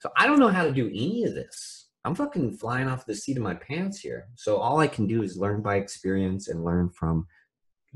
So 0.00 0.10
i 0.16 0.26
don't 0.26 0.40
know 0.40 0.48
how 0.48 0.64
to 0.64 0.72
do 0.72 0.88
any 0.88 1.24
of 1.24 1.34
this. 1.34 1.84
I'm 2.04 2.14
fucking 2.14 2.58
flying 2.58 2.86
off 2.88 3.06
the 3.06 3.14
seat 3.14 3.38
of 3.38 3.42
my 3.42 3.54
pants 3.54 3.98
here. 3.98 4.26
So 4.34 4.56
all 4.56 4.78
I 4.78 4.86
can 4.86 5.06
do 5.06 5.22
is 5.22 5.38
learn 5.38 5.62
by 5.62 5.76
experience 5.76 6.48
and 6.48 6.62
learn 6.62 6.90
from 6.90 7.26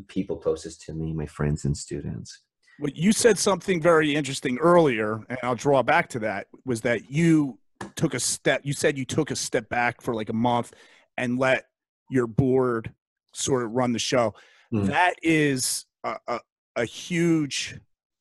people 0.07 0.37
closest 0.37 0.81
to 0.83 0.95
me, 0.95 1.13
my 1.13 1.27
friends 1.27 1.67
and 1.67 1.77
students. 1.77 2.43
Well, 2.81 2.93
you 2.95 3.13
said 3.13 3.39
something 3.39 3.83
very 3.83 4.15
interesting 4.15 4.59
earlier, 4.59 5.21
and 5.29 5.39
I'll 5.43 5.57
draw 5.57 5.83
back 5.83 6.09
to 6.11 6.21
that. 6.21 6.47
Was 6.65 6.83
that 6.83 7.11
you 7.11 7.59
took 7.97 8.15
a 8.15 8.21
step? 8.21 8.61
You 8.65 8.73
said 8.73 8.97
you 8.97 9.05
took 9.05 9.31
a 9.31 9.37
step 9.37 9.69
back 9.69 10.01
for 10.01 10.15
like 10.15 10.29
a 10.29 10.35
month 10.35 10.73
and 11.17 11.39
let 11.39 11.65
your 12.09 12.27
board 12.27 12.93
sort 13.33 13.65
of 13.65 13.73
run 13.73 13.93
the 13.93 13.99
show. 13.99 14.35
Mm. 14.73 14.87
That 14.87 15.15
is 15.23 15.87
a, 16.05 16.17
a, 16.29 16.41
a 16.77 16.85
huge 16.85 17.79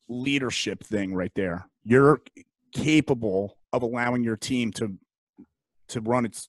leadership 0.08 0.82
thing 0.82 1.14
right 1.14 1.32
there. 1.36 1.68
You're 1.84 2.20
capable 2.72 3.58
of 3.72 3.82
allowing 3.82 4.24
your 4.24 4.36
team 4.36 4.72
to 4.72 4.94
to 5.88 6.00
run 6.00 6.26
its 6.26 6.48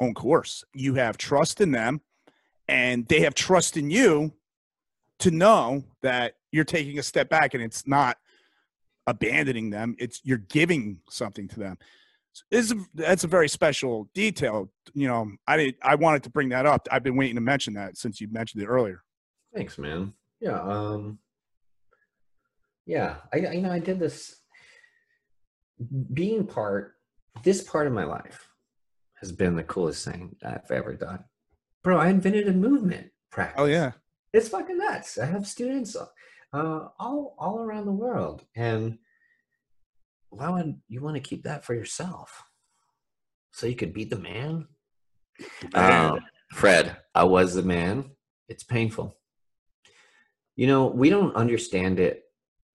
own 0.00 0.14
course. 0.14 0.64
You 0.72 0.94
have 0.94 1.18
trust 1.18 1.60
in 1.60 1.72
them, 1.72 2.00
and 2.68 3.06
they 3.08 3.20
have 3.20 3.34
trust 3.34 3.76
in 3.76 3.90
you 3.90 4.32
to 5.18 5.30
know 5.30 5.84
that 6.02 6.34
you're 6.54 6.64
taking 6.64 7.00
a 7.00 7.02
step 7.02 7.28
back 7.28 7.54
and 7.54 7.62
it's 7.62 7.84
not 7.84 8.16
abandoning 9.08 9.70
them. 9.70 9.96
It's 9.98 10.20
you're 10.22 10.38
giving 10.38 11.00
something 11.10 11.48
to 11.48 11.58
them. 11.58 11.78
Is 12.52 12.72
that's 12.94 13.24
a 13.24 13.28
very 13.28 13.48
special 13.48 14.08
detail. 14.14 14.70
You 14.92 15.08
know, 15.08 15.32
I 15.48 15.56
did, 15.56 15.74
I 15.82 15.96
wanted 15.96 16.22
to 16.24 16.30
bring 16.30 16.48
that 16.50 16.64
up. 16.64 16.86
I've 16.92 17.02
been 17.02 17.16
waiting 17.16 17.34
to 17.34 17.40
mention 17.40 17.74
that 17.74 17.96
since 17.96 18.20
you 18.20 18.28
mentioned 18.30 18.62
it 18.62 18.66
earlier. 18.66 19.02
Thanks, 19.54 19.78
man. 19.78 20.12
Yeah. 20.40 20.60
Um. 20.60 21.18
Yeah, 22.86 23.16
I 23.32 23.38
you 23.38 23.62
know 23.62 23.72
I 23.72 23.78
did 23.80 23.98
this 23.98 24.36
being 26.12 26.46
part 26.46 26.94
this 27.42 27.64
part 27.64 27.88
of 27.88 27.92
my 27.92 28.04
life 28.04 28.48
has 29.20 29.32
been 29.32 29.56
the 29.56 29.64
coolest 29.64 30.04
thing 30.04 30.36
I've 30.44 30.70
ever 30.70 30.94
done. 30.94 31.24
Bro, 31.82 31.98
I 31.98 32.08
invented 32.10 32.46
a 32.46 32.52
movement 32.52 33.10
practice. 33.30 33.60
Oh 33.60 33.64
yeah. 33.64 33.92
It's 34.32 34.48
fucking 34.48 34.78
nuts. 34.78 35.18
I 35.18 35.26
have 35.26 35.46
students 35.46 35.96
uh, 36.54 36.88
all 36.98 37.34
all 37.38 37.58
around 37.58 37.86
the 37.86 37.92
world. 37.92 38.44
And 38.54 38.98
why 40.30 40.48
would 40.48 40.80
you 40.88 41.00
want 41.00 41.16
to 41.16 41.20
keep 41.20 41.42
that 41.44 41.64
for 41.64 41.74
yourself? 41.74 42.44
So 43.50 43.66
you 43.66 43.76
could 43.76 43.92
beat 43.92 44.10
the 44.10 44.18
man? 44.18 44.68
Uh, 45.74 46.18
Fred, 46.52 46.96
I 47.14 47.24
was 47.24 47.54
the 47.54 47.62
man. 47.62 48.10
It's 48.48 48.64
painful. 48.64 49.16
You 50.56 50.68
know, 50.68 50.86
we 50.86 51.10
don't 51.10 51.34
understand 51.34 51.98
it 51.98 52.24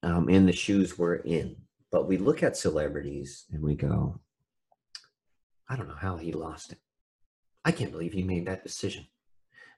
um, 0.04 0.30
in 0.30 0.46
the 0.46 0.54
shoes 0.54 0.98
we're 0.98 1.16
in, 1.16 1.56
but 1.92 2.08
we 2.08 2.18
look 2.18 2.44
at 2.44 2.58
celebrities 2.58 3.46
and 3.52 3.62
we 3.62 3.76
go, 3.76 4.20
I 5.70 5.76
don't 5.76 5.88
know 5.88 5.96
how 5.96 6.18
he 6.18 6.34
lost 6.34 6.74
it. 6.74 6.80
I 7.64 7.72
can't 7.72 7.92
believe 7.92 8.14
he 8.14 8.24
made 8.24 8.48
that 8.48 8.64
decision. 8.64 9.06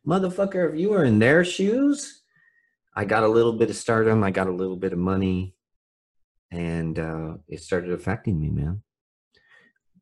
Motherfucker, 0.07 0.73
if 0.73 0.79
you 0.79 0.89
were 0.89 1.03
in 1.03 1.19
their 1.19 1.43
shoes, 1.43 2.20
I 2.93 3.05
got 3.05 3.23
a 3.23 3.27
little 3.27 3.53
bit 3.53 3.69
of 3.69 3.75
stardom, 3.75 4.23
I 4.23 4.31
got 4.31 4.47
a 4.47 4.51
little 4.51 4.75
bit 4.75 4.93
of 4.93 4.99
money, 4.99 5.55
and 6.51 6.99
uh, 6.99 7.33
it 7.47 7.61
started 7.61 7.91
affecting 7.91 8.39
me, 8.39 8.49
man. 8.49 8.81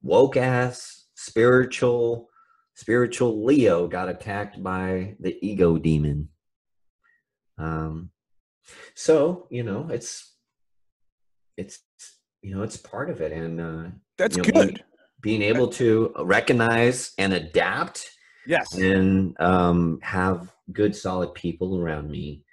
Woke 0.01 0.37
ass, 0.37 1.05
spiritual, 1.13 2.29
spiritual 2.73 3.45
Leo 3.45 3.87
got 3.87 4.09
attacked 4.09 4.61
by 4.63 5.15
the 5.19 5.37
ego 5.45 5.77
demon. 5.77 6.29
Um, 7.57 8.11
so 8.95 9.47
you 9.51 9.63
know, 9.63 9.89
it's 9.91 10.33
it's 11.57 11.79
you 12.41 12.55
know, 12.55 12.63
it's 12.63 12.77
part 12.77 13.09
of 13.09 13.21
it, 13.21 13.31
and 13.31 13.61
uh, 13.61 13.89
that's 14.17 14.37
you 14.37 14.43
know, 14.43 14.51
good 14.51 14.83
being 15.21 15.41
able 15.41 15.67
to 15.67 16.13
recognize 16.19 17.11
and 17.17 17.33
adapt 17.33 18.09
yes 18.47 18.73
and 18.75 19.39
um, 19.41 19.99
have 20.01 20.51
good 20.71 20.95
solid 20.95 21.33
people 21.33 21.77
around 21.77 22.09
me 22.09 22.43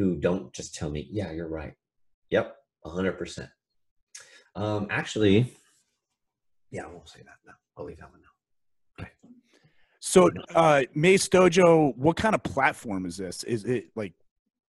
who 0.00 0.16
don't 0.16 0.50
just 0.54 0.74
tell 0.74 0.88
me 0.90 1.06
yeah 1.10 1.30
you're 1.30 1.46
right 1.46 1.74
yep 2.30 2.56
100% 2.86 3.48
um, 4.56 4.86
actually 4.88 5.54
yeah 6.70 6.84
i 6.84 6.86
won't 6.86 7.06
say 7.08 7.20
that 7.20 7.36
now 7.46 7.52
i'll 7.76 7.84
leave 7.84 7.98
that 7.98 8.10
one 8.10 8.20
now 8.22 9.04
okay 9.04 9.10
so 10.00 10.30
uh 10.54 10.82
mace 10.94 11.28
dojo 11.28 11.94
what 11.98 12.16
kind 12.16 12.34
of 12.34 12.42
platform 12.42 13.04
is 13.04 13.18
this 13.18 13.44
is 13.44 13.64
it 13.64 13.90
like 13.94 14.14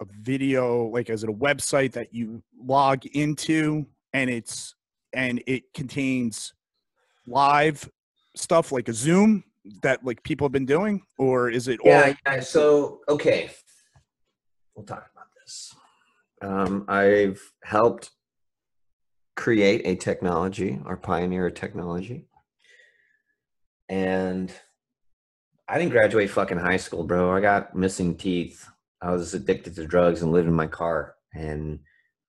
a 0.01 0.05
video 0.19 0.87
like 0.87 1.09
is 1.09 1.23
it 1.23 1.29
a 1.29 1.33
website 1.33 1.93
that 1.93 2.13
you 2.13 2.43
log 2.61 3.05
into 3.13 3.85
and 4.13 4.29
it's 4.29 4.75
and 5.13 5.41
it 5.47 5.73
contains 5.73 6.53
live 7.25 7.89
stuff 8.35 8.71
like 8.73 8.89
a 8.89 8.93
Zoom 8.93 9.43
that 9.83 10.03
like 10.03 10.21
people 10.23 10.45
have 10.45 10.51
been 10.51 10.65
doing, 10.65 11.01
or 11.17 11.49
is 11.49 11.67
it? 11.67 11.79
Yeah, 11.83 12.07
all- 12.07 12.13
yeah. 12.33 12.39
So 12.39 13.01
okay, 13.07 13.51
we'll 14.75 14.85
talk 14.85 15.09
about 15.13 15.20
Um, 16.41 16.86
I've 16.88 17.41
helped 17.64 18.11
create 19.36 19.82
a 19.86 19.95
technology 19.95 20.80
or 20.86 20.98
pioneer 20.98 21.48
a 21.48 21.52
technology, 21.52 22.28
and 23.90 24.52
I 25.68 25.78
didn't 25.78 25.91
graduate 25.91 26.30
fucking 26.30 26.57
high 26.57 26.78
school, 26.78 27.03
bro. 27.03 27.32
I 27.32 27.41
got 27.41 27.76
missing 27.76 28.15
teeth. 28.15 28.68
I 29.02 29.11
was 29.11 29.34
addicted 29.34 29.76
to 29.76 29.88
drugs 29.88 30.22
and 30.22 30.32
lived 30.32 30.48
in 30.48 30.53
my 30.53 30.68
car, 30.68 31.15
and 31.34 31.80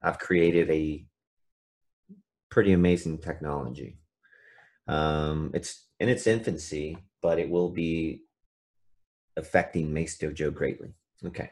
I've 0.03 0.19
created 0.19 0.71
a 0.71 1.05
pretty 2.51 2.73
amazing 2.73 3.19
technology. 3.19 3.99
Um, 4.87 5.51
it's 5.55 5.87
in 5.99 6.09
its 6.09 6.27
infancy, 6.27 6.99
but 7.23 7.39
it 7.39 7.49
will 7.49 7.71
be 7.71 8.23
affecting 9.37 9.93
Mace 9.93 10.19
Dojo 10.19 10.53
greatly. 10.53 10.93
Okay. 11.25 11.51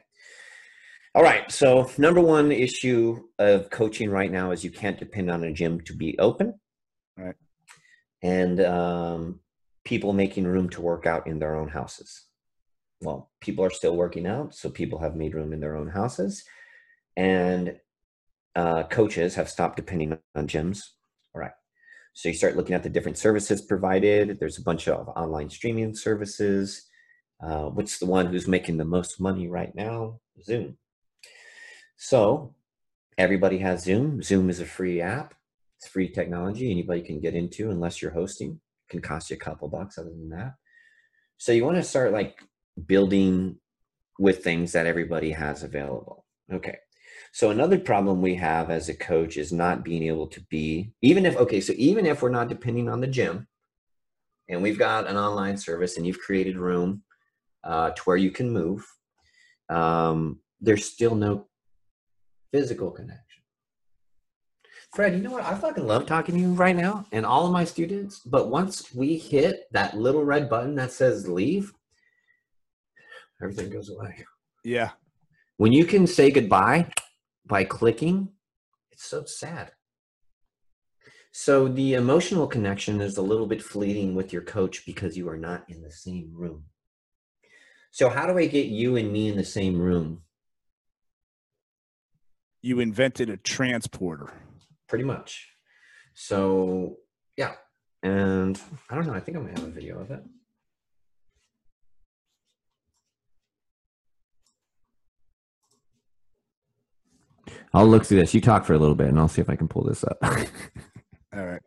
All 1.15 1.25
right. 1.25 1.51
So, 1.51 1.91
number 1.99 2.21
one 2.21 2.53
issue 2.53 3.25
of 3.39 3.69
coaching 3.71 4.11
right 4.11 4.31
now 4.31 4.53
is 4.53 4.63
you 4.63 4.71
can't 4.71 4.99
depend 4.99 5.29
on 5.31 5.43
a 5.43 5.53
gym 5.53 5.81
to 5.83 5.97
be 5.97 6.17
open. 6.19 6.55
Right. 7.17 7.35
And 8.23 8.61
um, 8.61 9.41
people 9.85 10.13
making 10.13 10.45
room 10.45 10.69
to 10.71 10.81
work 10.81 11.07
out 11.07 11.27
in 11.27 11.41
their 11.41 11.57
own 11.57 11.69
houses. 11.69 12.27
Well, 13.01 13.31
people 13.41 13.65
are 13.65 13.71
still 13.71 13.97
working 13.97 14.27
out, 14.27 14.55
so 14.55 14.71
people 14.71 15.01
have 15.01 15.17
made 15.17 15.35
room 15.35 15.53
in 15.53 15.59
their 15.59 15.75
own 15.75 15.89
houses. 15.89 16.45
And 17.17 17.77
uh, 18.55 18.85
coaches 18.85 19.35
have 19.35 19.49
stopped 19.49 19.77
depending 19.77 20.17
on 20.37 20.47
gyms. 20.47 20.81
All 21.35 21.41
right. 21.41 21.53
So 22.13 22.29
you 22.29 22.35
start 22.35 22.57
looking 22.57 22.75
at 22.75 22.85
the 22.85 22.89
different 22.89 23.19
services 23.19 23.63
provided. 23.63 24.39
There's 24.39 24.59
a 24.59 24.63
bunch 24.63 24.87
of 24.87 25.09
online 25.09 25.51
streaming 25.51 25.95
services. 25.95 26.89
Uh, 27.43 27.65
what's 27.65 27.99
the 27.99 28.07
one 28.07 28.27
who's 28.27 28.47
making 28.47 28.77
the 28.77 28.85
most 28.85 29.21
money 29.21 29.49
right 29.49 29.75
now? 29.75 30.21
Zoom. 30.43 30.77
So 32.03 32.55
everybody 33.19 33.59
has 33.59 33.85
Zoom. 33.85 34.23
Zoom 34.23 34.49
is 34.49 34.59
a 34.59 34.65
free 34.65 35.03
app. 35.03 35.35
It's 35.77 35.87
free 35.87 36.09
technology. 36.09 36.71
Anybody 36.71 37.03
can 37.03 37.21
get 37.21 37.35
into 37.35 37.71
unless 37.71 38.01
you're 38.01 38.11
hosting. 38.11 38.53
It 38.53 38.91
can 38.91 39.03
cost 39.03 39.29
you 39.29 39.37
a 39.37 39.39
couple 39.39 39.69
bucks 39.69 39.99
other 39.99 40.09
than 40.09 40.31
that. 40.31 40.55
So 41.37 41.53
you 41.53 41.63
want 41.63 41.77
to 41.77 41.83
start 41.83 42.13
like 42.13 42.41
building 42.87 43.59
with 44.19 44.43
things 44.43 44.73
that 44.73 44.87
everybody 44.87 45.31
has 45.33 45.63
available. 45.63 46.25
Okay. 46.51 46.79
So 47.33 47.51
another 47.51 47.79
problem 47.79 48.23
we 48.23 48.35
have 48.37 48.71
as 48.71 48.89
a 48.89 48.95
coach 48.95 49.37
is 49.37 49.53
not 49.53 49.85
being 49.85 50.05
able 50.05 50.29
to 50.29 50.41
be, 50.49 50.95
even 51.03 51.27
if, 51.27 51.37
okay, 51.37 51.61
so 51.61 51.75
even 51.77 52.07
if 52.07 52.23
we're 52.23 52.31
not 52.31 52.49
depending 52.49 52.89
on 52.89 53.03
the 53.03 53.09
gym 53.09 53.47
and 54.49 54.63
we've 54.63 54.79
got 54.79 55.07
an 55.07 55.19
online 55.19 55.59
service 55.59 55.99
and 55.99 56.07
you've 56.07 56.19
created 56.19 56.57
room 56.57 57.03
uh, 57.63 57.91
to 57.91 58.03
where 58.05 58.17
you 58.17 58.31
can 58.31 58.51
move, 58.51 58.87
um, 59.69 60.41
there's 60.63 60.87
still 60.87 61.15
no 61.15 61.50
physical 62.53 62.91
connection. 62.91 63.25
Fred, 64.93 65.15
you 65.15 65.21
know 65.21 65.31
what? 65.31 65.45
I 65.45 65.55
fucking 65.55 65.87
love 65.87 66.07
talking 66.07 66.35
to 66.35 66.41
you 66.41 66.53
right 66.55 66.75
now 66.75 67.07
and 67.13 67.25
all 67.25 67.47
of 67.47 67.53
my 67.53 67.65
students. 67.65 68.21
But 68.21 68.49
once 68.49 68.93
we 68.93 69.17
hit 69.17 69.67
that 69.73 69.97
little 69.97 70.25
red 70.25 70.49
button 70.49 70.75
that 70.77 70.91
says 70.91 71.29
leave, 71.29 71.73
everything 73.41 73.71
goes 73.71 73.89
away. 73.89 74.25
Yeah. 74.65 74.91
When 75.59 75.73
you 75.73 75.85
can 75.85 76.07
say 76.07 76.31
goodbye 76.31 76.91
by 77.47 77.65
clicking, 77.65 78.31
it's 78.91 79.05
so 79.05 79.25
sad. 79.25 79.73
So 81.33 81.69
the 81.69 81.95
emotional 81.95 82.49
connection 82.49 83.01
is 83.01 83.17
a 83.17 83.23
little 83.23 83.47
bit 83.47 83.63
fleeting 83.63 84.17
with 84.17 84.33
your 84.33 84.43
coach 84.43 84.85
because 84.85 85.17
you 85.17 85.29
are 85.29 85.37
not 85.37 85.65
in 85.69 85.83
the 85.83 85.93
same 85.93 86.33
room. 86.35 86.65
So 87.93 88.09
how 88.09 88.27
do 88.27 88.37
I 88.37 88.47
get 88.47 88.67
you 88.67 88.97
and 88.97 89.13
me 89.13 89.29
in 89.29 89.37
the 89.37 89.45
same 89.45 89.79
room? 89.79 90.23
You 92.63 92.81
invented 92.81 93.31
a 93.31 93.37
transporter. 93.37 94.33
Pretty 94.89 95.05
much. 95.05 95.49
So 96.15 96.97
yeah. 97.37 97.53
And 98.03 98.61
I 98.89 98.95
don't 98.95 99.07
know, 99.07 99.15
I 99.15 99.21
think 99.21 99.37
I 99.37 99.41
might 99.41 99.59
have 99.59 99.67
a 99.67 99.71
video 99.71 99.99
of 99.99 100.11
it. 100.11 100.23
I'll 107.73 107.87
look 107.87 108.05
through 108.05 108.21
this. 108.21 108.35
You 108.35 108.41
talk 108.41 108.65
for 108.65 108.75
a 108.75 108.79
little 108.79 108.95
bit, 108.95 109.09
and 109.09 109.19
I'll 109.19 109.29
see 109.29 109.41
if 109.41 109.49
I 109.49 109.57
can 109.57 109.69
pull 109.69 109.85
this 109.85 110.03
up. 110.05 110.19
All 110.23 111.47
right. 111.47 111.63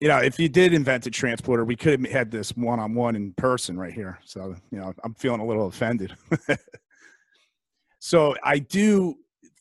You 0.00 0.08
know, 0.08 0.18
if 0.18 0.38
you 0.38 0.48
did 0.48 0.74
invent 0.74 1.06
a 1.06 1.10
transporter, 1.10 1.64
we 1.64 1.76
could 1.76 2.00
have 2.00 2.10
had 2.10 2.30
this 2.30 2.50
one 2.56 2.80
on 2.80 2.94
one 2.94 3.14
in 3.14 3.32
person 3.34 3.78
right 3.78 3.92
here. 3.92 4.18
So, 4.24 4.56
you 4.70 4.78
know, 4.78 4.92
I'm 5.04 5.14
feeling 5.14 5.40
a 5.40 5.46
little 5.46 5.66
offended. 5.66 6.14
so, 8.00 8.34
I 8.42 8.58
do 8.58 9.14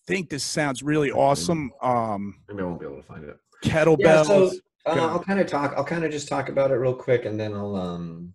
think 0.07 0.29
this 0.29 0.43
sounds 0.43 0.83
really 0.83 1.11
awesome. 1.11 1.71
Um, 1.81 2.35
Maybe 2.49 2.61
I 2.61 2.65
won't 2.65 2.79
be 2.79 2.85
able 2.85 2.97
to 2.97 3.03
find 3.03 3.23
it. 3.23 3.37
Kettlebells. 3.63 3.99
Yeah, 3.99 4.23
so 4.23 4.51
uh, 4.85 5.07
I'll 5.07 5.23
kind 5.23 5.39
of 5.39 5.47
talk. 5.47 5.73
I'll 5.77 5.85
kind 5.85 6.03
of 6.03 6.11
just 6.11 6.27
talk 6.27 6.49
about 6.49 6.71
it 6.71 6.75
real 6.75 6.95
quick, 6.95 7.25
and 7.25 7.39
then 7.39 7.53
I'll. 7.53 7.75
um 7.75 8.33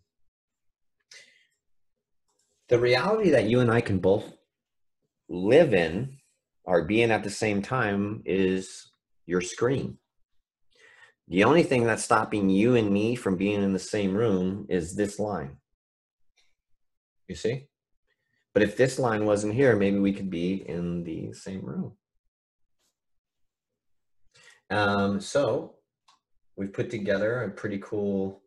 The 2.69 2.79
reality 2.79 3.31
that 3.31 3.49
you 3.49 3.61
and 3.61 3.71
I 3.71 3.81
can 3.81 3.99
both 3.99 4.33
live 5.29 5.75
in 5.75 6.19
or 6.65 6.85
being 6.85 7.11
at 7.11 7.25
the 7.25 7.31
same 7.31 7.63
time 7.63 8.23
is 8.25 8.91
your 9.27 9.41
screen. 9.41 9.99
The 11.29 11.45
only 11.45 11.63
thing 11.63 11.85
that's 11.85 12.05
stopping 12.05 12.49
you 12.49 12.75
and 12.77 12.91
me 12.91 13.15
from 13.15 13.37
being 13.37 13.63
in 13.63 13.75
the 13.75 13.79
same 13.79 14.15
room 14.15 14.67
is 14.71 14.97
this 14.97 15.19
line. 15.19 15.59
You 17.27 17.35
see? 17.35 17.68
But 18.55 18.63
if 18.63 18.77
this 18.77 18.99
line 18.99 19.25
wasn't 19.25 19.55
here, 19.55 19.77
maybe 19.77 19.99
we 19.99 20.13
could 20.13 20.31
be 20.31 20.69
in 20.69 21.05
the 21.05 21.33
same 21.33 21.65
room. 21.65 21.93
Um, 24.71 25.21
so 25.21 25.77
we've 26.57 26.73
put 26.73 26.91
together 26.91 27.43
a 27.43 27.51
pretty 27.51 27.79
cool 27.79 28.43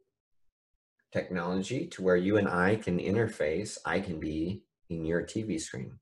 technology 1.11 1.87
to 1.87 2.01
where 2.01 2.15
you 2.15 2.37
and 2.37 2.47
I 2.47 2.75
can 2.75 2.99
interface. 2.99 3.77
I 3.85 3.99
can 3.99 4.19
be 4.19 4.63
in 4.89 5.05
your 5.05 5.23
TV 5.23 5.59
screen 5.59 5.99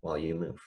while 0.00 0.18
you 0.18 0.34
move. 0.34 0.60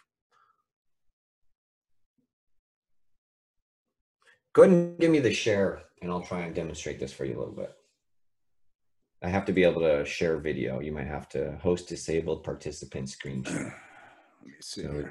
Go 4.54 4.64
ahead 4.64 4.74
and 4.74 5.00
give 5.00 5.12
me 5.12 5.20
the 5.20 5.34
share 5.34 5.84
and 6.02 6.12
I'll 6.12 6.22
try 6.22 6.42
and 6.42 6.54
demonstrate 6.54 7.00
this 7.00 7.14
for 7.14 7.26
you 7.26 7.38
a 7.38 7.40
little 7.40 7.56
bit. 7.56 7.74
I 9.24 9.30
have 9.30 9.46
to 9.46 9.54
be 9.54 9.64
able 9.64 9.82
to 9.82 10.04
share 10.06 10.38
video. 10.38 10.80
You 10.80 10.92
might 10.92 11.08
have 11.08 11.30
to 11.30 11.58
host 11.62 11.88
disabled 11.88 12.44
participant 12.44 13.10
screen 13.10 13.44
share. 13.44 13.80
Let 14.42 14.48
me 14.48 14.54
see. 14.62 14.82
So 14.84 15.10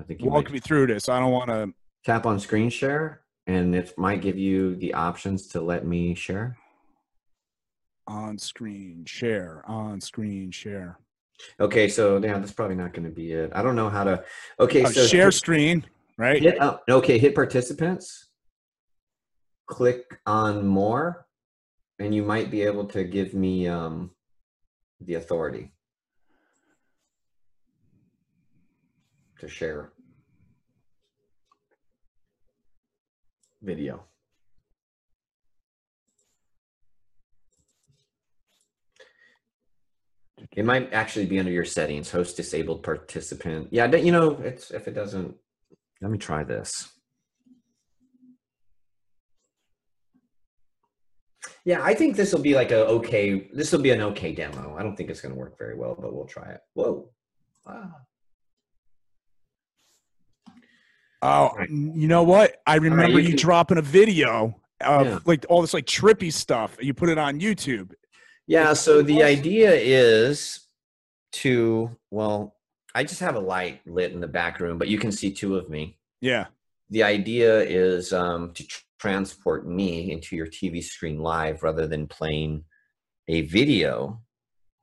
I 0.00 0.02
think 0.02 0.22
you 0.22 0.30
walk 0.30 0.50
me 0.50 0.58
through 0.58 0.86
this. 0.88 1.08
I 1.08 1.18
don't 1.18 1.32
want 1.32 1.50
to 1.50 1.72
tap 2.04 2.24
on 2.26 2.40
screen 2.40 2.70
share 2.70 3.22
and 3.46 3.74
it 3.74 3.92
might 3.98 4.22
give 4.22 4.38
you 4.38 4.76
the 4.76 4.94
options 4.94 5.46
to 5.48 5.60
let 5.60 5.86
me 5.86 6.14
share. 6.14 6.56
On 8.06 8.38
screen 8.38 9.04
share, 9.04 9.62
on 9.66 10.00
screen 10.00 10.50
share. 10.50 10.98
Okay, 11.60 11.88
so 11.88 12.18
yeah, 12.18 12.38
that's 12.38 12.52
probably 12.52 12.76
not 12.76 12.94
going 12.94 13.04
to 13.04 13.10
be 13.10 13.32
it. 13.32 13.52
I 13.54 13.62
don't 13.62 13.76
know 13.76 13.90
how 13.90 14.04
to. 14.04 14.24
Okay, 14.58 14.84
uh, 14.84 14.88
so 14.88 15.06
share 15.06 15.30
screen 15.30 15.84
right? 16.16 16.42
Hit, 16.42 16.60
uh, 16.60 16.78
okay, 16.88 17.18
hit 17.18 17.34
participants. 17.34 18.28
Click 19.66 20.18
on 20.26 20.66
more, 20.66 21.25
and 21.98 22.14
you 22.14 22.22
might 22.22 22.50
be 22.50 22.62
able 22.62 22.84
to 22.86 23.04
give 23.04 23.34
me 23.34 23.66
um, 23.68 24.10
the 25.00 25.14
authority 25.14 25.72
to 29.38 29.48
share 29.48 29.92
video. 33.62 34.04
It 40.54 40.64
might 40.64 40.92
actually 40.92 41.26
be 41.26 41.38
under 41.38 41.50
your 41.50 41.64
settings, 41.64 42.10
host 42.10 42.36
disabled 42.36 42.82
participant. 42.82 43.68
Yeah, 43.70 43.94
you 43.94 44.12
know, 44.12 44.32
it's 44.42 44.70
if 44.70 44.86
it 44.86 44.94
doesn't 44.94 45.34
let 46.00 46.10
me 46.10 46.18
try 46.18 46.44
this. 46.44 46.95
Yeah, 51.64 51.82
I 51.82 51.94
think 51.94 52.16
this 52.16 52.32
will 52.32 52.40
be 52.42 52.54
like 52.54 52.70
a 52.70 52.86
okay. 52.86 53.48
This 53.52 53.72
will 53.72 53.80
be 53.80 53.90
an 53.90 54.00
okay 54.02 54.32
demo. 54.32 54.76
I 54.76 54.82
don't 54.82 54.96
think 54.96 55.10
it's 55.10 55.20
going 55.20 55.34
to 55.34 55.38
work 55.38 55.58
very 55.58 55.76
well, 55.76 55.96
but 55.98 56.14
we'll 56.14 56.26
try 56.26 56.50
it. 56.50 56.60
Whoa! 56.74 57.08
Wow. 57.66 57.94
Oh, 61.22 61.50
you 61.68 62.08
know 62.08 62.22
what? 62.22 62.56
I 62.66 62.76
remember 62.76 63.16
right, 63.16 63.24
you, 63.24 63.30
you 63.30 63.36
dropping 63.36 63.78
a 63.78 63.82
video 63.82 64.60
of 64.80 65.06
yeah. 65.06 65.18
like 65.24 65.46
all 65.48 65.60
this 65.60 65.74
like 65.74 65.86
trippy 65.86 66.32
stuff. 66.32 66.76
You 66.80 66.94
put 66.94 67.08
it 67.08 67.18
on 67.18 67.40
YouTube. 67.40 67.92
Yeah. 68.46 68.74
So 68.74 69.02
the 69.02 69.22
idea 69.22 69.72
is 69.72 70.66
to 71.32 71.96
well, 72.10 72.54
I 72.94 73.02
just 73.04 73.20
have 73.20 73.34
a 73.34 73.40
light 73.40 73.80
lit 73.86 74.12
in 74.12 74.20
the 74.20 74.28
back 74.28 74.60
room, 74.60 74.78
but 74.78 74.88
you 74.88 74.98
can 74.98 75.10
see 75.10 75.32
two 75.32 75.56
of 75.56 75.68
me. 75.68 75.98
Yeah. 76.20 76.46
The 76.90 77.02
idea 77.02 77.60
is 77.62 78.12
um, 78.12 78.52
to 78.52 78.64
transport 78.98 79.66
me 79.66 80.10
into 80.10 80.36
your 80.36 80.46
TV 80.46 80.82
screen 80.82 81.18
live 81.18 81.62
rather 81.62 81.86
than 81.86 82.06
playing 82.06 82.64
a 83.28 83.42
video 83.42 84.20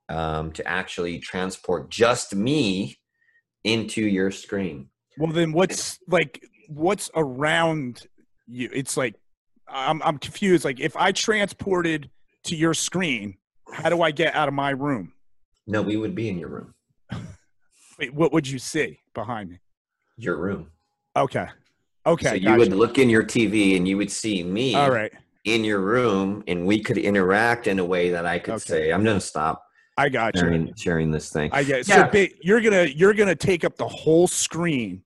um, 0.08 0.52
to 0.52 0.66
actually 0.66 1.18
transport 1.18 1.90
just 1.90 2.34
me 2.34 2.96
into 3.64 4.02
your 4.02 4.30
screen. 4.30 4.88
Well, 5.18 5.32
then 5.32 5.52
what's 5.52 5.98
like, 6.08 6.44
what's 6.68 7.10
around 7.14 8.06
you? 8.46 8.68
It's 8.72 8.96
like, 8.96 9.14
I'm, 9.68 10.02
I'm 10.02 10.18
confused. 10.18 10.64
Like, 10.64 10.80
if 10.80 10.96
I 10.96 11.12
transported 11.12 12.10
to 12.44 12.56
your 12.56 12.74
screen, 12.74 13.38
how 13.72 13.88
do 13.88 14.02
I 14.02 14.10
get 14.10 14.34
out 14.34 14.48
of 14.48 14.54
my 14.54 14.70
room? 14.70 15.12
No, 15.66 15.80
we 15.80 15.96
would 15.96 16.14
be 16.14 16.28
in 16.28 16.38
your 16.38 16.50
room. 16.50 16.74
Wait, 17.98 18.12
what 18.12 18.32
would 18.32 18.46
you 18.46 18.58
see 18.58 18.98
behind 19.14 19.50
me? 19.50 19.60
Your 20.16 20.36
room. 20.36 20.70
Okay. 21.16 21.46
Okay. 22.06 22.28
so 22.28 22.34
you 22.34 22.40
gotcha. 22.44 22.58
would 22.58 22.72
look 22.74 22.98
in 22.98 23.08
your 23.08 23.24
TV 23.24 23.76
and 23.76 23.88
you 23.88 23.96
would 23.96 24.10
see 24.10 24.42
me 24.42 24.74
All 24.74 24.90
right. 24.90 25.12
in 25.44 25.64
your 25.64 25.80
room, 25.80 26.42
and 26.46 26.66
we 26.66 26.80
could 26.82 26.98
interact 26.98 27.66
in 27.66 27.78
a 27.78 27.84
way 27.84 28.10
that 28.10 28.26
I 28.26 28.38
could 28.38 28.54
Okay. 28.54 28.64
say, 28.64 28.90
"I'm 28.92 29.04
going 29.04 29.16
to 29.18 29.24
stop 29.24 29.64
I 29.96 30.08
got 30.08 30.34
you. 30.34 30.40
sharing, 30.40 30.74
sharing 30.76 31.10
this 31.10 31.30
thing." 31.30 31.50
I 31.52 31.64
get 31.64 31.88
Yeah. 31.88 32.06
so 32.06 32.10
ba- 32.12 32.28
you're 32.42 32.60
gonna 32.60 32.84
you're 32.84 33.14
gonna 33.14 33.34
take 33.34 33.64
up 33.64 33.76
the 33.76 33.88
whole 33.88 34.26
screen, 34.28 35.02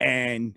and 0.00 0.56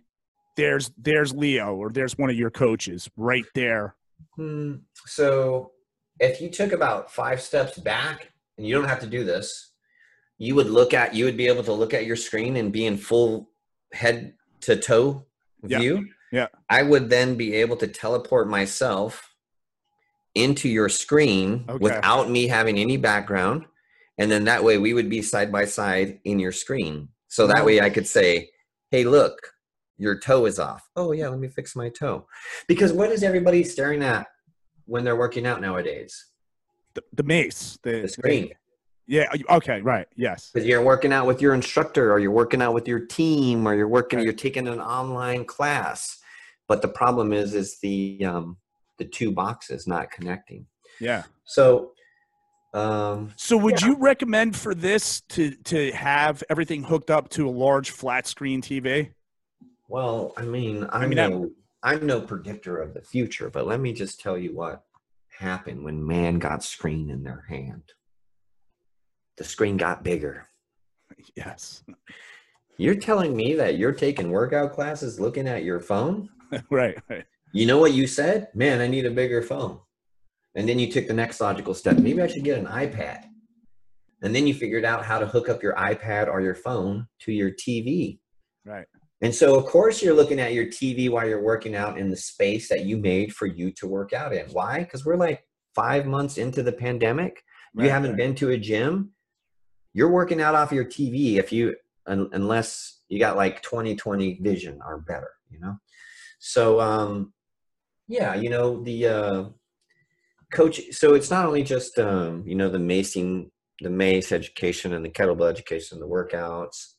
there's 0.57 0.91
there's 0.97 1.33
Leo 1.33 1.75
or 1.75 1.89
there's 1.91 2.17
one 2.17 2.29
of 2.29 2.35
your 2.35 2.49
coaches 2.51 3.09
right 3.17 3.45
there. 3.53 3.95
Hmm, 4.35 4.75
So 5.05 5.71
if 6.19 6.41
you 6.41 6.49
took 6.49 6.71
about 6.71 7.11
five 7.11 7.41
steps 7.41 7.77
back, 7.77 8.31
and 8.57 8.65
you 8.65 8.73
don't 8.73 8.87
have 8.87 9.01
to 9.01 9.07
do 9.07 9.23
this, 9.23 9.71
you 10.37 10.55
would 10.55 10.67
look 10.69 10.93
at 10.93 11.13
you 11.13 11.25
would 11.25 11.37
be 11.37 11.47
able 11.47 11.63
to 11.63 11.73
look 11.73 11.93
at 11.93 12.05
your 12.05 12.15
screen 12.15 12.55
and 12.55 12.71
be 12.71 12.85
in 12.85 12.97
full 12.97 13.49
head 13.93 14.33
to 14.61 14.75
toe 14.77 15.25
Yeah, 15.67 15.79
view. 15.79 16.07
yeah. 16.31 16.47
I 16.69 16.83
would 16.83 17.09
then 17.09 17.35
be 17.35 17.53
able 17.55 17.77
to 17.77 17.87
teleport 17.87 18.49
myself 18.49 19.29
into 20.33 20.67
your 20.69 20.89
screen 20.89 21.65
Okay. 21.69 21.77
without 21.81 22.29
me 22.29 22.47
having 22.47 22.77
any 22.77 22.97
background. 22.97 23.65
And 24.17 24.29
then 24.31 24.45
that 24.45 24.63
way 24.63 24.77
we 24.77 24.93
would 24.93 25.09
be 25.09 25.21
side 25.21 25.51
by 25.51 25.65
side 25.65 26.19
in 26.23 26.39
your 26.39 26.51
screen. 26.51 27.09
So 27.27 27.47
that 27.47 27.65
way 27.65 27.81
I 27.81 27.89
could 27.89 28.07
say, 28.07 28.49
hey, 28.91 29.03
look, 29.03 29.37
your 29.97 30.17
toe 30.19 30.45
is 30.45 30.59
off. 30.59 30.89
Oh, 30.95 31.11
yeah, 31.11 31.27
let 31.29 31.39
me 31.39 31.47
fix 31.49 31.75
my 31.75 31.89
toe. 31.89 32.27
Because 32.67 32.93
what 32.93 33.11
is 33.11 33.23
everybody 33.23 33.63
staring 33.63 34.03
at 34.03 34.27
when 34.85 35.03
they're 35.03 35.15
working 35.15 35.45
out 35.45 35.61
nowadays? 35.61 36.25
The, 36.93 37.03
the 37.13 37.23
mace, 37.23 37.77
the, 37.83 38.01
The 38.01 38.07
screen. 38.07 38.51
Yeah. 39.07 39.31
Okay. 39.49 39.81
Right. 39.81 40.07
Yes. 40.15 40.51
Because 40.53 40.67
you're 40.67 40.83
working 40.83 41.13
out 41.13 41.27
with 41.27 41.41
your 41.41 41.53
instructor 41.53 42.11
or 42.11 42.19
you're 42.19 42.31
working 42.31 42.61
out 42.61 42.73
with 42.73 42.87
your 42.87 42.99
team 42.99 43.67
or 43.67 43.75
you're 43.75 43.87
working, 43.87 44.17
Right. 44.17 44.23
you're 44.23 44.33
taking 44.33 44.67
an 44.67 44.79
online 44.79 45.45
class. 45.45 46.19
But 46.67 46.81
the 46.81 46.87
problem 46.87 47.31
is, 47.33 47.53
is 47.53 47.79
the, 47.81 48.23
um, 48.25 48.57
the 48.97 49.05
two 49.05 49.31
boxes 49.31 49.85
not 49.87 50.11
connecting. 50.11 50.65
Yeah. 50.99 51.23
So, 51.43 51.91
um, 52.73 53.33
So 53.35 53.57
would 53.57 53.81
you 53.81 53.95
recommend 53.97 54.55
for 54.55 54.73
this 54.73 55.21
to 55.29 55.51
to 55.65 55.91
have 55.91 56.43
everything 56.49 56.83
hooked 56.83 57.09
up 57.11 57.29
to 57.29 57.47
a 57.47 57.51
large 57.51 57.91
flat 57.91 58.27
screen 58.27 58.61
TV? 58.61 59.11
Well, 59.87 60.33
I 60.35 60.43
mean, 60.43 60.87
I'm 60.91 61.09
mean, 61.09 61.17
no, 61.17 61.51
I'm 61.83 62.05
no 62.05 62.19
predictor 62.21 62.77
of 62.81 62.93
the 62.93 63.01
future, 63.01 63.49
but 63.49 63.67
let 63.67 63.79
me 63.79 63.93
just 63.93 64.19
tell 64.19 64.37
you 64.37 64.55
what 64.55 64.83
happened 65.37 65.83
when 65.83 66.05
man 66.05 66.39
got 66.39 66.63
screen 66.63 67.09
in 67.09 67.23
their 67.23 67.45
hand. 67.47 67.83
The 69.37 69.43
screen 69.43 69.77
got 69.77 70.03
bigger. 70.03 70.47
Yes. 71.35 71.83
You're 72.77 72.95
telling 72.95 73.35
me 73.35 73.53
that 73.55 73.77
you're 73.77 73.93
taking 73.93 74.31
workout 74.31 74.73
classes 74.73 75.19
looking 75.19 75.47
at 75.47 75.63
your 75.63 75.79
phone? 75.79 76.29
right. 76.69 76.97
Right. 77.09 77.25
You 77.53 77.65
know 77.65 77.77
what 77.77 77.93
you 77.93 78.05
said? 78.05 78.49
Man, 78.53 78.81
I 78.81 78.87
need 78.87 79.05
a 79.05 79.11
bigger 79.11 79.41
phone. 79.41 79.79
And 80.55 80.67
then 80.67 80.77
you 80.77 80.91
took 80.91 81.07
the 81.07 81.13
next 81.13 81.39
logical 81.39 81.73
step. 81.73 81.97
Maybe 81.97 82.21
I 82.21 82.27
should 82.27 82.43
get 82.43 82.59
an 82.59 82.65
iPad. 82.65 83.25
And 84.21 84.35
then 84.35 84.45
you 84.45 84.53
figured 84.53 84.85
out 84.85 85.05
how 85.05 85.19
to 85.19 85.25
hook 85.25 85.47
up 85.47 85.63
your 85.63 85.75
iPad 85.75 86.27
or 86.27 86.41
your 86.41 86.55
phone 86.55 87.07
to 87.21 87.31
your 87.31 87.51
TV. 87.51 88.19
Right. 88.65 88.87
And 89.21 89.33
so, 89.33 89.55
of 89.55 89.65
course, 89.65 90.01
you're 90.01 90.13
looking 90.13 90.39
at 90.39 90.53
your 90.53 90.65
TV 90.65 91.09
while 91.09 91.27
you're 91.27 91.41
working 91.41 91.75
out 91.75 91.97
in 91.97 92.09
the 92.09 92.17
space 92.17 92.67
that 92.69 92.85
you 92.85 92.97
made 92.97 93.33
for 93.33 93.45
you 93.45 93.71
to 93.73 93.87
work 93.87 94.13
out 94.13 94.33
in. 94.33 94.45
Why? 94.47 94.79
Because 94.79 95.05
we're 95.05 95.15
like 95.15 95.45
five 95.73 96.05
months 96.05 96.37
into 96.37 96.61
the 96.63 96.71
pandemic. 96.71 97.41
You 97.77 97.89
haven't 97.89 98.11
right. 98.11 98.17
been 98.17 98.35
to 98.35 98.51
a 98.51 98.57
gym. 98.57 99.11
You're 99.95 100.11
working 100.11 100.41
out 100.41 100.55
off 100.55 100.73
your 100.73 100.83
TV 100.83 101.37
if 101.37 101.53
you, 101.53 101.73
un, 102.05 102.29
unless 102.33 102.99
you 103.07 103.17
got 103.17 103.37
like 103.37 103.63
20/20 103.63 104.43
vision 104.43 104.79
or 104.85 104.99
better, 104.99 105.31
you 105.49 105.59
know? 105.61 105.77
So, 106.39 106.81
um, 106.81 107.33
yeah, 108.09 108.35
you 108.35 108.49
know, 108.49 108.83
the 108.83 109.07
uh, 109.07 109.43
coach, 110.51 110.81
so 110.91 111.13
it's 111.13 111.31
not 111.31 111.45
only 111.45 111.63
just, 111.63 111.97
um, 111.97 112.43
you 112.45 112.55
know, 112.55 112.69
the 112.69 112.77
macing, 112.77 113.49
the 113.79 113.89
mace 113.89 114.33
education 114.33 114.93
and 114.93 115.05
the 115.05 115.09
kettlebell 115.09 115.49
education, 115.49 116.01
the 116.01 116.07
workouts, 116.07 116.95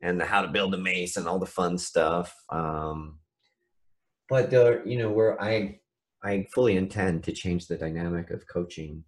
and 0.00 0.20
the 0.20 0.24
how 0.24 0.40
to 0.40 0.48
build 0.48 0.72
a 0.74 0.78
mace 0.78 1.16
and 1.16 1.26
all 1.26 1.40
the 1.40 1.46
fun 1.46 1.76
stuff. 1.76 2.32
Um, 2.50 3.18
but 4.28 4.54
uh, 4.54 4.84
you 4.84 4.96
know, 4.96 5.10
where 5.10 5.40
I 5.42 5.80
I 6.22 6.46
fully 6.54 6.76
intend 6.76 7.24
to 7.24 7.32
change 7.32 7.66
the 7.66 7.76
dynamic 7.76 8.30
of 8.30 8.46
coaching. 8.46 9.02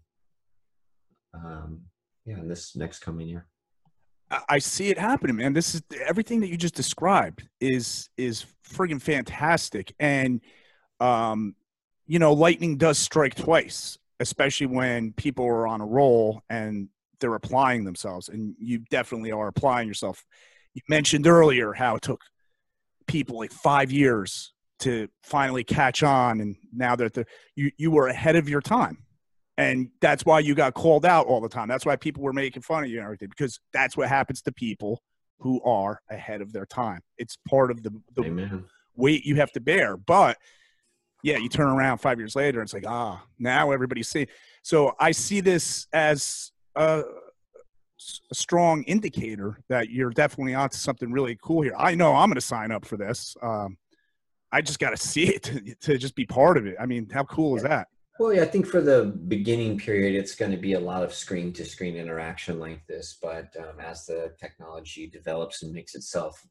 Um, 1.33 1.83
yeah, 2.25 2.39
in 2.39 2.49
this 2.49 2.77
next 2.77 3.01
coming 3.01 3.29
year. 3.29 3.47
I- 4.49 4.59
see 4.59 4.89
it 4.89 4.99
happening, 4.99 5.37
man. 5.37 5.53
This 5.53 5.75
is 5.75 5.83
everything 6.07 6.41
that 6.41 6.49
you 6.49 6.57
just 6.57 6.75
described 6.75 7.49
is 7.61 8.09
is 8.17 8.47
friggin' 8.69 9.03
fantastic, 9.03 9.93
and 9.99 10.41
um, 11.01 11.57
you 12.07 12.19
know, 12.19 12.33
lightning 12.33 12.77
does 12.77 12.99
strike 12.99 13.35
twice, 13.35 13.99
especially 14.21 14.67
when 14.67 15.13
people 15.13 15.47
are 15.47 15.67
on 15.67 15.81
a 15.81 15.87
roll 15.87 16.43
and 16.49 16.89
they're 17.21 17.35
applying 17.35 17.85
themselves, 17.85 18.29
and 18.29 18.55
you 18.59 18.81
definitely 18.91 19.33
are 19.33 19.49
applying 19.49 19.89
yourself. 19.89 20.25
You 20.75 20.83
mentioned 20.89 21.27
earlier 21.27 21.73
how 21.73 21.97
it 21.97 22.03
took 22.03 22.23
people 23.07 23.39
like 23.39 23.53
five 23.53 23.91
years 23.91 24.53
to 24.81 25.09
finally 25.25 25.65
catch 25.65 26.03
on, 26.03 26.41
and 26.41 26.57
now 26.73 26.95
that 26.97 27.27
you 27.57 27.73
you 27.77 27.91
were 27.91 28.07
ahead 28.07 28.37
of 28.37 28.49
your 28.49 28.61
time 28.61 28.99
and 29.61 29.91
that's 30.01 30.25
why 30.25 30.39
you 30.39 30.55
got 30.55 30.73
called 30.73 31.05
out 31.05 31.27
all 31.27 31.41
the 31.41 31.49
time. 31.49 31.69
That's 31.69 31.85
why 31.85 31.97
people 31.97 32.23
were 32.23 32.33
making 32.33 32.63
fun 32.63 32.85
of 32.85 32.91
you 32.91 32.97
and 32.97 33.05
everything 33.05 33.29
because 33.29 33.61
that's 33.73 33.97
what 33.97 34.09
happens 34.09 34.41
to 34.43 34.53
people 34.53 35.03
who 35.39 35.63
are 35.63 36.01
ahead 36.11 36.41
of 36.41 36.53
their 36.53 36.65
time. 36.65 37.01
It's 37.19 37.37
part 37.49 37.71
of 37.71 37.83
the, 37.83 37.91
the 38.15 38.25
Amen. 38.25 38.65
weight 38.97 39.25
you 39.27 39.37
have 39.37 39.53
to 39.53 39.61
bear. 39.61 39.99
But 39.99 40.39
yeah, 41.23 41.37
you 41.37 41.51
turn 41.51 41.69
around 41.69 41.99
five 41.99 42.19
years 42.19 42.35
later, 42.35 42.61
and 42.61 42.67
it's 42.67 42.73
like 42.73 42.87
ah, 42.87 43.23
now 43.39 43.71
everybody's 43.71 44.09
seeing. 44.09 44.29
So 44.63 44.95
I 44.99 45.11
see 45.13 45.41
this 45.41 45.87
as 45.93 46.53
a, 46.77 47.03
a 48.31 48.35
strong 48.35 48.83
indicator 48.85 49.59
that 49.69 49.91
you're 49.91 50.11
definitely 50.11 50.55
onto 50.55 50.79
something 50.79 51.13
really 51.13 51.39
cool 51.43 51.61
here. 51.61 51.75
I 51.77 51.95
know 51.95 52.15
I'm 52.15 52.31
going 52.31 52.37
to 52.37 52.41
sign 52.41 52.71
up 52.71 52.87
for 52.87 52.97
this. 52.97 53.37
Um, 53.43 53.77
I 54.51 54.63
just 54.63 54.79
got 54.79 54.91
to 54.91 54.97
see 55.07 55.29
it 55.35 55.43
to, 55.43 55.75
to 55.83 55.99
just 55.99 56.15
be 56.15 56.25
part 56.25 56.57
of 56.57 56.65
it. 56.67 56.77
I 56.81 56.87
mean, 56.87 57.11
how 57.11 57.25
cool 57.25 57.57
is 57.57 57.63
that? 57.63 57.89
Well, 58.21 58.35
yeah, 58.35 58.43
I 58.43 58.45
think 58.45 58.67
for 58.67 58.83
the 58.83 59.07
beginning 59.29 59.79
period, 59.79 60.15
it's 60.15 60.35
going 60.35 60.51
to 60.51 60.59
be 60.59 60.75
a 60.75 60.79
lot 60.79 61.03
of 61.03 61.15
screen 61.15 61.55
to 61.55 61.65
screen 61.65 61.97
interaction 61.97 62.61
like 62.61 62.87
this. 62.87 63.17
But 63.23 63.47
um, 63.59 63.81
as 63.81 64.05
the 64.05 64.35
technology 64.39 65.07
develops 65.07 65.63
and 65.63 65.73
makes 65.73 65.95
itself 65.95 66.47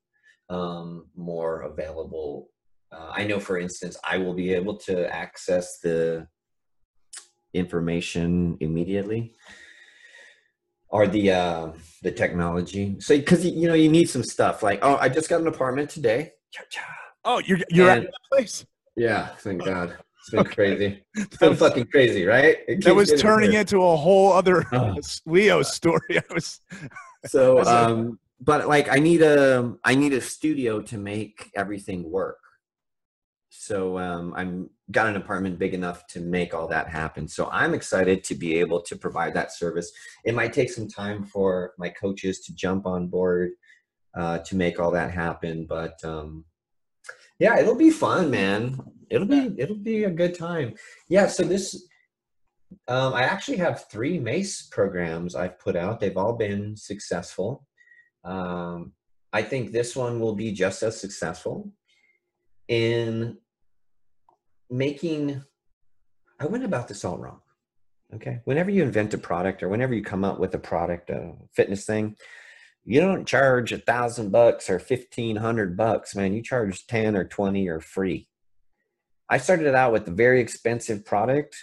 um, 0.49 1.05
more 1.15 1.61
available, 1.61 2.49
uh, 2.91 3.11
I 3.13 3.27
know, 3.27 3.39
for 3.39 3.59
instance, 3.59 3.97
I 4.03 4.17
will 4.17 4.33
be 4.33 4.51
able 4.51 4.77
to 4.77 5.15
access 5.15 5.77
the 5.77 6.27
information 7.53 8.57
immediately 8.61 9.35
or 10.89 11.05
the 11.05 11.33
uh, 11.33 11.71
the 12.01 12.11
technology. 12.11 12.95
So, 12.99 13.15
because 13.15 13.45
you 13.45 13.67
know, 13.67 13.75
you 13.75 13.89
need 13.89 14.09
some 14.09 14.23
stuff 14.23 14.63
like, 14.63 14.79
oh, 14.81 14.97
I 14.97 15.07
just 15.07 15.29
got 15.29 15.39
an 15.39 15.45
apartment 15.45 15.91
today. 15.91 16.31
Cha-cha. 16.49 16.81
Oh, 17.25 17.37
you're 17.45 17.59
you're 17.69 17.91
And- 17.91 18.05
at 18.05 18.11
that 18.11 18.21
place. 18.31 18.65
Yeah, 18.95 19.27
thank 19.37 19.63
God. 19.63 19.95
It's 20.33 20.43
been 20.43 20.53
crazy. 20.53 21.03
It's 21.15 21.37
been 21.37 21.49
was, 21.49 21.59
fucking 21.59 21.87
crazy, 21.87 22.25
right? 22.25 22.57
It 22.67 22.83
that 22.83 22.95
was 22.95 23.11
turning 23.19 23.51
worse. 23.51 23.61
into 23.61 23.83
a 23.83 23.95
whole 23.95 24.31
other 24.31 24.65
Oh. 24.71 24.95
Leo 25.25 25.61
story. 25.63 25.99
I 26.17 26.33
was 26.33 26.61
So, 27.25 27.63
um, 27.65 28.19
but 28.39 28.67
like, 28.67 28.89
I 28.89 28.99
need 28.99 29.21
a, 29.21 29.75
I 29.83 29.95
need 29.95 30.13
a 30.13 30.21
studio 30.21 30.81
to 30.83 30.97
make 30.97 31.51
everything 31.55 32.09
work. 32.09 32.37
So, 33.49 33.97
um, 33.97 34.33
I'm 34.35 34.69
got 34.91 35.07
an 35.07 35.15
apartment 35.15 35.59
big 35.59 35.73
enough 35.73 36.07
to 36.07 36.19
make 36.19 36.53
all 36.53 36.67
that 36.67 36.87
happen. 36.87 37.27
So, 37.27 37.49
I'm 37.51 37.73
excited 37.73 38.23
to 38.25 38.35
be 38.35 38.59
able 38.59 38.81
to 38.83 38.95
provide 38.95 39.33
that 39.33 39.51
service. 39.51 39.91
It 40.23 40.35
might 40.35 40.53
take 40.53 40.69
some 40.69 40.87
time 40.87 41.25
for 41.25 41.73
my 41.77 41.89
coaches 41.89 42.41
to 42.41 42.53
jump 42.53 42.85
on 42.85 43.07
board 43.07 43.51
uh, 44.15 44.39
to 44.39 44.55
make 44.55 44.79
all 44.79 44.91
that 44.91 45.11
happen, 45.11 45.65
but 45.67 46.03
um, 46.03 46.45
yeah, 47.39 47.57
it'll 47.59 47.75
be 47.75 47.89
fun, 47.89 48.29
man. 48.29 48.79
It'll 49.09 49.27
be, 49.27 49.55
it'll 49.57 49.75
be 49.75 50.03
a 50.03 50.11
good 50.11 50.37
time. 50.37 50.75
Yeah. 51.07 51.27
So 51.27 51.43
this, 51.43 51.87
um, 52.87 53.13
I 53.13 53.23
actually 53.23 53.57
have 53.57 53.85
three 53.89 54.19
MACE 54.19 54.67
programs 54.71 55.35
I've 55.35 55.57
put 55.57 55.75
out. 55.75 55.99
They've 55.99 56.17
all 56.17 56.33
been 56.33 56.75
successful. 56.75 57.65
Um, 58.23 58.91
I 59.31 59.41
think 59.41 59.71
this 59.71 59.95
one 59.95 60.19
will 60.19 60.35
be 60.35 60.51
just 60.51 60.83
as 60.83 60.99
successful 60.99 61.71
in 62.67 63.37
making. 64.69 65.41
I 66.39 66.45
went 66.45 66.65
about 66.65 66.87
this 66.87 67.05
all 67.05 67.17
wrong. 67.17 67.39
Okay. 68.15 68.39
Whenever 68.45 68.71
you 68.71 68.83
invent 68.83 69.13
a 69.13 69.17
product 69.17 69.61
or 69.61 69.69
whenever 69.69 69.93
you 69.93 70.03
come 70.03 70.23
up 70.23 70.39
with 70.39 70.53
a 70.55 70.59
product, 70.59 71.09
a 71.09 71.33
fitness 71.53 71.85
thing, 71.85 72.15
you 72.89 73.01
don't 73.01 73.27
charge 73.27 73.71
a 73.71 73.77
thousand 73.77 74.31
bucks 74.31 74.69
or 74.69 74.79
fifteen 74.79 75.37
hundred 75.37 75.77
bucks, 75.77 76.15
man. 76.15 76.33
You 76.33 76.41
charge 76.41 76.87
10 76.87 77.15
or 77.15 77.23
20 77.23 77.67
or 77.67 77.79
free. 77.79 78.27
I 79.29 79.37
started 79.37 79.75
out 79.75 79.93
with 79.93 80.07
a 80.07 80.11
very 80.11 80.41
expensive 80.41 81.05
product 81.05 81.55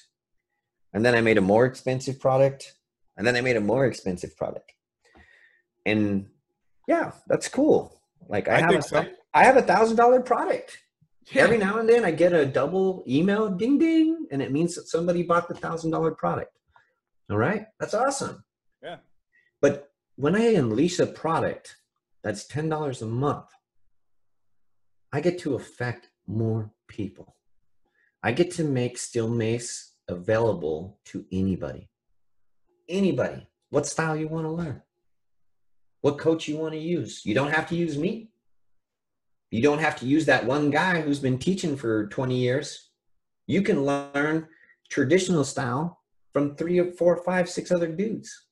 and 0.97 1.05
then 1.05 1.15
I 1.15 1.21
made 1.21 1.37
a 1.37 1.43
more 1.43 1.67
expensive 1.67 2.19
product, 2.19 2.73
and 3.19 3.27
then 3.27 3.37
I 3.37 3.43
made 3.43 3.59
a 3.59 3.61
more 3.61 3.85
expensive 3.85 4.35
product. 4.35 4.73
And 5.85 6.27
yeah, 6.89 7.13
that's 7.27 7.49
cool. 7.49 8.01
Like 8.31 8.49
I, 8.49 8.55
I 8.55 8.61
have 8.61 8.75
a, 8.75 8.81
so. 8.83 9.05
I 9.35 9.45
have 9.45 9.59
a 9.59 9.63
thousand 9.63 9.97
dollar 9.99 10.23
product. 10.23 10.79
Yeah. 11.33 11.43
Every 11.43 11.59
now 11.59 11.79
and 11.79 11.87
then 11.87 12.07
I 12.07 12.13
get 12.13 12.33
a 12.33 12.47
double 12.47 13.05
email 13.07 13.51
ding 13.51 13.77
ding, 13.77 14.27
and 14.31 14.41
it 14.41 14.53
means 14.53 14.75
that 14.77 14.89
somebody 14.89 15.23
bought 15.23 15.49
the 15.49 15.55
thousand 15.55 15.91
dollar 15.91 16.13
product. 16.13 16.53
All 17.31 17.37
right, 17.37 17.67
that's 17.79 17.93
awesome. 17.93 18.43
Yeah. 18.83 18.97
But 19.61 19.91
when 20.17 20.35
I 20.35 20.55
unleash 20.55 20.99
a 20.99 21.07
product 21.07 21.77
that's 22.25 22.47
ten 22.47 22.69
dollars 22.69 23.03
a 23.03 23.07
month, 23.07 23.47
I 25.13 25.21
get 25.21 25.39
to 25.41 25.55
affect 25.55 26.09
more 26.27 26.71
people. 26.89 27.37
I 28.23 28.33
get 28.33 28.51
to 28.53 28.65
make 28.65 28.99
Steel 28.99 29.29
Mace 29.29 29.93
available 30.09 30.99
to 31.07 31.25
anybody. 31.31 31.89
Anybody. 32.89 33.47
What 33.71 33.87
style 33.87 34.17
you 34.17 34.29
want 34.29 34.47
to 34.47 34.51
learn. 34.51 34.83
What 36.01 36.19
coach 36.19 36.49
you 36.49 36.57
want 36.57 36.73
to 36.73 36.81
use. 36.81 37.25
You 37.25 37.35
don't 37.35 37.53
have 37.53 37.69
to 37.69 37.77
use 37.77 37.99
me. 37.99 38.31
You 39.51 39.63
don't 39.63 39.79
have 39.79 39.97
to 39.97 40.07
use 40.07 40.25
that 40.27 40.47
one 40.47 40.71
guy 40.71 41.01
who's 41.03 41.21
been 41.21 41.39
teaching 41.39 41.77
for 41.77 42.07
20 42.09 42.37
years. 42.37 42.91
You 43.47 43.63
can 43.63 43.85
learn 43.85 44.49
traditional 44.89 45.45
style 45.45 46.01
from 46.33 46.57
three 46.57 46.79
or 46.79 46.91
four, 46.93 47.23
five, 47.23 47.49
six 47.49 47.71
other 47.71 47.89
dudes, 47.89 48.47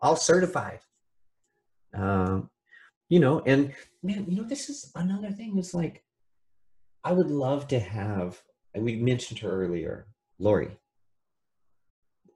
all 0.00 0.16
certified. 0.16 0.80
Um, 1.94 2.50
you 3.08 3.20
know, 3.20 3.40
and 3.46 3.72
man, 4.02 4.26
you 4.28 4.36
know, 4.36 4.48
this 4.48 4.68
is 4.68 4.92
another 4.94 5.30
thing. 5.30 5.58
Is 5.58 5.74
like, 5.74 6.04
I 7.04 7.12
would 7.12 7.30
love 7.30 7.68
to 7.68 7.78
have. 7.78 8.40
And 8.74 8.84
we 8.84 8.96
mentioned 8.96 9.40
her 9.40 9.50
earlier, 9.50 10.06
Lori. 10.38 10.70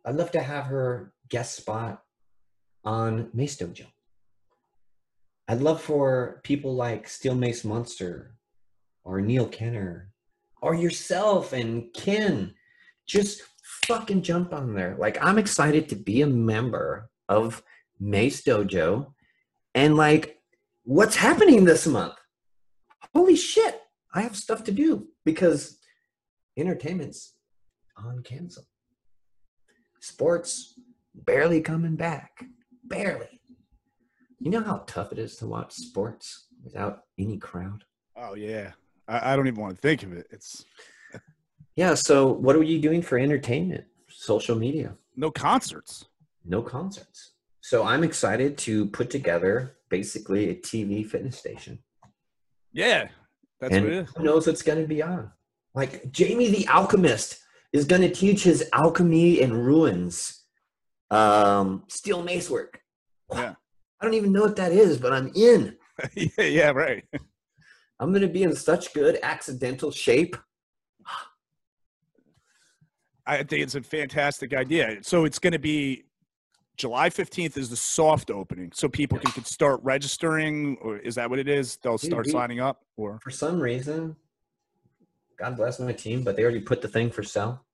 I'd 0.05 0.17
love 0.17 0.33
to 0.33 0.43
have 0.43 0.67
her 0.67 1.13
guest 1.29 1.57
spot 1.57 2.03
on 2.85 3.31
Mace 3.33 3.57
Dojo. 3.57 3.87
I'd 5.49 5.61
love 5.61 5.81
for 5.81 6.41
people 6.43 6.75
like 6.75 7.09
Steel 7.09 7.35
Mace 7.35 7.65
Monster 7.65 8.37
or 9.05 9.21
Neil 9.21 9.47
Kenner 9.47 10.11
or 10.61 10.75
yourself 10.75 11.53
and 11.53 11.93
Ken 11.95 12.55
just 13.07 13.43
fucking 13.87 14.23
jump 14.23 14.53
on 14.53 14.75
there. 14.75 14.97
Like, 14.99 15.23
I'm 15.23 15.39
excited 15.39 15.89
to 15.89 15.97
be 15.97 16.23
a 16.23 16.27
member 16.27 17.11
of 17.29 17.63
Mace 18.01 18.43
Dojo 18.43 19.14
and 19.75 19.97
like, 19.97 20.39
what's 20.85 21.17
happening 21.17 21.65
this 21.65 21.87
month? 21.87 22.15
Holy 23.15 23.37
shit, 23.37 23.81
I 24.15 24.23
have 24.23 24.37
stuff 24.37 24.65
to 24.65 24.73
do 24.73 25.09
because 25.25 25.79
entertainment's 26.57 27.35
on 27.97 28.23
cancel. 28.23 28.65
Sports 30.01 30.79
barely 31.15 31.61
coming 31.61 31.97
back. 31.97 32.45
Barely. 32.85 33.41
You 34.41 34.51
know 34.51 34.63
how 34.63 34.85
tough 34.87 35.13
it 35.13 35.19
is 35.19 35.37
to 35.37 35.47
watch 35.47 35.73
sports 35.73 36.49
without 36.63 37.03
any 37.19 37.39
crowd? 37.39 37.85
Oh 38.17 38.35
yeah. 38.35 38.73
I, 39.09 39.33
I 39.33 39.37
don't 39.37 39.47
even 39.47 39.61
want 39.61 39.75
to 39.77 39.81
think 39.81 40.03
of 40.03 40.13
it. 40.13 40.27
It's 40.31 40.65
Yeah, 41.77 41.95
so 41.95 42.27
what 42.33 42.55
are 42.57 42.63
you 42.63 42.79
doing 42.81 43.03
for 43.03 43.19
entertainment? 43.19 43.85
Social 44.09 44.57
media. 44.57 44.95
no 45.17 45.31
concerts. 45.31 46.05
No 46.45 46.63
concerts. 46.63 47.34
So 47.65 47.83
I'm 47.83 48.05
excited 48.05 48.59
to 48.59 48.85
put 48.89 49.09
together 49.09 49.79
basically 49.89 50.51
a 50.51 50.55
TV 50.55 51.03
fitness 51.07 51.39
station. 51.39 51.79
Yeah. 52.75 53.09
That's 53.59 53.75
and 53.75 53.85
what 53.87 53.95
it 53.95 53.99
is. 54.01 54.11
who 54.15 54.23
knows 54.23 54.47
what's 54.47 54.61
going 54.61 54.83
to 54.83 54.87
be 54.87 55.03
on? 55.03 55.31
Like 55.75 56.13
Jamie 56.13 56.51
the 56.51 56.69
Alchemist 56.69 57.39
is 57.73 57.87
going 57.87 58.03
to 58.03 58.11
teach 58.11 58.43
his 58.43 58.69
alchemy 58.75 59.41
and 59.41 59.67
ruins, 59.67 60.45
um, 61.11 61.85
steel 61.89 62.23
mace 62.23 62.51
work. 62.51 62.83
Yeah. 63.33 63.55
I 63.99 64.05
don't 64.05 64.13
even 64.13 64.33
know 64.33 64.43
what 64.43 64.57
that 64.57 64.73
is, 64.73 64.99
but 64.99 65.15
I'm 65.15 65.33
in. 65.35 65.75
yeah, 66.15 66.45
yeah, 66.45 66.71
right. 66.71 67.03
I'm 67.99 68.11
going 68.11 68.21
to 68.21 68.29
be 68.29 68.43
in 68.43 68.55
such 68.55 68.93
good 68.93 69.19
accidental 69.23 69.91
shape. 69.91 70.37
I 73.27 73.39
think 73.39 73.63
it's 73.63 73.75
a 73.75 73.81
fantastic 73.81 74.53
idea. 74.53 74.99
So 75.01 75.25
it's 75.25 75.39
going 75.39 75.55
to 75.55 75.59
be 75.59 76.05
July 76.77 77.09
15th 77.09 77.57
is 77.57 77.71
the 77.71 77.77
soft 77.77 78.31
opening. 78.31 78.71
So 78.75 78.89
people 78.89 79.19
can, 79.19 79.31
can 79.33 79.45
start 79.45 79.81
registering 79.83 80.77
or 80.81 80.99
is 80.99 81.15
that 81.15 81.31
what 81.31 81.39
it 81.39 81.49
is? 81.49 81.77
They'll 81.77 81.97
Dude, 81.97 82.11
start 82.11 82.27
we- 82.27 82.33
signing 82.33 82.61
up 82.61 82.83
or 82.97 83.19
For 83.23 83.31
some 83.31 83.61
reason, 83.61 84.17
God 85.39 85.57
bless 85.57 85.79
my 85.81 85.93
team, 85.93 86.23
but 86.23 86.37
they 86.37 86.43
already 86.43 86.61
put 86.61 86.83
the 86.83 86.89
thing 86.89 87.11
for 87.11 87.23
sale. 87.23 87.65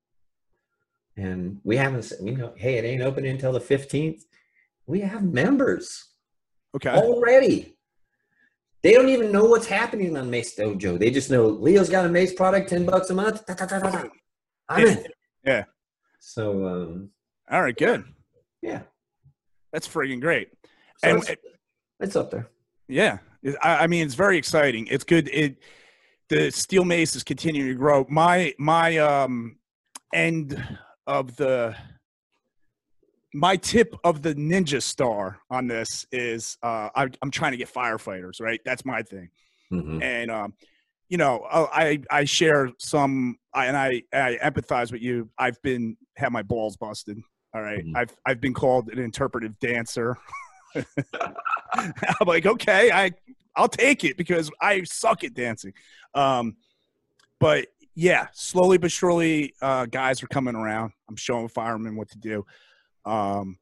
And 1.16 1.60
we 1.64 1.76
haven't, 1.76 2.12
we 2.20 2.30
know, 2.32 2.52
hey, 2.56 2.76
it 2.78 2.84
ain't 2.84 3.02
opening 3.02 3.32
until 3.32 3.52
the 3.52 3.60
15th. 3.60 4.22
We 4.86 5.00
have 5.00 5.22
members. 5.22 6.06
Okay. 6.74 6.90
already. 6.90 7.76
They 8.82 8.92
don't 8.92 9.08
even 9.08 9.30
know 9.32 9.44
what's 9.44 9.66
happening 9.66 10.16
on 10.16 10.30
Mace 10.30 10.56
Dojo. 10.56 10.98
They 10.98 11.10
just 11.10 11.30
know 11.30 11.46
Leo's 11.48 11.90
got 11.90 12.06
a 12.06 12.08
Mace 12.08 12.32
product, 12.32 12.70
ten 12.70 12.86
bucks 12.86 13.10
a 13.10 13.14
month. 13.14 13.44
Da, 13.44 13.54
da, 13.54 13.66
da. 13.66 14.04
I'm 14.68 14.86
in. 14.86 15.04
Yeah. 15.44 15.64
So 16.18 16.66
um, 16.66 17.10
All 17.50 17.60
right, 17.60 17.76
good. 17.76 18.04
Yeah, 18.62 18.82
That's 19.72 19.86
friggin' 19.88 20.20
great. 20.20 20.48
so 20.98 21.10
And- 21.10 21.18
it's, 21.28 21.42
it's 22.00 22.16
up 22.16 22.30
there. 22.30 22.48
Yeah, 22.88 23.18
I, 23.62 23.84
I 23.84 23.86
mean 23.86 24.04
it's 24.04 24.14
very 24.14 24.36
exciting. 24.38 24.86
It's 24.88 25.04
good. 25.04 25.28
It 25.32 25.58
the 26.28 26.50
steel 26.50 26.84
mace 26.84 27.14
is 27.16 27.22
continuing 27.24 27.68
to 27.68 27.74
grow. 27.74 28.04
My 28.08 28.52
my 28.58 28.98
um 28.98 29.56
end 30.12 30.60
of 31.06 31.36
the 31.36 31.76
my 33.32 33.56
tip 33.56 33.94
of 34.02 34.22
the 34.22 34.34
ninja 34.34 34.82
star 34.82 35.38
on 35.50 35.68
this 35.68 36.04
is 36.10 36.56
uh 36.62 36.88
I, 36.94 37.08
I'm 37.22 37.30
trying 37.30 37.52
to 37.52 37.58
get 37.58 37.72
firefighters. 37.72 38.40
Right, 38.40 38.60
that's 38.64 38.84
my 38.84 39.02
thing. 39.02 39.30
Mhm. 39.72 40.02
And 40.02 40.30
um, 40.30 40.54
you 41.08 41.16
know, 41.16 41.46
I 41.50 42.02
I 42.10 42.24
share 42.24 42.70
some 42.78 43.36
I, 43.54 43.66
and 43.66 43.76
I 43.76 44.02
I 44.12 44.38
empathize 44.42 44.90
with 44.90 45.02
you. 45.02 45.28
I've 45.38 45.60
been 45.62 45.96
had 46.16 46.32
my 46.32 46.42
balls 46.42 46.76
busted. 46.76 47.20
All 47.54 47.62
right? 47.62 47.84
Mhm. 47.84 47.96
I've 47.96 48.16
I've 48.26 48.40
been 48.40 48.54
called 48.54 48.90
an 48.90 48.98
interpretive 48.98 49.58
dancer. 49.58 50.16
I'm 50.74 52.26
like, 52.26 52.46
okay, 52.46 52.90
I 52.92 53.10
I'll 53.56 53.68
take 53.68 54.04
it 54.04 54.16
because 54.16 54.50
I 54.60 54.82
suck 54.84 55.24
at 55.24 55.34
dancing. 55.34 55.72
Um, 56.14 56.56
but 57.40 57.66
yeah, 57.94 58.28
slowly 58.32 58.78
but 58.78 58.92
surely, 58.92 59.54
uh, 59.60 59.86
guys 59.86 60.22
are 60.22 60.28
coming 60.28 60.54
around. 60.54 60.92
I'm 61.08 61.16
showing 61.16 61.48
firemen 61.48 61.96
what 61.96 62.08
to 62.10 62.18
do. 62.18 62.46
Um, 63.04 63.58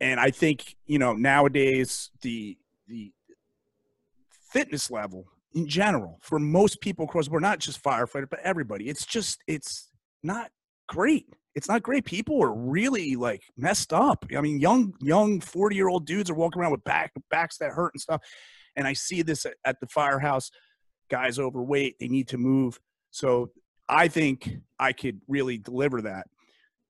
and 0.00 0.20
I 0.20 0.30
think 0.30 0.76
you 0.86 0.98
know 0.98 1.14
nowadays 1.14 2.10
the 2.22 2.58
the 2.88 3.12
fitness 4.52 4.90
level 4.90 5.26
in 5.54 5.66
general 5.66 6.18
for 6.22 6.38
most 6.38 6.80
people 6.80 7.04
across 7.04 7.24
the 7.26 7.30
board, 7.30 7.42
not 7.42 7.58
just 7.58 7.82
firefighter, 7.82 8.28
but 8.28 8.40
everybody, 8.40 8.88
it's 8.88 9.06
just 9.06 9.40
it's 9.46 9.90
not 10.22 10.50
great. 10.88 11.26
It's 11.54 11.68
not 11.68 11.82
great. 11.82 12.04
People 12.04 12.42
are 12.42 12.52
really 12.52 13.16
like 13.16 13.42
messed 13.56 13.92
up. 13.92 14.24
I 14.36 14.40
mean, 14.40 14.60
young 14.60 14.94
young 15.00 15.40
40 15.40 15.76
year 15.76 15.88
old 15.88 16.06
dudes 16.06 16.30
are 16.30 16.34
walking 16.34 16.62
around 16.62 16.72
with 16.72 16.84
back 16.84 17.12
backs 17.30 17.58
that 17.58 17.72
hurt 17.72 17.92
and 17.94 18.00
stuff. 18.00 18.22
And 18.76 18.86
I 18.86 18.92
see 18.92 19.22
this 19.22 19.46
at, 19.46 19.54
at 19.64 19.80
the 19.80 19.86
firehouse. 19.86 20.50
Guys 21.10 21.38
overweight, 21.38 21.96
they 21.98 22.08
need 22.08 22.28
to 22.28 22.38
move. 22.38 22.78
So 23.10 23.50
I 23.88 24.06
think 24.06 24.48
I 24.78 24.92
could 24.92 25.20
really 25.26 25.58
deliver 25.58 26.02
that. 26.02 26.28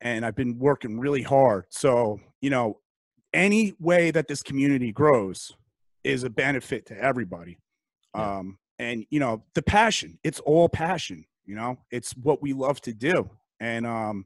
And 0.03 0.25
I've 0.25 0.37
been 0.37 0.59
working 0.59 1.01
really 1.01 1.23
hard. 1.23 1.65
So, 1.71 2.21
you 2.43 2.51
know, 2.51 2.81
any 3.33 3.75
way 3.79 4.11
that 4.11 4.29
this 4.29 4.43
community 4.43 4.93
grows 4.93 5.53
is 6.05 6.25
a 6.25 6.31
benefit 6.31 6.87
to 6.87 6.99
everybody. 6.99 7.59
Yeah. 8.15 8.39
Um, 8.39 8.59
and 8.79 9.05
you 9.11 9.21
know, 9.21 9.45
the 9.55 9.63
passion, 9.63 10.19
it's 10.25 10.41
all 10.41 10.69
passion, 10.69 11.25
you 11.45 11.55
know, 11.55 11.79
it's 11.91 12.13
what 12.13 12.43
we 12.43 12.53
love 12.53 12.81
to 12.83 12.95
do. 12.95 13.31
And 13.61 13.87
um, 13.87 14.25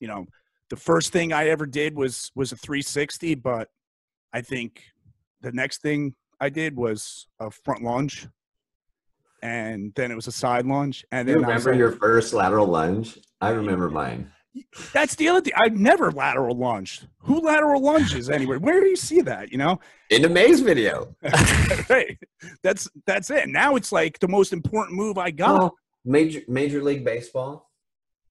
you 0.00 0.08
know, 0.08 0.26
the 0.70 0.76
first 0.76 1.12
thing 1.12 1.32
I 1.32 1.48
ever 1.48 1.66
did 1.66 1.94
was 1.96 2.30
was 2.34 2.52
a 2.52 2.56
360, 2.56 3.34
but 3.36 3.68
I 4.32 4.40
think 4.40 4.82
the 5.40 5.52
next 5.52 5.82
thing 5.82 6.14
I 6.40 6.48
did 6.48 6.76
was 6.76 7.26
a 7.40 7.50
front 7.50 7.82
lunge, 7.82 8.26
and 9.42 9.92
then 9.96 10.10
it 10.10 10.14
was 10.14 10.28
a 10.28 10.32
side 10.32 10.66
lunge, 10.66 11.04
and 11.12 11.28
You 11.28 11.34
then 11.34 11.44
I 11.44 11.48
remember 11.48 11.70
like, 11.70 11.78
your 11.78 11.92
first 11.92 12.32
lateral 12.32 12.66
lunge? 12.66 13.18
I 13.40 13.50
remember 13.50 13.90
mine. 13.90 14.30
that's 14.92 15.14
the 15.16 15.28
other 15.28 15.40
thing. 15.40 15.52
I've 15.56 15.76
never 15.76 16.12
lateral 16.12 16.56
lunged. 16.56 17.08
Who 17.20 17.40
lateral 17.40 17.80
lunges 17.82 18.30
anywhere? 18.30 18.58
Where 18.58 18.80
do 18.80 18.86
you 18.86 18.96
see 18.96 19.20
that? 19.22 19.50
You 19.50 19.58
know, 19.58 19.80
In 20.10 20.22
the 20.22 20.28
Mace 20.28 20.60
video. 20.60 21.14
right? 21.88 22.18
That's 22.62 22.88
that's 23.06 23.30
it. 23.30 23.48
Now 23.48 23.76
it's 23.76 23.92
like 23.92 24.18
the 24.20 24.28
most 24.28 24.52
important 24.52 24.96
move 24.96 25.18
I 25.18 25.30
got. 25.32 25.58
Well, 25.58 25.74
major 26.04 26.42
Major 26.48 26.82
League 26.82 27.04
Baseball. 27.04 27.68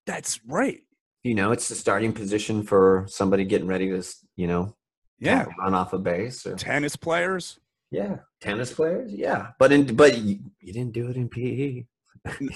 That's 0.05 0.39
right. 0.47 0.81
You 1.23 1.35
know, 1.35 1.51
it's 1.51 1.67
the 1.69 1.75
starting 1.75 2.13
position 2.13 2.63
for 2.63 3.05
somebody 3.07 3.45
getting 3.45 3.67
ready 3.67 3.89
to, 3.89 4.03
you 4.35 4.47
know, 4.47 4.75
Yeah, 5.19 5.45
run 5.59 5.73
off 5.75 5.93
a 5.93 5.99
base 5.99 6.45
or 6.47 6.55
tennis 6.55 6.95
players. 6.95 7.59
yeah, 7.91 8.17
tennis 8.41 8.73
players. 8.73 9.13
Yeah, 9.13 9.51
but 9.59 9.71
in 9.71 9.95
but 9.95 10.17
you, 10.17 10.39
you 10.59 10.73
didn't 10.73 10.93
do 10.93 11.09
it 11.09 11.15
in. 11.17 11.29
PE. 11.29 11.85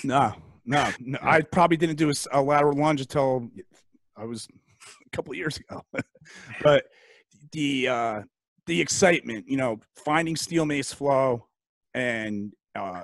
No, 0.04 0.34
no, 0.66 0.90
no. 1.00 1.20
I 1.24 1.42
probably 1.42 1.78
didn't 1.78 1.98
do 1.98 2.12
a 2.32 2.42
lateral 2.42 2.78
lunge 2.78 3.02
until 3.02 3.50
I 4.18 4.26
was 4.26 4.48
a 5.06 5.10
couple 5.16 5.32
of 5.34 5.38
years 5.38 5.58
ago. 5.58 5.82
but 6.64 6.86
the 7.52 7.88
uh, 7.88 8.22
the 8.66 8.82
excitement, 8.82 9.46
you 9.48 9.58
know, 9.58 9.80
finding 10.04 10.36
steel 10.36 10.66
mace 10.66 10.92
flow 10.92 11.48
and 11.94 12.52
uh, 12.76 13.04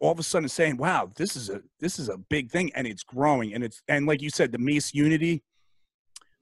all 0.00 0.12
of 0.12 0.18
a 0.18 0.22
sudden 0.22 0.48
saying, 0.48 0.76
"Wow, 0.76 1.10
this 1.16 1.36
is 1.36 1.50
a 1.50 1.62
this 1.80 1.98
is 1.98 2.08
a 2.08 2.16
big 2.16 2.50
thing, 2.50 2.70
and 2.74 2.86
it's 2.86 3.02
growing, 3.02 3.54
and 3.54 3.64
it's 3.64 3.82
and 3.88 4.06
like 4.06 4.22
you 4.22 4.30
said, 4.30 4.52
the 4.52 4.58
Mace 4.58 4.94
unity, 4.94 5.42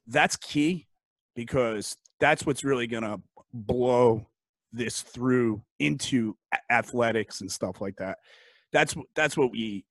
that's 0.06 0.36
key 0.36 0.86
because 1.34 1.96
that's 2.20 2.46
what's 2.46 2.64
really 2.64 2.86
gonna 2.86 3.18
blow 3.52 4.26
this 4.72 5.02
through 5.02 5.62
into 5.78 6.36
athletics 6.70 7.40
and 7.40 7.50
stuff 7.50 7.80
like 7.80 7.96
that. 7.96 8.18
That's 8.72 8.94
that's 9.14 9.36
what 9.36 9.52
we 9.52 9.84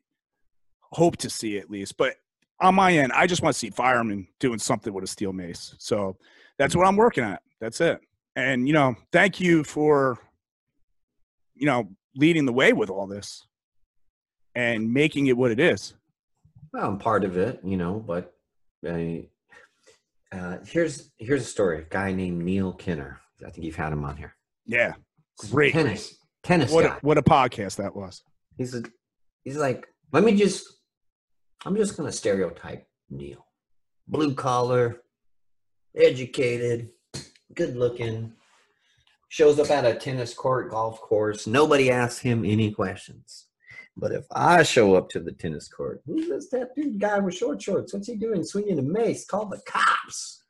hope 0.91 1.17
to 1.17 1.29
see 1.29 1.57
at 1.57 1.69
least. 1.69 1.97
But 1.97 2.15
on 2.59 2.75
my 2.75 2.93
end, 2.93 3.11
I 3.13 3.27
just 3.27 3.41
want 3.41 3.53
to 3.53 3.59
see 3.59 3.69
firemen 3.69 4.27
doing 4.39 4.59
something 4.59 4.93
with 4.93 5.03
a 5.03 5.07
steel 5.07 5.33
mace. 5.33 5.75
So 5.77 6.17
that's 6.57 6.75
what 6.75 6.87
I'm 6.87 6.95
working 6.95 7.23
at. 7.23 7.41
That's 7.59 7.81
it. 7.81 7.99
And 8.35 8.67
you 8.67 8.73
know, 8.73 8.95
thank 9.11 9.39
you 9.39 9.63
for 9.63 10.17
you 11.55 11.65
know 11.65 11.89
leading 12.15 12.45
the 12.45 12.53
way 12.53 12.73
with 12.73 12.89
all 12.89 13.07
this 13.07 13.45
and 14.56 14.91
making 14.91 15.27
it 15.27 15.38
what 15.38 15.52
it 15.52 15.60
is. 15.60 15.94
Well, 16.73 16.88
I'm 16.88 16.98
part 16.98 17.23
of 17.23 17.38
it, 17.38 17.60
you 17.64 17.77
know, 17.77 18.03
but 18.06 18.34
uh, 18.88 19.23
uh, 20.32 20.57
here's 20.65 21.11
here's 21.18 21.41
a 21.41 21.45
story. 21.45 21.80
A 21.80 21.84
guy 21.84 22.11
named 22.11 22.44
Neil 22.44 22.73
Kinner. 22.73 23.18
I 23.45 23.49
think 23.49 23.65
you've 23.65 23.76
had 23.76 23.94
him 23.94 24.03
on 24.03 24.18
here. 24.18 24.36
Yeah, 24.65 24.94
great 25.52 25.73
tennis 25.73 26.18
tennis 26.45 26.72
what 26.72 26.86
guy. 26.86 26.95
A, 26.95 26.99
what 27.02 27.18
a 27.18 27.22
podcast 27.22 27.77
that 27.77 27.95
was. 27.95 28.23
He's 28.57 28.73
a, 28.76 28.84
he's 29.44 29.57
like, 29.57 29.88
let 30.14 30.23
me 30.23 30.36
just, 30.36 30.65
I'm 31.65 31.76
just 31.76 31.98
gonna 31.98 32.11
stereotype 32.11 32.88
Neil, 33.10 33.45
blue 34.07 34.34
collar, 34.34 35.02
educated, 35.95 36.90
good 37.53 37.76
looking, 37.76 38.34
shows 39.27 39.60
up 39.60 39.69
at 39.72 39.86
a 39.86 39.95
tennis 39.95 40.34
court, 40.34 40.72
golf 40.72 41.02
course. 41.02 41.48
Nobody 41.48 41.91
asks 41.91 42.19
him 42.19 42.45
any 42.45 42.72
questions. 42.72 43.48
But 43.97 44.11
if 44.11 44.26
I 44.31 44.63
show 44.63 44.95
up 44.95 45.09
to 45.09 45.19
the 45.19 45.31
tennis 45.31 45.69
court, 45.69 46.01
who's 46.05 46.27
this 46.27 46.49
tattooed 46.49 46.99
guy 46.99 47.19
with 47.19 47.35
short 47.35 47.61
shorts? 47.61 47.93
What's 47.93 48.07
he 48.07 48.15
doing 48.15 48.43
swinging 48.43 48.80
a 48.80 48.81
mace? 48.81 49.26
Call 49.26 49.45
the 49.45 49.61
cops. 49.65 50.43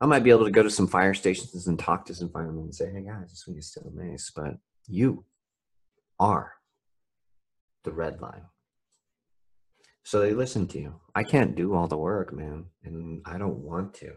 I 0.00 0.06
might 0.06 0.24
be 0.24 0.30
able 0.30 0.46
to 0.46 0.50
go 0.50 0.62
to 0.62 0.70
some 0.70 0.86
fire 0.86 1.12
stations 1.12 1.66
and 1.66 1.78
talk 1.78 2.06
to 2.06 2.14
some 2.14 2.30
firemen 2.30 2.64
and 2.64 2.74
say, 2.74 2.90
hey 2.90 3.02
guys, 3.02 3.28
this 3.28 3.40
swing 3.40 3.58
is 3.58 3.68
still 3.68 3.86
a 3.86 3.90
mace, 3.90 4.32
but 4.34 4.54
you 4.86 5.26
are 6.18 6.54
the 7.84 7.92
red 7.92 8.20
line. 8.22 8.44
So 10.02 10.20
they 10.20 10.32
listen 10.32 10.66
to 10.68 10.80
you. 10.80 10.94
I 11.14 11.22
can't 11.22 11.54
do 11.54 11.74
all 11.74 11.86
the 11.86 11.98
work, 11.98 12.32
man, 12.32 12.64
and 12.82 13.20
I 13.26 13.36
don't 13.36 13.58
want 13.58 13.92
to. 13.94 14.12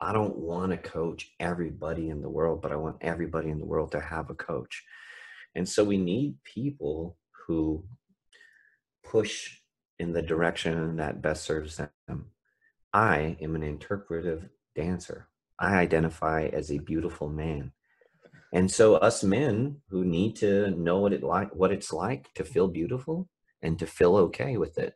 I 0.00 0.14
don't 0.14 0.38
want 0.38 0.72
to 0.72 0.78
coach 0.78 1.30
everybody 1.38 2.08
in 2.08 2.22
the 2.22 2.30
world, 2.30 2.62
but 2.62 2.72
I 2.72 2.76
want 2.76 2.96
everybody 3.02 3.50
in 3.50 3.58
the 3.58 3.66
world 3.66 3.92
to 3.92 4.00
have 4.00 4.30
a 4.30 4.34
coach. 4.34 4.82
And 5.54 5.68
so 5.68 5.84
we 5.84 5.98
need 5.98 6.42
people 6.44 7.16
who 7.46 7.84
push 9.04 9.58
in 9.98 10.12
the 10.12 10.22
direction 10.22 10.96
that 10.96 11.22
best 11.22 11.44
serves 11.44 11.76
them. 11.76 12.26
I 12.92 13.36
am 13.40 13.54
an 13.54 13.62
interpretive 13.62 14.48
dancer. 14.74 15.28
I 15.58 15.76
identify 15.76 16.46
as 16.46 16.70
a 16.70 16.78
beautiful 16.78 17.28
man. 17.28 17.72
And 18.52 18.70
so 18.70 18.96
us 18.96 19.22
men 19.22 19.76
who 19.90 20.04
need 20.04 20.36
to 20.36 20.70
know 20.70 20.98
what 20.98 21.12
it 21.12 21.22
like 21.22 21.54
what 21.54 21.70
it's 21.70 21.92
like 21.92 22.32
to 22.34 22.44
feel 22.44 22.66
beautiful 22.66 23.28
and 23.62 23.78
to 23.78 23.86
feel 23.86 24.16
okay 24.16 24.56
with 24.56 24.78
it. 24.78 24.94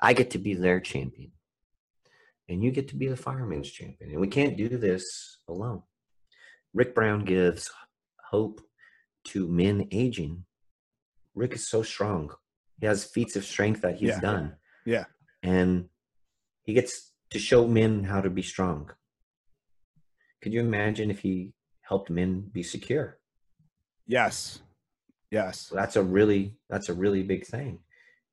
I 0.00 0.14
get 0.14 0.30
to 0.30 0.38
be 0.38 0.54
their 0.54 0.80
champion. 0.80 1.32
And 2.48 2.62
you 2.62 2.72
get 2.72 2.88
to 2.88 2.96
be 2.96 3.06
the 3.06 3.16
fireman's 3.16 3.70
champion. 3.70 4.10
And 4.10 4.20
we 4.20 4.26
can't 4.26 4.56
do 4.56 4.68
this 4.68 5.38
alone. 5.48 5.82
Rick 6.74 6.94
Brown 6.94 7.24
gives 7.24 7.70
hope 8.30 8.60
to 9.24 9.48
men 9.48 9.88
aging. 9.90 10.44
Rick 11.34 11.54
is 11.54 11.68
so 11.68 11.82
strong. 11.82 12.30
He 12.80 12.86
has 12.86 13.04
feats 13.04 13.36
of 13.36 13.44
strength 13.44 13.80
that 13.82 13.96
he's 13.96 14.10
Yeah. 14.10 14.20
done. 14.20 14.56
Yeah. 14.84 15.04
And 15.42 15.88
he 16.62 16.74
gets 16.74 17.12
to 17.30 17.38
show 17.38 17.66
men 17.66 18.04
how 18.04 18.20
to 18.20 18.30
be 18.30 18.42
strong. 18.42 18.90
Could 20.40 20.52
you 20.52 20.60
imagine 20.60 21.10
if 21.10 21.20
he 21.20 21.54
helped 21.82 22.10
men 22.10 22.40
be 22.52 22.62
secure? 22.62 23.18
Yes. 24.06 24.60
Yes. 25.30 25.60
So 25.60 25.74
that's 25.76 25.96
a 25.96 26.02
really 26.02 26.58
that's 26.68 26.88
a 26.88 26.94
really 26.94 27.22
big 27.22 27.46
thing. 27.46 27.78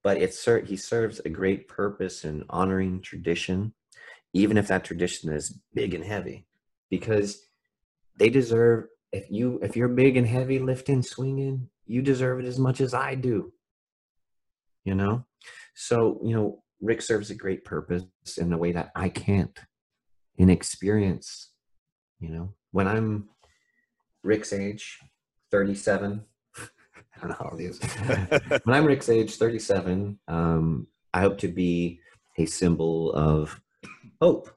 But 0.03 0.18
it's 0.22 0.40
ser- 0.40 0.66
he 0.66 0.76
serves 0.78 1.20
a 1.20 1.30
great 1.30 1.68
purpose 1.68 2.24
in 2.26 2.45
honoring 2.49 3.02
tradition, 3.02 3.74
even 4.34 4.57
if 4.57 4.68
that 4.68 4.84
tradition 4.86 5.32
is 5.32 5.60
big 5.74 5.94
and 5.94 6.03
heavy, 6.03 6.48
because 6.90 7.45
they 8.18 8.30
deserve. 8.30 8.88
If 9.11 9.26
you 9.30 9.60
if 9.61 9.76
you're 9.76 9.88
big 9.88 10.18
and 10.18 10.27
heavy, 10.27 10.60
lifting, 10.60 11.02
swinging, 11.02 11.69
you 11.86 12.02
deserve 12.02 12.40
it 12.40 12.45
as 12.45 12.60
much 12.60 12.81
as 12.81 12.94
I 12.94 13.15
do. 13.15 13.52
You 14.84 14.95
know, 14.95 15.26
so 15.73 16.19
you 16.23 16.36
know 16.36 16.64
Rick 16.81 17.02
serves 17.02 17.30
a 17.30 17.36
great 17.36 17.65
purpose 17.65 18.03
in 18.38 18.53
a 18.53 18.57
way 18.57 18.72
that 18.72 18.91
I 18.95 19.10
can't. 19.10 19.57
In 20.38 20.49
experience, 20.49 21.52
you 22.19 22.30
know, 22.30 22.53
when 22.72 22.88
I'm 22.88 23.30
Rick's 24.23 24.53
age, 24.53 24.99
thirty-seven. 25.52 26.23
I 26.57 27.19
don't 27.19 27.30
know 27.30 27.36
how 27.38 27.49
old 27.52 27.60
he 27.60 27.65
is. 27.65 27.80
when 28.64 28.77
I'm 28.77 28.86
Rick's 28.86 29.10
age, 29.10 29.36
37, 29.36 30.18
um, 30.30 30.88
I 31.14 31.19
hope 31.19 31.38
to 31.40 31.49
be 31.49 31.99
a 32.38 32.45
symbol 32.45 33.11
of 33.11 33.60
hope 34.22 34.49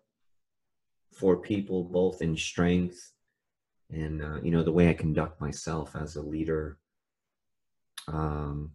for 1.13 1.39
people, 1.39 1.83
both 1.83 2.23
in 2.23 2.37
strength 2.37 3.12
and 3.93 4.23
uh, 4.23 4.41
you 4.43 4.51
know 4.51 4.63
the 4.63 4.73
way 4.73 4.89
I 4.89 4.95
conduct 4.95 5.41
myself 5.41 5.95
as 5.95 6.17
a 6.17 6.23
leader. 6.23 6.79
Um, 8.09 8.73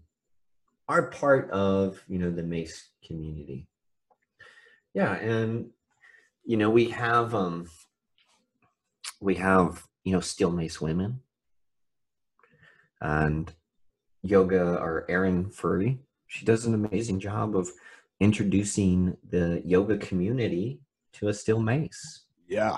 are 0.87 1.09
part 1.09 1.49
of 1.51 2.01
you 2.07 2.19
know 2.19 2.31
the 2.31 2.43
Mace 2.43 2.89
community. 3.05 3.67
Yeah, 4.93 5.13
and 5.15 5.71
you 6.45 6.57
know 6.57 6.69
we 6.69 6.89
have 6.89 7.35
um, 7.35 7.67
we 9.19 9.35
have 9.35 9.85
you 10.03 10.13
know 10.13 10.21
steel 10.21 10.51
mace 10.51 10.79
women 10.79 11.21
and 13.01 13.53
yoga 14.23 14.77
or 14.77 15.05
Erin 15.09 15.49
Furry. 15.49 15.99
She 16.27 16.45
does 16.45 16.65
an 16.65 16.73
amazing 16.73 17.19
job 17.19 17.55
of 17.55 17.69
introducing 18.19 19.17
the 19.29 19.61
yoga 19.65 19.97
community 19.97 20.79
to 21.13 21.27
a 21.27 21.33
steel 21.33 21.61
mace. 21.61 22.23
Yeah. 22.47 22.77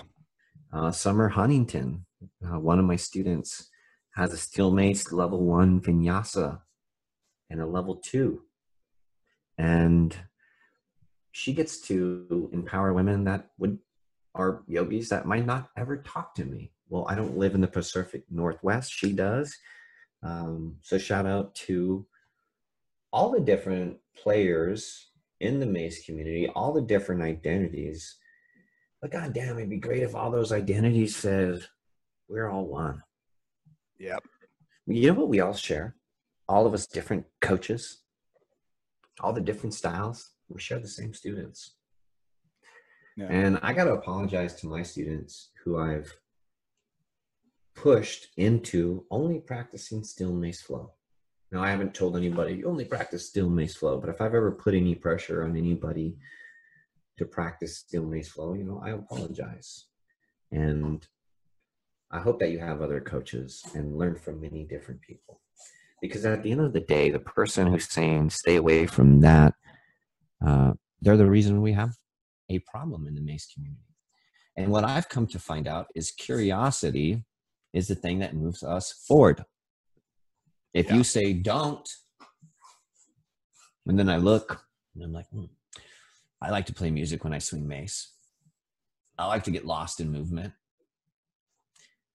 Uh, 0.71 0.91
Summer 0.91 1.29
Huntington, 1.29 2.05
uh, 2.45 2.59
one 2.59 2.79
of 2.79 2.85
my 2.85 2.95
students, 2.95 3.69
has 4.15 4.33
a 4.33 4.37
steel 4.37 4.71
mace 4.71 5.11
level 5.11 5.43
one 5.43 5.79
vinyasa 5.79 6.59
and 7.49 7.61
a 7.61 7.65
level 7.65 7.95
two. 7.95 8.41
And 9.57 10.15
she 11.31 11.53
gets 11.53 11.79
to 11.81 12.49
empower 12.51 12.93
women 12.93 13.25
that 13.25 13.49
would 13.57 13.77
are 14.35 14.63
yogis 14.67 15.09
that 15.09 15.25
might 15.25 15.45
not 15.45 15.69
ever 15.77 15.97
talk 15.97 16.35
to 16.35 16.45
me. 16.45 16.71
Well, 16.87 17.05
I 17.09 17.15
don't 17.15 17.37
live 17.37 17.55
in 17.55 17.61
the 17.61 17.67
Pacific 17.67 18.23
Northwest. 18.29 18.91
She 18.91 19.13
does. 19.13 19.55
Um, 20.23 20.77
so 20.81 20.97
shout 20.97 21.25
out 21.25 21.55
to 21.55 22.05
all 23.11 23.31
the 23.31 23.39
different 23.39 23.97
players 24.15 25.09
in 25.39 25.59
the 25.59 25.65
Mace 25.65 26.05
community, 26.05 26.47
all 26.47 26.73
the 26.73 26.81
different 26.81 27.21
identities. 27.21 28.17
But 29.01 29.11
goddamn, 29.11 29.57
it'd 29.57 29.69
be 29.69 29.77
great 29.77 30.03
if 30.03 30.15
all 30.15 30.29
those 30.29 30.51
identities 30.51 31.15
said 31.15 31.65
we're 32.29 32.49
all 32.49 32.65
one. 32.65 33.03
Yep. 33.97 34.23
You 34.87 35.07
know 35.07 35.19
what 35.19 35.29
we 35.29 35.39
all 35.39 35.53
share? 35.53 35.95
All 36.47 36.65
of 36.65 36.73
us 36.73 36.87
different 36.87 37.25
coaches, 37.41 37.99
all 39.19 39.33
the 39.33 39.41
different 39.41 39.73
styles. 39.73 40.31
We 40.47 40.59
share 40.61 40.79
the 40.79 40.87
same 40.87 41.13
students. 41.13 41.75
Yeah. 43.17 43.27
And 43.29 43.59
I 43.61 43.73
got 43.73 43.83
to 43.83 43.93
apologize 43.93 44.55
to 44.55 44.67
my 44.67 44.81
students 44.81 45.49
who 45.63 45.77
I've 45.77 46.15
pushed 47.75 48.27
into 48.37 49.05
only 49.11 49.39
practicing 49.39 50.03
Steel 50.03 50.33
Mace 50.33 50.61
Flow. 50.61 50.93
Now, 51.51 51.63
I 51.63 51.71
haven't 51.71 51.93
told 51.93 52.15
anybody 52.15 52.55
you 52.55 52.67
only 52.67 52.85
practice 52.85 53.27
Steel 53.27 53.49
Mace 53.49 53.75
Flow, 53.75 53.99
but 53.99 54.09
if 54.09 54.21
I've 54.21 54.35
ever 54.35 54.51
put 54.51 54.73
any 54.73 54.95
pressure 54.95 55.43
on 55.43 55.57
anybody 55.57 56.17
to 57.17 57.25
practice 57.25 57.79
Steel 57.79 58.05
Mace 58.05 58.29
Flow, 58.29 58.53
you 58.53 58.63
know, 58.63 58.81
I 58.83 58.91
apologize. 58.91 59.85
And 60.51 61.05
I 62.11 62.19
hope 62.19 62.39
that 62.39 62.51
you 62.51 62.59
have 62.59 62.81
other 62.81 62.99
coaches 62.99 63.63
and 63.75 63.97
learn 63.97 64.15
from 64.15 64.41
many 64.41 64.63
different 64.63 65.01
people. 65.01 65.41
Because 66.01 66.25
at 66.25 66.43
the 66.43 66.51
end 66.51 66.61
of 66.61 66.73
the 66.73 66.79
day, 66.79 67.11
the 67.11 67.19
person 67.19 67.67
who's 67.67 67.89
saying 67.89 68.31
stay 68.31 68.55
away 68.55 68.87
from 68.87 69.21
that, 69.21 69.53
uh, 70.45 70.73
they're 71.01 71.17
the 71.17 71.29
reason 71.29 71.61
we 71.61 71.73
have 71.73 71.91
a 72.49 72.59
problem 72.59 73.05
in 73.05 73.15
the 73.15 73.21
mace 73.21 73.47
community. 73.53 73.83
And 74.57 74.71
what 74.71 74.83
I've 74.83 75.07
come 75.07 75.27
to 75.27 75.39
find 75.39 75.67
out 75.67 75.87
is 75.95 76.11
curiosity 76.11 77.23
is 77.73 77.87
the 77.87 77.95
thing 77.95 78.19
that 78.19 78.33
moves 78.33 78.63
us 78.63 78.91
forward. 79.07 79.45
If 80.73 80.89
Yeah. 80.89 80.95
you 80.95 81.03
say 81.03 81.33
don't, 81.33 81.87
and 83.85 83.97
then 83.97 84.09
I 84.09 84.17
look 84.17 84.65
and 84.95 85.03
I'm 85.03 85.13
like, 85.13 85.27
hmm, 85.29 85.45
I 86.41 86.49
like 86.49 86.65
to 86.67 86.73
play 86.73 86.91
music 86.91 87.23
when 87.23 87.33
I 87.33 87.39
swing 87.39 87.67
mace. 87.67 88.15
I 89.17 89.27
like 89.27 89.43
to 89.43 89.51
get 89.51 89.65
lost 89.65 89.99
in 89.99 90.11
movement. 90.11 90.53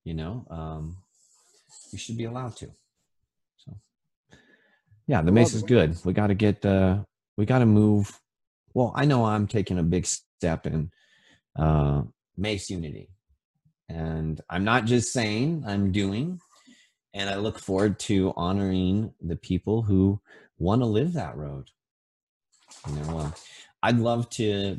You 0.05 0.15
know, 0.15 0.47
um, 0.51 0.99
you 1.91 1.99
should 1.99 2.19
be 2.19 2.25
allowed 2.25 2.57
to. 2.57 2.71
So 3.57 3.73
Yeah, 5.07 5.23
the 5.23 5.33
mace 5.33 5.55
is 5.55 5.63
good. 5.63 5.97
We 6.05 6.13
got 6.13 6.29
to 6.29 6.35
get. 6.35 6.65
uh 6.65 7.05
We 7.37 7.47
got 7.47 7.61
to 7.61 7.67
move. 7.67 8.21
Well, 8.75 8.93
I 8.95 9.07
know 9.07 9.25
I'm 9.25 9.47
taking 9.47 9.79
a 9.79 9.83
big 9.83 10.07
step 10.07 10.67
in 10.67 10.91
uh 11.57 12.03
mace 12.37 12.69
unity, 12.69 13.09
and 13.89 14.41
I'm 14.51 14.65
not 14.65 14.85
just 14.85 15.13
saying. 15.13 15.65
I'm 15.67 15.91
doing, 15.91 16.41
and 17.15 17.31
I 17.31 17.37
look 17.37 17.59
forward 17.59 17.99
to 18.01 18.35
honoring 18.37 19.15
the 19.23 19.37
people 19.37 19.83
who 19.83 20.21
want 20.59 20.83
to 20.83 20.87
live 20.87 21.15
that 21.15 21.37
road. 21.37 21.71
You 22.89 22.95
know, 22.97 23.19
uh, 23.19 23.31
I'd 23.83 23.99
love 23.99 24.29
to. 24.31 24.79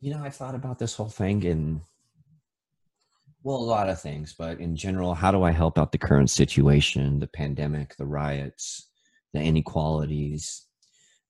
You 0.00 0.10
know, 0.12 0.22
I've 0.22 0.36
thought 0.36 0.54
about 0.54 0.78
this 0.78 0.94
whole 0.94 1.08
thing 1.08 1.44
and 1.44 1.80
well, 3.42 3.56
a 3.56 3.58
lot 3.58 3.88
of 3.88 4.00
things, 4.00 4.34
but 4.36 4.60
in 4.60 4.74
general, 4.74 5.14
how 5.14 5.30
do 5.30 5.42
I 5.42 5.52
help 5.52 5.78
out 5.78 5.92
the 5.92 5.98
current 5.98 6.30
situation, 6.30 7.18
the 7.18 7.28
pandemic, 7.28 7.96
the 7.96 8.06
riots, 8.06 8.88
the 9.32 9.40
inequalities? 9.40 10.66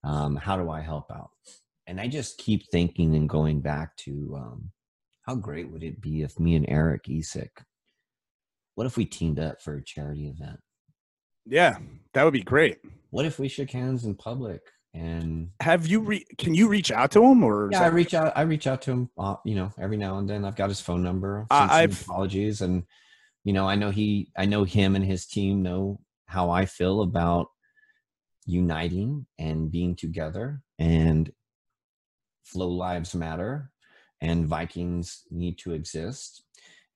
Um, 0.05 0.37
how 0.37 0.57
do 0.57 0.71
I 0.71 0.81
help 0.81 1.11
out? 1.11 1.31
And 1.87 2.01
I 2.01 2.09
just 2.09 2.39
keep 2.39 2.69
thinking 2.71 3.15
and 3.15 3.29
going 3.29 3.61
back 3.61 3.97
to 3.99 4.35
um, 4.37 4.71
how 5.23 5.35
great 5.35 5.71
would 5.71 5.83
it 5.83 6.01
be 6.01 6.23
if 6.23 6.39
me 6.39 6.55
and 6.55 6.65
Eric 6.69 7.05
Esick, 7.05 7.51
what 8.75 8.87
if 8.87 8.97
we 8.97 9.05
teamed 9.05 9.39
up 9.39 9.61
for 9.61 9.77
a 9.77 9.85
charity 9.85 10.29
event? 10.29 10.59
Yeah, 11.45 11.79
that 12.15 12.25
would 12.25 12.33
be 12.33 12.43
great. 12.43 12.79
What 13.11 13.27
if 13.27 13.39
we 13.39 13.49
shook 13.49 13.71
hands 13.71 14.05
in 14.05 14.15
public 14.15 14.61
and 14.95 15.51
Have 15.61 15.87
you 15.87 16.01
re- 16.01 16.27
can 16.39 16.55
you 16.55 16.69
reach 16.69 16.91
out 16.91 17.11
to 17.13 17.23
him 17.23 17.45
or 17.45 17.69
yeah, 17.71 17.83
I 17.83 17.89
reach 17.89 18.15
out. 18.15 18.33
I 18.37 18.43
reach 18.43 18.67
out 18.67 18.83
to 18.83 18.91
him, 18.93 19.11
uh, 19.19 19.37
you 19.45 19.55
know, 19.55 19.71
every 19.81 19.97
now 19.97 20.19
and 20.19 20.29
then. 20.29 20.45
I've 20.45 20.57
got 20.57 20.69
his 20.69 20.81
phone 20.81 21.03
number. 21.03 21.47
Some 21.53 21.71
I've- 21.71 21.97
apologies, 22.05 22.61
and 22.63 22.85
you 23.45 23.53
know, 23.53 23.69
I 23.69 23.77
know 23.77 23.91
he, 23.91 24.31
I 24.37 24.47
know 24.47 24.65
him 24.65 24.97
and 24.97 25.05
his 25.05 25.27
team 25.27 25.63
know 25.63 26.01
how 26.27 26.51
I 26.51 26.65
feel 26.67 27.03
about 27.03 27.49
uniting 28.47 29.27
and 29.39 29.71
being 29.71 29.95
together, 29.95 30.61
and 30.79 31.31
flow 32.45 32.69
lives 32.69 33.15
matter, 33.15 33.71
and 34.21 34.47
Vikings 34.47 35.23
need 35.31 35.59
to 35.59 35.73
exist, 35.73 36.43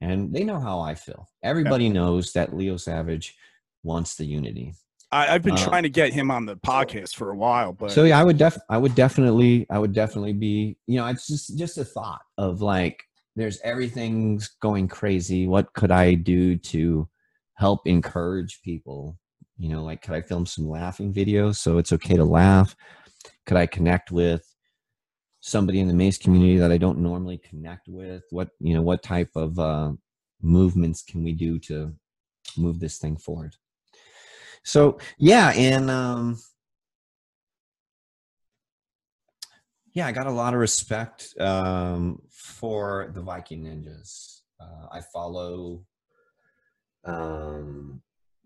and 0.01 0.33
they 0.35 0.45
know 0.45 0.59
how 0.61 0.81
I 0.81 0.95
feel. 0.95 1.29
Everybody 1.43 1.89
knows 1.89 2.33
that 2.33 2.57
Leo 2.57 2.77
Savage 2.77 3.37
wants 3.83 4.17
the 4.17 4.25
unity. 4.25 4.75
I, 5.13 5.35
I've 5.35 5.43
been 5.43 5.55
Uh, 5.55 5.65
trying 5.65 5.83
to 5.83 5.91
get 5.91 6.13
him 6.13 6.31
on 6.31 6.47
the 6.47 6.57
podcast 6.57 7.15
for 7.15 7.31
a 7.31 7.37
while, 7.37 7.73
but 7.73 7.91
so 7.93 8.05
yeah 8.05 8.19
i 8.19 8.25
would 8.25 8.39
def 8.39 8.57
i 8.71 8.79
would 8.79 8.95
definitely 8.95 9.67
i 9.71 9.79
would 9.79 9.93
definitely 9.93 10.33
be 10.33 10.77
you 10.87 10.97
know 10.99 11.07
it's 11.07 11.27
just 11.27 11.57
just 11.59 11.77
a 11.79 11.85
thought 11.85 12.23
of 12.39 12.63
like 12.63 13.05
there's 13.37 13.61
everything's 13.63 14.49
going 14.61 14.89
crazy. 14.89 15.47
What 15.47 15.73
could 15.75 15.91
i 15.91 16.15
do 16.15 16.57
to 16.57 17.09
help 17.55 17.87
encourage 17.87 18.61
people? 18.63 19.19
You 19.59 19.69
know 19.69 19.85
like 19.85 20.03
could 20.03 20.15
i 20.15 20.23
film 20.23 20.47
some 20.47 20.69
laughing 20.69 21.13
videos 21.13 21.57
so 21.57 21.79
it's 21.79 21.93
okay 21.93 22.17
to 22.17 22.25
laugh? 22.25 22.75
Could 23.47 23.57
i 23.59 23.67
connect 23.67 24.11
with 24.11 24.45
somebody 25.41 25.81
in 25.81 25.89
the 25.89 25.95
mace 25.95 26.19
community 26.19 26.57
that 26.59 26.73
i 26.73 26.79
don't 26.79 26.99
normally 26.99 27.39
connect 27.39 27.89
with? 27.89 28.23
What 28.31 28.49
you 28.61 28.75
know 28.75 28.83
what 28.83 29.03
type 29.03 29.31
of 29.37 29.59
uh 29.59 29.93
movements 30.41 31.03
can 31.03 31.23
we 31.23 31.33
do 31.33 31.59
to 31.59 31.95
move 32.57 32.81
this 32.81 32.99
thing 32.99 33.17
forward 33.17 33.55
so 34.65 34.99
yeah 35.19 35.51
and 35.57 35.91
um 35.91 36.39
yeah, 39.95 40.07
I 40.07 40.13
got 40.13 40.27
a 40.27 40.31
lot 40.31 40.55
of 40.55 40.61
respect 40.61 41.35
um, 41.39 42.23
for 42.31 43.11
the 43.15 43.21
Viking 43.21 43.65
Ninjas. 43.65 44.41
Uh, 44.59 44.87
I 44.91 45.01
follow, 45.13 45.85
um, 47.05 48.01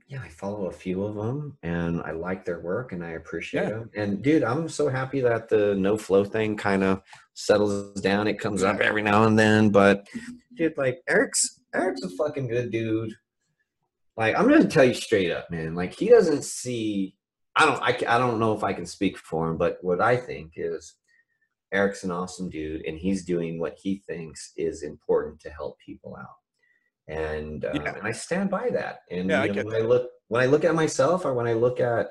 yeah, 0.08 0.20
I 0.22 0.28
follow 0.28 0.66
a 0.66 0.72
few 0.72 1.04
of 1.04 1.14
them, 1.14 1.56
and 1.62 2.02
I 2.02 2.10
like 2.12 2.44
their 2.44 2.60
work, 2.60 2.92
and 2.92 3.04
I 3.04 3.10
appreciate 3.10 3.64
Yeah. 3.64 3.70
them. 3.70 3.90
And 3.94 4.22
dude, 4.22 4.42
I'm 4.42 4.68
so 4.68 4.88
happy 4.88 5.20
that 5.20 5.48
the 5.48 5.74
no 5.76 5.96
flow 5.96 6.24
thing 6.24 6.56
kind 6.56 6.82
of 6.82 7.02
settles 7.34 8.00
down. 8.00 8.26
It 8.26 8.40
comes 8.40 8.62
up 8.62 8.80
every 8.80 9.02
now 9.02 9.24
and 9.24 9.38
then, 9.38 9.70
but 9.70 10.08
dude, 10.56 10.76
like 10.76 11.00
Eric's 11.08 11.60
Eric's 11.74 12.02
a 12.02 12.08
fucking 12.10 12.48
good 12.48 12.70
dude. 12.72 13.14
Like 14.16 14.38
I'm 14.38 14.48
gonna 14.48 14.66
tell 14.66 14.84
you 14.84 14.94
straight 14.94 15.30
up, 15.30 15.50
man. 15.50 15.74
Like 15.74 15.94
he 15.94 16.08
doesn't 16.08 16.44
see. 16.44 17.14
I 17.54 17.66
don't. 17.66 17.82
I, 17.82 18.14
I 18.14 18.18
don't 18.18 18.38
know 18.38 18.54
if 18.54 18.64
I 18.64 18.72
can 18.72 18.86
speak 18.86 19.18
for 19.18 19.48
him, 19.48 19.56
but 19.56 19.78
what 19.82 20.00
I 20.00 20.16
think 20.16 20.52
is 20.56 20.94
Eric's 21.72 22.04
an 22.04 22.10
awesome 22.10 22.48
dude, 22.48 22.84
and 22.86 22.98
he's 22.98 23.24
doing 23.24 23.58
what 23.58 23.76
he 23.82 24.02
thinks 24.06 24.52
is 24.56 24.82
important 24.82 25.40
to 25.40 25.50
help 25.50 25.78
people 25.84 26.16
out. 26.16 26.36
And 27.08 27.64
uh, 27.64 27.72
Yeah. 27.74 27.94
and 27.96 28.06
I 28.06 28.12
stand 28.12 28.50
by 28.50 28.70
that. 28.70 29.00
And 29.10 29.30
Yeah, 29.30 29.42
you 29.42 29.48
know, 29.48 29.54
get 29.54 29.66
when 29.66 29.74
I 29.74 29.80
look 29.80 30.10
when 30.28 30.42
I 30.42 30.46
look 30.46 30.64
at 30.64 30.74
myself, 30.74 31.24
or 31.24 31.34
when 31.34 31.46
I 31.46 31.52
look 31.52 31.80
at 31.80 32.08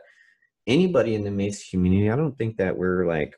anybody 0.67 1.15
in 1.15 1.23
the 1.23 1.31
Mace 1.31 1.69
community, 1.69 2.09
I 2.09 2.15
don't 2.15 2.37
think 2.37 2.57
that 2.57 2.77
we're 2.77 3.05
like 3.07 3.35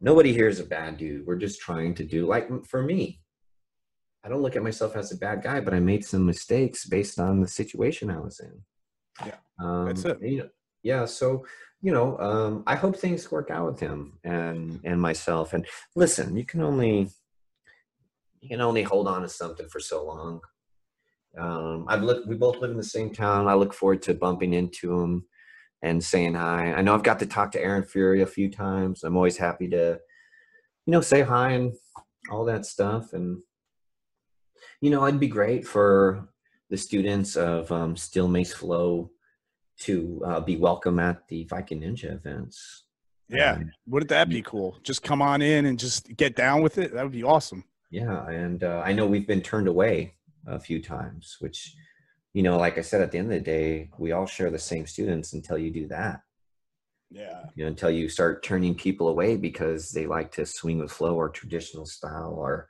nobody 0.00 0.32
here 0.32 0.48
is 0.48 0.60
a 0.60 0.64
bad 0.64 0.96
dude. 0.96 1.26
We're 1.26 1.36
just 1.36 1.60
trying 1.60 1.94
to 1.96 2.04
do 2.04 2.26
like 2.26 2.48
for 2.66 2.82
me. 2.82 3.20
I 4.26 4.28
don't 4.28 4.42
look 4.42 4.56
at 4.56 4.62
myself 4.64 4.96
as 4.96 5.12
a 5.12 5.16
bad 5.16 5.40
guy, 5.40 5.60
but 5.60 5.72
I 5.72 5.78
made 5.78 6.04
some 6.04 6.26
mistakes 6.26 6.84
based 6.84 7.20
on 7.20 7.40
the 7.40 7.46
situation 7.46 8.10
I 8.10 8.18
was 8.18 8.40
in. 8.40 8.60
Yeah, 9.24 9.36
um, 9.60 9.86
that's 9.86 10.04
it. 10.04 10.18
You 10.20 10.38
know, 10.38 10.48
yeah, 10.82 11.04
so 11.04 11.46
you 11.80 11.92
know, 11.92 12.18
um, 12.18 12.64
I 12.66 12.74
hope 12.74 12.96
things 12.96 13.30
work 13.30 13.52
out 13.52 13.66
with 13.66 13.78
him 13.78 14.18
and 14.24 14.80
and 14.82 15.00
myself. 15.00 15.52
And 15.52 15.64
listen, 15.94 16.36
you 16.36 16.44
can 16.44 16.60
only 16.60 17.08
you 18.40 18.48
can 18.48 18.60
only 18.60 18.82
hold 18.82 19.06
on 19.06 19.22
to 19.22 19.28
something 19.28 19.68
for 19.68 19.78
so 19.78 20.04
long. 20.04 20.40
Um, 21.38 21.84
I've 21.86 22.02
looked. 22.02 22.26
We 22.26 22.34
both 22.34 22.56
live 22.56 22.72
in 22.72 22.76
the 22.76 22.82
same 22.82 23.14
town. 23.14 23.46
I 23.46 23.54
look 23.54 23.72
forward 23.72 24.02
to 24.02 24.14
bumping 24.14 24.54
into 24.54 25.00
him 25.00 25.24
and 25.82 26.02
saying 26.02 26.34
hi. 26.34 26.72
I 26.72 26.82
know 26.82 26.94
I've 26.94 27.04
got 27.04 27.20
to 27.20 27.26
talk 27.26 27.52
to 27.52 27.62
Aaron 27.62 27.84
Fury 27.84 28.22
a 28.22 28.26
few 28.26 28.50
times. 28.50 29.04
I'm 29.04 29.16
always 29.16 29.36
happy 29.36 29.68
to, 29.68 30.00
you 30.86 30.90
know, 30.90 31.00
say 31.00 31.22
hi 31.22 31.50
and 31.52 31.74
all 32.28 32.44
that 32.46 32.66
stuff. 32.66 33.12
And 33.12 33.38
you 34.80 34.90
know, 34.90 35.06
it'd 35.06 35.20
be 35.20 35.28
great 35.28 35.66
for 35.66 36.28
the 36.70 36.76
students 36.76 37.36
of 37.36 37.70
um, 37.72 37.96
Steel 37.96 38.28
Mace 38.28 38.52
Flow 38.52 39.10
to 39.80 40.22
uh, 40.26 40.40
be 40.40 40.56
welcome 40.56 40.98
at 40.98 41.26
the 41.28 41.44
Viking 41.44 41.80
Ninja 41.82 42.12
events. 42.14 42.84
yeah, 43.28 43.54
Um, 43.54 43.70
wouldn't 43.86 44.08
that 44.10 44.28
be 44.28 44.42
cool? 44.42 44.78
Just 44.82 45.02
come 45.02 45.20
on 45.22 45.42
in 45.42 45.66
and 45.66 45.78
just 45.78 46.16
get 46.16 46.34
down 46.36 46.62
with 46.62 46.78
it. 46.78 46.92
That 46.94 47.02
would 47.02 47.12
be 47.12 47.24
awesome. 47.24 47.64
Yeah, 47.90 48.26
and 48.28 48.64
uh, 48.64 48.82
I 48.84 48.92
know 48.92 49.06
we've 49.06 49.26
been 49.26 49.42
turned 49.42 49.68
away 49.68 50.14
a 50.46 50.58
few 50.58 50.82
times, 50.82 51.36
which, 51.40 51.74
you 52.34 52.42
know, 52.42 52.56
like 52.56 52.78
I 52.78 52.82
said, 52.82 53.00
at 53.00 53.12
the 53.12 53.18
end 53.18 53.32
of 53.32 53.38
the 53.38 53.44
day, 53.44 53.90
we 53.98 54.12
all 54.12 54.26
share 54.26 54.50
the 54.50 54.58
same 54.58 54.86
students 54.86 55.32
until 55.32 55.58
you 55.58 55.70
do 55.70 55.86
that. 55.88 56.22
Yeah, 57.10 57.44
You 57.54 57.64
know, 57.64 57.68
until 57.68 57.90
you 57.90 58.08
start 58.08 58.42
turning 58.42 58.74
people 58.74 59.08
away 59.08 59.36
because 59.36 59.90
they 59.90 60.06
like 60.06 60.32
to 60.32 60.44
swing 60.44 60.78
with 60.78 60.90
flow 60.90 61.14
or 61.14 61.28
traditional 61.28 61.86
style 61.86 62.34
or 62.36 62.68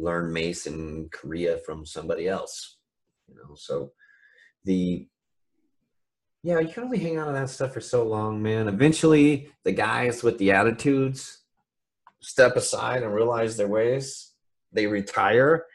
learn 0.00 0.32
mace 0.32 0.66
in 0.66 1.08
Korea 1.12 1.58
from 1.58 1.84
somebody 1.84 2.28
else. 2.28 2.78
You 3.28 3.36
know, 3.36 3.54
so 3.54 3.92
the 4.64 5.06
yeah, 6.42 6.58
you 6.58 6.68
can 6.68 6.84
only 6.84 6.98
hang 6.98 7.18
on 7.18 7.26
to 7.26 7.32
that 7.34 7.50
stuff 7.50 7.74
for 7.74 7.80
so 7.80 8.06
long, 8.06 8.42
man. 8.42 8.66
Eventually, 8.66 9.52
the 9.64 9.72
guys 9.72 10.22
with 10.22 10.38
the 10.38 10.52
attitudes 10.52 11.42
step 12.22 12.56
aside 12.56 13.02
and 13.02 13.14
realize 13.14 13.56
their 13.56 13.68
ways. 13.68 14.32
They 14.72 14.86
retire, 14.86 15.66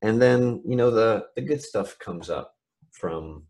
and 0.00 0.22
then 0.22 0.62
you 0.66 0.76
know 0.76 0.90
the 0.90 1.26
the 1.34 1.42
good 1.42 1.62
stuff 1.62 1.98
comes 1.98 2.30
up 2.30 2.54
from 2.92 3.44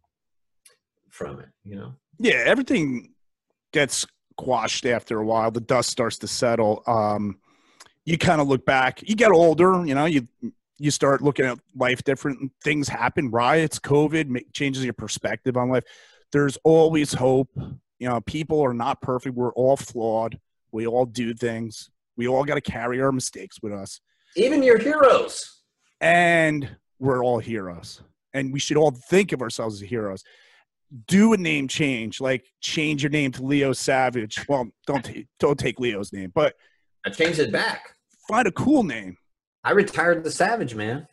from 1.11 1.41
it. 1.41 1.49
You 1.65 1.77
know. 1.77 1.95
yeah. 2.19 2.43
Everything 2.47 3.13
gets 3.73 4.07
quashed 4.37 4.87
after 4.87 5.19
a 5.19 5.25
while. 5.25 5.51
The 5.51 5.61
dust 5.61 5.91
starts 5.91 6.19
to 6.19 6.29
settle. 6.29 6.83
Um, 6.87 7.39
you 8.05 8.19
kind 8.19 8.41
of 8.41 8.49
look 8.49 8.65
back. 8.65 9.03
You 9.09 9.15
get 9.15 9.31
older. 9.31 9.85
You 9.87 9.95
know, 9.95 10.05
you 10.07 10.27
you 10.79 10.91
start 10.91 11.23
looking 11.23 11.45
at 11.47 11.59
life 11.77 12.03
different. 12.05 12.51
Things 12.63 12.89
happen. 12.89 13.31
Riots, 13.31 13.79
COVID, 13.79 14.27
ma- 14.29 14.41
changes 14.53 14.85
your 14.85 14.95
perspective 14.95 15.57
on 15.57 15.69
life. 15.71 15.85
There's 16.33 16.59
always 16.65 17.13
hope. 17.13 17.51
You 17.99 18.09
know, 18.09 18.21
people 18.21 18.61
are 18.63 18.75
not 18.75 19.01
perfect. 19.01 19.37
We're 19.37 19.53
all 19.53 19.77
flawed. 19.77 20.39
We 20.73 20.87
all 20.87 21.05
do 21.07 21.35
things. 21.35 21.91
We 22.17 22.27
all 22.27 22.45
got 22.45 22.55
to 22.55 22.61
carry 22.61 23.01
our 23.01 23.13
mistakes 23.13 23.59
with 23.63 23.73
us. 23.73 24.01
Even 24.37 24.63
your 24.63 24.79
heroes. 24.79 25.61
and 26.01 26.77
we're 26.99 27.25
all 27.25 27.39
heroes 27.39 28.01
and 28.33 28.53
we 28.53 28.59
should 28.61 28.77
all 28.77 28.93
think 28.93 29.33
of 29.33 29.43
ourselves 29.43 29.83
as 29.83 29.89
heroes 29.89 30.23
do 31.09 31.33
a 31.33 31.37
name 31.37 31.67
change 31.69 32.21
like 32.21 32.45
change 32.61 33.03
your 33.03 33.11
name 33.11 33.33
to 33.33 33.43
leo 33.43 33.73
savage 33.73 34.45
well 34.49 34.69
don't 34.87 35.05
ta- 35.05 35.21
don't 35.41 35.59
take 35.59 35.81
leo's 35.81 36.13
name 36.13 36.31
but 36.35 36.55
I 37.05 37.11
changed 37.11 37.39
it 37.39 37.53
back. 37.53 37.95
find 38.29 38.47
a 38.47 38.53
cool 38.53 38.83
name 38.83 39.17
I 39.65 39.73
retired 39.73 40.25
the 40.25 40.31
Savage, 40.31 40.75
man. 40.75 41.07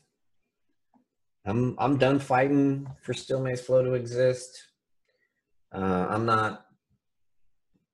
I'm 1.45 1.75
I'm 1.77 1.97
done 1.97 2.19
fighting 2.19 2.87
for 3.03 3.13
Steel 3.13 3.41
Mace 3.41 3.61
Flow 3.61 3.83
to 3.83 3.93
exist. 3.93 4.63
Uh, 5.73 6.07
I'm 6.09 6.25
not 6.25 6.65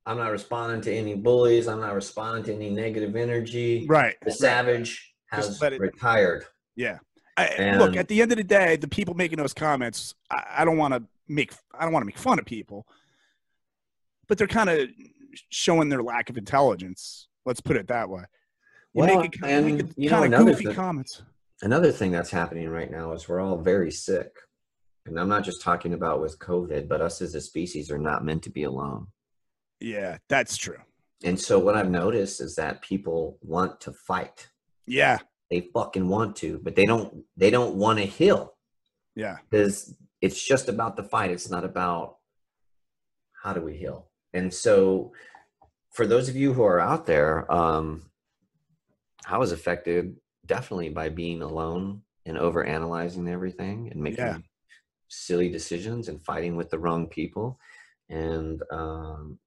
I'm 0.05 0.17
not 0.17 0.31
responding 0.31 0.81
to 0.81 0.93
any 0.93 1.15
bullies. 1.15 1.67
I'm 1.67 1.79
not 1.81 1.93
responding 1.93 2.43
to 2.45 2.53
any 2.53 2.69
negative 2.69 3.15
energy. 3.15 3.85
right 3.89 4.15
The 4.23 4.31
Savage 4.31 5.13
has 5.27 5.61
it- 5.61 5.79
retired. 5.79 6.45
yeah 6.75 6.99
I, 7.37 7.75
look 7.75 7.97
at 7.97 8.07
the 8.07 8.21
end 8.21 8.31
of 8.31 8.37
the 8.37 8.45
day 8.45 8.77
the 8.77 8.87
people 8.87 9.13
making 9.13 9.37
those 9.39 9.53
comments 9.53 10.15
i, 10.31 10.41
I 10.59 10.65
don't 10.65 10.77
want 10.77 10.93
to 10.93 11.03
make 11.27 11.51
i 11.77 11.83
don't 11.83 11.91
want 11.91 12.03
to 12.03 12.05
make 12.05 12.17
fun 12.17 12.39
of 12.39 12.45
people 12.45 12.87
but 14.29 14.37
they're 14.37 14.47
kind 14.47 14.69
of 14.69 14.87
showing 15.49 15.89
their 15.89 16.01
lack 16.01 16.29
of 16.29 16.37
intelligence. 16.37 17.27
Let's 17.45 17.61
put 17.61 17.77
it 17.77 17.87
that 17.87 18.09
way. 18.09 18.21
You 18.93 19.01
Well, 19.03 19.21
make 19.21 19.37
and, 19.43 19.65
make 19.77 19.85
you 19.97 20.09
know, 20.09 20.23
another 20.23 20.51
goofy 20.51 20.65
thing- 20.65 20.75
comments. 20.75 21.21
Another 21.61 21.91
thing 21.91 22.11
that's 22.11 22.31
happening 22.31 22.67
right 22.69 22.91
now 22.91 23.13
is 23.13 23.29
we're 23.29 23.39
all 23.39 23.57
very 23.57 23.91
sick. 23.91 24.31
And 25.05 25.19
I'm 25.19 25.29
not 25.29 25.43
just 25.43 25.61
talking 25.61 25.93
about 25.93 26.19
with 26.19 26.37
COVID, 26.39 26.87
but 26.87 26.99
us 27.01 27.21
as 27.21 27.35
a 27.35 27.41
species 27.41 27.89
are 27.91 27.97
not 27.99 28.25
meant 28.25 28.43
to 28.43 28.49
be 28.49 28.63
alone. 28.63 29.07
Yeah, 29.79 30.17
that's 30.27 30.57
true. 30.57 30.79
And 31.23 31.39
so 31.39 31.59
what 31.59 31.75
I've 31.75 31.89
noticed 31.89 32.41
is 32.41 32.55
that 32.55 32.81
people 32.81 33.37
want 33.41 33.79
to 33.81 33.93
fight. 33.93 34.49
Yeah, 34.85 35.19
They 35.49 35.69
fucking 35.73 36.07
want 36.07 36.35
to, 36.37 36.59
but 36.63 36.75
they 36.75 36.85
don't 36.85 37.23
they 37.37 37.49
don't 37.51 37.75
want 37.75 37.99
to 37.99 38.05
heal 38.05 38.55
yeah, 39.15 39.37
because 39.49 39.95
it's 40.21 40.43
just 40.43 40.69
about 40.69 40.95
the 40.95 41.03
fight. 41.03 41.31
It's 41.31 41.49
not 41.49 41.63
about 41.63 42.17
how 43.43 43.53
do 43.53 43.61
we 43.61 43.75
heal. 43.77 44.09
And 44.33 44.53
so 44.53 45.13
for 45.95 46.05
those 46.05 46.27
of 46.29 46.35
you 46.35 46.53
who 46.53 46.63
are 46.63 46.79
out 46.79 47.05
there, 47.05 47.49
um, 47.51 48.03
I 49.27 49.37
was 49.37 49.51
affected 49.51 50.15
definitely 50.45 50.89
by 50.89 51.09
being 51.09 51.41
alone 51.41 52.01
and 52.25 52.37
over 52.37 52.63
analyzing 52.63 53.27
everything 53.27 53.89
and 53.91 54.01
making 54.01 54.25
Yeah. 54.25 54.37
silly 55.07 55.49
decisions 55.49 56.09
and 56.09 56.23
fighting 56.23 56.55
with 56.57 56.69
the 56.69 56.79
wrong 56.79 57.07
people. 57.07 57.59
And 58.09 58.61
um, 58.71 59.39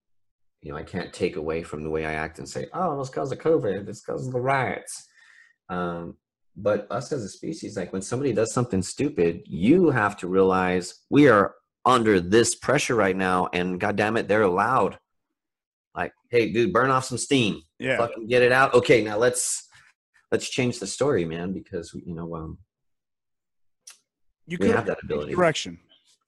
you 0.62 0.73
know, 0.73 0.79
I 0.79 0.83
can't 0.83 1.12
take 1.12 1.37
away 1.37 1.62
from 1.62 1.85
the 1.85 1.91
way 1.91 2.05
I 2.05 2.15
act 2.15 2.39
and 2.39 2.49
say, 2.49 2.66
"Oh, 2.73 3.01
it's 3.01 3.11
because 3.11 3.31
of 3.31 3.39
COVID. 3.39 3.89
It's 3.89 4.01
because 4.01 4.27
of 4.27 4.33
the 4.33 4.41
riots." 4.41 5.07
Um, 5.69 6.16
but 6.57 6.91
us 6.91 7.12
as 7.12 7.23
a 7.23 7.29
species, 7.29 7.77
like 7.77 7.93
when 7.93 8.03
somebody 8.03 8.33
does 8.33 8.53
something 8.53 8.83
stupid, 8.83 9.43
you 9.47 9.91
have 9.91 10.16
to 10.16 10.27
realize 10.27 11.05
we 11.11 11.29
are 11.29 11.55
under 11.85 12.19
this 12.20 12.57
pressure 12.57 12.97
right 12.97 13.16
now, 13.16 13.49
and 13.53 13.79
God 13.79 13.95
damn 13.95 14.16
it, 14.16 14.27
they're 14.27 14.43
allowed. 14.43 14.99
Like, 15.94 16.12
hey, 16.31 16.52
dude, 16.52 16.73
burn 16.73 16.90
off 16.90 17.05
some 17.05 17.19
steam. 17.19 17.62
yeah. 17.78 17.97
Fucking 17.98 18.27
get 18.28 18.43
it 18.43 18.52
out. 18.52 18.74
Okay, 18.74 19.02
now 19.02 19.16
let's 19.16 19.69
let's 20.31 20.48
change 20.48 20.78
the 20.78 20.86
story, 20.86 21.24
man, 21.24 21.52
because 21.52 21.93
you 22.05 22.15
know 22.15 22.35
um, 22.36 22.59
You 24.47 24.59
could 24.59 24.70
have 24.70 24.86
that 24.86 24.98
ability. 25.02 25.35
direction. 25.35 25.78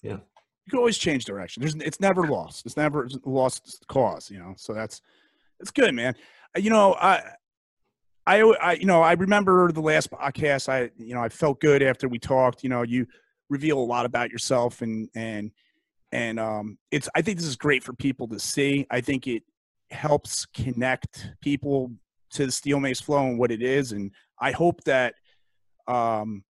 Yeah. 0.03 0.13
you 0.13 0.71
can 0.71 0.79
always 0.79 0.99
change 0.99 1.25
direction. 1.25 1.61
There's, 1.61 1.75
it's 1.77 2.01
never 2.01 2.27
lost. 2.27 2.65
It's 2.67 2.77
never 2.77 3.09
lost 3.25 3.85
cause. 3.89 4.31
You 4.31 4.39
know, 4.39 4.55
so 4.57 4.73
that's 4.73 5.03
it's 5.61 5.71
good, 5.71 5.95
man. 5.95 6.15
You 6.57 6.71
know, 6.71 6.95
I, 6.95 7.23
I, 8.27 8.41
I, 8.41 8.73
you 8.73 8.87
know, 8.87 9.03
I 9.03 9.13
remember 9.13 9.71
the 9.73 9.81
last 9.83 10.11
podcast. 10.11 10.69
I, 10.69 10.91
you 10.99 11.15
know, 11.15 11.23
I 11.23 11.29
felt 11.29 11.61
good 11.61 11.83
after 11.83 12.09
we 12.09 12.19
talked. 12.19 12.63
You 12.63 12.71
know, 12.71 12.83
you 12.83 13.07
reveal 13.51 13.79
a 13.79 13.85
lot 13.85 14.07
about 14.07 14.31
yourself, 14.31 14.83
and 14.83 15.09
and 15.15 15.51
and 16.13 16.41
um, 16.41 16.79
it's. 16.91 17.09
I 17.15 17.23
think 17.23 17.39
this 17.39 17.47
is 17.47 17.57
great 17.57 17.85
for 17.85 17.93
people 17.93 18.29
to 18.29 18.39
see. 18.39 18.87
I 18.91 19.01
think 19.01 19.27
it 19.27 19.43
helps 19.91 20.47
connect 20.47 21.31
people 21.41 21.93
to 22.33 22.47
the 22.47 22.53
steel 22.53 22.81
mace 22.81 23.01
flow 23.01 23.27
and 23.27 23.39
what 23.39 23.51
it 23.51 23.63
is, 23.63 23.93
and 23.93 24.11
I 24.41 24.53
hope 24.53 24.83
that 24.85 25.15
um, 25.87 26.45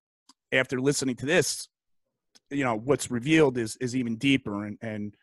after 0.53 0.81
listening 0.81 1.17
to 1.17 1.27
this, 1.27 1.69
you 2.51 2.65
know 2.65 2.77
what's 2.77 3.11
revealed 3.11 3.57
is 3.59 3.77
is 3.77 3.97
even 3.97 4.17
deeper 4.17 4.65
and 4.65 4.79
and 4.83 5.15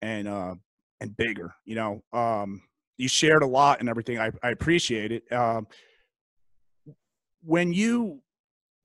and 0.00 0.28
uh 0.28 0.54
and 1.00 1.16
bigger 1.16 1.54
you 1.64 1.74
know 1.74 2.02
um 2.12 2.62
you 2.96 3.08
shared 3.08 3.42
a 3.42 3.46
lot 3.46 3.80
and 3.80 3.88
everything 3.88 4.18
i, 4.18 4.30
I 4.42 4.50
appreciate 4.50 5.12
it 5.12 5.30
um 5.32 5.66
when 7.42 7.72
you 7.72 8.20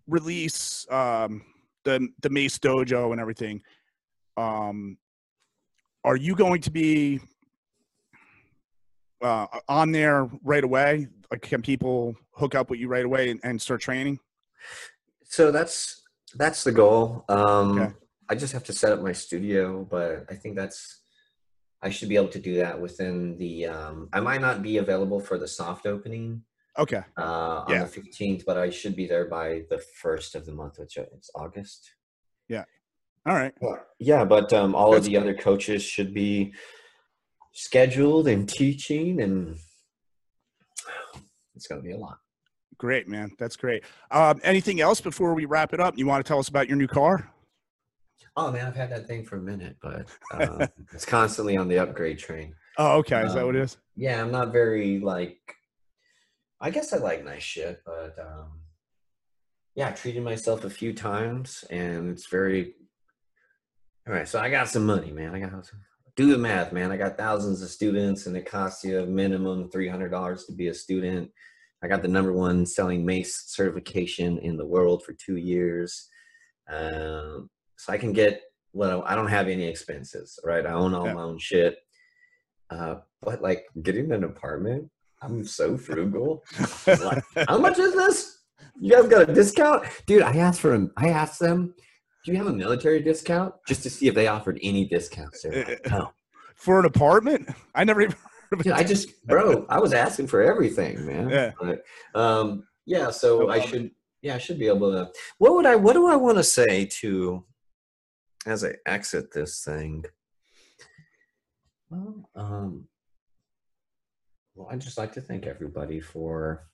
release 0.08 0.86
um 0.92 1.44
the 1.84 2.08
the 2.22 2.30
mace 2.30 2.58
dojo 2.58 3.12
and 3.12 3.22
everything 3.22 3.62
um 4.38 4.98
are 6.04 6.16
you 6.16 6.36
going 6.36 6.62
to 6.62 6.72
be 6.72 7.20
uh 9.22 9.48
on 9.68 9.92
there 9.92 10.30
right 10.44 10.64
away 10.64 11.08
like 11.32 11.42
can 11.42 11.62
people 11.62 12.16
hook 12.32 12.54
up 12.56 12.70
with 12.70 12.80
you 12.80 12.88
right 12.88 13.06
away 13.06 13.30
and, 13.32 13.40
and 13.44 13.62
start 13.62 13.82
training 13.82 14.20
So 15.24 15.52
that's 15.52 16.04
that's 16.36 16.64
the 16.64 16.72
goal. 16.72 17.26
Um, 17.30 17.80
Okay. 17.80 17.94
I 18.30 18.36
just 18.36 18.54
have 18.54 18.64
to 18.66 18.74
set 18.74 18.92
up 18.92 19.02
my 19.02 19.14
studio, 19.14 19.88
but 19.90 20.26
I 20.30 20.36
think 20.36 20.56
that's 20.56 21.02
I 21.82 21.90
should 21.90 22.10
be 22.10 22.18
able 22.18 22.34
to 22.38 22.40
do 22.40 22.56
that 22.58 22.80
within 22.80 23.38
the. 23.38 23.68
Um, 23.68 24.10
I 24.12 24.20
might 24.20 24.42
not 24.42 24.62
be 24.62 24.78
available 24.78 25.20
for 25.20 25.38
the 25.38 25.48
soft 25.48 25.86
opening 25.86 26.44
okay 26.78 27.04
uh, 27.18 27.64
on 27.68 27.72
Yeah. 27.76 27.84
the 27.86 27.88
fifteenth, 28.00 28.44
but 28.46 28.58
I 28.58 28.70
should 28.70 28.96
be 28.96 29.08
there 29.08 29.28
by 29.30 29.64
the 29.70 29.80
first 30.02 30.36
of 30.36 30.46
the 30.46 30.52
month, 30.52 30.76
which 30.80 30.98
is 30.98 31.30
August. 31.36 31.82
All 33.28 33.36
right 33.36 33.54
Yeah, 34.00 34.26
but 34.26 34.54
um, 34.54 34.76
all 34.76 34.92
That's 34.92 35.06
of 35.06 35.12
the 35.12 35.18
other 35.18 35.34
coaches 35.34 35.84
should 35.84 36.14
be 36.14 36.54
scheduled 37.54 38.28
and 38.28 38.48
teaching, 38.48 39.22
and 39.22 39.58
it's 41.56 41.68
going 41.68 41.82
to 41.82 41.86
be 41.86 41.94
a 41.94 41.98
lot. 41.98 42.20
Great, 42.78 43.08
man. 43.08 43.32
That's 43.40 43.56
great. 43.56 43.84
Um, 44.12 44.40
anything 44.44 44.82
else 44.82 45.02
before 45.02 45.34
we 45.34 45.46
wrap 45.46 45.74
it 45.74 45.80
up? 45.80 45.98
You 45.98 46.06
want 46.06 46.24
to 46.24 46.28
tell 46.28 46.38
us 46.38 46.48
about 46.48 46.68
your 46.68 46.78
new 46.78 46.88
car? 46.88 47.32
Oh 48.36 48.52
man, 48.52 48.68
I've 48.68 48.76
had 48.76 48.92
that 48.92 49.08
thing 49.08 49.26
for 49.26 49.38
a 49.38 49.42
minute, 49.42 49.78
but 49.82 50.06
um, 50.34 50.68
it's 50.94 51.06
constantly 51.06 51.58
on 51.58 51.68
the 51.68 51.80
upgrade 51.80 52.20
train. 52.20 52.54
Oh, 52.78 52.98
okay. 52.98 53.22
Is 53.24 53.34
that 53.34 53.44
what 53.44 53.56
it 53.56 53.62
Um. 53.62 53.78
Yeah, 53.96 54.22
I'm 54.22 54.32
not 54.32 54.52
very 54.52 55.00
like. 55.00 55.40
I 56.62 56.70
guess 56.70 56.94
I 56.94 56.98
like 56.98 57.26
nice 57.26 57.42
shit, 57.44 57.82
but 57.84 58.16
um, 58.20 58.62
yeah, 59.76 59.90
I 59.90 59.92
treated 59.92 60.24
myself 60.24 60.64
a 60.64 60.70
few 60.70 60.94
times, 60.94 61.64
and 61.72 62.12
it's 62.12 62.28
very. 62.28 62.76
All 64.08 64.14
right, 64.14 64.28
so 64.28 64.40
I 64.40 64.50
got 64.50 64.70
some 64.70 64.86
money, 64.86 65.12
man. 65.12 65.36
I 65.36 65.40
got 65.40 65.70
do 66.16 66.32
the 66.32 66.38
math, 66.38 66.72
man. 66.72 66.92
I 66.92 66.98
got 66.98 67.18
thousands 67.18 67.62
of 67.62 67.70
students, 67.70 68.26
and 68.26 68.38
it 68.38 68.50
costs 68.50 68.84
you 68.84 69.00
a 69.02 69.06
minimum 69.06 69.70
three 69.70 69.90
hundred 69.90 70.10
dollars 70.12 70.46
to 70.46 70.54
be 70.54 70.68
a 70.70 70.74
student. 70.74 71.30
I 71.84 71.88
got 71.88 72.02
the 72.02 72.08
number 72.08 72.32
one 72.32 72.66
selling 72.66 73.06
mace 73.06 73.44
certification 73.48 74.40
in 74.40 74.56
the 74.56 74.66
world 74.66 75.04
for 75.04 75.14
two 75.14 75.36
years, 75.36 76.08
um, 76.72 77.50
so 77.78 77.92
I 77.92 77.98
can 77.98 78.14
get. 78.14 78.42
Well, 78.74 79.04
I 79.06 79.16
don't 79.16 79.28
have 79.28 79.48
any 79.50 79.64
expenses, 79.66 80.40
right? 80.46 80.66
I 80.66 80.72
own 80.72 80.94
all 80.94 81.06
Yeah. 81.06 81.14
my 81.14 81.24
own 81.24 81.40
shit. 81.40 81.78
Uh, 82.70 82.96
but 83.22 83.42
like 83.42 83.66
getting 83.82 84.12
an 84.12 84.24
apartment, 84.24 84.90
I'm 85.22 85.44
so 85.46 85.78
frugal. 85.78 86.44
like, 86.88 87.24
How 87.48 87.58
much 87.58 87.80
is 87.80 87.94
this? 87.94 88.44
You 88.80 88.92
guys 88.94 89.08
got 89.08 89.30
a 89.30 89.34
discount, 89.34 89.86
dude? 90.06 90.22
I 90.22 90.38
asked 90.38 90.62
for 90.62 90.72
them. 90.72 90.92
I 90.96 91.10
asked 91.10 91.40
them, 91.40 91.74
"Do 92.28 92.34
you 92.34 92.38
have 92.40 92.48
a 92.48 92.54
military 92.54 93.02
discount?" 93.02 93.56
Just 93.66 93.84
to 93.84 93.90
see 93.90 94.10
if 94.10 94.14
they 94.14 94.28
offered 94.28 94.60
any 94.62 94.84
discounts. 94.84 95.44
They're 95.44 95.64
like, 95.66 95.90
no. 95.90 96.12
For 96.56 96.78
an 96.78 96.86
apartment? 96.86 97.48
I 97.74 97.86
never 97.86 98.02
even 98.02 98.16
heard 98.50 98.60
of 98.60 98.64
Dude, 98.64 98.74
I 98.74 98.84
just, 98.84 99.26
bro, 99.26 99.66
I 99.70 99.80
was 99.80 99.94
asking 99.94 100.28
for 100.28 100.42
everything, 100.42 101.06
man. 101.06 101.30
Yeah. 101.30 101.52
But, 101.58 101.84
um, 102.20 102.68
yeah. 102.86 103.12
So 103.12 103.44
No 103.44 103.50
I 103.50 103.62
should, 103.62 103.92
yeah, 104.22 104.36
I 104.36 104.40
should 104.40 104.60
be 104.60 104.68
able 104.68 104.92
to. 104.92 105.10
What 105.38 105.54
would 105.54 105.66
I? 105.66 105.78
What 105.78 105.94
do 105.94 106.08
I 106.08 106.18
want 106.18 106.38
to 106.38 106.44
say 106.44 106.86
to, 107.00 107.46
as 108.46 108.66
I 108.66 108.74
exit 108.86 109.32
this 109.32 109.64
thing? 109.64 110.04
Well, 111.90 112.30
um, 112.36 112.90
well, 114.54 114.68
I'd 114.70 114.82
just 114.82 114.98
like 114.98 115.14
to 115.14 115.22
thank 115.22 115.46
everybody 115.46 116.02
for 116.02 116.68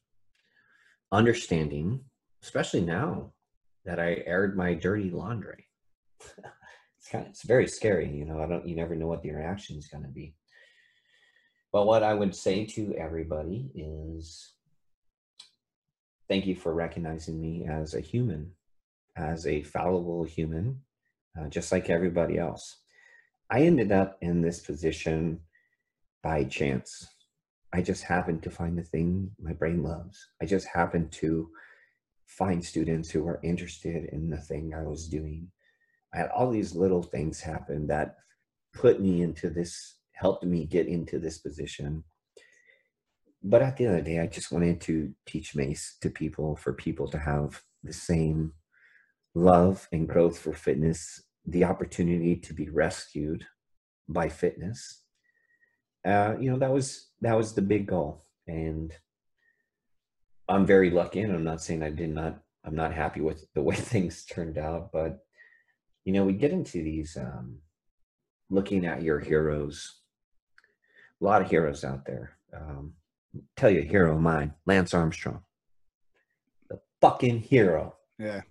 understanding, 1.12 2.06
especially 2.42 2.82
now 2.82 3.33
that 3.86 4.00
I 4.00 4.24
aired 4.26 4.56
my 4.56 4.74
dirty 4.74 5.10
laundry. 5.10 5.66
it's 6.22 7.10
kind 7.12 7.26
of, 7.26 7.32
it's 7.32 7.44
very 7.44 7.68
scary, 7.68 8.10
you 8.10 8.26
know. 8.26 8.42
I 8.42 8.48
don't, 8.48 8.68
you 8.68 8.76
never 8.76 8.96
know 8.96 9.08
what 9.08 9.22
the 9.22 9.32
reaction 9.32 9.78
is 9.78 9.88
going 9.88 10.04
to 10.04 10.10
be. 10.10 10.36
But 11.72 11.88
what 11.88 12.04
I 12.04 12.14
would 12.14 12.36
say 12.36 12.66
to 12.66 12.94
everybody 12.96 13.72
is 13.74 14.54
thank 16.30 16.46
you 16.46 16.56
for 16.56 16.74
recognizing 16.74 17.42
me 17.42 17.66
as 17.66 17.96
a 17.96 18.00
human, 18.00 18.52
as 19.18 19.48
a 19.48 19.64
fallible 19.64 20.24
human, 20.24 20.82
uh, 21.40 21.48
just 21.50 21.72
like 21.72 21.90
everybody 21.90 22.38
else. 22.38 22.78
I 23.50 23.62
ended 23.62 23.92
up 23.92 24.18
in 24.22 24.42
this 24.42 24.62
position 24.62 25.40
by 26.22 26.44
chance. 26.46 27.08
I 27.74 27.82
just 27.82 28.04
happened 28.04 28.44
to 28.44 28.52
find 28.52 28.78
the 28.78 28.84
thing 28.84 29.32
my 29.42 29.54
brain 29.54 29.84
loves. 29.84 30.28
I 30.42 30.46
just 30.46 30.68
happened 30.68 31.12
to 31.14 31.50
find 32.38 32.64
students 32.64 33.10
who 33.12 33.28
are 33.28 33.40
interested 33.44 34.10
in 34.12 34.30
the 34.30 34.38
thing 34.38 34.74
I 34.74 34.84
was 34.84 35.08
doing. 35.08 35.52
I 36.14 36.18
had 36.18 36.30
all 36.30 36.50
these 36.50 36.76
little 36.76 37.04
things 37.04 37.40
happen 37.40 37.88
that 37.88 38.16
put 38.74 39.00
me 39.00 39.22
into 39.22 39.50
this, 39.50 39.96
helped 40.14 40.44
me 40.44 40.66
get 40.66 40.88
into 40.88 41.20
this 41.20 41.38
position. 41.38 42.04
But 43.44 43.62
at 43.62 43.78
the 43.78 43.86
end 43.86 43.98
of 43.98 44.06
the 44.06 44.12
day, 44.12 44.20
I 44.20 44.28
just 44.28 44.52
wanted 44.52 44.82
to 44.82 45.14
teach 45.26 45.56
MACE 45.56 45.98
to 46.02 46.10
people 46.10 46.56
for 46.56 46.74
people 46.74 47.08
to 47.10 47.20
have 47.20 47.62
the 47.84 47.94
same 47.94 48.54
love 49.36 49.88
and 49.92 50.08
growth 50.08 50.40
for 50.40 50.54
fitness, 50.54 51.22
the 51.46 51.66
opportunity 51.66 52.36
to 52.38 52.54
be 52.54 52.70
rescued 52.70 53.46
by 54.08 54.30
fitness. 54.30 55.04
Uh, 56.06 56.36
you 56.40 56.50
know, 56.50 56.58
that 56.58 56.72
was 56.72 57.10
that 57.22 57.38
was 57.38 57.54
the 57.54 57.62
big 57.62 57.88
goal. 57.88 58.26
And 58.48 58.94
I'm 60.50 60.66
very 60.66 60.90
lucky, 60.90 61.22
and 61.22 61.34
I'm 61.34 61.44
not 61.44 61.62
saying 61.62 61.84
I 61.84 61.90
did 61.90 62.10
not, 62.10 62.40
I'm 62.66 62.76
not 62.76 62.94
happy 62.94 63.22
with 63.22 63.46
the 63.54 63.62
way 63.62 63.76
things 63.94 64.26
turned 64.26 64.58
out, 64.58 64.92
but 64.92 65.26
you 66.06 66.14
know, 66.14 66.26
we 66.26 66.34
get 66.34 66.52
into 66.52 66.84
these 66.84 67.16
um, 67.18 67.60
looking 68.50 68.86
at 68.86 69.02
your 69.02 69.20
heroes 69.20 70.02
a 71.24 71.26
lot 71.26 71.42
of 71.42 71.50
heroes 71.50 71.84
out 71.86 72.06
there. 72.06 72.38
Um, 72.54 72.94
tell 73.56 73.70
you 73.70 73.80
a 73.80 73.86
hero 73.86 74.14
of 74.14 74.22
mine, 74.22 74.54
Lance 74.66 74.94
Armstrong, 74.94 75.42
the 76.70 76.80
fucking 77.02 77.40
hero. 77.40 77.96
Yeah. 78.20 78.42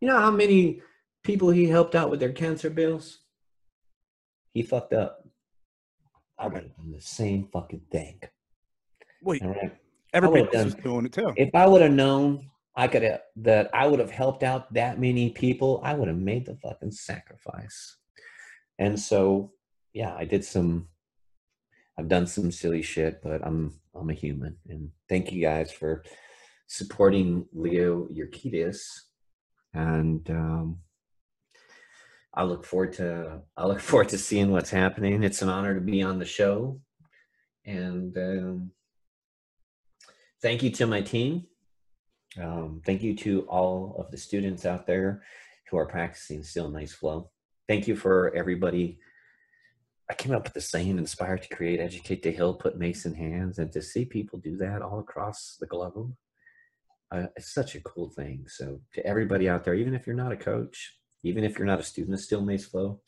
You 0.00 0.08
know 0.08 0.18
how 0.18 0.30
many 0.30 0.82
people 1.22 1.50
he 1.50 1.66
helped 1.66 1.94
out 1.94 2.10
with 2.10 2.20
their 2.20 2.32
cancer 2.32 2.68
bills? 2.68 3.20
He 4.52 4.62
fucked 4.62 4.92
up. 4.92 5.26
I 6.38 6.46
would 6.46 6.62
have 6.62 6.76
done 6.76 6.92
the 6.92 7.00
same 7.00 7.48
fucking 7.52 7.82
thing. 7.90 8.20
Wait, 9.22 9.42
All 9.42 9.48
right. 9.48 9.74
Everybody 10.14 10.42
else 10.56 10.66
is 10.68 10.74
done- 10.74 10.82
doing 10.82 11.06
it 11.06 11.12
too. 11.12 11.32
If 11.36 11.50
I 11.54 11.66
would 11.66 11.82
have 11.82 11.92
known 11.92 12.50
I 12.76 12.88
could 12.88 13.02
have 13.02 13.20
that 13.36 13.70
I 13.74 13.86
would 13.86 14.00
have 14.00 14.10
helped 14.10 14.42
out 14.42 14.72
that 14.74 14.98
many 14.98 15.30
people, 15.30 15.80
I 15.84 15.94
would 15.94 16.08
have 16.08 16.18
made 16.18 16.46
the 16.46 16.56
fucking 16.56 16.90
sacrifice. 16.92 17.96
And 18.78 18.98
so, 18.98 19.52
yeah, 19.92 20.14
I 20.16 20.24
did 20.24 20.44
some 20.44 20.88
I've 21.96 22.08
done 22.08 22.26
some 22.26 22.50
silly 22.50 22.82
shit, 22.82 23.22
but 23.22 23.44
I'm 23.46 23.78
I'm 23.94 24.10
a 24.10 24.14
human. 24.14 24.56
And 24.68 24.90
thank 25.08 25.30
you 25.32 25.40
guys 25.40 25.70
for 25.70 26.02
supporting 26.66 27.46
Leo 27.52 28.08
Urquidez. 28.08 28.78
And 29.74 30.28
um 30.30 30.78
I 32.36 32.42
look 32.42 32.64
forward 32.64 32.92
to 32.94 33.42
I 33.56 33.66
look 33.66 33.80
forward 33.80 34.08
to 34.08 34.18
seeing 34.18 34.50
what's 34.50 34.70
happening. 34.70 35.22
It's 35.22 35.42
an 35.42 35.48
honor 35.48 35.74
to 35.74 35.80
be 35.80 36.02
on 36.02 36.18
the 36.18 36.24
show. 36.24 36.80
And 37.64 38.16
um 38.18 38.72
thank 40.44 40.62
you 40.62 40.68
to 40.68 40.86
my 40.86 41.00
team. 41.00 41.46
Um, 42.38 42.82
thank 42.84 43.02
you 43.02 43.16
to 43.16 43.46
all 43.48 43.96
of 43.98 44.10
the 44.10 44.18
students 44.18 44.66
out 44.66 44.86
there 44.86 45.22
who 45.70 45.78
are 45.78 45.86
practicing 45.86 46.44
Steel 46.44 46.68
Mace 46.68 46.92
Flow. 46.92 47.30
Thank 47.66 47.88
you 47.88 47.96
for 47.96 48.30
everybody. 48.36 48.98
I 50.10 50.12
came 50.12 50.32
up 50.32 50.44
with 50.44 50.52
the 50.52 50.60
saying 50.60 50.98
inspired 50.98 51.42
to 51.44 51.48
create, 51.48 51.80
educate 51.80 52.22
to 52.24 52.32
heal, 52.32 52.52
put 52.52 52.76
mace 52.76 53.06
in 53.06 53.14
hands, 53.14 53.58
and 53.58 53.72
to 53.72 53.80
see 53.80 54.04
people 54.04 54.38
do 54.38 54.58
that 54.58 54.82
all 54.82 54.98
across 54.98 55.56
the 55.58 55.66
globe. 55.66 56.14
Uh, 57.10 57.28
it's 57.36 57.54
such 57.54 57.74
a 57.74 57.80
cool 57.80 58.10
thing. 58.10 58.44
So, 58.46 58.80
to 58.92 59.06
everybody 59.06 59.48
out 59.48 59.64
there, 59.64 59.74
even 59.74 59.94
if 59.94 60.06
you're 60.06 60.14
not 60.14 60.32
a 60.32 60.36
coach, 60.36 60.98
even 61.22 61.42
if 61.42 61.58
you're 61.58 61.66
not 61.66 61.80
a 61.80 61.84
student 61.84 62.12
of 62.12 62.20
Steel 62.20 62.42
Mace 62.42 62.66
Flow, 62.66 63.00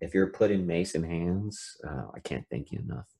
if 0.00 0.14
you're 0.14 0.28
putting 0.28 0.66
mace 0.66 0.94
in 0.94 1.02
hands, 1.02 1.76
uh, 1.86 2.06
I 2.14 2.20
can't 2.20 2.46
thank 2.50 2.72
you 2.72 2.78
enough. 2.78 3.11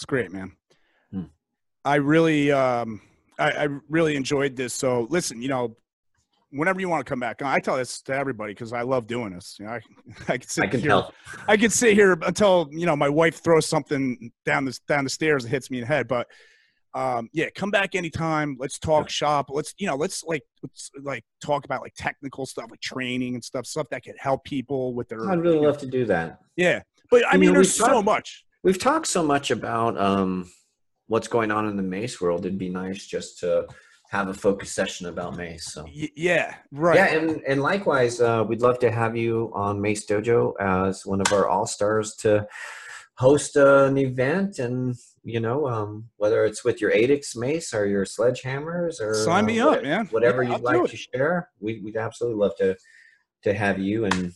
It's 0.00 0.06
great, 0.06 0.32
man. 0.32 0.52
Hmm. 1.12 1.24
I 1.84 1.96
really, 1.96 2.50
um, 2.50 3.02
I, 3.38 3.50
I 3.50 3.68
really 3.90 4.16
enjoyed 4.16 4.56
this. 4.56 4.72
So 4.72 5.06
listen, 5.10 5.42
you 5.42 5.48
know, 5.48 5.76
whenever 6.52 6.80
you 6.80 6.88
want 6.88 7.04
to 7.04 7.10
come 7.10 7.20
back, 7.20 7.42
I 7.42 7.60
tell 7.60 7.76
this 7.76 8.00
to 8.04 8.14
everybody 8.14 8.54
because 8.54 8.72
I 8.72 8.80
love 8.80 9.06
doing 9.06 9.34
this. 9.34 9.56
You 9.60 9.66
know, 9.66 9.72
I, 9.72 9.80
I 10.32 10.38
can 10.38 10.48
sit 10.48 10.64
I 10.64 10.66
can 10.68 10.80
here, 10.80 10.88
tell. 10.88 11.12
I 11.46 11.58
could 11.58 11.70
sit 11.70 11.92
here 11.92 12.16
until 12.22 12.70
you 12.72 12.86
know 12.86 12.96
my 12.96 13.10
wife 13.10 13.42
throws 13.44 13.66
something 13.66 14.32
down 14.46 14.64
the 14.64 14.78
down 14.88 15.04
the 15.04 15.10
stairs 15.10 15.44
and 15.44 15.50
hits 15.50 15.70
me 15.70 15.76
in 15.76 15.82
the 15.82 15.88
head. 15.88 16.08
But 16.08 16.28
um, 16.94 17.28
yeah, 17.34 17.50
come 17.54 17.70
back 17.70 17.94
anytime. 17.94 18.56
Let's 18.58 18.78
talk 18.78 19.10
shop. 19.10 19.50
Let's 19.50 19.74
you 19.76 19.86
know, 19.86 19.96
let's 19.96 20.24
like 20.24 20.44
let's 20.62 20.90
like 21.02 21.24
talk 21.44 21.66
about 21.66 21.82
like 21.82 21.92
technical 21.94 22.46
stuff, 22.46 22.70
like 22.70 22.80
training 22.80 23.34
and 23.34 23.44
stuff, 23.44 23.66
stuff 23.66 23.86
that 23.90 24.02
could 24.02 24.16
help 24.18 24.44
people 24.44 24.94
with 24.94 25.10
their. 25.10 25.28
I'd 25.30 25.40
really 25.40 25.56
you 25.56 25.60
know- 25.60 25.68
love 25.68 25.76
to 25.80 25.86
do 25.86 26.06
that. 26.06 26.38
yeah, 26.56 26.80
but 27.10 27.22
I 27.26 27.34
You 27.34 27.38
mean, 27.40 27.48
know, 27.50 27.54
there's 27.56 27.74
so 27.74 27.86
talked- 27.86 28.06
much. 28.06 28.44
We've 28.62 28.78
talked 28.78 29.06
so 29.06 29.22
much 29.22 29.50
about 29.50 29.98
um, 29.98 30.50
what's 31.06 31.28
going 31.28 31.50
on 31.50 31.66
in 31.68 31.76
the 31.76 31.82
mace 31.82 32.20
world. 32.20 32.44
It'd 32.44 32.58
be 32.58 32.68
nice 32.68 33.06
just 33.06 33.38
to 33.40 33.66
have 34.10 34.28
a 34.28 34.34
focus 34.34 34.72
session 34.72 35.06
about 35.06 35.36
mace. 35.36 35.72
So 35.72 35.86
yeah, 35.92 36.56
right. 36.72 36.96
yeah, 36.96 37.06
and 37.16 37.42
and 37.46 37.62
likewise, 37.62 38.20
uh, 38.20 38.44
we'd 38.46 38.60
love 38.60 38.78
to 38.80 38.90
have 38.90 39.16
you 39.16 39.50
on 39.54 39.80
Mace 39.80 40.04
Dojo 40.06 40.52
as 40.60 41.06
one 41.06 41.20
of 41.20 41.32
our 41.32 41.48
all 41.48 41.66
stars 41.66 42.16
to 42.16 42.46
host 43.16 43.56
an 43.56 43.96
event, 43.96 44.58
and 44.58 44.96
you 45.22 45.40
know, 45.40 45.68
um, 45.68 46.08
whether 46.16 46.44
it's 46.44 46.64
with 46.64 46.80
your 46.80 46.90
Adix 46.90 47.36
mace 47.36 47.72
or 47.72 47.86
your 47.86 48.04
sledgehammers 48.04 49.00
or 49.00 49.14
Sign 49.14 49.44
uh, 49.44 49.46
me 49.46 49.62
what- 49.62 49.78
up, 49.78 49.84
man. 49.84 50.06
Whatever 50.06 50.42
Yeah, 50.42 50.56
you'd 50.56 50.62
like 50.62 50.90
to 50.90 50.96
share, 50.96 51.50
we, 51.60 51.80
we'd 51.80 51.96
absolutely 51.96 52.38
love 52.40 52.56
to 52.56 52.76
to 53.44 53.54
have 53.54 53.78
you. 53.78 54.04
And 54.06 54.32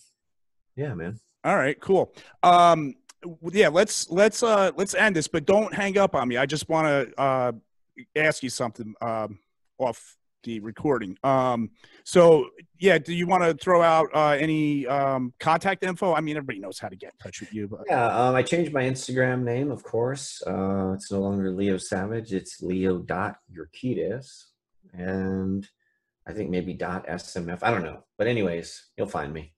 yeah, 0.76 0.94
man. 0.94 1.18
All 1.42 1.56
right, 1.56 1.78
cool. 1.78 2.14
Um, 2.42 2.94
yeah, 3.52 3.68
let's 3.68 4.10
let's 4.10 4.42
uh 4.42 4.72
let's 4.76 4.94
end 4.94 5.16
this, 5.16 5.28
but 5.28 5.44
don't 5.46 5.72
hang 5.74 5.98
up 5.98 6.14
on 6.14 6.28
me. 6.28 6.36
I 6.36 6.46
just 6.46 6.68
want 6.68 6.86
to 6.86 7.20
uh 7.20 7.52
ask 8.16 8.42
you 8.42 8.50
something 8.50 8.94
um 9.00 9.38
off 9.78 10.16
the 10.44 10.60
recording. 10.60 11.16
Um, 11.24 11.70
so 12.04 12.48
yeah, 12.78 12.98
do 12.98 13.12
you 13.14 13.26
want 13.26 13.42
to 13.42 13.54
throw 13.54 13.82
out 13.82 14.08
uh, 14.14 14.36
any 14.38 14.86
um 14.86 15.32
contact 15.40 15.82
info? 15.82 16.14
I 16.14 16.20
mean, 16.20 16.36
everybody 16.36 16.60
knows 16.60 16.78
how 16.78 16.88
to 16.88 16.96
get 16.96 17.12
in 17.12 17.18
touch 17.18 17.40
with 17.40 17.52
you, 17.52 17.66
but 17.66 17.80
Yeah, 17.88 18.06
um, 18.06 18.34
I 18.34 18.42
changed 18.42 18.72
my 18.72 18.82
Instagram 18.82 19.42
name, 19.42 19.70
of 19.70 19.82
course. 19.82 20.42
Uh, 20.46 20.92
it's 20.94 21.10
no 21.10 21.20
longer 21.20 21.50
Leo 21.50 21.78
Savage. 21.78 22.32
It's 22.32 22.62
Leo 22.62 22.98
dot 22.98 23.36
Urquidez, 23.52 24.44
and 24.92 25.66
I 26.26 26.32
think 26.32 26.50
maybe 26.50 26.74
dot 26.74 27.06
SMF. 27.06 27.60
I 27.62 27.70
don't 27.70 27.82
know, 27.82 28.04
but 28.18 28.26
anyways, 28.26 28.90
you'll 28.96 29.06
find 29.08 29.32
me. 29.32 29.52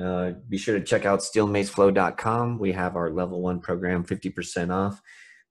Uh, 0.00 0.32
be 0.48 0.58
sure 0.58 0.78
to 0.78 0.84
check 0.84 1.06
out 1.06 1.20
steelmaceflow.com. 1.20 2.58
We 2.58 2.72
have 2.72 2.96
our 2.96 3.10
level 3.10 3.40
one 3.40 3.60
program, 3.60 4.04
50% 4.04 4.72
off 4.72 5.00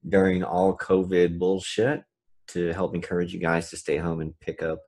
during 0.07 0.43
all 0.43 0.77
COVID 0.77 1.39
bullshit 1.39 2.03
to 2.47 2.71
help 2.73 2.93
encourage 2.93 3.33
you 3.33 3.39
guys 3.39 3.69
to 3.71 3.77
stay 3.77 3.97
home 3.97 4.21
and 4.21 4.39
pick 4.39 4.61
up 4.61 4.81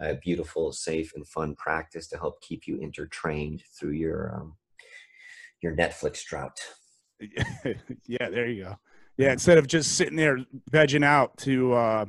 a 0.00 0.14
beautiful, 0.14 0.72
safe, 0.72 1.12
and 1.14 1.26
fun 1.26 1.54
practice 1.56 2.06
to 2.08 2.18
help 2.18 2.40
keep 2.42 2.66
you 2.66 2.78
intertrained 2.78 3.62
through 3.78 3.92
your 3.92 4.34
um, 4.34 4.56
your 5.62 5.74
Netflix 5.74 6.24
drought. 6.24 6.60
yeah, 8.06 8.28
there 8.30 8.46
you 8.46 8.64
go. 8.64 8.76
Yeah, 9.16 9.32
instead 9.32 9.58
of 9.58 9.66
just 9.66 9.96
sitting 9.96 10.16
there 10.16 10.38
vegging 10.70 11.04
out 11.04 11.36
to 11.38 11.72
uh, 11.72 12.04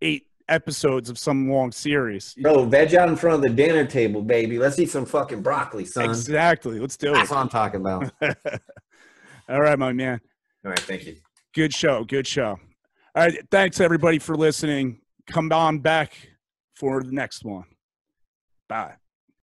eight 0.00 0.28
episodes 0.48 1.10
of 1.10 1.18
some 1.18 1.50
long 1.50 1.72
series. 1.72 2.34
Bro, 2.34 2.66
veg 2.66 2.94
out 2.94 3.08
in 3.08 3.16
front 3.16 3.36
of 3.36 3.42
the 3.42 3.48
dinner 3.48 3.84
table, 3.86 4.22
baby. 4.22 4.58
Let's 4.58 4.78
eat 4.78 4.90
some 4.90 5.06
fucking 5.06 5.42
broccoli, 5.42 5.84
son. 5.84 6.04
Exactly. 6.04 6.78
Let's 6.78 6.96
do 6.96 7.12
it. 7.12 7.14
That's 7.14 7.30
what 7.30 7.38
I'm 7.38 7.48
talking 7.48 7.80
about. 7.80 8.10
All 9.48 9.60
right, 9.60 9.78
my 9.78 9.92
man. 9.92 10.20
All 10.64 10.70
right, 10.70 10.80
thank 10.80 11.06
you. 11.06 11.16
Good 11.54 11.74
show. 11.74 12.04
Good 12.04 12.26
show. 12.26 12.58
All 13.14 13.24
right. 13.24 13.38
Thanks, 13.50 13.80
everybody, 13.80 14.18
for 14.18 14.36
listening. 14.36 15.00
Come 15.30 15.52
on 15.52 15.78
back 15.78 16.14
for 16.74 17.02
the 17.02 17.12
next 17.12 17.44
one. 17.44 17.64
Bye. 18.68 18.94